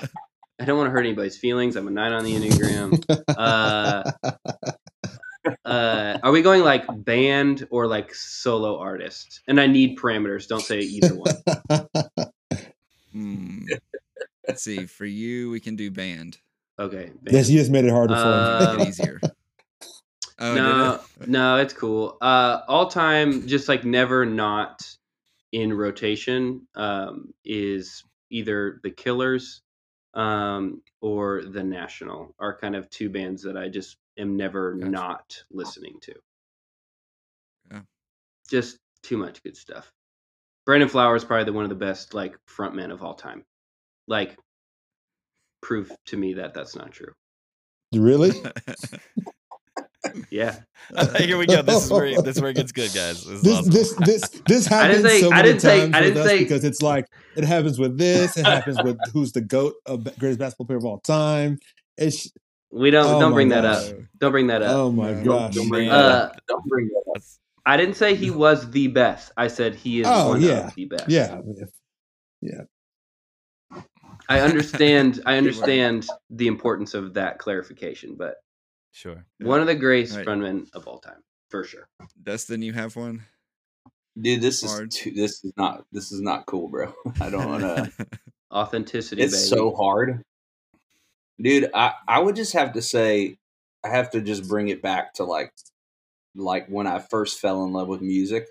I 0.59 0.65
don't 0.65 0.77
want 0.77 0.87
to 0.87 0.91
hurt 0.91 1.01
anybody's 1.05 1.37
feelings. 1.37 1.75
I'm 1.75 1.87
a 1.87 1.91
nine 1.91 2.11
on 2.13 2.23
the 2.23 2.33
enneagram. 2.35 3.03
Uh, 3.37 4.11
uh, 5.65 6.17
are 6.23 6.31
we 6.31 6.41
going 6.41 6.63
like 6.63 6.85
band 7.05 7.67
or 7.69 7.87
like 7.87 8.13
solo 8.15 8.79
artist? 8.79 9.41
And 9.47 9.59
I 9.59 9.67
need 9.67 9.97
parameters. 9.99 10.47
Don't 10.47 10.61
say 10.61 10.79
either 10.79 11.13
one. 11.15 11.35
Hmm. 13.11 13.63
Let's 14.45 14.61
see. 14.61 14.85
For 14.87 15.05
you, 15.05 15.49
we 15.49 15.61
can 15.61 15.77
do 15.77 15.89
band. 15.89 16.37
Okay. 16.77 17.11
yes, 17.25 17.33
Band. 17.45 17.47
you 17.47 17.59
just 17.59 17.71
made 17.71 17.85
it 17.85 17.91
harder 17.91 18.13
for 18.13 18.19
Uh, 18.21 18.71
him. 18.71 18.77
Make 18.79 18.87
it 18.87 18.89
easier. 18.89 19.21
Oh, 20.37 20.55
no, 20.55 20.99
no, 21.25 21.57
it's 21.57 21.73
cool. 21.73 22.17
Uh, 22.21 22.61
all 22.67 22.87
time, 22.87 23.47
just 23.47 23.69
like 23.69 23.85
never 23.85 24.25
not 24.25 24.85
in 25.51 25.73
rotation 25.73 26.67
um, 26.75 27.33
is 27.45 28.03
either 28.29 28.79
the 28.83 28.91
Killers 28.91 29.61
um, 30.13 30.81
or 31.01 31.43
the 31.43 31.63
National 31.63 32.35
are 32.39 32.57
kind 32.57 32.75
of 32.75 32.89
two 32.89 33.09
bands 33.09 33.43
that 33.43 33.55
I 33.55 33.69
just 33.69 33.97
am 34.17 34.35
never 34.35 34.73
Gotcha. 34.73 34.91
not 34.91 35.43
listening 35.51 35.99
to. 36.01 36.13
Yeah. 37.71 37.81
Just 38.49 38.79
too 39.03 39.17
much 39.17 39.41
good 39.43 39.55
stuff. 39.55 39.91
Brandon 40.65 40.89
Flowers 40.89 41.23
probably 41.23 41.45
the 41.45 41.53
one 41.53 41.63
of 41.63 41.69
the 41.69 41.75
best 41.75 42.13
like 42.13 42.37
frontmen 42.49 42.91
of 42.91 43.03
all 43.03 43.13
time. 43.13 43.45
Like, 44.07 44.37
prove 45.61 45.95
to 46.07 46.17
me 46.17 46.33
that 46.35 46.53
that's 46.53 46.75
not 46.75 46.91
true. 46.91 47.13
really? 47.93 48.31
Yeah, 50.29 50.55
Here 51.17 51.37
we 51.37 51.45
go. 51.45 51.61
This 51.61 51.85
is 51.85 51.91
where 51.91 52.21
this 52.21 52.35
is 52.37 52.41
where 52.41 52.51
it 52.51 52.55
gets 52.55 52.71
good, 52.71 52.93
guys. 52.93 53.25
This 53.25 53.41
This 53.41 53.57
awesome. 53.59 53.71
this 53.71 53.93
this 53.95 54.29
this 54.47 54.71
I 54.71 54.87
didn't 54.87 55.05
happens 55.05 55.09
say- 55.13 55.21
so 55.21 55.27
I 55.27 55.35
many 55.35 55.47
didn't 55.49 55.61
say- 55.61 55.79
times 55.81 55.95
I 55.95 55.99
with 56.01 56.07
didn't 56.07 56.17
us 56.21 56.27
say- 56.27 56.39
because 56.39 56.63
it's 56.63 56.81
like 56.81 57.05
it 57.35 57.43
happens 57.43 57.79
with 57.79 57.97
this. 57.97 58.37
It 58.37 58.45
happens 58.45 58.77
with 58.83 58.97
who's 59.13 59.31
the 59.31 59.41
goat 59.41 59.75
of 59.85 60.03
greatest 60.19 60.39
basketball 60.39 60.67
player 60.67 60.77
of 60.77 60.85
all 60.85 60.99
time. 60.99 61.59
It's 61.97 62.31
we 62.71 62.91
don't 62.91 63.05
Oh 63.05 63.19
don't 63.19 63.31
my 63.31 63.35
bring 63.35 63.49
that 63.49 63.65
up. 63.65 63.83
Don't 64.19 64.31
bring 64.31 64.47
that 64.47 64.61
up. 64.61 64.75
oh 64.75 64.91
my 64.91 65.13
No, 65.13 65.23
gosh. 65.23 65.55
Don't 65.55 65.69
bring 65.69 65.89
that 65.89 65.95
Uh, 66.05 66.07
up. 66.07 66.41
Don't 66.47 66.65
bring 66.65 66.87
that 66.89 67.03
up. 67.17 67.23
I 67.65 67.77
didn't 67.77 67.95
say 67.95 68.13
he 68.15 68.29
was 68.31 68.69
the 68.71 68.87
best. 68.89 69.31
I 69.37 69.47
said 69.47 69.75
he 69.75 70.01
is 70.01 70.07
Oh, 70.09 70.29
one 70.29 70.41
yeah. 70.41 70.67
of 70.67 70.75
the 70.75 70.85
best. 70.85 71.09
Yeah, 71.09 71.41
Yeah, 72.41 72.61
I 74.29 74.39
understand. 74.41 75.21
I 75.25 75.37
understand 75.41 76.07
the 76.29 76.47
importance 76.47 76.93
of 76.93 77.13
that 77.15 77.39
clarification, 77.39 78.15
but 78.15 78.35
Sure. 78.95 79.25
one 79.39 79.59
of 79.59 79.67
the 79.67 79.75
greatest 79.75 80.15
Right. 80.15 80.25
frontmen 80.25 80.73
of 80.73 80.87
all 80.87 80.99
time, 80.99 81.21
for 81.49 81.65
sure. 81.65 81.89
Dustin, 82.23 82.61
you 82.61 82.71
have 82.71 82.95
one. 82.95 83.23
Dude, 84.19 84.39
this 84.41 84.63
Hard. 84.63 84.93
is 84.93 84.99
too, 84.99 85.11
this 85.11 85.43
is 85.43 85.51
not 85.57 85.85
this 85.91 86.13
is 86.13 86.21
not 86.21 86.45
cool, 86.45 86.69
bro. 86.69 86.93
I 87.19 87.29
don't 87.29 87.45
want 87.49 87.61
to. 87.63 87.91
Authenticity, 88.53 89.21
it's 89.21 89.33
baby. 89.33 89.47
so 89.59 89.75
hard, 89.75 90.21
dude. 91.41 91.69
I 91.73 91.93
I 92.07 92.19
would 92.19 92.37
just 92.37 92.53
have 92.53 92.71
to 92.73 92.81
say, 92.81 93.37
I 93.83 93.89
have 93.89 94.11
to 94.11 94.21
just 94.21 94.47
bring 94.47 94.69
it 94.69 94.81
back 94.81 95.13
to 95.15 95.25
like, 95.25 95.51
like 96.33 96.67
when 96.67 96.87
I 96.87 96.99
first 96.99 97.39
fell 97.41 97.65
in 97.65 97.73
love 97.73 97.89
with 97.89 98.01
music, 98.01 98.47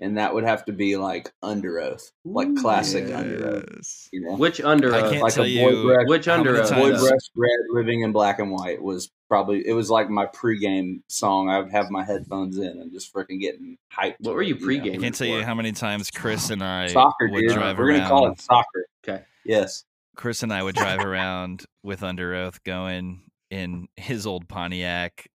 and 0.00 0.16
that 0.18 0.32
would 0.34 0.44
have 0.44 0.64
to 0.64 0.72
be 0.72 0.96
like 0.96 1.30
Underoath, 1.44 2.10
like 2.24 2.54
classic 2.56 3.12
Under 3.14 3.46
Oath. 3.56 4.08
You 4.12 4.22
know, 4.22 4.36
Which 4.36 4.60
under 4.60 4.94
I 4.94 5.02
can't 5.10 5.22
like 5.22 5.34
tell 5.34 5.44
a 5.44 5.46
you 5.46 5.60
boy 5.70 5.82
breath, 5.84 6.06
Which 6.08 6.26
how 6.26 6.34
under 6.34 6.56
Oath? 6.60 6.70
boy 6.70 6.90
times- 6.90 7.00
breath 7.02 7.20
red 7.36 7.50
living 7.70 8.00
in 8.02 8.12
black 8.12 8.38
and 8.38 8.50
white 8.50 8.82
was 8.82 9.10
probably 9.28 9.62
it 9.66 9.74
was 9.74 9.90
like 9.90 10.10
my 10.10 10.26
pregame 10.26 11.02
song. 11.08 11.48
I 11.48 11.60
would 11.60 11.70
have 11.70 11.90
my 11.90 12.04
headphones 12.04 12.58
in 12.58 12.66
and 12.66 12.92
just 12.92 13.12
freaking 13.14 13.40
getting 13.40 13.76
hyped. 13.96 14.16
What 14.20 14.34
were 14.34 14.42
you 14.42 14.56
it, 14.56 14.60
know? 14.60 14.98
I 14.98 15.02
can't 15.02 15.14
tell 15.14 15.26
you 15.28 15.42
how 15.44 15.54
many 15.54 15.72
times 15.72 16.10
Chris 16.10 16.50
and 16.50 16.62
I 16.64 16.88
Soccer, 16.88 17.28
would 17.28 17.40
dude. 17.40 17.52
drive 17.52 17.78
We're 17.78 17.90
around. 17.90 17.98
gonna 17.98 18.08
call 18.08 18.32
it 18.32 18.40
soccer. 18.40 18.86
Okay. 19.06 19.22
Yes. 19.44 19.84
Chris 20.16 20.42
and 20.42 20.52
I 20.52 20.62
would 20.62 20.74
drive 20.74 21.00
around 21.00 21.64
with 21.82 22.00
Underoath 22.00 22.62
going 22.64 23.22
in 23.50 23.88
his 23.96 24.26
old 24.26 24.48
Pontiac. 24.48 25.29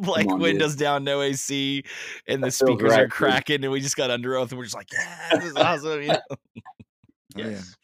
like 0.06 0.26
on, 0.26 0.34
dude. 0.34 0.40
windows 0.40 0.76
down, 0.76 1.04
no 1.04 1.22
AC, 1.22 1.84
and 2.26 2.42
the 2.42 2.46
That 2.46 2.52
feels 2.52 2.70
speakers 2.70 2.90
right, 2.90 3.00
are 3.00 3.04
dude. 3.04 3.12
cracking, 3.12 3.64
and 3.64 3.72
we 3.72 3.80
just 3.80 3.96
got 3.96 4.10
Underoath, 4.10 4.50
and 4.50 4.58
we're 4.58 4.64
just 4.64 4.76
like, 4.76 4.92
yeah, 4.92 5.28
this 5.32 5.44
is 5.44 5.56
awesome. 5.56 6.02
You 6.02 6.08
know? 6.08 6.20
Oh, 7.36 7.40
yeah. 7.42 7.50
Yes. 7.50 7.76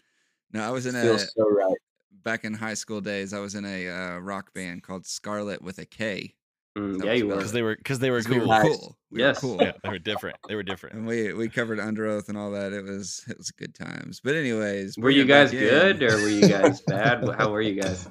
No, 0.53 0.63
I 0.63 0.71
was 0.71 0.87
in 0.87 0.97
a 0.97 1.19
so 1.19 1.49
right. 1.49 1.77
back 2.25 2.45
in 2.45 2.53
high 2.53 2.75
school 2.75 3.01
days. 3.01 3.33
I 3.33 3.39
was 3.39 3.55
in 3.55 3.65
a 3.65 3.89
uh, 3.89 4.19
rock 4.19 4.53
band 4.55 4.83
called 4.83 5.07
Scarlet 5.07 5.63
with 5.63 5.79
a 5.79 5.87
K. 5.87 6.35
Mm, 6.77 7.03
yeah, 7.05 7.13
you 7.13 7.27
were. 7.29 7.37
Because 7.37 7.53
they 7.53 7.63
were 7.63 7.75
because 7.77 7.99
they 8.01 8.11
were 8.11 8.19
'Cause 8.19 8.29
we 8.29 8.39
cool. 8.39 8.49
were 8.49 8.61
cool. 8.63 8.99
We 9.11 9.21
Yes. 9.21 9.43
were 9.43 9.49
cool. 9.49 9.63
Yeah, 9.63 9.73
they 9.83 9.89
were 9.89 9.99
different. 9.99 10.37
They 10.47 10.55
were 10.57 10.63
different. 10.63 10.97
And 10.97 11.07
we 11.07 11.33
we 11.33 11.49
covered 11.49 11.79
Underoath 11.79 12.29
and 12.29 12.37
all 12.37 12.51
that. 12.51 12.73
It 12.73 12.85
was 12.85 13.25
it 13.29 13.39
was 13.39 13.51
good 13.51 13.75
times. 13.75 14.21
But 14.23 14.35
anyways, 14.35 14.97
Were 14.99 15.09
you 15.11 15.25
guys 15.25 15.53
good 15.53 16.03
or 16.03 16.17
were 16.21 16.29
you 16.29 16.47
guys 16.49 16.81
bad? 16.87 17.27
How 17.39 17.51
were 17.51 17.63
you 17.63 17.81
guys? 17.81 18.09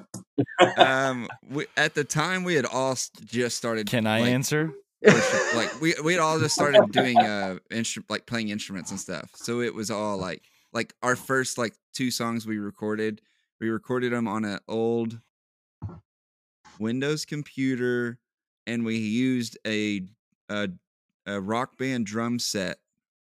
um, 0.78 1.28
we, 1.48 1.66
at 1.76 1.94
the 1.94 2.04
time 2.04 2.42
we 2.44 2.54
had 2.54 2.66
all 2.66 2.92
s- 2.92 3.10
just 3.24 3.56
started. 3.56 3.86
Can 3.88 4.06
I 4.06 4.20
like, 4.22 4.30
answer? 4.30 4.72
worship- 5.02 5.54
like 5.54 5.80
we 5.80 5.94
we 6.02 6.12
had 6.14 6.20
all 6.20 6.40
just 6.40 6.54
started 6.54 6.90
doing 6.90 7.16
uh 7.18 7.58
instru- 7.70 8.04
like 8.08 8.26
playing 8.26 8.48
instruments 8.48 8.90
and 8.90 8.98
stuff. 8.98 9.30
So 9.36 9.60
it 9.60 9.74
was 9.74 9.90
all 9.92 10.18
like 10.18 10.42
like 10.72 10.92
our 11.02 11.14
first 11.14 11.56
like 11.56 11.74
two 11.94 12.10
songs 12.10 12.46
we 12.46 12.58
recorded. 12.58 13.20
We 13.60 13.68
recorded 13.70 14.12
them 14.12 14.26
on 14.26 14.44
an 14.44 14.58
old 14.66 15.20
Windows 16.78 17.24
computer, 17.24 18.18
and 18.66 18.84
we 18.84 18.96
used 18.96 19.58
a 19.66 20.02
a, 20.48 20.68
a 21.26 21.40
rock 21.40 21.76
band 21.78 22.06
drum 22.06 22.38
set, 22.38 22.78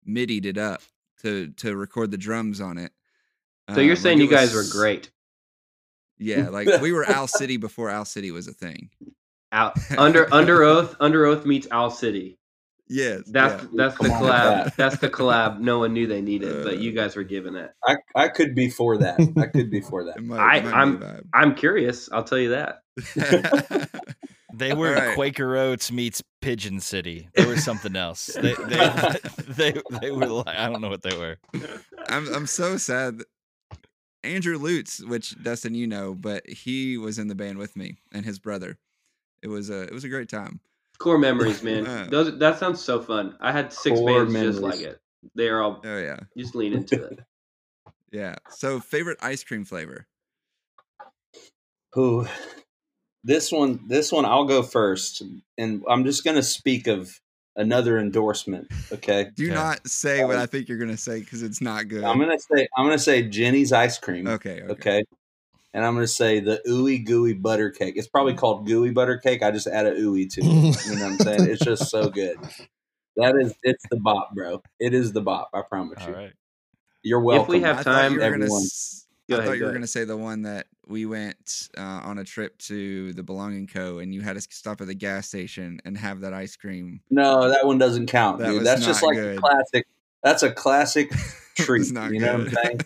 MIDI'd 0.05 0.45
it 0.45 0.57
up 0.57 0.81
to 1.21 1.49
to 1.57 1.75
record 1.75 2.11
the 2.11 2.17
drums 2.17 2.59
on 2.61 2.77
it. 2.77 2.91
So 3.73 3.79
you're 3.81 3.91
Um, 3.95 3.97
saying 4.01 4.19
like, 4.19 4.29
you 4.29 4.35
it 4.35 4.39
guys 4.39 4.53
were 4.53 4.65
great. 4.71 5.09
Yeah, 6.17 6.49
like 6.49 6.81
we 6.81 6.91
were 6.91 7.09
Owl 7.09 7.27
City 7.27 7.57
before 7.57 7.89
Owl 7.89 8.05
City 8.05 8.31
was 8.31 8.47
a 8.47 8.53
thing. 8.53 8.89
Out 9.51 9.77
under 9.97 10.25
Underoath, 10.27 10.95
under 10.99 11.25
oath 11.25 11.45
meets 11.45 11.67
Owl 11.71 11.89
City. 11.91 12.37
Yes, 12.89 13.21
That's 13.27 13.63
yeah. 13.63 13.69
that's 13.75 13.97
the 13.97 14.09
Come 14.09 14.11
on 14.17 14.23
collab. 14.23 14.63
that. 14.65 14.77
That's 14.77 14.97
the 14.97 15.09
collab. 15.09 15.59
No 15.59 15.79
one 15.79 15.93
knew 15.93 16.05
they 16.05 16.21
needed, 16.21 16.63
but 16.63 16.73
Uh, 16.73 16.77
you 16.77 16.91
guys 16.91 17.15
were 17.15 17.23
giving 17.23 17.55
it. 17.55 17.71
I, 17.87 17.95
I 18.15 18.27
could 18.27 18.53
be 18.53 18.69
for 18.69 18.97
that. 18.97 19.19
I 19.37 19.47
could 19.47 19.71
be 19.71 19.79
for 19.79 20.03
that. 20.07 20.21
might- 20.21 20.39
I- 20.39 20.57
it 20.57 20.63
might 20.65 20.73
I'm- 20.73 20.97
be 20.97 21.05
a 21.05 21.21
I'm 21.33 21.55
curious. 21.55 22.11
I'll 22.11 22.25
tell 22.25 22.37
you 22.37 22.49
that. 22.49 22.81
vibe. 24.53 24.57
They 24.57 24.73
were 24.73 24.95
Alright. 24.95 25.15
Quaker 25.15 25.55
Oats 25.55 25.91
meets 25.91 26.21
Pigeon 26.41 26.79
City. 26.79 27.29
They 27.35 27.45
were 27.45 27.57
something 27.57 27.95
else. 27.95 28.27
They 28.27 28.53
they, 28.53 29.19
they 29.47 29.73
they 30.01 30.11
were 30.11 30.27
like 30.27 30.55
I 30.55 30.69
don't 30.69 30.81
know 30.81 30.89
what 30.89 31.01
they 31.01 31.17
were. 31.17 31.37
I'm 32.07 32.33
I'm 32.33 32.47
so 32.47 32.77
sad. 32.77 33.21
Andrew 34.23 34.57
Lutz, 34.57 35.03
which 35.03 35.41
Dustin 35.43 35.75
you 35.75 35.87
know, 35.87 36.13
but 36.13 36.47
he 36.47 36.97
was 36.97 37.19
in 37.19 37.27
the 37.27 37.35
band 37.35 37.57
with 37.57 37.75
me 37.75 37.97
and 38.13 38.25
his 38.25 38.39
brother. 38.39 38.77
It 39.41 39.47
was 39.47 39.69
a 39.69 39.81
it 39.83 39.91
was 39.91 40.03
a 40.03 40.09
great 40.09 40.29
time. 40.29 40.59
Core 40.99 41.17
memories, 41.17 41.63
man. 41.63 41.85
Uh. 41.93 42.07
Those 42.09 42.39
that 42.39 42.59
sounds 42.59 42.81
so 42.81 43.01
fun. 43.01 43.35
I 43.41 43.51
had 43.51 43.73
six 43.73 43.99
Core 43.99 44.25
bands 44.25 44.57
just 44.57 44.61
like 44.61 44.79
it. 44.79 45.01
They're 45.35 45.61
all 45.61 45.81
Oh 45.83 45.97
yeah, 45.97 46.19
just 46.37 46.55
lean 46.55 46.73
into 46.73 47.03
it. 47.03 47.19
yeah. 48.11 48.35
So 48.49 48.79
favorite 48.79 49.17
ice 49.21 49.43
cream 49.43 49.65
flavor? 49.65 50.07
Who? 51.93 52.25
This 53.23 53.51
one, 53.51 53.79
this 53.87 54.11
one, 54.11 54.25
I'll 54.25 54.45
go 54.45 54.61
first, 54.63 55.23
and 55.57 55.83
I'm 55.89 56.03
just 56.03 56.23
gonna 56.25 56.43
speak 56.43 56.87
of 56.87 57.19
another 57.55 57.97
endorsement. 57.99 58.67
Okay, 58.91 59.29
Do 59.35 59.45
Okay. 59.45 59.53
not 59.53 59.87
say 59.87 60.21
um, 60.21 60.27
what 60.27 60.37
I 60.37 60.45
think 60.45 60.67
you're 60.67 60.77
gonna 60.77 60.97
say 60.97 61.19
because 61.21 61.41
it's 61.41 61.61
not 61.61 61.87
good. 61.87 62.03
I'm 62.03 62.19
gonna 62.19 62.37
say, 62.39 62.67
I'm 62.77 62.85
gonna 62.85 62.99
say 62.99 63.23
Jeni's 63.23 63.71
ice 63.71 63.97
cream. 63.97 64.27
okay, 64.27 64.61
okay. 64.63 64.71
Okay. 64.71 65.03
And 65.73 65.83
I'm 65.85 65.95
gonna 65.95 66.05
say 66.05 66.39
the 66.39 66.61
ooey 66.67 67.03
gooey 67.03 67.33
butter 67.33 67.71
cake. 67.71 67.95
It's 67.97 68.07
probably 68.07 68.33
called 68.35 68.67
gooey 68.67 68.91
butter 68.91 69.17
cake. 69.17 69.41
I 69.41 69.51
just 69.51 69.67
add 69.67 69.85
a 69.87 69.93
ooey 69.95 70.29
to 70.33 70.41
it. 70.41 70.45
You 70.45 70.95
know 70.97 71.05
what 71.05 71.11
I'm 71.13 71.19
saying? 71.19 71.49
It's 71.49 71.63
just 71.63 71.89
so 71.89 72.09
good. 72.09 72.37
That 73.15 73.35
is, 73.39 73.53
it's 73.63 73.85
the 73.89 73.97
bop, 73.97 74.35
bro. 74.35 74.61
It 74.79 74.93
is 74.93 75.13
the 75.13 75.21
bop. 75.21 75.49
I 75.53 75.61
promise 75.61 75.99
All 76.01 76.09
you. 76.09 76.15
right. 76.15 76.33
You're 77.03 77.21
welcome. 77.21 77.43
If 77.55 77.61
we 77.61 77.61
have 77.61 77.83
time, 77.83 78.13
you 78.13 78.19
were 78.19 78.25
gonna. 78.25 78.35
everyone. 78.43 78.63
s- 78.63 79.02
Go 79.29 79.35
I 79.35 79.39
ahead, 79.39 79.47
thought 79.49 79.57
you 79.57 79.63
were 79.63 79.69
ahead. 79.69 79.75
gonna 79.77 79.87
say 79.87 80.03
the 80.03 80.17
one 80.17 80.41
that 80.41 80.67
we 80.85 81.05
went 81.05 81.69
uh, 81.77 81.81
on 82.03 82.17
a 82.17 82.23
trip 82.25 82.57
to 82.59 83.13
the 83.13 83.23
Belonging 83.23 83.67
Co. 83.67 83.99
and 83.99 84.13
you 84.13 84.21
had 84.21 84.33
to 84.35 84.41
stop 84.41 84.81
at 84.81 84.87
the 84.87 84.93
gas 84.93 85.27
station 85.29 85.79
and 85.85 85.97
have 85.97 86.21
that 86.21 86.33
ice 86.33 86.55
cream. 86.57 86.99
no, 87.09 87.49
that 87.49 87.65
one 87.65 87.77
doesn't 87.77 88.07
count, 88.07 88.39
That 88.39 88.47
dude. 88.47 88.55
was 88.55 88.63
That's 88.65 88.85
just 88.85 89.01
like 89.01 89.15
good. 89.15 89.37
a 89.37 89.39
classic. 89.41 89.87
That's 90.23 90.43
a 90.43 90.51
classic 90.51 91.11
It 91.57 91.63
treat. 91.63 91.79
was 91.79 91.91
not 91.91 92.11
you 92.11 92.19
know 92.19 92.37
what. 92.39 92.47
I'm 92.47 92.53
saying? 92.53 92.79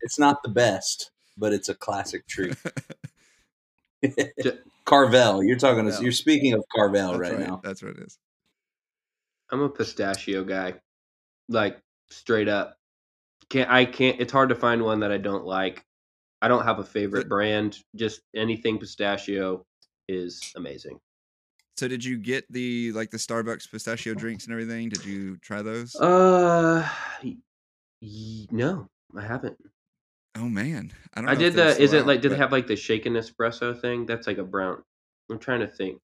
It's 0.00 0.18
not 0.18 0.42
the 0.42 0.48
best, 0.48 1.10
but 1.36 1.52
it's 1.52 1.68
a 1.68 1.74
classic 1.74 2.26
treat. 2.26 2.56
Carvel, 4.86 5.44
you're 5.44 5.58
talking. 5.58 5.88
To, 5.90 6.02
you're 6.02 6.10
speaking 6.12 6.52
of 6.54 6.64
Carvel 6.74 7.18
That's 7.18 7.30
right, 7.32 7.38
now. 7.38 7.60
That's 7.62 7.82
what 7.82 7.92
it 7.92 7.98
is. 7.98 8.18
I'm 9.52 9.60
a 9.60 9.68
pistachio 9.68 10.44
guy, 10.44 10.74
like 11.48 11.78
straight 12.08 12.48
up. 12.48 12.76
Can't 13.50 13.70
I 13.70 13.84
can't. 13.84 14.20
It's 14.20 14.32
hard 14.32 14.48
to 14.48 14.54
find 14.54 14.82
one 14.82 15.00
that 15.00 15.12
I 15.12 15.18
don't 15.18 15.44
like. 15.44 15.84
I 16.40 16.48
don't 16.48 16.64
have 16.64 16.78
a 16.78 16.84
favorite 16.84 17.28
brand. 17.28 17.78
Just 17.96 18.22
anything 18.34 18.78
pistachio 18.78 19.64
is 20.08 20.52
amazing. 20.56 20.98
So 21.76 21.88
did 21.88 22.04
you 22.04 22.16
get 22.18 22.50
the 22.50 22.92
like 22.92 23.10
the 23.10 23.16
Starbucks 23.16 23.70
pistachio 23.70 24.14
drinks 24.14 24.44
and 24.44 24.52
everything? 24.52 24.88
Did 24.88 25.04
you 25.04 25.36
try 25.38 25.62
those? 25.62 25.94
Uh, 25.96 26.88
y- 27.22 27.36
no, 28.50 28.86
I 29.16 29.22
haven't. 29.22 29.56
oh 30.36 30.48
man, 30.48 30.92
I 31.14 31.20
don't. 31.20 31.30
I 31.30 31.34
did 31.34 31.54
the. 31.54 31.78
Is 31.80 31.92
it 31.92 32.06
like? 32.06 32.20
Did 32.20 32.28
Do 32.28 32.34
they 32.34 32.36
have 32.36 32.52
like 32.52 32.66
the 32.66 32.76
shaken 32.76 33.14
espresso 33.14 33.78
thing? 33.78 34.06
That's 34.06 34.26
like 34.26 34.38
a 34.38 34.44
brown. 34.44 34.82
I'm 35.30 35.38
trying 35.38 35.60
to 35.60 35.68
think. 35.68 35.98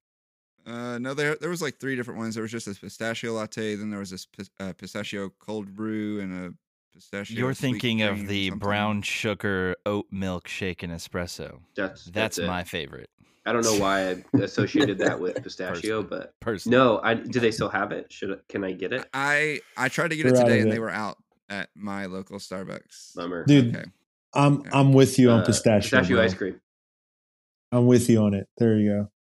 Uh, 0.65 0.97
no, 0.99 1.13
there 1.13 1.35
there 1.35 1.49
was 1.49 1.61
like 1.61 1.79
three 1.79 1.95
different 1.95 2.19
ones. 2.19 2.35
There 2.35 2.41
was 2.41 2.51
just 2.51 2.67
a 2.67 2.73
pistachio 2.73 3.33
latte, 3.33 3.75
then 3.75 3.89
there 3.89 3.99
was 3.99 4.09
this 4.09 4.27
uh, 4.59 4.73
pistachio 4.77 5.29
cold 5.39 5.73
brew 5.73 6.19
and 6.19 6.33
a 6.33 6.53
pistachio. 6.97 7.37
You're 7.37 7.53
thinking 7.53 8.01
of 8.01 8.27
the 8.27 8.49
brown 8.51 9.01
sugar 9.01 9.75
oat 9.85 10.05
milk 10.11 10.47
shaken 10.47 10.89
espresso. 10.91 11.59
That's 11.75 12.05
That's, 12.05 12.37
it. 12.37 12.47
my 12.47 12.63
favorite. 12.63 13.09
I 13.45 13.53
don't 13.53 13.63
know 13.63 13.77
why 13.79 14.09
I 14.09 14.23
associated 14.41 14.97
that 14.99 15.19
with 15.19 15.41
pistachio, 15.41 16.03
but 16.03 16.33
Personally. 16.41 16.77
no. 16.77 16.99
I 17.01 17.13
do 17.13 17.39
they 17.39 17.51
still 17.51 17.69
have 17.69 17.91
it? 17.93 18.11
Should 18.11 18.37
can 18.49 18.63
I 18.65 18.73
get 18.73 18.91
it? 18.91 19.05
I 19.13 19.61
I 19.77 19.87
tried 19.87 20.09
to 20.09 20.17
get 20.17 20.23
They're 20.23 20.33
it 20.35 20.39
today 20.43 20.59
and 20.59 20.67
it. 20.69 20.71
they 20.73 20.79
were 20.79 20.89
out 20.91 21.17
at 21.49 21.69
my 21.75 22.07
local 22.07 22.39
Starbucks. 22.39 23.15
Bummer. 23.15 23.45
Dude, 23.45 23.73
Okay. 23.75 23.85
I'm 24.33 24.63
I'm 24.73 24.91
with 24.91 25.17
you 25.17 25.29
on 25.31 25.39
Uh, 25.41 25.45
pistachio. 25.45 25.79
pistachio 25.81 26.17
bro. 26.17 26.25
ice 26.25 26.33
cream. 26.33 26.59
I'm 27.71 27.85
with 27.87 28.09
you 28.09 28.21
on 28.21 28.33
it. 28.33 28.47
There 28.57 28.77
you 28.77 28.89
go. 28.89 29.11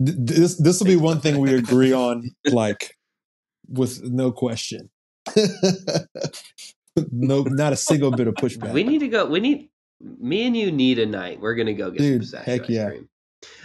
This 0.00 0.56
this 0.56 0.80
will 0.80 0.86
be 0.86 0.96
one 0.96 1.20
thing 1.20 1.38
we 1.38 1.54
agree 1.54 1.92
on, 1.92 2.22
like 2.46 2.96
with 3.68 4.02
no 4.02 4.32
question. 4.32 4.88
no, 7.12 7.42
not 7.42 7.72
a 7.72 7.76
single 7.76 8.10
bit 8.10 8.26
of 8.28 8.34
pushback. 8.34 8.72
We 8.72 8.84
need 8.84 9.00
to 9.00 9.08
go. 9.08 9.26
We 9.26 9.40
need 9.40 9.70
me 10.00 10.46
and 10.46 10.56
you 10.56 10.70
need 10.72 10.98
a 10.98 11.06
night. 11.06 11.40
We're 11.40 11.54
gonna 11.54 11.74
go 11.74 11.90
get 11.90 11.98
Dude, 11.98 12.26
some 12.26 12.40
pistachio 12.40 12.52
heck 12.52 12.62
ice 12.62 12.70
yeah. 12.70 12.88
cream. 12.90 13.08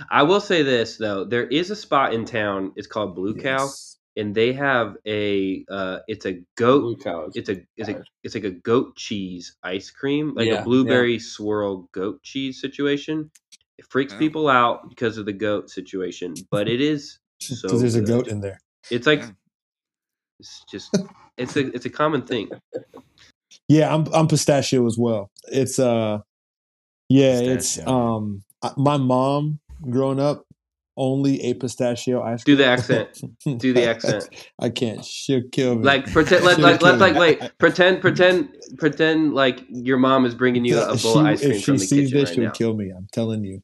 I 0.10 0.24
will 0.24 0.42
say 0.42 0.64
this 0.64 0.98
though, 0.98 1.26
there 1.26 1.46
is 1.48 1.70
a 1.72 1.76
spot 1.76 2.14
in 2.14 2.26
town. 2.26 2.74
It's 2.76 2.88
called 2.88 3.16
Blue 3.16 3.36
Cow, 3.36 3.70
and 4.18 4.34
they 4.36 4.54
have 4.54 4.96
a. 5.08 5.66
uh 5.70 6.00
It's 6.08 6.26
a 6.26 6.42
goat. 6.58 6.82
Blue 6.82 6.98
cows. 6.98 7.34
It's 7.36 7.50
a. 7.50 7.62
It's 7.78 7.90
a. 7.90 8.04
It's 8.24 8.36
like 8.36 8.44
a 8.44 8.52
goat 8.52 8.96
cheese 8.96 9.56
ice 9.64 9.90
cream, 9.92 10.34
like 10.36 10.48
Yeah, 10.48 10.62
a 10.62 10.64
blueberry 10.64 11.20
swirl 11.20 11.88
goat 11.94 12.22
cheese 12.24 12.60
situation. 12.62 13.32
It 13.78 13.86
freaks 13.90 14.14
Oh. 14.14 14.18
people 14.18 14.50
out 14.50 14.90
because 14.90 15.18
of 15.18 15.26
the 15.26 15.34
goat 15.34 15.70
situation, 15.70 16.34
but 16.52 16.68
it 16.68 16.82
is 16.82 17.20
so. 17.42 17.68
Because 17.68 17.82
there's 17.82 17.96
a 17.96 18.02
goat 18.02 18.28
in 18.28 18.42
there. 18.42 18.60
It's 18.92 19.08
like 19.08 19.20
Yeah. 19.22 19.30
It's 20.40 20.64
just 20.72 20.98
it's 21.38 21.56
a 21.56 21.68
it's 21.76 21.86
a 21.86 21.90
common 21.90 22.22
thing. 22.24 22.50
Yeah, 23.68 23.94
I'm 23.94 24.06
I'm 24.14 24.28
pistachio 24.28 24.86
as 24.88 24.98
well. 24.98 25.30
It's 25.48 25.80
uh 25.80 26.20
yeah, 27.10 27.40
it's 27.40 27.80
um 27.88 28.44
my 28.78 28.98
mom 28.98 29.60
growing 29.90 30.20
up 30.20 30.46
only 30.98 31.42
ate 31.42 31.62
pistachio 31.62 32.22
ice 32.22 32.44
Do 32.44 32.58
the 32.58 32.66
accent. 32.66 33.22
Do 33.58 33.72
the 33.74 33.88
accent. 33.90 34.28
I 34.60 34.70
can't. 34.70 35.04
She'll 35.06 35.44
kill 35.52 35.76
me. 35.76 35.84
Like 35.84 36.12
pretend 36.12 36.44
like 36.44 36.56
She'll 36.58 36.66
like, 36.66 36.80
kill 36.82 36.98
like, 36.98 37.16
wait 37.16 37.52
pretend 37.58 38.02
pretend 38.02 38.50
pretend 38.78 39.34
like 39.34 39.64
your 39.70 39.98
mom 39.98 40.26
is 40.26 40.36
bringing 40.36 40.66
you 40.66 40.78
a 40.80 40.88
bowl 40.88 40.94
of 40.96 41.00
she- 41.00 41.20
ice 41.20 41.40
cream 41.40 41.52
if 41.54 41.64
from 41.64 41.76
she 41.78 41.80
the 41.80 41.86
sees 41.88 42.10
kitchen 42.10 42.18
this, 42.20 42.30
right 42.30 42.36
she'll 42.36 42.44
now. 42.46 42.52
kill 42.52 42.74
me. 42.76 42.92
I'm 42.96 43.08
telling 43.14 43.44
you. 43.46 43.62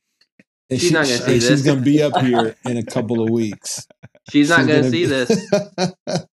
And 0.70 0.80
She's 0.82 0.92
not 0.94 1.06
gonna 1.06 1.18
see 1.20 1.34
this. 1.40 1.48
She's 1.48 1.62
gonna 1.64 1.82
be 1.82 2.02
up 2.02 2.18
here 2.22 2.56
in 2.66 2.78
a 2.78 2.84
couple 2.86 3.22
of 3.22 3.30
weeks. 3.30 3.86
She's 4.32 4.50
not 4.50 4.60
She's 4.60 4.68
gonna 4.68 4.80
gonna 4.80 4.92
see 4.92 5.04
be- 5.04 5.06
this. 5.06 6.26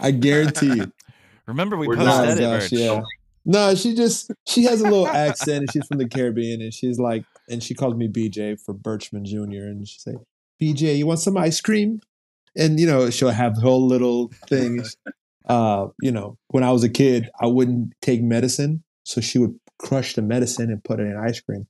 I 0.00 0.10
guarantee 0.10 0.74
you. 0.76 0.92
Remember, 1.46 1.76
we 1.76 1.88
We're 1.88 1.96
posted 1.96 2.14
not- 2.14 2.28
Oh 2.28 2.32
it. 2.32 2.40
gosh, 2.60 2.70
Berch. 2.70 2.78
yeah. 2.78 3.02
No, 3.44 3.74
she 3.74 3.94
just 3.94 4.30
she 4.46 4.62
has 4.64 4.80
a 4.80 4.84
little 4.84 5.08
accent 5.08 5.58
and 5.60 5.72
she's 5.72 5.86
from 5.86 5.98
the 5.98 6.08
Caribbean 6.08 6.60
and 6.62 6.72
she's 6.72 6.98
like 7.00 7.24
and 7.50 7.60
she 7.62 7.74
calls 7.74 7.96
me 7.96 8.06
BJ 8.06 8.60
for 8.60 8.72
Birchman 8.72 9.24
Jr. 9.24 9.64
and 9.66 9.86
she 9.86 9.98
say, 9.98 10.14
BJ, 10.60 10.96
you 10.96 11.06
want 11.06 11.18
some 11.18 11.36
ice 11.36 11.60
cream? 11.60 12.00
And 12.56 12.78
you 12.78 12.86
know, 12.86 13.10
she'll 13.10 13.30
have 13.30 13.56
whole 13.56 13.84
little 13.86 14.30
things. 14.46 14.96
Uh, 15.48 15.88
you 16.00 16.12
know, 16.12 16.38
when 16.48 16.62
I 16.62 16.70
was 16.70 16.84
a 16.84 16.88
kid, 16.88 17.28
I 17.40 17.46
wouldn't 17.46 17.94
take 18.00 18.22
medicine, 18.22 18.84
so 19.02 19.20
she 19.20 19.38
would 19.40 19.58
crush 19.80 20.14
the 20.14 20.22
medicine 20.22 20.70
and 20.70 20.82
put 20.84 21.00
it 21.00 21.04
in 21.06 21.16
ice 21.16 21.40
cream. 21.40 21.66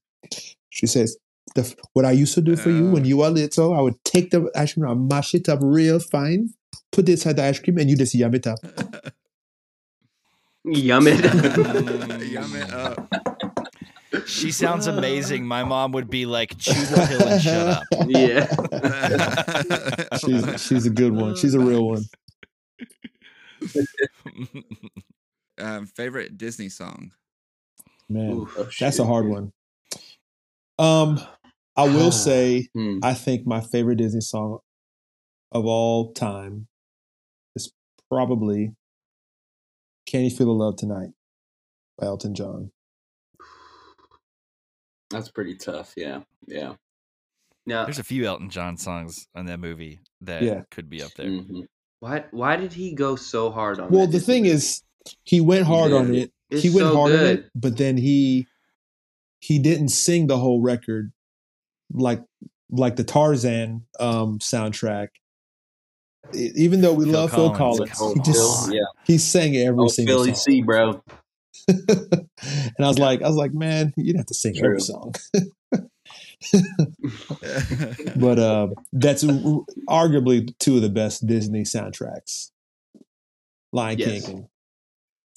She 0.68 0.86
says, 0.86 1.16
the, 1.54 1.74
"What 1.94 2.04
I 2.04 2.10
used 2.12 2.34
to 2.34 2.42
do 2.42 2.54
for 2.56 2.68
you 2.70 2.90
when 2.90 3.06
you 3.06 3.16
were 3.16 3.30
little, 3.30 3.72
I 3.72 3.80
would 3.80 4.02
take 4.04 4.30
the 4.30 4.50
ice 4.54 4.74
cream, 4.74 4.86
I 4.86 4.92
mash 4.94 5.34
it 5.34 5.48
up 5.48 5.60
real 5.62 5.98
fine, 6.00 6.50
put 6.92 7.08
it 7.08 7.12
inside 7.12 7.36
the 7.36 7.44
ice 7.44 7.58
cream, 7.58 7.78
and 7.78 7.90
you 7.90 7.96
just 7.96 8.14
yum 8.14 8.34
it 8.34 8.46
up." 8.46 8.58
Yum 10.64 11.08
it. 11.08 11.18
Yum 12.28 12.54
it 12.54 12.72
up. 12.72 13.12
She 14.26 14.52
sounds 14.52 14.86
amazing. 14.86 15.44
My 15.44 15.64
mom 15.64 15.90
would 15.92 16.08
be 16.08 16.24
like, 16.24 16.56
chew 16.56 16.72
the 16.72 17.04
pill 17.08 17.26
and 17.28 17.42
shut 17.42 17.66
up. 17.66 17.82
yeah. 18.06 18.46
she's 20.18 20.62
she's 20.64 20.86
a 20.86 20.90
good 20.90 21.12
one. 21.14 21.34
She's 21.34 21.54
a 21.54 21.58
real 21.58 21.88
one. 21.88 22.04
um, 25.58 25.86
favorite 25.86 26.38
Disney 26.38 26.68
song. 26.68 27.12
Man, 28.08 28.30
Oof. 28.32 28.54
Oh, 28.56 28.68
that's 28.78 28.98
a 28.98 29.04
hard 29.04 29.26
one. 29.26 29.52
Um, 30.78 31.20
I 31.76 31.84
will 31.84 32.12
say 32.12 32.68
Hmm. 32.74 32.98
I 33.02 33.14
think 33.14 33.46
my 33.46 33.60
favorite 33.60 33.96
Disney 33.96 34.20
song 34.20 34.58
of 35.50 35.66
all 35.66 36.12
time 36.12 36.54
is 36.54 36.66
probably 38.16 38.74
"Can 40.06 40.22
You 40.24 40.30
Feel 40.30 40.48
the 40.48 40.52
Love 40.52 40.76
Tonight" 40.76 41.10
by 41.98 42.06
Elton 42.06 42.34
John. 42.34 42.70
That's 45.10 45.30
pretty 45.30 45.56
tough. 45.56 45.94
Yeah. 45.96 46.20
Yeah. 46.46 46.74
Now, 47.64 47.84
There's 47.84 47.98
a 47.98 48.04
few 48.04 48.24
Elton 48.26 48.50
John 48.50 48.76
songs 48.76 49.28
on 49.34 49.46
that 49.46 49.60
movie 49.60 50.00
that 50.22 50.42
Yeah. 50.42 50.62
could 50.70 50.90
be 50.90 51.02
up 51.02 51.12
there. 51.14 51.26
Mhm. 51.26 51.66
why 52.00 52.24
why 52.32 52.56
did 52.56 52.72
he 52.72 52.92
go 52.94 53.14
so 53.16 53.50
hard 53.50 53.78
on? 53.78 53.86
It? 53.86 53.92
Well, 53.92 54.06
that 54.06 54.12
the 54.12 54.20
thing 54.20 54.42
movie? 54.42 54.56
is, 54.56 54.82
he 55.24 55.40
went 55.40 55.66
hard 55.66 55.92
on 55.92 56.14
it. 56.14 56.32
It's 56.50 56.62
he 56.62 56.68
went 56.68 56.88
so 56.88 56.96
hard 56.96 57.12
on 57.12 57.24
it, 57.26 57.50
but 57.54 57.76
then 57.78 57.96
he 57.96 58.46
he 59.40 59.58
didn't 59.58 59.88
sing 59.88 60.26
the 60.26 60.36
whole 60.38 60.60
record 60.60 61.12
like 61.92 62.22
like 62.70 62.96
the 62.96 63.04
Tarzan 63.04 63.86
um 64.00 64.38
soundtrack. 64.40 65.08
Even 66.34 66.80
though 66.80 66.92
we 66.94 67.04
Phil 67.04 67.12
love 67.14 67.30
Phil 67.32 67.50
Collins, 67.50 67.90
Collins, 67.90 68.26
he 68.26 68.32
just 68.32 68.66
Phil, 68.66 68.74
yeah. 68.74 68.84
he 69.04 69.18
sang 69.18 69.56
every 69.56 69.84
Oh, 69.84 69.88
single 69.88 70.16
Philly 70.18 70.28
song. 70.34 70.36
C, 70.36 70.62
bro. 70.62 71.02
and 71.68 72.28
I 72.80 72.88
was 72.88 72.98
like, 72.98 73.22
I 73.22 73.26
was 73.28 73.36
like, 73.36 73.52
man, 73.52 73.92
you 73.96 74.12
don't 74.12 74.20
have 74.20 74.26
to 74.26 74.34
sing 74.34 74.54
True. 74.54 74.68
every 74.70 74.80
song. 74.80 75.14
but 78.16 78.38
uh, 78.38 78.68
that's 78.92 79.24
arguably 79.24 80.52
two 80.58 80.76
of 80.76 80.82
the 80.82 80.88
best 80.90 81.26
Disney 81.26 81.62
soundtracks. 81.62 82.50
Lion 83.72 83.98
Yes. 83.98 84.26
King. 84.26 84.48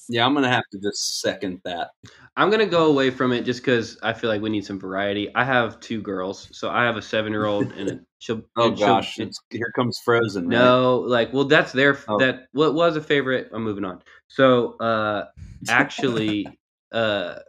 Yeah, 0.08 0.24
I'm 0.24 0.34
gonna 0.34 0.48
have 0.50 0.64
to 0.72 0.78
just 0.78 1.20
second 1.20 1.60
that. 1.64 1.90
I'm 2.36 2.50
gonna 2.50 2.66
go 2.66 2.86
away 2.86 3.10
from 3.10 3.32
it 3.32 3.44
just 3.44 3.60
because 3.60 3.98
I 4.02 4.12
feel 4.12 4.30
like 4.30 4.40
we 4.42 4.50
need 4.50 4.64
some 4.64 4.78
variety. 4.78 5.34
I 5.34 5.42
have 5.44 5.80
two 5.80 6.00
girls, 6.00 6.48
so 6.52 6.70
I 6.70 6.84
have 6.84 6.96
a 6.96 7.02
seven 7.02 7.32
year 7.32 7.46
old 7.46 7.72
and 7.72 7.90
a 7.90 8.00
she'll. 8.18 8.42
Oh 8.56 8.68
and 8.68 8.78
she'll- 8.78 8.86
gosh, 8.86 9.18
it's, 9.18 9.40
here 9.50 9.72
comes 9.74 9.98
Frozen. 10.04 10.44
right? 10.48 10.50
No, 10.58 10.98
like, 10.98 11.32
well, 11.32 11.44
that's 11.44 11.72
their 11.72 11.98
Oh. 12.08 12.18
that 12.18 12.46
what 12.52 12.74
was 12.74 12.96
a 12.96 13.00
favorite. 13.02 13.50
I'm 13.52 13.64
moving 13.64 13.84
on. 13.84 14.00
So, 14.28 14.76
uh, 14.78 15.26
actually, 15.68 16.46
uh, 16.92 17.40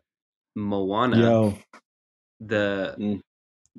Moana, 0.56 1.18
Yo, 1.18 1.58
the 2.40 2.96
Mm. 2.98 3.22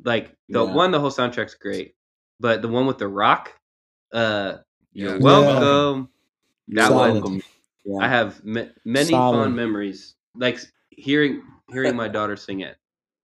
like 0.05 0.37
the 0.49 0.65
Yeah. 0.65 0.73
one, 0.73 0.93
the 0.93 1.01
whole 1.01 1.11
soundtrack's 1.11 1.55
great, 1.55 1.95
but 2.39 2.63
the 2.63 2.69
one 2.69 2.87
with 2.87 2.99
the 2.99 3.09
rock, 3.09 3.53
uh, 4.13 4.59
you're 4.93 5.17
Yeah. 5.17 5.21
welcome. 5.23 6.11
That 6.69 6.89
Solid. 6.89 7.25
one, 7.25 7.43
Yeah. 7.89 8.05
I 8.05 8.09
have 8.09 8.45
ma- 8.45 8.65
many 8.85 9.09
Solid. 9.11 9.45
fond 9.45 9.57
memories. 9.57 10.15
Like 10.35 10.59
hearing 10.91 11.43
hearing 11.73 11.97
my 11.97 12.09
daughter 12.09 12.37
sing 12.37 12.61
it, 12.61 12.77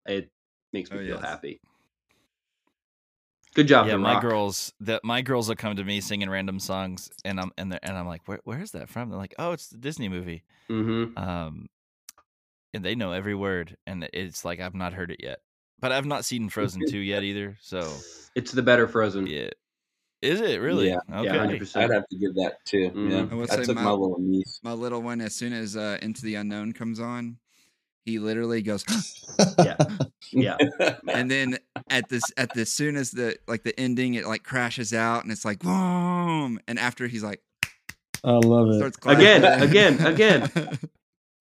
it 0.07 0.31
makes 0.73 0.91
me 0.91 0.97
Oh, 0.99 1.01
feel 1.01 1.17
yes. 1.17 1.25
happy. 1.25 1.61
Good 3.55 3.69
job, 3.69 3.87
yeah, 3.87 3.97
my 3.97 4.15
Rock. 4.15 4.23
girls 4.23 4.73
that 4.81 5.05
my 5.05 5.23
girls 5.23 5.49
will 5.49 5.55
come 5.55 5.77
to 5.77 5.85
me 5.85 6.01
singing 6.01 6.29
random 6.29 6.59
songs, 6.59 7.09
and 7.25 7.39
I'm 7.39 7.53
and, 7.57 7.71
they're- 7.71 7.79
and 7.83 7.97
I'm 7.97 8.07
like, 8.07 8.27
where 8.27 8.41
where 8.45 8.61
is 8.61 8.73
that 8.73 8.89
from? 8.89 9.11
They're 9.11 9.19
like, 9.19 9.35
oh, 9.39 9.53
it's 9.53 9.69
the 9.69 9.79
Disney 9.79 10.09
movie. 10.09 10.43
Mm-hmm. 10.69 11.17
Um, 11.17 11.67
and 12.73 12.85
they 12.85 12.97
know 12.97 13.13
every 13.13 13.35
word, 13.37 13.77
and 13.87 14.09
it's 14.13 14.45
like 14.45 14.61
I've 14.61 14.75
not 14.75 14.93
heard 14.95 15.13
it 15.13 15.21
yet, 15.23 15.41
but 15.79 15.93
I've 15.93 16.07
not 16.07 16.25
seen 16.25 16.49
Frozen 16.49 16.83
two 16.89 16.99
yet 16.99 17.23
either. 17.23 17.57
So 17.61 17.93
It's 18.35 18.51
the 18.51 18.63
better 18.63 18.89
Frozen. 18.89 19.29
yeah, 19.29 19.51
is 20.25 20.41
it 20.41 20.61
really? 20.61 20.89
Yeah. 20.89 20.99
Yeah, 21.09 21.43
okay. 21.45 21.59
100%. 21.59 21.77
I'd 21.77 21.91
have 21.91 22.09
to 22.09 22.17
give 22.19 22.35
that 22.37 22.65
too. 22.65 22.91
Mhm. 22.91 23.11
Yeah, 23.11 23.55
I 23.55 23.61
I 23.61 23.65
took 23.65 23.77
my- 23.77 23.83
my 23.85 23.91
little 23.93 24.19
niece. 24.21 24.61
My 24.63 24.73
little 24.73 25.03
one, 25.03 25.21
as 25.21 25.35
soon 25.35 25.53
as 25.53 25.77
uh, 25.77 25.99
Into 26.03 26.23
the 26.23 26.35
Unknown 26.37 26.73
comes 26.73 26.99
on, 27.01 27.39
he 28.05 28.19
literally 28.19 28.63
goes, 28.63 28.85
Yeah. 29.59 29.77
Yeah. 30.33 30.57
and 31.09 31.31
then 31.31 31.59
at 31.91 32.09
this 32.09 32.23
at 32.37 32.53
the 32.55 32.67
soon 32.67 32.97
as 32.97 33.11
the 33.11 33.37
like 33.47 33.63
the 33.63 33.79
ending, 33.79 34.15
it 34.15 34.27
like 34.27 34.43
crashes 34.43 34.93
out, 34.93 35.23
and 35.23 35.31
it's 35.33 35.45
like 35.45 35.61
boom, 35.61 36.59
and 36.67 36.79
after 36.79 37.07
he's 37.07 37.23
like 37.23 37.41
I 38.25 38.33
love 38.33 38.69
it. 38.71 38.97
Again, 39.07 39.45
again, 39.63 40.07
again. 40.07 40.51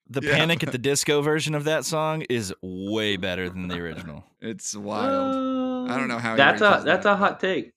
The 0.10 0.20
Yeah. 0.22 0.36
Panic 0.38 0.62
at 0.64 0.72
the 0.72 0.78
Disco 0.78 1.22
version 1.22 1.56
of 1.56 1.64
that 1.64 1.86
song 1.86 2.24
is 2.30 2.54
way 2.62 3.16
better 3.18 3.50
than 3.50 3.68
the 3.70 3.80
original. 3.80 4.26
It's 4.42 4.76
wild. 4.76 5.90
I 5.90 5.98
don't 5.98 6.08
know 6.10 6.20
how 6.20 6.36
That's 6.36 6.62
a 6.62 6.84
that's 6.86 7.04
that, 7.06 7.14
a 7.14 7.16
hot 7.16 7.40
take. 7.40 7.72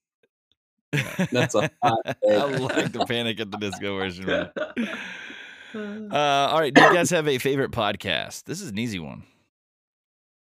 That's 1.32 1.54
a 1.54 1.70
hot 1.82 2.00
I 2.06 2.44
like 2.56 2.92
the 2.92 3.04
Panic 3.06 3.40
at 3.40 3.50
the 3.50 3.58
Disco 3.58 3.96
version. 3.96 4.26
man. 4.26 4.50
Uh, 5.74 6.16
all 6.16 6.58
right, 6.60 6.72
do 6.72 6.80
you 6.80 6.94
guys 6.94 7.10
have 7.10 7.28
a 7.28 7.36
favorite 7.36 7.70
podcast? 7.70 8.44
This 8.44 8.62
is 8.62 8.70
an 8.70 8.78
easy 8.78 8.98
one. 8.98 9.24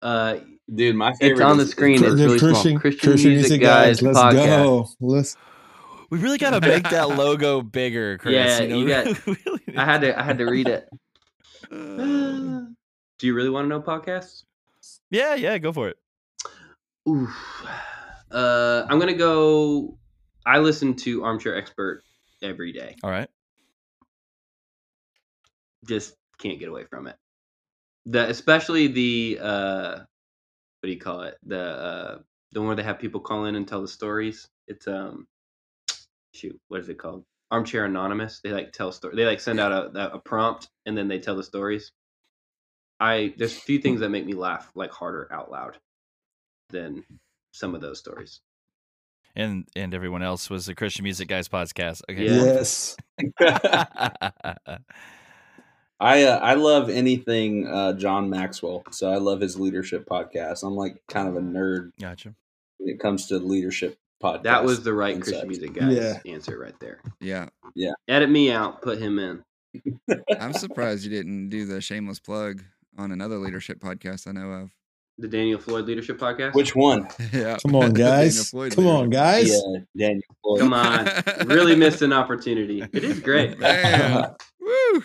uh, 0.02 0.38
Dude, 0.74 0.96
my 0.98 1.14
favorite. 1.14 1.38
it's 1.38 1.42
on 1.42 1.58
the 1.58 1.66
screen. 1.66 2.04
It's 2.04 2.16
The 2.16 2.26
really 2.26 2.38
small. 2.40 2.80
Christian, 2.80 3.32
Music, 3.32 3.62
Guys, 3.62 4.02
Let's 4.02 4.18
podcast. 4.18 4.46
go. 4.46 4.90
Let's. 5.00 5.38
We 6.10 6.20
really 6.20 6.38
got 6.38 6.50
to 6.50 6.60
make 6.68 6.90
that 6.90 7.10
logo 7.18 7.62
bigger, 7.62 8.18
Chris. 8.18 8.34
Yeah, 8.34 8.60
you, 8.62 8.68
know, 8.68 8.78
you 8.80 8.88
got- 8.90 9.26
really 9.26 9.62
I 9.78 9.86
had 9.86 10.02
to 10.02 10.20
I 10.20 10.24
had 10.24 10.38
to 10.40 10.46
read 10.46 10.68
it. 10.68 10.90
Do 11.72 13.28
you 13.28 13.34
really 13.34 13.50
want 13.50 13.66
to 13.66 13.70
know 13.70 13.80
podcasts? 13.82 14.44
Yeah, 15.12 15.36
yeah, 15.36 15.58
go 15.60 15.72
for 15.72 15.88
it. 15.90 15.98
Oof. 17.08 17.30
Uh, 18.30 18.86
I'm 18.90 19.00
gonna 19.00 19.14
go. 19.14 19.98
I 20.46 20.60
listen 20.60 20.96
to 20.98 21.24
Armchair 21.24 21.56
Expert 21.56 22.04
every 22.42 22.72
day. 22.72 22.96
All 23.04 23.12
right. 23.12 23.30
Just 25.86 26.16
can't 26.40 26.60
get 26.60 26.70
away 26.70 26.86
from 26.86 27.08
it. 27.08 27.16
The 28.06 28.30
especially 28.30 28.88
the 28.88 29.40
uh, 29.42 29.92
what 30.00 30.88
do 30.88 30.90
you 30.90 31.00
call 31.00 31.22
it? 31.22 31.38
The 31.46 31.62
uh, 31.62 32.20
the 32.52 32.60
one 32.60 32.68
where 32.68 32.76
they 32.76 32.84
have 32.84 33.00
people 33.00 33.22
call 33.22 33.46
in 33.46 33.56
and 33.56 33.68
tell 33.68 33.82
the 33.82 33.88
stories. 33.88 34.48
It's 34.68 34.88
um, 34.88 35.28
shoot, 36.34 36.60
what 36.68 36.82
is 36.82 36.90
it 36.90 36.98
called? 36.98 37.24
Armchair 37.52 37.86
Anonymous. 37.86 38.40
They 38.44 38.52
like 38.52 38.72
tell 38.72 38.92
story. 38.92 39.16
They 39.16 39.26
like 39.26 39.40
send 39.40 39.60
out 39.60 39.72
a 39.72 40.14
a 40.14 40.20
prompt 40.20 40.70
and 40.86 40.98
then 40.98 41.08
they 41.08 41.20
tell 41.20 41.36
the 41.36 41.44
stories. 41.44 41.92
I 43.00 43.34
there's 43.38 43.56
a 43.58 43.62
few 43.62 43.80
things 43.80 44.00
that 44.00 44.10
make 44.10 44.26
me 44.26 44.34
laugh 44.34 44.72
like 44.76 44.92
harder 44.92 45.28
out 45.32 45.52
loud 45.52 45.78
than 46.70 47.04
some 47.52 47.76
of 47.76 47.82
those 47.82 48.00
stories. 48.00 48.42
And 49.36 49.68
and 49.76 49.94
everyone 49.94 50.24
else 50.24 50.50
was 50.50 50.66
the 50.66 50.76
Christian 50.76 51.04
Music 51.04 51.28
Guys 51.28 51.48
podcast. 51.48 52.02
Okay. 52.10 52.26
Yes. 52.26 52.98
I 56.00 56.24
uh, 56.24 56.40
I 56.40 56.56
love 56.56 56.90
anything 56.90 57.68
uh, 57.68 57.94
John 57.94 58.30
Maxwell, 58.30 58.84
so 58.92 59.12
I 59.12 59.18
love 59.18 59.40
his 59.40 59.60
leadership 59.60 60.08
podcast. 60.10 60.64
I'm 60.64 60.76
like 60.76 61.02
kind 61.08 61.28
of 61.28 61.36
a 61.36 61.42
nerd 61.42 61.92
gotcha. 62.00 62.34
when 62.80 62.90
it 62.90 63.00
comes 63.00 63.28
to 63.28 63.38
leadership 63.38 63.98
podcast. 64.22 64.44
That 64.44 64.64
was 64.64 64.84
the 64.84 64.94
right 64.94 65.14
and 65.14 65.24
Christian 65.24 65.48
music 65.48 65.74
guys 65.74 65.96
Yeah. 65.96 66.20
answer 66.26 66.58
right 66.58 66.78
there. 66.80 67.02
Yeah. 67.20 67.50
Yeah. 67.76 67.92
Edit 68.08 68.30
me 68.32 68.52
out, 68.52 68.82
put 68.82 68.98
him 68.98 69.20
in. 69.20 69.44
I'm 70.40 70.54
surprised 70.54 71.04
you 71.04 71.10
didn't 71.12 71.50
do 71.50 71.66
the 71.66 71.82
shameless 71.82 72.20
plug 72.20 72.64
on 72.98 73.12
another 73.12 73.38
leadership 73.38 73.80
podcast 73.80 74.28
I 74.28 74.32
know 74.32 74.52
of. 74.52 74.72
The 75.22 75.28
Daniel 75.28 75.60
Floyd 75.60 75.86
Leadership 75.86 76.18
Podcast. 76.18 76.56
Which 76.56 76.76
one? 76.76 77.08
yeah. 77.32 77.58
Come 77.62 77.76
on, 77.76 77.94
guys. 77.94 78.50
Floyd 78.50 78.76
Come 78.76 78.88
on, 78.88 79.10
guys. 79.10 79.50
Yeah, 79.50 79.80
Daniel 80.08 80.24
Floyd. 80.44 80.60
Come 80.62 80.74
on, 80.74 81.08
really 81.46 81.76
missed 81.76 82.02
an 82.02 82.12
opportunity. 82.12 82.82
It 82.92 83.04
is 83.04 83.20
great. 83.20 83.60
Man. 83.60 84.34
Woo. 84.60 85.04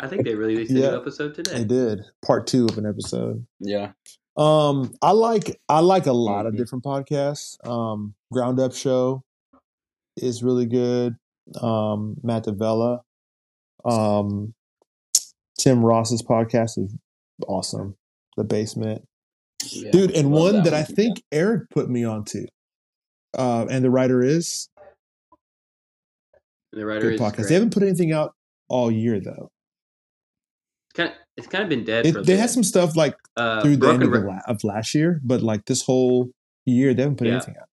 I 0.00 0.08
think 0.08 0.24
they 0.24 0.34
released 0.34 0.70
a 0.72 0.74
Yeah. 0.74 0.90
new 0.90 0.96
episode 0.96 1.34
today. 1.34 1.58
They 1.58 1.64
did 1.64 2.00
part 2.24 2.46
two 2.46 2.66
of 2.66 2.78
an 2.78 2.86
episode. 2.86 3.44
Yeah, 3.60 3.92
Um, 4.36 4.92
I 5.02 5.12
like 5.12 5.60
I 5.68 5.80
like 5.80 6.06
a 6.06 6.12
lot 6.12 6.46
of 6.46 6.54
Mhm. 6.54 6.58
different 6.58 6.84
podcasts. 6.84 7.56
Um, 7.68 8.14
Ground 8.32 8.58
Up 8.60 8.72
Show 8.74 9.22
is 10.16 10.42
really 10.42 10.66
good. 10.66 11.16
Um, 11.60 12.16
Matt 12.22 12.44
D'Avella. 12.44 13.00
Um, 13.84 14.54
Tim 15.58 15.84
Ross's 15.84 16.22
podcast 16.22 16.78
is 16.78 16.94
awesome. 17.46 17.96
The 18.36 18.44
Basement, 18.44 19.06
Yeah. 19.70 19.90
dude, 19.90 20.10
and 20.12 20.30
one 20.30 20.54
that 20.56 20.64
that, 20.64 20.72
one, 20.72 20.80
I 20.80 20.84
think 20.84 21.22
Erik 21.32 21.70
put 21.70 21.88
me 21.88 22.04
onto. 22.04 22.46
Uh, 23.36 23.66
and 23.70 23.84
the 23.84 23.90
writer 23.90 24.22
is 24.22 24.68
the 26.72 26.84
writer 26.86 27.00
good 27.00 27.14
is 27.14 27.20
podcast. 27.20 27.36
great. 27.36 27.48
They 27.48 27.54
haven't 27.54 27.72
put 27.72 27.82
anything 27.82 28.12
out 28.12 28.34
all 28.68 28.90
year 28.90 29.20
though. 29.20 29.50
It's 30.90 30.96
kind 30.96 31.10
of, 31.10 31.16
it's 31.36 31.46
kind 31.46 31.62
of 31.64 31.68
been 31.68 31.84
dead 31.84 32.06
It, 32.06 32.12
for 32.12 32.22
they 32.22 32.36
had 32.36 32.50
some 32.50 32.62
stuff 32.64 32.94
like 32.96 33.16
uh, 33.36 33.62
through 33.62 33.76
the 33.76 33.88
end 33.88 34.02
of, 34.02 34.10
the 34.12 34.42
of 34.46 34.62
last 34.64 34.94
year, 34.94 35.20
but 35.24 35.42
like 35.42 35.64
this 35.66 35.82
whole 35.82 36.30
year 36.66 36.94
they 36.94 37.02
haven't 37.02 37.16
put 37.18 37.26
Yeah. 37.26 37.34
anything 37.34 37.56
out. 37.60 37.68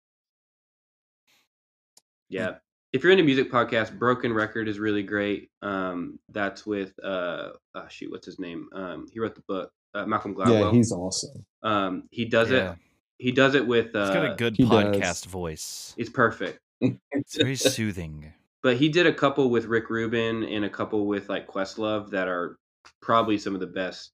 Yeah. 2.30 2.56
If 2.94 3.04
you're 3.04 3.12
into 3.12 3.24
music 3.24 3.52
podcasts, 3.52 3.96
Broken 3.96 4.34
Record 4.34 4.68
is 4.68 4.80
really 4.80 5.04
great. 5.04 5.50
Um, 5.62 6.20
that's 6.30 6.66
with 6.66 6.94
uh, 7.04 7.50
oh, 7.76 7.86
shoot, 7.90 8.12
what's 8.12 8.26
his 8.26 8.40
name? 8.40 8.68
Um, 8.74 9.08
he 9.12 9.20
wrote 9.20 9.36
the 9.36 9.44
book. 9.48 9.72
Uh, 9.94 10.06
Malcolm 10.06 10.36
Yeah, 10.38 10.46
Gladwell. 10.46 10.74
he's 10.74 10.92
awesome. 10.92 11.46
um, 11.64 12.04
he 12.12 12.26
does 12.26 12.52
Yeah. 12.52 12.74
it. 12.74 12.78
He 13.20 13.32
does 13.32 13.56
it 13.56 13.66
with. 13.66 13.96
Uh, 13.96 14.06
He's 14.06 14.14
got 14.14 14.32
a 14.32 14.36
good 14.36 14.56
he 14.58 14.64
does. 14.64 14.72
podcast 14.72 15.26
voice. 15.26 15.96
It's 15.98 16.10
perfect. 16.10 16.60
It's 16.82 17.36
very 17.36 17.56
soothing. 17.56 18.34
But 18.64 18.78
he 18.78 18.90
did 18.90 19.06
a 19.06 19.14
couple 19.14 19.50
with 19.50 19.66
Rick 19.66 19.90
Rubin 19.90 20.44
and 20.44 20.66
a 20.66 20.70
couple 20.70 21.06
with 21.06 21.30
like 21.30 21.48
Questlove 21.48 22.10
that 22.10 22.28
are 22.28 22.58
probably 23.02 23.38
some 23.38 23.54
of 23.54 23.62
the 23.62 23.68
best. 23.68 24.12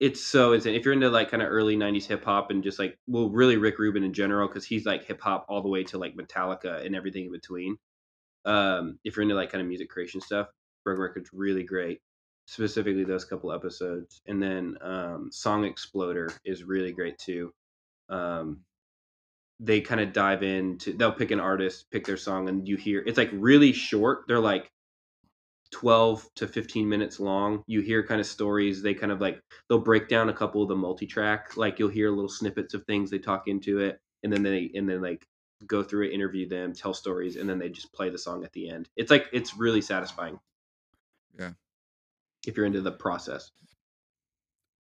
It's 0.00 0.20
so 0.20 0.52
insane. 0.54 0.74
If 0.74 0.84
you're 0.84 0.94
into 0.94 1.10
like 1.10 1.30
kind 1.30 1.42
of 1.42 1.48
early 1.50 1.76
'90s 1.76 2.06
hip 2.06 2.24
hop 2.24 2.50
and 2.50 2.62
just 2.64 2.78
like, 2.78 2.98
well, 3.06 3.28
really 3.28 3.56
Rick 3.56 3.78
Rubin 3.78 4.02
in 4.02 4.12
general, 4.12 4.48
because 4.48 4.64
he's 4.64 4.84
like 4.86 5.04
hip 5.04 5.20
hop 5.20 5.44
all 5.48 5.62
the 5.62 5.68
way 5.68 5.84
to 5.84 5.98
like 5.98 6.16
Metallica 6.16 6.84
and 6.84 6.96
everything 6.96 7.26
in 7.26 7.30
between. 7.32 7.76
Um, 8.46 8.98
if 9.04 9.14
you're 9.16 9.22
into 9.22 9.34
like 9.34 9.52
kind 9.52 9.62
of 9.62 9.68
music 9.68 9.90
creation 9.90 10.20
stuff, 10.20 10.48
Broken 10.82 11.02
Record's 11.02 11.30
really 11.32 11.62
great. 11.62 12.00
Specifically 12.46 13.04
those 13.04 13.24
couple 13.24 13.52
episodes, 13.52 14.20
and 14.26 14.42
then 14.42 14.76
um, 14.82 15.30
Song 15.32 15.64
Exploder 15.64 16.30
is 16.44 16.64
really 16.64 16.92
great 16.92 17.18
too. 17.18 17.52
Um, 18.08 18.60
they 19.60 19.80
kind 19.80 20.00
of 20.00 20.12
dive 20.12 20.42
into 20.42 20.92
they'll 20.92 21.12
pick 21.12 21.30
an 21.30 21.40
artist 21.40 21.90
pick 21.90 22.04
their 22.06 22.16
song 22.16 22.48
and 22.48 22.68
you 22.68 22.76
hear 22.76 23.02
it's 23.06 23.18
like 23.18 23.30
really 23.32 23.72
short. 23.72 24.24
They're 24.26 24.40
like 24.40 24.70
12 25.70 26.28
to 26.36 26.46
15 26.46 26.88
minutes 26.88 27.18
long. 27.18 27.64
You 27.66 27.80
hear 27.80 28.06
kind 28.06 28.20
of 28.20 28.26
stories. 28.26 28.82
They 28.82 28.94
kind 28.94 29.12
of 29.12 29.20
like 29.20 29.40
they'll 29.68 29.78
break 29.78 30.08
down 30.08 30.28
a 30.28 30.34
couple 30.34 30.62
of 30.62 30.68
the 30.68 30.76
multi-track 30.76 31.56
like 31.56 31.78
you'll 31.78 31.88
hear 31.88 32.10
little 32.10 32.28
snippets 32.28 32.74
of 32.74 32.84
things. 32.84 33.10
They 33.10 33.18
talk 33.18 33.48
into 33.48 33.78
it 33.80 34.00
and 34.22 34.32
then 34.32 34.42
they 34.42 34.70
and 34.74 34.88
then 34.88 35.00
like 35.00 35.26
go 35.66 35.82
through 35.82 36.06
it 36.06 36.12
interview 36.12 36.48
them 36.48 36.74
tell 36.74 36.92
stories 36.92 37.36
and 37.36 37.48
then 37.48 37.58
they 37.58 37.68
just 37.68 37.92
play 37.92 38.10
the 38.10 38.18
song 38.18 38.44
at 38.44 38.52
the 38.52 38.68
end. 38.68 38.88
It's 38.96 39.10
like 39.10 39.28
it's 39.32 39.56
really 39.56 39.80
satisfying. 39.80 40.38
Yeah. 41.38 41.52
If 42.46 42.56
you're 42.56 42.66
into 42.66 42.80
the 42.80 42.92
process 42.92 43.50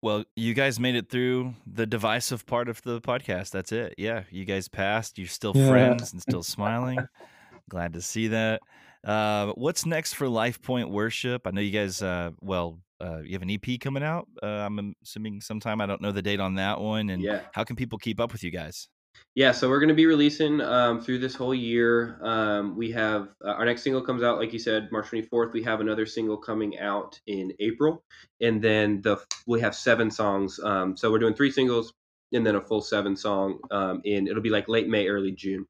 Well, 0.03 0.23
you 0.35 0.53
guys 0.55 0.79
made 0.79 0.95
it 0.95 1.09
through 1.09 1.53
the 1.67 1.85
divisive 1.85 2.45
part 2.47 2.67
of 2.69 2.81
the 2.81 2.99
podcast. 3.01 3.51
That's 3.51 3.71
it. 3.71 3.93
Yeah, 3.99 4.23
you 4.31 4.45
guys 4.45 4.67
passed. 4.67 5.19
You're 5.19 5.27
still 5.27 5.53
Yeah. 5.55 5.69
friends 5.69 6.11
and 6.11 6.21
still 6.21 6.41
smiling. 6.41 6.97
Glad 7.69 7.93
to 7.93 8.01
see 8.01 8.27
that. 8.29 8.61
Uh, 9.03 9.51
what's 9.53 9.85
next 9.85 10.13
for 10.15 10.25
Lifepoint 10.27 10.89
Worship? 10.89 11.45
I 11.45 11.51
know 11.51 11.61
you 11.61 11.71
guys. 11.71 12.01
Uh, 12.01 12.31
well, 12.41 12.79
uh, 12.99 13.19
you 13.23 13.33
have 13.33 13.41
an 13.43 13.49
EP 13.51 13.79
coming 13.79 14.01
out. 14.03 14.27
Uh, 14.41 14.47
I'm 14.47 14.95
assuming 15.03 15.39
sometime. 15.41 15.81
I 15.81 15.85
don't 15.85 16.01
know 16.01 16.11
the 16.11 16.21
date 16.21 16.39
on 16.39 16.55
that 16.55 16.79
one. 16.81 17.09
And 17.11 17.21
yeah 17.21 17.41
how 17.53 17.63
can 17.63 17.75
people 17.75 17.97
keep 17.99 18.19
up 18.19 18.31
with 18.31 18.43
you 18.43 18.49
guys? 18.51 18.87
Yeah, 19.33 19.53
so 19.53 19.69
we're 19.69 19.79
going 19.79 19.89
to 19.89 19.95
be 19.95 20.07
releasing 20.07 20.59
um, 20.59 20.99
through 20.99 21.19
this 21.19 21.35
whole 21.35 21.55
year. 21.55 22.19
Um, 22.21 22.75
we 22.75 22.91
have 22.91 23.29
uh, 23.43 23.51
our 23.51 23.63
next 23.63 23.81
single 23.81 24.01
comes 24.01 24.23
out, 24.23 24.37
like 24.37 24.51
you 24.51 24.59
said, 24.59 24.91
March 24.91 25.07
24th. 25.07 25.53
We 25.53 25.63
have 25.63 25.79
another 25.79 26.05
single 26.05 26.35
coming 26.35 26.77
out 26.79 27.17
in 27.27 27.53
April, 27.61 28.03
and 28.41 28.61
then 28.61 29.01
the 29.01 29.17
we 29.47 29.61
have 29.61 29.73
seven 29.73 30.11
songs. 30.11 30.59
Um, 30.61 30.97
so 30.97 31.09
we're 31.09 31.19
doing 31.19 31.33
three 31.33 31.51
singles 31.51 31.93
and 32.33 32.45
then 32.45 32.55
a 32.55 32.61
full 32.61 32.81
seven 32.81 33.15
song. 33.15 33.59
Um, 33.71 34.01
and 34.05 34.27
it'll 34.27 34.43
be 34.43 34.49
like 34.49 34.67
late 34.67 34.89
May, 34.89 35.07
early 35.07 35.31
June. 35.31 35.65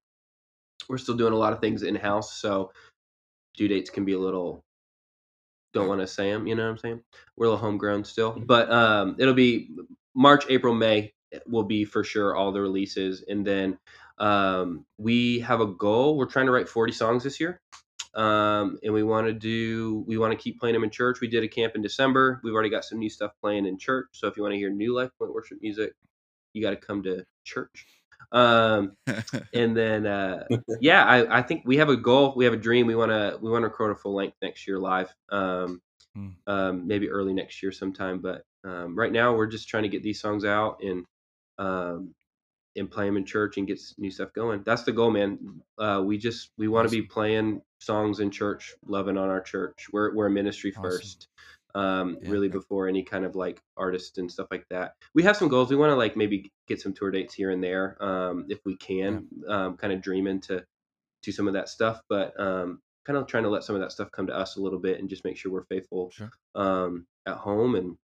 We're 0.90 0.98
still 0.98 1.16
doing 1.16 1.34
a 1.34 1.38
lot 1.38 1.54
of 1.54 1.62
things 1.62 1.84
in 1.84 1.94
house, 1.94 2.34
so 2.34 2.72
due 3.56 3.68
dates 3.68 3.92
can 3.92 4.06
be 4.06 4.14
a 4.14 4.20
little. 4.20 4.64
Don't 5.74 5.88
want 5.88 6.02
to 6.02 6.08
say 6.08 6.32
them, 6.32 6.48
you 6.48 6.56
know 6.56 6.64
what 6.64 6.72
I'm 6.72 6.78
saying? 6.80 7.02
We're 7.38 7.46
a 7.46 7.50
little 7.52 7.64
homegrown 7.64 8.06
still, 8.06 8.32
but 8.32 8.72
um, 8.72 9.16
it'll 9.20 9.36
be 9.36 9.70
March, 10.16 10.46
April, 10.50 10.74
May 10.74 11.14
will 11.48 11.64
be 11.64 11.86
for 11.86 12.04
sure 12.04 12.36
all 12.36 12.52
the 12.52 12.62
releases 12.62 13.24
and 13.28 13.46
then 13.46 13.78
um, 14.20 14.86
we 14.98 15.40
have 15.40 15.62
a 15.62 15.68
goal 15.68 16.18
we're 16.18 16.26
trying 16.26 16.46
to 16.46 16.52
write 16.52 16.70
40 16.70 16.94
songs 16.94 17.24
this 17.24 17.40
year 17.40 17.62
um, 18.14 18.78
and 18.84 18.94
we 18.94 19.04
want 19.04 19.28
to 19.28 19.34
do 19.34 20.04
we 20.08 20.18
want 20.18 20.32
to 20.32 20.38
keep 20.38 20.60
playing 20.60 20.74
them 20.74 20.84
in 20.84 20.90
church. 20.90 21.22
We 21.22 21.30
did 21.30 21.44
a 21.44 21.48
camp 21.48 21.76
in 21.76 21.82
december. 21.82 22.42
We've 22.44 22.54
already 22.54 22.70
got 22.70 22.84
some 22.84 23.00
new 23.00 23.10
stuff 23.10 23.32
playing 23.42 23.66
in 23.66 23.78
church 23.78 24.08
so 24.12 24.28
if 24.28 24.36
you 24.36 24.44
want 24.44 24.54
to 24.54 24.58
hear 24.58 24.70
new 24.70 24.94
Lifepoint 24.94 25.34
worship 25.34 25.60
music 25.62 25.94
you 26.54 26.62
got 26.62 26.72
to 26.72 26.76
come 26.76 27.04
to 27.04 27.26
church. 27.46 27.86
Um, 28.34 28.98
and 29.54 29.76
then 29.76 30.06
uh, 30.06 30.44
yeah 30.82 31.04
I, 31.06 31.40
I 31.40 31.42
think 31.42 31.64
we 31.66 31.78
have 31.78 31.90
a 31.90 31.98
goal 31.98 32.34
we 32.36 32.46
have 32.46 32.54
a 32.54 32.58
dream 32.58 32.88
we 32.88 32.96
want 32.96 33.12
to 33.12 33.38
we 33.42 33.50
want 33.50 33.64
to 33.64 33.68
record 33.68 33.92
a 33.92 33.96
full 33.96 34.14
length 34.16 34.38
next 34.42 34.68
year 34.68 34.80
live 34.80 35.14
um, 35.32 35.82
Hmm. 36.14 36.28
um, 36.46 36.88
maybe 36.88 37.10
early 37.10 37.34
next 37.34 37.64
year 37.64 37.72
sometime 37.72 38.20
but 38.20 38.44
um, 38.66 38.98
right 38.98 39.14
now 39.14 39.34
we're 39.34 39.48
just 39.48 39.70
trying 39.70 39.84
to 39.84 39.90
get 39.90 40.04
these 40.04 40.20
songs 40.20 40.44
out 40.44 40.80
and 40.84 41.06
um, 41.62 42.14
and 42.78 42.90
play 42.90 43.06
them 43.06 43.18
in 43.18 43.26
church 43.26 43.58
and 43.58 43.68
get 43.68 43.80
new 43.98 44.10
stuff 44.12 44.32
going. 44.34 44.64
That's 44.66 44.84
the 44.84 44.92
goal, 44.94 45.12
man. 45.12 45.62
Uh, 45.78 46.02
we 46.06 46.18
just 46.18 46.52
we 46.58 46.68
want 46.68 46.88
to 46.88 46.92
be 46.92 47.02
playing 47.02 47.62
songs 47.80 48.20
in 48.20 48.32
church, 48.32 48.74
loving 48.86 49.18
on 49.18 49.30
our 49.30 49.42
church. 49.42 49.88
We're 49.94 50.16
we're 50.16 50.28
a 50.28 50.32
ministry 50.32 50.72
Awesome. 50.72 50.84
first. 50.92 51.28
um, 51.74 52.18
Yeah, 52.22 52.32
really 52.32 52.50
before 52.50 52.88
any 52.88 53.04
kind 53.04 53.24
of 53.26 53.36
like 53.36 53.62
artist 53.78 54.18
and 54.18 54.30
stuff 54.32 54.48
like 54.52 54.66
that. 54.70 54.94
We 55.14 55.24
have 55.24 55.38
some 55.38 55.48
goals. 55.50 55.70
We 55.70 55.78
want 55.78 55.92
to 55.92 55.96
like 55.96 56.18
maybe 56.18 56.52
get 56.68 56.82
some 56.82 56.94
tour 56.94 57.12
dates 57.12 57.34
here 57.34 57.52
and 57.52 57.64
there 57.64 57.98
um, 58.04 58.46
if 58.50 58.60
we 58.66 58.76
can, 58.76 59.28
um, 59.48 59.78
kind 59.78 59.94
of 59.94 60.02
dream 60.02 60.28
into 60.28 60.64
to 61.24 61.32
some 61.32 61.48
of 61.48 61.54
that 61.54 61.70
stuff, 61.70 62.02
but 62.10 62.38
um, 62.40 62.82
kind 63.06 63.18
of 63.18 63.26
trying 63.28 63.44
to 63.44 63.50
let 63.50 63.64
some 63.64 63.76
of 63.76 63.82
that 63.82 63.92
stuff 63.92 64.10
come 64.12 64.28
to 64.28 64.36
us 64.36 64.58
a 64.58 64.62
little 64.62 64.80
bit 64.80 65.00
and 65.00 65.10
just 65.10 65.24
make 65.24 65.38
sure 65.38 65.52
we're 65.52 65.64
faithful 65.66 66.12
Sure. 66.12 66.32
um, 66.56 67.06
at 67.26 67.36
home 67.38 67.76
and 67.76 67.96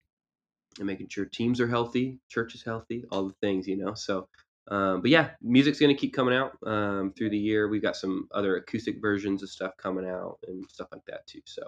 and 0.78 0.86
making 0.86 1.09
sure 1.09 1.24
teams 1.24 1.61
are 1.61 1.69
healthy, 1.69 2.19
church 2.28 2.55
is 2.55 2.62
healthy, 2.62 3.05
all 3.11 3.27
the 3.27 3.35
things, 3.40 3.66
you 3.66 3.77
know. 3.77 3.94
So, 3.94 4.28
um, 4.69 5.01
but 5.01 5.11
yeah, 5.11 5.31
music's 5.40 5.81
gonna 5.81 5.94
keep 5.94 6.15
coming 6.15 6.35
out 6.35 6.53
um, 6.66 7.12
through 7.16 7.31
the 7.31 7.39
year. 7.39 7.69
We've 7.69 7.82
got 7.82 7.97
some 7.97 8.28
other 8.32 8.57
acoustic 8.57 9.01
versions 9.01 9.43
of 9.43 9.51
stuff 9.51 9.73
coming 9.78 10.07
out 10.07 10.39
and 10.47 10.65
stuff 10.70 10.89
like 10.93 11.05
that 11.07 11.27
too. 11.27 11.40
So, 11.44 11.62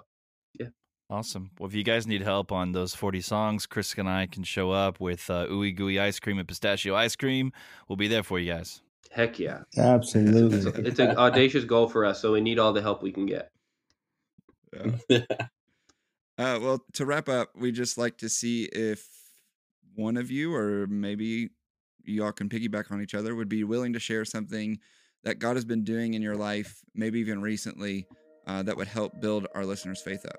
yeah. 0.58 0.68
Awesome. 1.10 1.50
Well, 1.58 1.68
if 1.68 1.74
you 1.74 1.84
guys 1.84 2.06
need 2.06 2.22
help 2.22 2.52
on 2.52 2.72
those 2.72 2.94
40 2.94 3.22
songs, 3.22 3.64
Chris 3.64 3.94
and 3.94 4.08
I 4.08 4.26
can 4.26 4.42
show 4.42 4.72
up 4.72 5.00
with 5.00 5.30
uh, 5.30 5.46
ooey 5.46 5.74
gooey 5.74 5.98
ice 5.98 6.20
cream 6.20 6.38
and 6.38 6.46
pistachio 6.46 6.94
ice 6.94 7.16
cream. 7.16 7.52
We'll 7.88 7.96
be 7.96 8.08
there 8.08 8.22
for 8.22 8.38
you 8.38 8.52
guys. 8.52 8.82
heck 9.10 9.38
yeah, 9.38 9.62
it's, 9.68 9.78
Absolutely. 9.78 10.86
it's 10.86 10.98
an 10.98 11.16
audacious 11.16 11.64
goal 11.64 11.88
for 11.88 12.04
us. 12.04 12.20
So 12.20 12.32
we 12.32 12.42
need 12.42 12.58
all 12.58 12.74
the 12.74 12.82
help 12.82 13.02
we 13.02 13.12
can 13.12 13.24
get. 13.24 13.50
Yeah. 15.08 15.20
Uh, 16.38 16.58
well, 16.62 16.84
to 16.92 17.04
wrap 17.04 17.28
up, 17.28 17.50
we 17.56 17.72
just 17.72 17.98
like 17.98 18.16
to 18.18 18.28
see 18.28 18.64
if 18.64 19.08
one 19.96 20.16
of 20.16 20.30
you, 20.30 20.54
or 20.54 20.86
maybe 20.86 21.50
you 22.04 22.24
all 22.24 22.30
can 22.30 22.48
piggyback 22.48 22.92
on 22.92 23.02
each 23.02 23.14
other, 23.14 23.34
would 23.34 23.48
be 23.48 23.64
willing 23.64 23.92
to 23.92 23.98
share 23.98 24.24
something 24.24 24.78
that 25.24 25.40
God 25.40 25.56
has 25.56 25.64
been 25.64 25.82
doing 25.82 26.14
in 26.14 26.22
your 26.22 26.36
life, 26.36 26.80
maybe 26.94 27.18
even 27.18 27.42
recently, 27.42 28.06
uh, 28.46 28.62
that 28.62 28.76
would 28.76 28.86
help 28.86 29.20
build 29.20 29.48
our 29.54 29.64
listeners' 29.64 30.00
faith 30.00 30.24
up. 30.24 30.38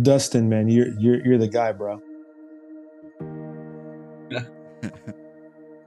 Dustin, 0.00 0.48
man, 0.48 0.68
you're 0.68 0.96
you're 1.00 1.26
you're 1.26 1.38
the 1.38 1.48
guy, 1.48 1.72
bro. 1.72 2.00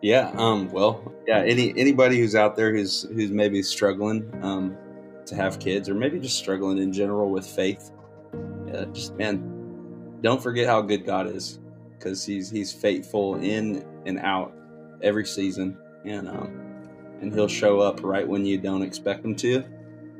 Yeah. 0.01 0.31
Um. 0.35 0.69
Well. 0.71 1.13
Yeah. 1.27 1.43
Any 1.43 1.73
anybody 1.77 2.17
who's 2.17 2.35
out 2.35 2.55
there 2.55 2.73
who's 2.73 3.03
who's 3.03 3.29
maybe 3.29 3.61
struggling 3.61 4.27
um, 4.41 4.75
to 5.31 5.37
have 5.37 5.59
kids, 5.59 5.89
or 5.89 5.95
maybe 5.95 6.19
just 6.19 6.37
struggling 6.37 6.77
in 6.77 6.91
general 6.91 7.29
with 7.29 7.45
faith, 7.45 7.91
yeah, 8.67 8.85
just 8.91 9.15
man, 9.15 10.19
don't 10.21 10.43
forget 10.43 10.67
how 10.67 10.81
good 10.81 11.05
God 11.05 11.27
is, 11.27 11.59
because 11.97 12.25
He's 12.25 12.49
He's 12.49 12.71
faithful 12.71 13.35
in 13.35 13.85
and 14.05 14.19
out 14.19 14.53
every 15.01 15.25
season, 15.25 15.77
and 16.05 16.27
um, 16.27 16.51
and 17.21 17.33
He'll 17.33 17.47
show 17.47 17.79
up 17.79 18.03
right 18.03 18.27
when 18.27 18.45
you 18.45 18.57
don't 18.57 18.83
expect 18.83 19.23
Him 19.23 19.35
to, 19.37 19.63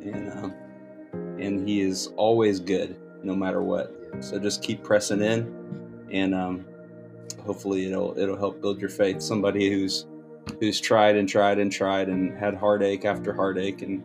and 0.01 0.31
um, 0.31 0.53
and 1.39 1.67
He 1.67 1.81
is 1.81 2.07
always 2.15 2.59
good, 2.61 2.95
no 3.21 3.35
matter 3.35 3.61
what. 3.61 3.93
So 4.21 4.39
just 4.39 4.63
keep 4.63 4.81
pressing 4.81 5.21
in, 5.21 6.07
and 6.09 6.33
um, 6.33 6.65
hopefully 7.45 7.85
it'll 7.85 8.17
it'll 8.17 8.37
help 8.37 8.61
build 8.61 8.79
your 8.79 8.89
faith. 8.89 9.21
Somebody 9.21 9.69
who's 9.69 10.05
who's 10.61 10.79
tried 10.79 11.17
and 11.17 11.27
tried 11.27 11.59
and 11.59 11.69
tried 11.69 12.07
and 12.07 12.37
had 12.37 12.55
heartache 12.55 13.03
after 13.03 13.33
heartache, 13.33 13.81
and 13.81 14.03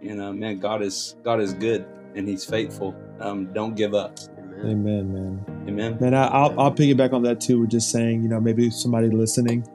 you 0.00 0.14
know, 0.14 0.32
man, 0.32 0.58
God 0.58 0.82
is 0.82 1.16
God 1.22 1.40
is 1.40 1.54
good 1.54 1.86
and 2.14 2.28
He's 2.28 2.44
faithful. 2.44 2.94
Um, 3.20 3.52
don't 3.52 3.74
give 3.74 3.94
up. 3.94 4.18
Amen. 4.38 4.60
Amen, 4.64 5.12
man. 5.12 5.66
Amen. 5.68 5.98
Man, 6.00 6.14
I, 6.14 6.26
I'll 6.28 6.60
I'll 6.60 6.74
piggyback 6.74 7.12
on 7.12 7.22
that 7.22 7.40
too. 7.40 7.60
With 7.60 7.70
just 7.70 7.90
saying, 7.90 8.22
you 8.22 8.28
know, 8.28 8.40
maybe 8.40 8.70
somebody 8.70 9.08
listening 9.08 9.66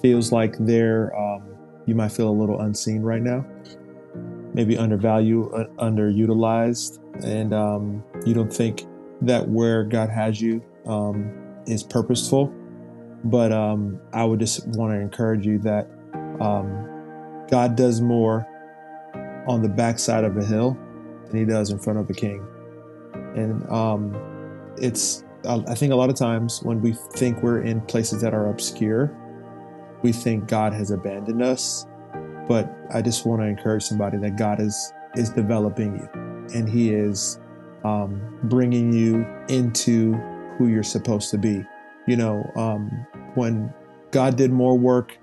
feels 0.00 0.32
like 0.32 0.56
they're 0.58 1.16
um, 1.16 1.42
you 1.86 1.94
might 1.94 2.12
feel 2.12 2.28
a 2.28 2.30
little 2.30 2.60
unseen 2.60 3.02
right 3.02 3.22
now, 3.22 3.44
maybe 4.54 4.76
undervalued, 4.76 5.52
uh, 5.54 5.64
underutilized, 5.78 6.98
and 7.24 7.52
um, 7.52 8.04
you 8.24 8.34
don't 8.34 8.52
think 8.52 8.84
that 9.22 9.48
where 9.48 9.84
God 9.84 10.10
has 10.10 10.40
you 10.40 10.62
um, 10.86 11.32
is 11.66 11.82
purposeful. 11.82 12.52
But 13.24 13.52
um, 13.52 14.00
I 14.12 14.24
would 14.24 14.40
just 14.40 14.66
want 14.68 14.92
to 14.92 14.98
encourage 14.98 15.46
you 15.46 15.58
that 15.60 15.88
um, 16.40 17.46
God 17.48 17.76
does 17.76 18.00
more 18.00 18.46
on 19.46 19.62
the 19.62 19.68
backside 19.68 20.24
of 20.24 20.36
a 20.36 20.44
hill 20.44 20.76
than 21.26 21.38
He 21.38 21.44
does 21.44 21.70
in 21.70 21.78
front 21.78 21.98
of 21.98 22.08
a 22.08 22.14
king, 22.14 22.46
and 23.34 23.68
um, 23.70 24.14
it's 24.76 25.24
uh, 25.44 25.62
I 25.68 25.74
think 25.74 25.92
a 25.92 25.96
lot 25.96 26.10
of 26.10 26.16
times 26.16 26.60
when 26.62 26.80
we 26.80 26.92
think 27.14 27.42
we're 27.42 27.62
in 27.62 27.80
places 27.82 28.20
that 28.22 28.34
are 28.34 28.48
obscure, 28.48 29.16
we 30.02 30.12
think 30.12 30.46
God 30.46 30.72
has 30.72 30.90
abandoned 30.90 31.42
us. 31.42 31.86
But 32.48 32.72
I 32.92 33.02
just 33.02 33.24
want 33.24 33.40
to 33.40 33.46
encourage 33.46 33.84
somebody 33.84 34.18
that 34.18 34.36
God 34.36 34.60
is 34.60 34.92
is 35.16 35.30
developing 35.30 35.98
you, 35.98 36.08
and 36.54 36.68
He 36.68 36.92
is 36.92 37.40
um, 37.84 38.38
bringing 38.44 38.92
you 38.92 39.26
into 39.48 40.14
who 40.56 40.68
you're 40.68 40.82
supposed 40.82 41.30
to 41.30 41.38
be. 41.38 41.64
You 42.06 42.16
know, 42.16 42.50
um, 42.56 42.88
when 43.34 43.72
God 44.10 44.36
did 44.36 44.50
more 44.50 44.78
work 44.78 45.16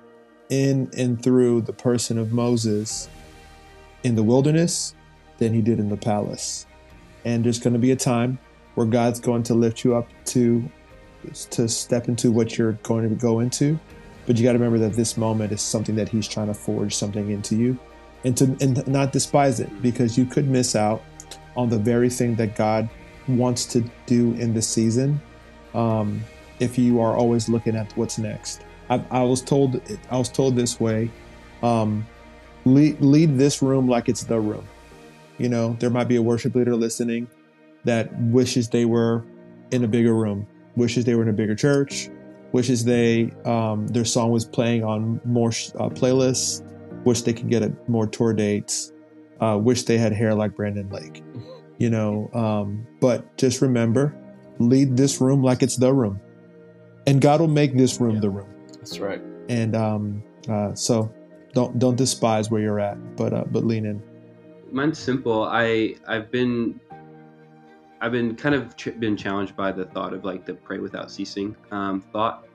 in 0.49 0.89
and 0.97 1.21
through 1.21 1.61
the 1.61 1.73
person 1.73 2.17
of 2.17 2.33
Moses 2.33 3.07
in 4.03 4.15
the 4.15 4.23
wilderness 4.23 4.95
than 5.37 5.53
He 5.53 5.61
did 5.61 5.79
in 5.79 5.89
the 5.89 5.97
palace, 5.97 6.65
and 7.25 7.43
there's 7.43 7.59
going 7.59 7.73
to 7.73 7.79
be 7.79 7.91
a 7.91 7.95
time 7.95 8.39
where 8.75 8.85
God's 8.85 9.19
going 9.19 9.43
to 9.43 9.53
lift 9.53 9.83
you 9.83 9.95
up 9.95 10.07
to 10.25 10.69
to 11.51 11.67
step 11.67 12.07
into 12.07 12.31
what 12.31 12.57
you're 12.57 12.73
going 12.83 13.07
to 13.09 13.15
go 13.15 13.39
into. 13.39 13.77
But 14.25 14.37
you 14.37 14.43
got 14.43 14.53
to 14.53 14.59
remember 14.59 14.77
that 14.79 14.95
this 14.95 15.17
moment 15.17 15.51
is 15.51 15.61
something 15.61 15.95
that 15.95 16.09
He's 16.09 16.27
trying 16.27 16.47
to 16.47 16.53
forge 16.53 16.95
something 16.95 17.29
into 17.29 17.55
you, 17.55 17.77
and 18.23 18.37
to 18.37 18.55
and 18.61 18.85
not 18.87 19.11
despise 19.11 19.59
it 19.59 19.81
because 19.81 20.17
you 20.17 20.25
could 20.25 20.47
miss 20.47 20.75
out 20.75 21.03
on 21.55 21.69
the 21.69 21.77
very 21.77 22.09
thing 22.09 22.35
that 22.35 22.55
God 22.55 22.89
wants 23.27 23.65
to 23.67 23.83
do 24.05 24.33
in 24.33 24.53
the 24.53 24.61
season 24.61 25.21
um, 25.73 26.21
if 26.59 26.77
you 26.77 26.99
are 26.99 27.15
always 27.15 27.49
looking 27.49 27.75
at 27.75 27.95
what's 27.97 28.17
next. 28.17 28.61
I, 28.89 29.03
I 29.11 29.23
was 29.23 29.41
told 29.41 29.81
I 30.09 30.17
was 30.17 30.29
told 30.29 30.55
this 30.55 30.79
way: 30.79 31.11
um, 31.61 32.05
lead, 32.65 32.99
lead 33.01 33.37
this 33.37 33.61
room 33.61 33.87
like 33.87 34.09
it's 34.09 34.23
the 34.23 34.39
room. 34.39 34.67
You 35.37 35.49
know, 35.49 35.75
there 35.79 35.89
might 35.89 36.07
be 36.07 36.17
a 36.17 36.21
worship 36.21 36.55
leader 36.55 36.75
listening 36.75 37.27
that 37.85 38.09
wishes 38.19 38.69
they 38.69 38.85
were 38.85 39.25
in 39.71 39.83
a 39.83 39.87
bigger 39.87 40.13
room, 40.13 40.47
wishes 40.75 41.05
they 41.05 41.15
were 41.15 41.23
in 41.23 41.29
a 41.29 41.33
bigger 41.33 41.55
church, 41.55 42.09
wishes 42.51 42.83
they 42.83 43.31
um, 43.45 43.87
their 43.87 44.05
song 44.05 44.31
was 44.31 44.45
playing 44.45 44.83
on 44.83 45.21
more 45.23 45.49
uh, 45.49 45.89
playlists, 45.89 46.61
wish 47.05 47.21
they 47.21 47.33
could 47.33 47.49
get 47.49 47.63
a, 47.63 47.71
more 47.87 48.05
tour 48.07 48.33
dates, 48.33 48.91
uh, 49.39 49.57
wish 49.61 49.83
they 49.83 49.97
had 49.97 50.11
hair 50.11 50.35
like 50.35 50.55
Brandon 50.55 50.89
Lake, 50.89 51.23
you 51.77 51.89
know. 51.89 52.29
Um, 52.33 52.85
but 52.99 53.37
just 53.37 53.61
remember, 53.61 54.13
lead 54.59 54.97
this 54.97 55.21
room 55.21 55.41
like 55.41 55.63
it's 55.63 55.77
the 55.77 55.93
room, 55.93 56.19
and 57.07 57.21
God 57.21 57.39
will 57.39 57.47
make 57.47 57.77
this 57.77 58.01
room 58.01 58.15
Yeah. 58.15 58.21
the 58.21 58.29
room. 58.29 58.49
That's 58.73 58.99
right. 58.99 59.21
And 59.47 59.75
um, 59.75 60.23
uh, 60.49 60.73
so 60.75 61.13
don't 61.53 61.79
don't 61.79 61.95
despise 61.95 62.49
where 62.49 62.61
you're 62.61 62.79
at, 62.79 63.15
but 63.15 63.33
uh, 63.33 63.43
but 63.51 63.63
lean 63.63 63.85
in. 63.85 64.01
Mine's 64.71 64.99
simple. 64.99 65.43
I 65.43 65.95
I've 66.07 66.31
been 66.31 66.79
I've 68.01 68.11
been 68.11 68.35
kind 68.35 68.55
of 68.55 68.75
ch- 68.75 68.99
been 68.99 69.17
challenged 69.17 69.55
by 69.55 69.71
the 69.71 69.85
thought 69.85 70.13
of 70.13 70.23
like 70.23 70.45
the 70.45 70.53
pray 70.53 70.77
without 70.77 71.11
ceasing 71.11 71.55
um, 71.71 72.01
thought. 72.13 72.45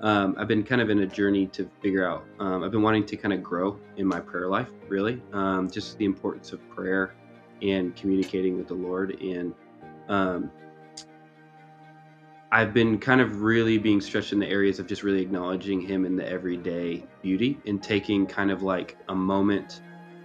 Um, 0.00 0.34
I've 0.38 0.48
been 0.48 0.64
kind 0.64 0.80
of 0.80 0.88
in 0.88 1.00
a 1.00 1.06
journey 1.06 1.46
to 1.48 1.68
figure 1.82 2.08
out. 2.08 2.24
Um, 2.38 2.64
I've 2.64 2.70
been 2.70 2.82
wanting 2.82 3.04
to 3.06 3.16
kind 3.16 3.34
of 3.34 3.42
grow 3.42 3.78
in 3.98 4.06
my 4.06 4.18
prayer 4.18 4.48
life, 4.48 4.68
really, 4.88 5.22
um, 5.34 5.70
just 5.70 5.98
the 5.98 6.06
importance 6.06 6.52
of 6.52 6.70
prayer 6.70 7.14
and 7.60 7.94
communicating 7.94 8.56
with 8.56 8.68
the 8.68 8.74
Lord. 8.74 9.20
And 9.20 9.54
um, 10.08 10.50
I've 12.52 12.74
been 12.74 12.98
kind 12.98 13.20
of 13.20 13.42
really 13.42 13.78
being 13.78 14.00
stretched 14.00 14.32
in 14.32 14.40
the 14.40 14.48
areas 14.48 14.78
of 14.80 14.86
just 14.86 15.02
really 15.02 15.22
acknowledging 15.22 15.80
Him 15.80 16.04
in 16.04 16.16
the 16.16 16.28
everyday 16.28 17.04
beauty 17.22 17.58
and 17.66 17.82
taking 17.82 18.26
kind 18.26 18.50
of 18.50 18.62
like 18.62 18.96
a 19.08 19.14
moment 19.14 19.80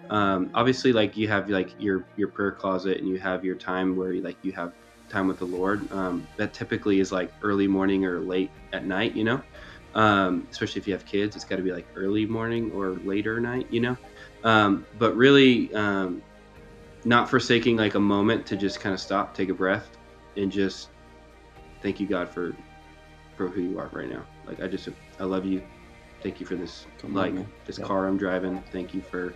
um, 0.10 0.52
obviously 0.54 0.94
like 0.94 1.18
you 1.18 1.28
have 1.28 1.50
like 1.50 1.74
your 1.80 2.06
your 2.16 2.28
prayer 2.28 2.52
closet 2.52 3.00
and 3.00 3.08
you 3.08 3.18
have 3.18 3.44
your 3.44 3.56
time 3.56 3.96
where 3.96 4.14
you, 4.14 4.22
like 4.22 4.38
you 4.44 4.52
have 4.52 4.74
time 5.10 5.28
with 5.28 5.40
the 5.40 5.46
lord 5.46 5.92
um, 5.92 6.28
that 6.38 6.54
typically 6.54 7.00
is 7.00 7.12
like 7.12 7.32
early 7.42 7.68
morning 7.68 8.06
or 8.06 8.20
late 8.22 8.52
at 8.74 8.86
night 8.86 9.16
you 9.16 9.24
know? 9.24 9.42
Um, 9.94 10.46
especially 10.52 10.82
if 10.82 10.88
you 10.88 10.94
have 10.94 11.06
kids 11.06 11.36
it's 11.36 11.46
got 11.46 11.56
to 11.56 11.62
be 11.62 11.72
like 11.72 11.88
early 11.96 12.26
morning 12.26 12.72
or 12.72 12.94
later 13.04 13.40
night 13.40 13.68
you 13.72 13.82
know? 13.82 13.98
Um, 14.44 14.86
but 15.00 15.16
really 15.16 15.74
um, 15.74 16.22
not 17.04 17.30
forsaking 17.30 17.78
like 17.78 17.96
a 17.96 18.00
moment 18.00 18.46
to 18.48 18.58
just 18.58 18.80
kind 18.80 18.94
of 18.94 19.00
stop 19.00 19.34
take 19.34 19.50
a 19.50 19.54
breath 19.54 19.90
and 20.38 20.52
just 20.52 20.90
thank 21.86 22.00
you 22.00 22.08
god 22.08 22.28
for 22.28 22.56
for 23.38 23.48
who 23.48 23.62
you 23.62 23.78
are 23.80 23.90
right 23.94 24.10
now 24.10 24.24
like 24.48 24.60
i 24.60 24.68
just 24.68 24.90
i 25.20 25.24
love 25.24 25.46
you 25.46 25.62
thank 26.24 26.40
you 26.40 26.46
for 26.46 26.56
this 26.56 26.88
Come 27.00 27.14
like 27.14 27.34
man. 27.36 27.48
this 27.66 27.78
Yep. 27.78 27.88
car 27.88 28.08
i'm 28.08 28.18
driving 28.18 28.62
thank 28.72 28.94
you 28.96 29.02
for 29.02 29.36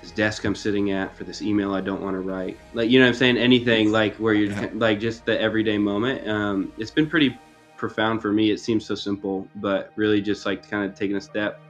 this 0.00 0.12
desk 0.12 0.44
I'm 0.44 0.54
sitting 0.54 0.92
at, 0.92 1.16
for 1.16 1.24
this 1.24 1.42
email 1.42 1.74
I 1.74 1.80
don't 1.80 2.00
want 2.00 2.14
to 2.14 2.20
write. 2.20 2.56
Like, 2.72 2.88
you 2.88 3.00
know 3.00 3.06
what 3.06 3.14
I'm 3.14 3.14
saying? 3.16 3.36
Anything 3.36 3.90
like 3.90 4.14
where 4.16 4.32
you're 4.32 4.52
Yeah. 4.52 4.70
like 4.74 5.00
just 5.00 5.26
the 5.26 5.40
everyday 5.40 5.76
moment. 5.76 6.28
Um, 6.28 6.72
it's 6.78 6.92
been 6.92 7.08
pretty 7.10 7.36
profound 7.76 8.22
for 8.22 8.30
me. 8.32 8.52
It 8.52 8.60
seems 8.60 8.86
so 8.86 8.94
simple, 8.94 9.48
but 9.56 9.90
really 9.96 10.20
just 10.20 10.46
like 10.46 10.70
kind 10.70 10.88
of 10.88 10.96
taking 10.96 11.16
a 11.16 11.20
step 11.20 11.60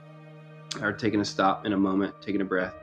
or 0.83 0.93
taking 0.93 1.23
a 1.23 1.25
stop 1.25 1.65
in 1.65 1.73
a 1.73 1.79
moment, 1.79 2.15
taking 2.21 2.43
a 2.43 2.45
breath, 2.45 2.75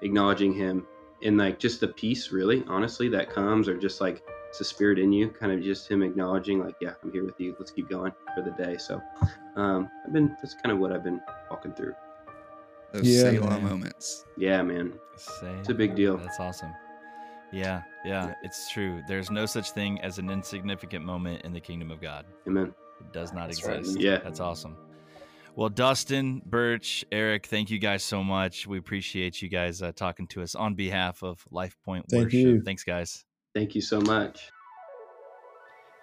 acknowledging 0.00 0.54
him, 0.54 0.86
and 1.22 1.36
like 1.36 1.58
just 1.58 1.80
the 1.80 1.88
peace, 1.88 2.32
really, 2.32 2.64
honestly, 2.66 3.08
that 3.10 3.28
comes, 3.28 3.68
or 3.68 3.76
just 3.76 4.00
like 4.00 4.22
it's 4.58 4.70
the 4.70 4.74
spirit 4.74 4.98
in 4.98 5.12
you, 5.12 5.28
kind 5.28 5.52
of 5.52 5.62
just 5.62 5.86
him 5.86 6.02
acknowledging, 6.02 6.58
like, 6.60 6.76
yeah, 6.80 6.92
I'm 7.02 7.12
here 7.12 7.26
with 7.26 7.38
you. 7.38 7.54
Let's 7.58 7.70
keep 7.70 7.90
going 7.90 8.10
for 8.34 8.40
the 8.40 8.52
day. 8.52 8.78
So, 8.78 9.02
um, 9.54 9.90
I've 10.06 10.14
been 10.14 10.34
that's 10.40 10.54
kind 10.54 10.72
of 10.72 10.78
what 10.78 10.92
I've 10.92 11.04
been 11.04 11.20
walking 11.50 11.74
through. 11.74 11.92
Those 12.92 13.06
Yeah, 13.06 13.32
Selah 13.32 13.50
man. 13.50 13.64
moments. 13.64 14.24
Yeah, 14.38 14.62
man. 14.62 14.94
Say, 15.18 15.52
It's 15.58 15.68
a 15.68 15.74
big 15.74 15.94
deal. 15.94 16.16
That's 16.16 16.40
awesome. 16.40 16.72
Yeah, 17.52 17.82
yeah, 18.02 18.32
it's 18.42 18.70
true. 18.70 19.02
There's 19.06 19.30
no 19.30 19.44
such 19.44 19.72
thing 19.72 20.00
as 20.00 20.16
an 20.18 20.30
insignificant 20.30 21.04
moment 21.04 21.42
in 21.42 21.52
the 21.52 21.60
kingdom 21.60 21.90
of 21.90 22.00
God. 22.00 22.24
Amen. 22.48 22.72
It 23.00 23.12
does 23.12 23.34
not 23.34 23.48
That's 23.48 23.58
exist. 23.58 23.96
man. 23.96 24.02
Yeah. 24.02 24.20
That's 24.24 24.40
awesome. 24.40 24.74
Well, 25.54 25.68
Dustin, 25.68 26.40
Berch, 26.48 27.04
Erik, 27.12 27.44
thank 27.44 27.68
you 27.68 27.78
guys 27.78 28.02
so 28.02 28.24
much. 28.24 28.66
We 28.66 28.78
appreciate 28.78 29.42
you 29.42 29.50
guys 29.50 29.82
uh, 29.82 29.92
talking 29.94 30.26
to 30.28 30.42
us 30.42 30.54
on 30.54 30.74
behalf 30.74 31.22
of 31.22 31.46
Lifepoint 31.52 32.04
Thank 32.08 32.24
Worship. 32.24 32.32
you. 32.32 32.62
Thanks, 32.62 32.84
guys. 32.84 33.25
Thank 33.56 33.74
you 33.74 33.80
so 33.80 34.02
much. 34.02 34.52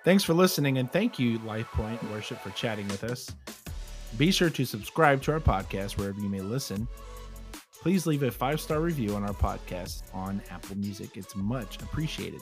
Thanks 0.04 0.24
for 0.24 0.34
listening, 0.34 0.80
and 0.80 0.92
thank 0.92 1.20
you, 1.20 1.38
Lifepoint 1.42 2.02
Worship, 2.10 2.40
for 2.40 2.50
chatting 2.50 2.88
with 2.88 3.04
us. 3.04 3.30
Be 4.18 4.32
sure 4.32 4.50
to 4.50 4.66
subscribe 4.66 5.22
to 5.22 5.34
our 5.34 5.40
podcast 5.40 6.00
wherever 6.00 6.20
you 6.20 6.30
may 6.30 6.42
listen. 6.42 6.88
Please 7.80 8.08
leave 8.08 8.24
a 8.24 8.32
five 8.32 8.60
star 8.60 8.80
review 8.80 9.16
on 9.16 9.24
our 9.24 9.36
podcast 9.36 10.02
on 10.16 10.42
Apple 10.50 10.78
Music. 10.78 11.16
It's 11.16 11.36
much 11.36 11.80
appreciated. 11.84 12.42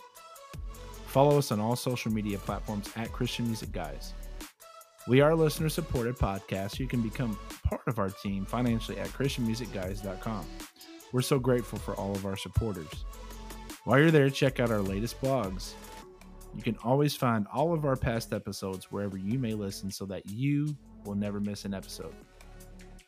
Follow 1.08 1.38
us 1.38 1.52
on 1.52 1.60
all 1.60 1.76
social 1.76 2.14
media 2.14 2.38
platforms 2.38 2.90
at 2.96 3.12
Christian 3.12 3.48
Music 3.48 3.74
Guys. 3.74 4.14
We 5.10 5.20
are 5.20 5.32
a 5.32 5.36
listener 5.36 5.68
supported 5.68 6.16
podcast. 6.16 6.80
You 6.80 6.88
can 6.88 7.02
become 7.02 7.38
part 7.66 7.82
of 7.86 8.00
our 8.00 8.12
team 8.12 8.46
financially 8.46 8.98
at 8.98 9.10
ChristianMusicGuys.com. 9.10 10.46
We're 11.12 11.22
so 11.22 11.38
grateful 11.38 11.80
for 11.80 11.96
all 11.96 12.16
of 12.16 12.26
our 12.26 12.38
supporters. 12.38 13.04
While 13.84 14.00
you're 14.00 14.12
there, 14.12 14.30
check 14.30 14.60
out 14.60 14.70
our 14.70 14.82
latest 14.82 15.20
blogs. 15.22 15.74
You 16.56 16.62
can 16.62 16.78
always 16.84 17.16
find 17.16 17.48
all 17.54 17.74
of 17.74 17.86
our 17.86 17.96
past 17.96 18.34
episodes 18.34 18.92
wherever 18.92 19.18
you 19.18 19.40
may 19.40 19.54
listen 19.54 19.90
so 19.90 20.06
that 20.06 20.30
you 20.30 20.76
will 21.06 21.16
never 21.16 21.40
miss 21.40 21.66
an 21.66 21.74
episode. 21.74 22.14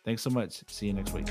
Thanks 0.04 0.22
so 0.22 0.30
much. 0.30 0.64
See 0.68 0.88
you 0.88 0.94
next 0.94 1.14
week. 1.14 1.28